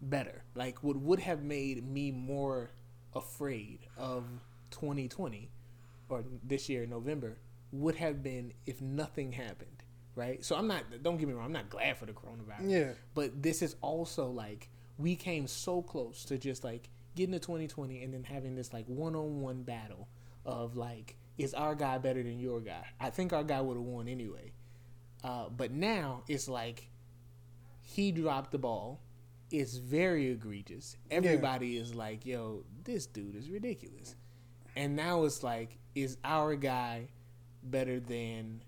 better, 0.00 0.44
like 0.54 0.82
what 0.82 0.96
would 0.96 1.20
have 1.20 1.42
made 1.42 1.86
me 1.86 2.10
more 2.10 2.70
afraid 3.14 3.80
of 3.96 4.24
2020 4.70 5.50
or 6.08 6.24
this 6.42 6.68
year 6.68 6.82
in 6.82 6.90
November 6.90 7.38
would 7.72 7.96
have 7.96 8.22
been 8.22 8.52
if 8.66 8.80
nothing 8.80 9.32
happened, 9.32 9.82
right? 10.14 10.44
So 10.44 10.56
I'm 10.56 10.66
not. 10.66 10.84
Don't 11.02 11.16
get 11.16 11.28
me 11.28 11.34
wrong. 11.34 11.46
I'm 11.46 11.52
not 11.52 11.70
glad 11.70 11.96
for 11.96 12.06
the 12.06 12.12
coronavirus. 12.12 12.70
Yeah. 12.70 12.92
But 13.14 13.42
this 13.42 13.62
is 13.62 13.76
also 13.80 14.28
like 14.28 14.68
we 14.98 15.16
came 15.16 15.46
so 15.46 15.82
close 15.82 16.24
to 16.26 16.38
just 16.38 16.62
like 16.62 16.88
getting 17.16 17.32
to 17.32 17.38
2020 17.38 18.02
and 18.02 18.14
then 18.14 18.24
having 18.24 18.54
this 18.54 18.72
like 18.72 18.86
one-on-one 18.86 19.62
battle 19.62 20.08
of 20.44 20.76
like 20.76 21.16
is 21.36 21.52
our 21.54 21.74
guy 21.74 21.98
better 21.98 22.22
than 22.22 22.38
your 22.38 22.60
guy? 22.60 22.84
I 23.00 23.10
think 23.10 23.32
our 23.32 23.42
guy 23.42 23.60
would 23.60 23.76
have 23.76 23.84
won 23.84 24.08
anyway. 24.08 24.52
Uh, 25.24 25.48
but 25.48 25.72
now 25.72 26.22
it's 26.28 26.48
like 26.48 26.90
he 27.80 28.12
dropped 28.12 28.52
the 28.52 28.58
ball. 28.58 29.00
It's 29.50 29.76
very 29.76 30.30
egregious. 30.30 30.96
Everybody 31.10 31.76
is 31.76 31.94
like, 31.94 32.26
"Yo, 32.26 32.64
this 32.84 33.06
dude 33.06 33.34
is 33.34 33.48
ridiculous." 33.50 34.14
And 34.76 34.96
now 34.96 35.24
it's 35.24 35.42
like, 35.42 35.78
is 35.94 36.16
our 36.24 36.56
guy 36.56 37.08
better 37.62 38.00
than 38.00 38.62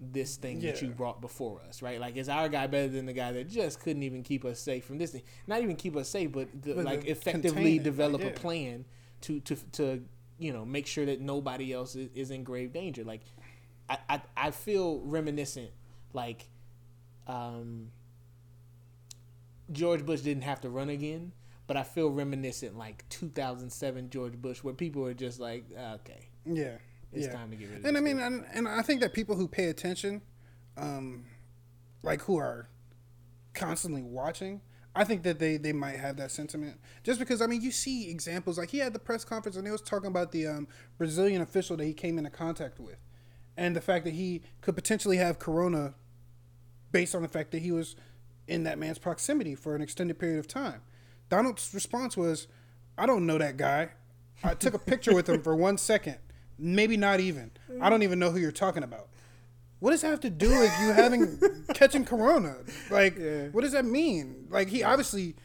this 0.00 0.36
thing 0.36 0.60
that 0.60 0.80
you 0.80 0.88
brought 0.88 1.20
before 1.20 1.60
us, 1.68 1.82
right? 1.82 2.00
Like, 2.00 2.16
is 2.16 2.28
our 2.28 2.48
guy 2.48 2.66
better 2.66 2.88
than 2.88 3.06
the 3.06 3.12
guy 3.12 3.32
that 3.32 3.48
just 3.50 3.80
couldn't 3.80 4.02
even 4.02 4.22
keep 4.22 4.44
us 4.44 4.58
safe 4.58 4.84
from 4.84 4.98
this 4.98 5.10
thing? 5.12 5.22
Not 5.46 5.60
even 5.60 5.76
keep 5.76 5.96
us 5.96 6.08
safe, 6.08 6.32
but, 6.32 6.48
the, 6.62 6.74
But 6.74 6.84
like 6.84 7.04
effectively 7.06 7.74
like, 7.74 7.82
develop 7.82 8.22
yeah. 8.22 8.28
a 8.28 8.30
plan 8.30 8.86
to 9.22 9.40
to 9.40 9.56
to 9.72 10.02
you 10.38 10.52
know 10.52 10.64
make 10.64 10.86
sure 10.86 11.04
that 11.04 11.20
nobody 11.20 11.72
else 11.72 11.94
is, 11.94 12.08
is 12.14 12.30
in 12.30 12.44
grave 12.44 12.72
danger. 12.72 13.04
Like, 13.04 13.20
I, 13.90 13.98
I 14.08 14.22
I 14.36 14.50
feel 14.52 15.00
reminiscent 15.00 15.70
like 16.14 16.48
um 17.26 17.90
George 19.72 20.04
Bush 20.04 20.20
didn't 20.22 20.42
have 20.44 20.60
to 20.62 20.70
run 20.70 20.88
again, 20.88 21.32
but 21.66 21.76
I 21.76 21.82
feel 21.82 22.10
reminiscent 22.10 22.76
like 22.76 23.04
2007 23.08 24.10
George 24.10 24.34
Bush, 24.40 24.64
where 24.64 24.74
people 24.74 25.04
are 25.06 25.14
just 25.14 25.38
like, 25.40 25.64
"Ah, 25.78 25.94
okay, 25.94 26.28
Yeah, 26.44 26.78
it's 27.12 27.26
yeah. 27.26 27.32
time 27.32 27.50
to 27.50 27.56
get 27.56 27.68
rid 27.68 27.78
of. 27.78 27.84
And 27.84 27.96
I 27.96 28.00
mean, 28.00 28.18
and, 28.18 28.44
and 28.52 28.68
I 28.68 28.82
think 28.82 29.00
that 29.00 29.12
people 29.12 29.36
who 29.36 29.46
pay 29.46 29.66
attention, 29.66 30.22
um, 30.76 31.24
like 32.02 32.22
who 32.22 32.36
are 32.38 32.68
constantly 33.54 34.02
watching, 34.02 34.60
I 34.94 35.04
think 35.04 35.22
that 35.22 35.38
they 35.38 35.56
they 35.56 35.72
might 35.72 35.96
have 36.00 36.16
that 36.16 36.32
sentiment. 36.32 36.80
Just 37.04 37.20
because 37.20 37.40
I 37.40 37.46
mean, 37.46 37.62
you 37.62 37.70
see 37.70 38.10
examples 38.10 38.58
like 38.58 38.70
he 38.70 38.78
had 38.78 38.92
the 38.92 38.98
press 38.98 39.24
conference 39.24 39.56
and 39.56 39.64
he 39.66 39.70
was 39.70 39.82
talking 39.82 40.08
about 40.08 40.32
the 40.32 40.48
um, 40.48 40.68
Brazilian 40.98 41.42
official 41.42 41.76
that 41.76 41.84
he 41.84 41.94
came 41.94 42.18
into 42.18 42.30
contact 42.30 42.80
with, 42.80 42.96
and 43.56 43.74
the 43.76 43.80
fact 43.80 44.04
that 44.04 44.14
he 44.14 44.42
could 44.60 44.74
potentially 44.74 45.16
have 45.18 45.38
corona, 45.38 45.94
based 46.92 47.14
on 47.14 47.22
the 47.22 47.28
fact 47.28 47.50
that 47.52 47.62
he 47.62 47.72
was 47.72 47.96
in 48.46 48.64
that 48.64 48.78
man's 48.78 48.98
proximity 48.98 49.54
for 49.54 49.74
an 49.76 49.82
extended 49.82 50.18
period 50.18 50.38
of 50.38 50.48
time. 50.48 50.82
Donald's 51.28 51.72
response 51.72 52.16
was, 52.16 52.48
"I 52.98 53.06
don't 53.06 53.26
know 53.26 53.38
that 53.38 53.56
guy. 53.56 53.90
I 54.42 54.54
took 54.54 54.74
a 54.74 54.78
picture 54.78 55.14
with 55.14 55.28
him 55.28 55.42
for 55.42 55.54
one 55.54 55.78
second, 55.78 56.16
maybe 56.58 56.96
not 56.96 57.20
even. 57.20 57.52
I 57.80 57.90
don't 57.90 58.02
even 58.02 58.18
know 58.18 58.30
who 58.30 58.38
you're 58.38 58.50
talking 58.52 58.82
about." 58.82 59.08
What 59.78 59.92
does 59.92 60.02
that 60.02 60.08
have 60.08 60.20
to 60.20 60.30
do 60.30 60.50
with 60.50 60.72
you 60.80 60.92
having 60.92 61.38
catching 61.74 62.04
corona? 62.04 62.56
Like, 62.90 63.16
what 63.52 63.62
does 63.62 63.72
that 63.72 63.86
mean? 63.86 64.46
Like, 64.50 64.68
he 64.68 64.82
obviously 64.82 65.36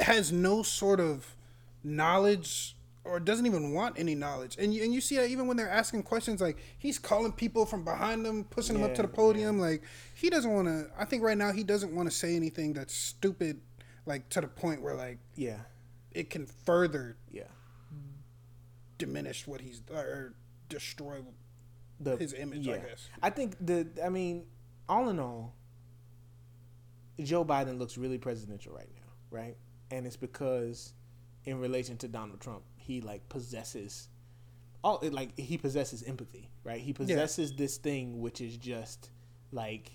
has 0.00 0.32
no 0.32 0.62
sort 0.62 0.98
of 0.98 1.36
knowledge 1.84 2.76
or 3.04 3.18
doesn't 3.20 3.46
even 3.46 3.72
want 3.72 3.98
any 3.98 4.14
knowledge. 4.14 4.56
And 4.58 4.74
you, 4.74 4.82
and 4.84 4.92
you 4.92 5.00
see 5.00 5.16
that 5.16 5.28
even 5.30 5.46
when 5.46 5.56
they're 5.56 5.68
asking 5.70 6.02
questions, 6.02 6.40
like 6.40 6.58
he's 6.78 6.98
calling 6.98 7.32
people 7.32 7.66
from 7.66 7.84
behind 7.84 8.24
them, 8.24 8.44
pushing 8.44 8.74
them 8.74 8.84
up 8.84 8.94
to 8.96 9.02
the 9.02 9.08
Yeah, 9.08 9.14
podium. 9.16 9.58
Like 9.58 9.82
he 10.14 10.30
doesn't 10.30 10.52
want 10.52 10.68
to. 10.68 10.90
I 10.98 11.04
think 11.04 11.22
right 11.22 11.38
now 11.38 11.52
he 11.52 11.64
doesn't 11.64 11.94
want 11.94 12.10
to 12.10 12.14
say 12.14 12.36
anything 12.36 12.72
that's 12.74 12.94
stupid, 12.94 13.60
like 14.06 14.28
to 14.30 14.40
the 14.40 14.48
point 14.48 14.82
where 14.82 14.94
like 14.94 15.18
yeah, 15.34 15.60
it 16.12 16.30
can 16.30 16.46
further 16.46 17.16
yeah. 17.30 17.44
diminish 18.98 19.46
what 19.46 19.60
he's 19.60 19.82
or 19.90 20.34
destroy 20.68 21.20
The, 22.00 22.16
his 22.16 22.32
image. 22.34 22.68
I 22.68 22.78
guess. 22.78 23.08
I 23.22 23.30
think 23.30 23.56
the. 23.60 23.88
I 24.04 24.08
mean, 24.08 24.46
all 24.88 25.08
in 25.08 25.18
all, 25.18 25.54
Joe 27.22 27.44
Biden 27.44 27.78
looks 27.78 27.96
really 27.98 28.18
presidential 28.18 28.74
right 28.74 28.88
now, 28.94 29.12
right? 29.30 29.56
And 29.90 30.06
it's 30.06 30.16
because, 30.16 30.92
in 31.44 31.58
relation 31.60 31.96
to 31.98 32.08
Donald 32.08 32.40
Trump, 32.40 32.62
he 32.90 33.00
like 33.00 33.28
possesses, 33.28 34.08
all 34.82 34.98
it, 35.00 35.12
like 35.12 35.38
he 35.38 35.56
possesses 35.56 36.02
empathy, 36.02 36.50
right? 36.64 36.80
He 36.80 36.92
possesses 36.92 37.54
this 37.54 37.76
thing 37.76 38.20
which 38.20 38.40
is 38.40 38.56
just 38.56 39.10
like, 39.52 39.92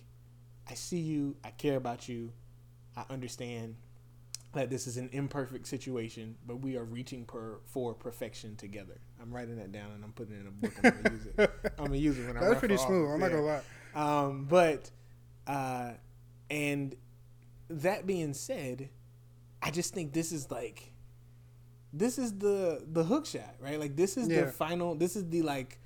I 0.70 0.76
see 0.76 1.00
you, 1.00 1.36
I 1.44 1.50
care 1.52 1.76
about 1.76 2.08
you, 2.08 2.32
I 2.96 3.04
understand 3.10 3.76
that 4.54 4.70
this 4.70 4.88
is 4.88 4.96
an 4.96 5.10
imperfect 5.12 5.68
situation, 5.68 6.38
but 6.48 6.62
we 6.62 6.78
are 6.78 6.86
reaching 6.86 7.26
per, 7.26 7.60
for 7.66 7.94
perfection 7.94 8.56
together. 8.56 8.98
I'm 9.22 9.34
writing 9.34 9.58
that 9.58 9.74
down 9.74 9.92
and 9.92 10.02
I'm 10.02 10.14
putting 10.14 10.36
it 10.36 10.40
in 10.40 10.48
a 10.48 10.52
book. 10.52 10.74
I'm 10.82 11.04
gonna 11.04 11.16
use 11.16 11.26
it. 11.26 11.52
I'm 11.78 11.86
gonna 11.88 11.98
use 11.98 12.18
it 12.18 12.28
when 12.28 12.38
I 12.38 12.40
That's 12.40 12.60
pretty 12.60 12.78
smooth. 12.78 13.12
I'm 13.12 13.20
not 13.20 13.32
gonna 13.32 13.42
lie. 13.42 13.62
Um, 13.94 14.46
but 14.46 14.90
uh, 15.48 15.92
and 16.50 16.96
that 17.70 18.08
being 18.08 18.34
said, 18.34 18.90
I 19.62 19.72
just 19.72 19.94
think 19.94 20.14
this 20.14 20.32
is 20.32 20.50
like 20.50 20.94
this 21.98 22.18
is 22.18 22.38
the 22.38 22.84
the 22.92 23.04
hook 23.04 23.26
shot, 23.26 23.56
right? 23.60 23.80
Like 23.80 23.96
this 23.96 24.18
is 24.18 24.28
Yeah. 24.28 24.42
the 24.46 24.52
final. 24.52 24.96
This 24.96 25.16
is 25.16 25.30
the 25.30 25.42
like. 25.42 25.80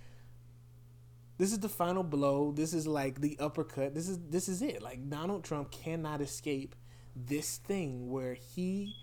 This 1.37 1.53
is 1.53 1.59
the 1.59 1.69
final 1.69 2.03
blow. 2.03 2.51
This 2.51 2.73
is 2.73 2.85
like 2.85 3.21
the 3.21 3.37
uppercut. 3.39 3.93
This 3.95 4.09
is 4.09 4.19
this 4.29 4.49
is 4.49 4.61
it. 4.61 4.81
Like 4.81 5.09
Donald 5.09 5.43
Trump 5.45 5.71
cannot 5.71 6.19
escape 6.21 6.75
this 7.15 7.57
thing 7.57 8.09
where 8.09 8.33
he 8.33 8.95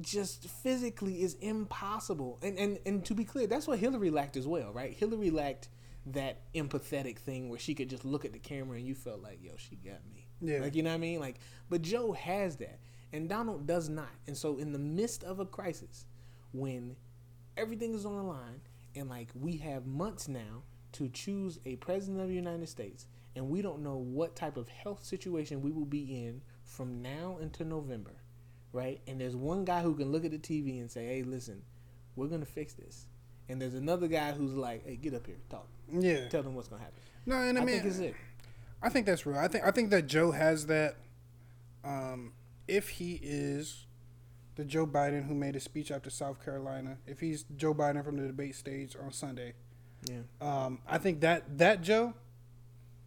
just 0.00 0.48
physically 0.48 1.22
is 1.22 1.34
impossible. 1.34 2.38
And 2.42 2.56
and 2.58 2.78
and 2.86 3.04
to 3.06 3.14
be 3.14 3.24
clear, 3.24 3.46
that's 3.46 3.66
what 3.66 3.78
Hillary 3.78 4.10
lacked 4.10 4.36
as 4.36 4.46
well, 4.46 4.72
right? 4.72 4.92
Hillary 4.92 5.30
lacked 5.30 5.68
that 6.06 6.52
empathetic 6.54 7.18
thing 7.18 7.48
where 7.48 7.58
she 7.58 7.74
could 7.74 7.88
just 7.88 8.04
look 8.04 8.24
at 8.24 8.32
the 8.32 8.38
camera 8.38 8.76
and 8.76 8.86
you 8.86 8.94
felt 8.94 9.22
like, 9.22 9.38
yo, 9.42 9.52
she 9.56 9.76
got 9.76 10.04
me. 10.12 10.26
Yeah. 10.40 10.60
Like 10.60 10.74
you 10.74 10.82
know 10.82 10.90
what 10.90 10.96
I 10.96 10.98
mean? 10.98 11.20
Like 11.20 11.38
but 11.68 11.82
Joe 11.82 12.12
has 12.12 12.56
that. 12.56 12.78
And 13.12 13.28
Donald 13.28 13.66
does 13.66 13.88
not. 13.88 14.10
And 14.26 14.36
so 14.36 14.58
in 14.58 14.72
the 14.72 14.78
midst 14.78 15.22
of 15.24 15.38
a 15.38 15.44
crisis, 15.44 16.06
when 16.52 16.96
everything 17.56 17.94
is 17.94 18.06
on 18.06 18.16
the 18.16 18.22
line 18.22 18.60
and 18.94 19.08
like 19.08 19.28
we 19.34 19.56
have 19.58 19.86
months 19.86 20.28
now 20.28 20.62
to 20.92 21.08
choose 21.08 21.58
a 21.64 21.76
president 21.76 22.20
of 22.20 22.28
the 22.28 22.34
United 22.34 22.68
States 22.68 23.06
and 23.34 23.48
we 23.48 23.62
don't 23.62 23.82
know 23.82 23.96
what 23.96 24.36
type 24.36 24.56
of 24.56 24.68
health 24.68 25.04
situation 25.04 25.62
we 25.62 25.70
will 25.70 25.86
be 25.86 26.24
in 26.24 26.42
from 26.64 27.02
now 27.02 27.38
until 27.40 27.66
November, 27.66 28.12
right? 28.72 29.00
And 29.06 29.20
there's 29.20 29.36
one 29.36 29.64
guy 29.64 29.80
who 29.82 29.94
can 29.94 30.12
look 30.12 30.24
at 30.24 30.30
the 30.30 30.38
TV 30.38 30.80
and 30.80 30.90
say, 30.90 31.06
"Hey, 31.06 31.22
listen, 31.22 31.62
we're 32.16 32.26
going 32.26 32.40
to 32.40 32.46
fix 32.46 32.74
this." 32.74 33.06
And 33.48 33.60
there's 33.60 33.74
another 33.74 34.06
guy 34.06 34.32
who's 34.32 34.54
like, 34.54 34.84
"Hey, 34.86 34.96
get 34.96 35.14
up 35.14 35.26
here, 35.26 35.36
talk. 35.48 35.66
Yeah. 35.90 36.28
Tell 36.28 36.42
them 36.42 36.54
what's 36.54 36.68
going 36.68 36.80
to 36.80 36.84
happen." 36.84 37.00
No, 37.24 37.36
and 37.36 37.58
I, 37.58 37.62
I, 37.62 37.64
mean, 37.64 37.80
think 37.80 37.86
it's 37.86 37.98
it. 37.98 38.14
I 38.82 38.88
think 38.88 39.06
that's 39.06 39.24
real. 39.24 39.38
I 39.38 39.48
think 39.48 39.64
I 39.64 39.70
think 39.70 39.90
that 39.90 40.06
Joe 40.06 40.30
has 40.30 40.66
that. 40.66 40.96
Um, 41.84 42.32
if 42.68 42.88
he 42.90 43.18
is 43.22 43.86
the 44.54 44.64
Joe 44.64 44.86
Biden 44.86 45.26
who 45.26 45.34
made 45.34 45.56
a 45.56 45.60
speech 45.60 45.90
after 45.90 46.10
South 46.10 46.44
Carolina, 46.44 46.98
if 47.06 47.20
he's 47.20 47.44
Joe 47.56 47.74
Biden 47.74 48.04
from 48.04 48.16
the 48.16 48.26
debate 48.26 48.54
stage 48.54 48.96
on 49.02 49.12
Sunday, 49.12 49.54
Yeah. 50.04 50.20
um, 50.40 50.80
I 50.86 50.98
think 50.98 51.20
that 51.20 51.58
that 51.58 51.82
Joe, 51.82 52.14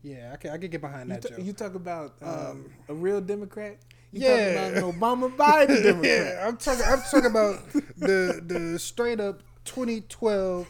yeah, 0.02 0.32
I 0.34 0.38
could 0.38 0.52
I 0.52 0.58
could 0.58 0.72
get 0.72 0.82
behind 0.82 1.10
You, 1.10 1.16
that 1.16 1.22
ta- 1.30 1.36
Joe. 1.36 1.42
you 1.44 1.54
talk 1.54 1.76
about 1.76 2.16
um, 2.22 2.30
Um, 2.30 2.66
a 2.90 2.94
real 2.94 3.22
Democrat. 3.22 3.78
You 4.12 4.22
yeah. 4.22 4.30
talking 4.30 4.78
about 4.80 4.94
an 4.94 5.00
Obama 5.00 5.36
Biden 5.36 5.84
Democrat. 5.84 6.04
yeah, 6.36 6.48
I'm 6.48 6.58
talking 6.58 6.84
I'm 6.86 7.02
talking 7.02 7.26
about 7.32 7.72
the 7.98 8.42
the 8.46 8.80
straight 8.80 9.20
up 9.20 9.42
2012 9.66 10.70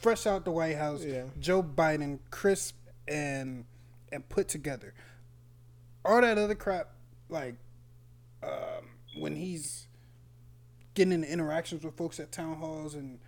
fresh 0.00 0.26
out 0.26 0.44
the 0.44 0.50
White 0.50 0.76
House 0.76 1.04
Yeah. 1.04 1.24
Joe 1.38 1.62
Biden 1.62 2.18
crisp 2.30 2.76
and 3.08 3.64
and 4.12 4.28
put 4.28 4.48
together. 4.48 4.92
All 6.04 6.20
that 6.20 6.36
other 6.38 6.54
crap 6.54 6.88
like 7.28 7.54
um, 8.42 8.84
when 9.18 9.36
he's 9.36 9.86
getting 10.94 11.12
in 11.12 11.24
interactions 11.24 11.84
with 11.84 11.96
folks 11.96 12.18
at 12.20 12.32
town 12.32 12.56
halls 12.56 12.94
and 12.94 13.18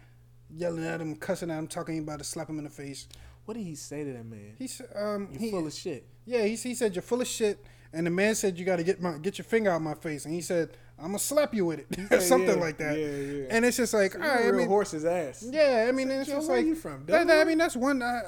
yelling 0.50 0.84
at 0.84 1.00
him, 1.00 1.14
cussing 1.16 1.50
at 1.50 1.58
him, 1.58 1.66
talking 1.68 1.98
about 1.98 2.18
to 2.18 2.24
slap 2.24 2.48
him 2.48 2.58
in 2.58 2.64
the 2.64 2.70
face. 2.70 3.08
What 3.44 3.54
did 3.54 3.64
he 3.64 3.74
say 3.74 4.04
to 4.04 4.12
that 4.12 4.26
man? 4.26 4.54
He's 4.58 4.80
um 4.94 5.28
You 5.32 5.38
he, 5.38 5.50
full 5.50 5.66
of 5.66 5.72
shit. 5.72 6.06
yeah, 6.26 6.44
he, 6.44 6.54
he 6.56 6.74
said 6.74 6.94
you're 6.94 7.02
full 7.02 7.20
of 7.20 7.26
shit, 7.26 7.64
and 7.92 8.06
the 8.06 8.10
man 8.10 8.34
said 8.34 8.58
you 8.58 8.64
got 8.64 8.76
to 8.76 8.84
get 8.84 9.00
my 9.02 9.18
get 9.18 9.38
your 9.38 9.44
finger 9.44 9.70
out 9.70 9.82
my 9.82 9.94
face, 9.94 10.24
and 10.24 10.34
he 10.34 10.40
said 10.40 10.70
I'm 10.98 11.06
gonna 11.06 11.18
slap 11.18 11.52
you 11.54 11.64
with 11.66 11.80
it, 11.80 11.86
or 12.12 12.20
said, 12.20 12.22
something 12.28 12.56
yeah, 12.56 12.64
like 12.64 12.78
that. 12.78 12.96
yeah, 12.98 13.06
yeah. 13.06 13.44
And 13.50 13.64
it's 13.64 13.76
just 13.78 13.92
like, 13.94 14.14
all 14.14 14.20
right, 14.20 14.42
I 14.42 14.46
real 14.46 14.56
mean, 14.58 14.68
horse's 14.68 15.04
ass. 15.04 15.44
yeah, 15.50 15.86
I 15.88 15.92
mean, 15.92 16.10
it's 16.10 16.28
Joe, 16.28 16.36
just 16.36 16.48
where 16.48 16.58
like 16.58 16.66
you 16.66 16.74
from, 16.76 17.04
that- 17.06 17.26
that- 17.26 17.40
I 17.40 17.44
mean, 17.44 17.58
that's 17.58 17.74
one. 17.76 18.02
I, 18.02 18.20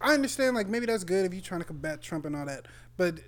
I 0.00 0.12
understand, 0.14 0.56
like 0.56 0.66
maybe 0.68 0.86
that's 0.86 1.04
good 1.04 1.24
if 1.24 1.32
you're 1.32 1.40
trying 1.42 1.60
to 1.60 1.66
combat 1.66 2.02
Trump 2.02 2.24
and 2.26 2.34
all 2.36 2.46
that, 2.46 2.66
but 2.96 3.20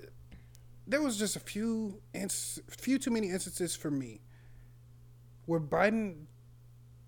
there 0.88 1.02
was 1.02 1.16
just 1.18 1.36
a 1.36 1.40
few, 1.40 2.00
ins- 2.14 2.58
few 2.68 2.98
too 2.98 3.10
many 3.10 3.28
instances 3.30 3.76
for 3.76 3.90
me 3.90 4.22
where 5.46 5.60
Biden 5.60 6.24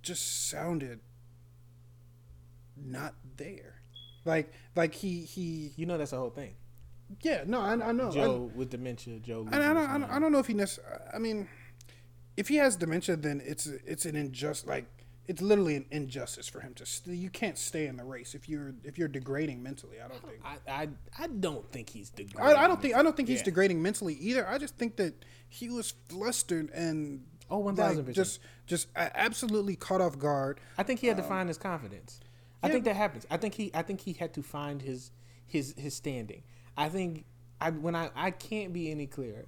just 0.03 0.49
sounded 0.51 1.01
not 2.77 3.15
there. 3.37 3.77
Like, 4.25 4.53
like 4.77 4.95
he 4.95 5.21
he 5.23 5.73
You 5.77 5.87
know 5.87 5.97
that's 5.99 6.11
the 6.11 6.19
whole 6.19 6.31
thing. 6.31 6.55
yeah 7.23 7.43
no 7.47 7.61
I, 7.61 7.73
I 7.73 7.93
know 7.93 8.09
I- 8.09 8.13
Joe 8.13 8.51
with 8.55 8.71
dementia. 8.71 9.19
Joe. 9.19 9.47
I, 9.51 9.57
I, 9.57 9.59
don't, 9.75 9.77
I, 9.77 9.99
don't. 9.99 10.11
I 10.25 10.29
know 10.29 10.39
if 10.39 10.47
he 10.47 10.55
necessarily. 10.55 11.03
I 11.15 11.19
mean, 11.19 11.49
if 12.37 12.49
he 12.49 12.57
has 12.57 12.77
dementia, 12.77 13.17
then 13.17 13.41
it's 13.45 13.67
it's 13.67 14.05
an 14.07 14.15
injust 14.17 14.67
like 14.67 14.87
it's 15.31 15.41
literally 15.41 15.77
an 15.77 15.87
injustice 15.93 16.49
for 16.49 16.61
him 16.61 16.75
to. 16.75 16.85
St- 16.85 17.17
you 17.17 17.31
can't 17.31 17.57
stay 17.57 17.87
in 17.87 17.97
the 17.97 18.05
race 18.05 18.35
if 18.35 18.49
you're 18.49 18.75
if 18.83 18.99
you're 18.99 19.07
degrading 19.09 19.63
mentally. 19.63 19.99
I 20.05 20.09
don't 20.09 20.21
think. 20.23 20.41
I, 20.45 20.83
I 20.83 20.89
I 21.25 21.27
don't 21.29 21.71
think 21.71 21.89
he's 21.89 22.11
the. 22.11 22.27
I, 22.37 22.65
I 22.65 22.67
don't 22.67 22.83
think 22.83 22.97
I 22.97 23.03
don't 23.05 23.17
think 23.17 23.29
he's 23.29 23.39
Yeah. 23.39 23.45
degrading 23.45 23.81
mentally 23.81 24.15
either. 24.15 24.47
I 24.49 24.59
just 24.59 24.77
think 24.77 24.97
that 24.97 25.25
he 25.49 25.69
was 25.71 25.95
flustered 26.09 26.71
and 26.73 27.25
Oh, 27.49 27.61
like, 27.61 27.77
1000%. 27.77 28.13
just 28.13 28.41
just 28.67 28.89
absolutely 28.97 29.77
caught 29.77 30.01
off 30.01 30.19
guard. 30.19 30.61
I 30.77 30.83
think 30.83 30.99
he 31.01 31.07
had 31.07 31.17
to 31.17 31.23
um, 31.23 31.29
find 31.29 31.49
his 31.49 31.59
confidence. 31.59 32.21
I 32.63 32.69
think 32.69 32.85
that 32.85 32.97
happens. 32.97 33.25
I 33.31 33.37
think 33.37 33.55
he 33.55 33.71
I 33.73 33.83
think 33.83 34.01
he 34.01 34.13
had 34.13 34.35
to 34.35 34.43
find 34.43 34.83
his 34.83 35.13
his 35.47 35.75
his 35.79 35.95
standing. 35.95 36.43
I 36.77 36.89
think 36.89 37.25
I 37.61 37.71
when 37.71 37.95
I 37.95 38.11
I 38.17 38.33
can't 38.33 38.73
be 38.73 38.91
any 38.91 39.07
clearer. 39.07 39.47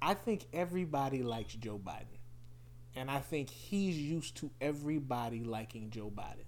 I 0.00 0.14
think 0.14 0.46
everybody 0.52 1.22
likes 1.22 1.54
Joe 1.54 1.80
Biden. 1.84 2.13
And 2.96 3.10
I 3.10 3.18
think 3.18 3.50
he's 3.50 3.98
used 3.98 4.36
to 4.36 4.50
everybody 4.60 5.42
liking 5.42 5.90
Joe 5.90 6.12
Biden. 6.14 6.46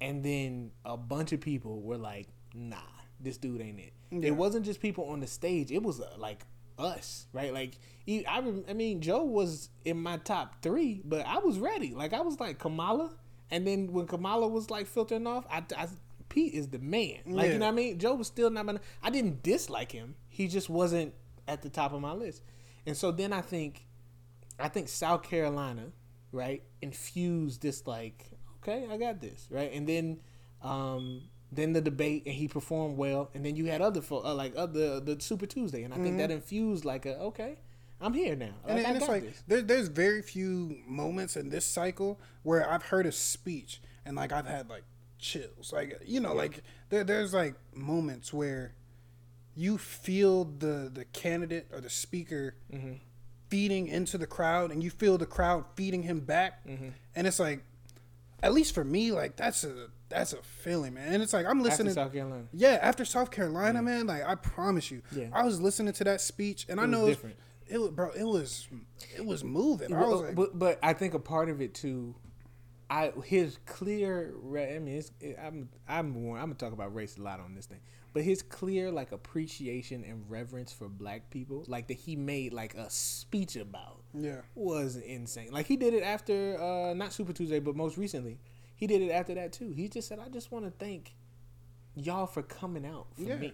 And 0.00 0.24
then 0.24 0.72
a 0.84 0.96
bunch 0.96 1.32
of 1.32 1.40
people 1.40 1.80
were 1.80 1.96
like, 1.96 2.28
"Nah, 2.54 2.76
this 3.20 3.36
dude 3.38 3.60
ain't 3.60 3.80
it." 3.80 3.92
Yeah. 4.10 4.28
It 4.28 4.36
wasn't 4.36 4.64
just 4.64 4.80
people 4.80 5.04
on 5.08 5.20
the 5.20 5.26
stage; 5.26 5.70
it 5.70 5.82
was 5.82 6.00
uh, 6.00 6.08
like 6.18 6.44
us, 6.78 7.26
right? 7.32 7.52
Like, 7.52 7.72
I, 8.08 8.42
I 8.68 8.72
mean, 8.74 9.00
Joe 9.00 9.24
was 9.24 9.70
in 9.84 10.02
my 10.02 10.18
top 10.18 10.62
three, 10.62 11.02
but 11.04 11.26
I 11.26 11.38
was 11.38 11.58
ready. 11.58 11.94
Like, 11.94 12.12
I 12.12 12.20
was 12.20 12.38
like 12.38 12.58
Kamala, 12.58 13.12
and 13.50 13.66
then 13.66 13.92
when 13.92 14.06
Kamala 14.06 14.48
was 14.48 14.70
like 14.70 14.86
filtering 14.86 15.26
off, 15.26 15.46
I, 15.50 15.64
I 15.76 15.88
Pete 16.28 16.54
is 16.54 16.68
the 16.68 16.78
man. 16.78 17.20
Like 17.26 17.46
Yeah. 17.46 17.52
you 17.54 17.58
know 17.60 17.66
what 17.66 17.72
I 17.72 17.76
mean? 17.76 17.98
Joe 17.98 18.14
was 18.14 18.26
still 18.26 18.50
not 18.50 18.66
my. 18.66 18.78
I 19.02 19.10
didn't 19.10 19.42
dislike 19.42 19.92
him. 19.92 20.16
He 20.28 20.48
just 20.48 20.68
wasn't 20.68 21.14
at 21.48 21.62
the 21.62 21.68
top 21.70 21.92
of 21.92 22.00
my 22.00 22.12
list. 22.12 22.42
And 22.84 22.96
so 22.96 23.10
then 23.10 23.32
I 23.32 23.40
think, 23.40 23.85
I 24.58 24.68
think 24.68 24.88
South 24.88 25.22
Carolina, 25.22 25.92
right, 26.32 26.62
infused 26.82 27.62
this 27.62 27.86
like, 27.86 28.30
okay, 28.62 28.86
I 28.90 28.96
got 28.96 29.20
this, 29.20 29.46
right, 29.50 29.72
and 29.72 29.88
then, 29.88 30.20
um, 30.62 31.22
then 31.52 31.72
the 31.72 31.80
debate 31.80 32.24
and 32.26 32.34
he 32.34 32.48
performed 32.48 32.96
well, 32.96 33.30
and 33.34 33.44
then 33.44 33.56
you 33.56 33.66
had 33.66 33.80
other 33.80 34.00
fo- 34.00 34.24
uh, 34.24 34.34
like 34.34 34.54
other 34.56 35.00
the 35.00 35.20
Super 35.20 35.46
Tuesday, 35.46 35.82
and 35.82 35.94
I 35.94 35.98
think 35.98 36.18
that 36.18 36.30
infused 36.30 36.84
like 36.84 37.06
a 37.06 37.16
okay, 37.18 37.58
I'm 38.00 38.12
here 38.14 38.34
now. 38.36 38.46
Mm-hmm. 38.46 38.68
and, 38.70 38.76
Like, 38.78 38.86
I 38.86 38.88
and 38.88 38.96
it's 38.96 39.08
like 39.08 39.22
this. 39.22 39.42
there, 39.46 39.62
there's 39.62 39.88
very 39.88 40.22
few 40.22 40.78
moments 40.86 41.36
in 41.36 41.48
this 41.50 41.64
cycle 41.64 42.20
where 42.42 42.68
I've 42.68 42.82
heard 42.84 43.06
a 43.06 43.12
speech 43.12 43.80
and 44.04 44.16
like 44.16 44.32
I've 44.32 44.46
had 44.46 44.68
like 44.68 44.84
chills. 45.18 45.72
Like 45.72 46.00
you 46.04 46.20
know, 46.20 46.34
like 46.34 46.62
there, 46.90 47.04
there's 47.04 47.32
like 47.32 47.54
moments 47.74 48.32
where 48.32 48.74
you 49.54 49.78
feel 49.78 50.44
the 50.44 50.90
the 50.92 51.04
candidate 51.12 51.68
or 51.72 51.80
the 51.80 51.90
speaker 51.90 52.54
Mm-hmm. 52.72 52.94
Feeding 53.48 53.86
into 53.88 54.18
the 54.18 54.26
crowd, 54.26 54.70
and 54.72 54.82
you 54.82 54.90
feel 54.90 55.18
the 55.18 55.26
crowd 55.26 55.64
feeding 55.74 56.02
him 56.02 56.20
back, 56.20 56.66
Mm-hmm. 56.66 56.88
and 57.14 57.26
it's 57.26 57.38
like, 57.38 57.64
at 58.42 58.52
least 58.52 58.74
for 58.74 58.84
me, 58.84 59.12
like 59.12 59.36
that's 59.36 59.64
a 59.64 59.88
that's 60.08 60.32
a 60.32 60.36
feeling, 60.42 60.94
man. 60.94 61.12
And 61.14 61.22
it's 61.22 61.32
like 61.32 61.46
I'm 61.46 61.58
After 61.58 61.70
listening. 61.70 61.92
South 61.94 62.12
Carolina. 62.12 62.44
Yeah, 62.52 62.78
after 62.80 63.04
South 63.04 63.30
Carolina, 63.30 63.82
man, 63.82 64.06
like 64.06 64.24
I 64.24 64.34
promise 64.36 64.90
you, 64.90 65.02
Yeah. 65.10 65.28
I 65.32 65.44
was 65.44 65.60
listening 65.60 65.92
to 65.94 66.04
that 66.04 66.20
speech, 66.20 66.66
and 66.68 66.80
I 66.80 66.86
know 66.86 67.06
it 67.06 67.22
was- 67.22 67.32
It 67.68 67.78
was, 67.80 67.90
bro. 67.90 68.10
It 68.10 68.22
was, 68.22 68.68
it 69.16 69.24
was 69.26 69.42
moving. 69.42 69.92
I 69.92 70.06
was 70.06 70.20
like, 70.20 70.34
but, 70.36 70.56
but 70.56 70.78
I 70.84 70.92
think 70.92 71.14
a 71.14 71.18
part 71.18 71.48
of 71.48 71.60
it 71.60 71.74
too, 71.74 72.14
I 72.88 73.12
his 73.24 73.58
clear. 73.66 74.32
I 74.54 74.78
mean, 74.78 74.98
it's, 74.98 75.10
it, 75.20 75.36
I'm 75.44 75.68
I'm 75.88 76.14
I'm 76.14 76.34
gonna 76.38 76.54
talk 76.54 76.72
about 76.72 76.94
race 76.94 77.16
a 77.18 77.22
lot 77.22 77.40
on 77.40 77.56
this 77.56 77.66
thing, 77.66 77.80
but 78.16 78.24
his 78.24 78.40
clear 78.40 78.90
like 78.90 79.12
appreciation 79.12 80.02
and 80.02 80.24
reverence 80.30 80.72
for 80.72 80.88
black 80.88 81.28
people, 81.28 81.64
like 81.68 81.86
that 81.88 81.98
he 81.98 82.16
made 82.16 82.50
like 82.54 82.74
a 82.74 82.88
speech 82.88 83.56
about, 83.56 84.00
yeah, 84.14 84.40
was 84.54 84.96
insane. 84.96 85.48
Like 85.52 85.66
he 85.66 85.76
did 85.76 85.92
it 85.92 86.02
after 86.02 86.58
uh 86.58 86.94
not 86.94 87.12
Super 87.12 87.34
Tuesday, 87.34 87.60
but 87.60 87.76
most 87.76 87.98
recently, 87.98 88.38
he 88.74 88.86
did 88.86 89.02
it 89.02 89.10
after 89.10 89.34
that 89.34 89.52
too. 89.52 89.68
He 89.68 89.86
just 89.90 90.08
said, 90.08 90.18
"I 90.18 90.30
just 90.30 90.50
want 90.50 90.64
to 90.64 90.70
thank 90.70 91.14
y'all 91.94 92.26
for 92.26 92.40
coming 92.42 92.86
out 92.86 93.08
for 93.16 93.20
Yeah. 93.20 93.36
me." 93.36 93.52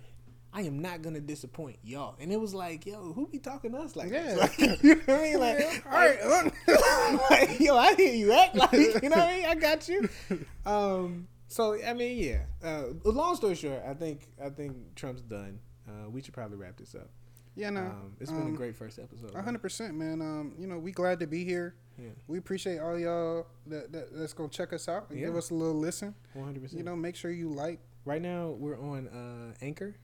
I 0.55 0.61
am 0.63 0.79
not 0.79 1.03
gonna 1.03 1.19
disappoint 1.19 1.79
y'all, 1.83 2.15
and 2.21 2.31
it 2.31 2.39
was 2.39 2.55
like, 2.55 2.87
yo, 2.87 3.13
who 3.15 3.27
be 3.27 3.39
talking 3.41 3.73
to 3.73 3.79
us 3.79 3.97
like 3.97 4.13
Yeah. 4.13 4.37
Like, 4.39 4.59
you 4.83 4.95
know 4.95 5.01
what 5.07 5.09
I 5.09 5.23
mean? 5.23 5.41
Like, 5.41 5.85
all 5.87 5.93
right, 5.93 6.51
like, 7.31 7.59
yo, 7.59 7.77
I 7.77 7.95
hear 7.97 8.15
you 8.15 8.33
act 8.33 8.55
like 8.55 8.73
you 8.73 9.09
know 9.09 9.17
what 9.17 9.29
I 9.29 9.37
mean. 9.39 9.47
I 9.47 9.55
got 9.57 9.89
you. 9.89 10.09
Um, 10.65 11.27
so 11.53 11.77
I 11.85 11.93
mean, 11.93 12.19
yeah. 12.19 12.43
Uh, 12.67 12.85
long 13.05 13.37
story 13.37 13.55
short, 13.55 13.83
I 13.87 13.95
think 13.95 14.29
I 14.43 14.49
think 14.51 14.95
Trump's 14.97 15.23
done. 15.23 15.59
Uh, 15.89 16.09
we 16.11 16.23
should 16.23 16.35
probably 16.35 16.57
wrap 16.57 16.77
this 16.77 16.95
up. 16.95 17.09
yeah, 17.57 17.71
no, 17.71 17.81
Um, 17.81 18.17
it's 18.21 18.31
been 18.31 18.43
um, 18.43 18.55
a 18.55 18.57
great 18.57 18.77
first 18.77 18.99
episode. 18.99 19.35
a 19.35 19.43
hundred 19.43 19.61
percent, 19.63 19.95
man. 19.95 20.21
Um, 20.23 20.55
you 20.59 20.67
know, 20.67 20.79
we 20.79 20.93
glad 20.93 21.21
to 21.21 21.27
be 21.27 21.45
here. 21.45 21.75
Yeah. 21.99 22.09
We 22.27 22.39
appreciate 22.39 22.79
all 22.79 22.99
y'all 22.99 23.47
that, 23.67 23.93
that 23.93 24.17
that's 24.17 24.33
gonna 24.33 24.49
check 24.49 24.73
us 24.73 24.89
out 24.89 25.11
and 25.11 25.19
give 25.19 25.37
us 25.37 25.51
a 25.51 25.55
little 25.55 25.79
listen. 25.79 26.15
One 26.35 26.47
hundred 26.47 26.63
percent. 26.63 26.79
You 26.79 26.85
know, 26.85 26.97
make 26.97 27.17
sure 27.17 27.31
you 27.31 27.49
like 27.51 27.81
Right 28.05 28.23
now 28.23 28.49
we're 28.59 28.81
on 28.81 29.07
uh, 29.09 29.55
Anchor 29.65 29.95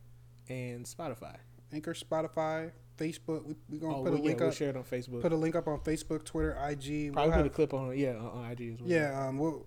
and 0.48 0.84
Spotify. 0.84 1.36
Anchor, 1.72 1.94
Spotify, 1.94 2.70
Facebook. 2.96 3.44
We 3.44 3.54
we 3.68 3.78
gonna 3.78 3.96
Oh, 3.98 4.04
put 4.04 4.12
we, 4.12 4.18
a 4.18 4.20
yeah, 4.20 4.26
link 4.28 4.40
we'll 4.40 4.48
up. 4.50 4.54
share 4.54 4.68
it 4.70 4.76
on 4.76 4.84
Facebook. 4.84 5.20
Put 5.22 5.32
a 5.32 5.36
link 5.36 5.56
up 5.56 5.66
on 5.68 5.78
Facebook, 5.80 6.24
Twitter, 6.24 6.52
IG. 6.68 7.12
Probably 7.12 7.30
We'll 7.30 7.38
put 7.42 7.46
a 7.46 7.50
clip 7.50 7.74
on 7.74 7.96
yeah 7.98 8.16
on, 8.16 8.26
on 8.44 8.50
IG 8.52 8.74
as 8.74 8.80
well. 8.80 8.88
yeah, 8.90 9.26
um, 9.26 9.38
we'll, 9.38 9.66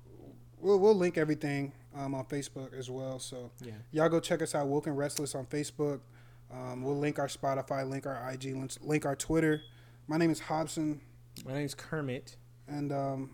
we'll 0.62 0.80
we'll 0.80 0.96
link 0.96 1.18
everything 1.18 1.74
um, 1.96 2.16
on 2.16 2.26
Facebook 2.26 2.74
as 2.78 2.90
well. 2.90 3.20
So 3.20 3.52
Yeah. 3.62 3.74
y'all 3.92 4.10
go 4.10 4.20
check 4.20 4.42
us 4.42 4.56
out, 4.56 4.68
Woke 4.68 4.88
and 4.88 4.98
Restless 4.98 5.36
on 5.36 5.46
Facebook. 5.46 6.00
Um, 6.52 6.84
we'll 6.84 6.98
link 6.98 7.18
our 7.20 7.28
Spotify, 7.28 7.88
link 7.90 8.06
our 8.06 8.32
IG, 8.32 8.56
link, 8.56 8.72
link 8.82 9.06
our 9.06 9.16
Twitter. 9.16 9.62
My 10.08 10.18
name 10.18 10.32
is 10.32 10.40
Hobson, 10.42 11.02
My 11.46 11.54
name 11.54 11.66
is 11.66 11.74
Kermit. 11.76 12.36
and 12.68 12.92
um, 12.92 13.32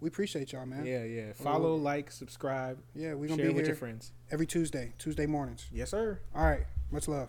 we 0.00 0.08
appreciate 0.08 0.52
y'all, 0.52 0.66
man. 0.66 0.84
Yeah, 0.84 1.04
yeah. 1.04 1.32
Follow, 1.32 1.74
like, 1.76 2.10
subscribe, 2.10 2.78
Yeah, 2.94 3.14
we're 3.14 3.28
gonna 3.28 3.42
share 3.42 3.46
be 3.50 3.54
with 3.54 3.64
here 3.64 3.74
your 3.74 3.76
friends. 3.76 4.12
every 4.30 4.46
Tuesday, 4.46 4.92
Tuesday 4.98 5.26
mornings. 5.26 5.68
Yes, 5.72 5.90
sir. 5.90 6.20
All 6.34 6.44
right, 6.44 6.66
much 6.90 7.08
love. 7.08 7.28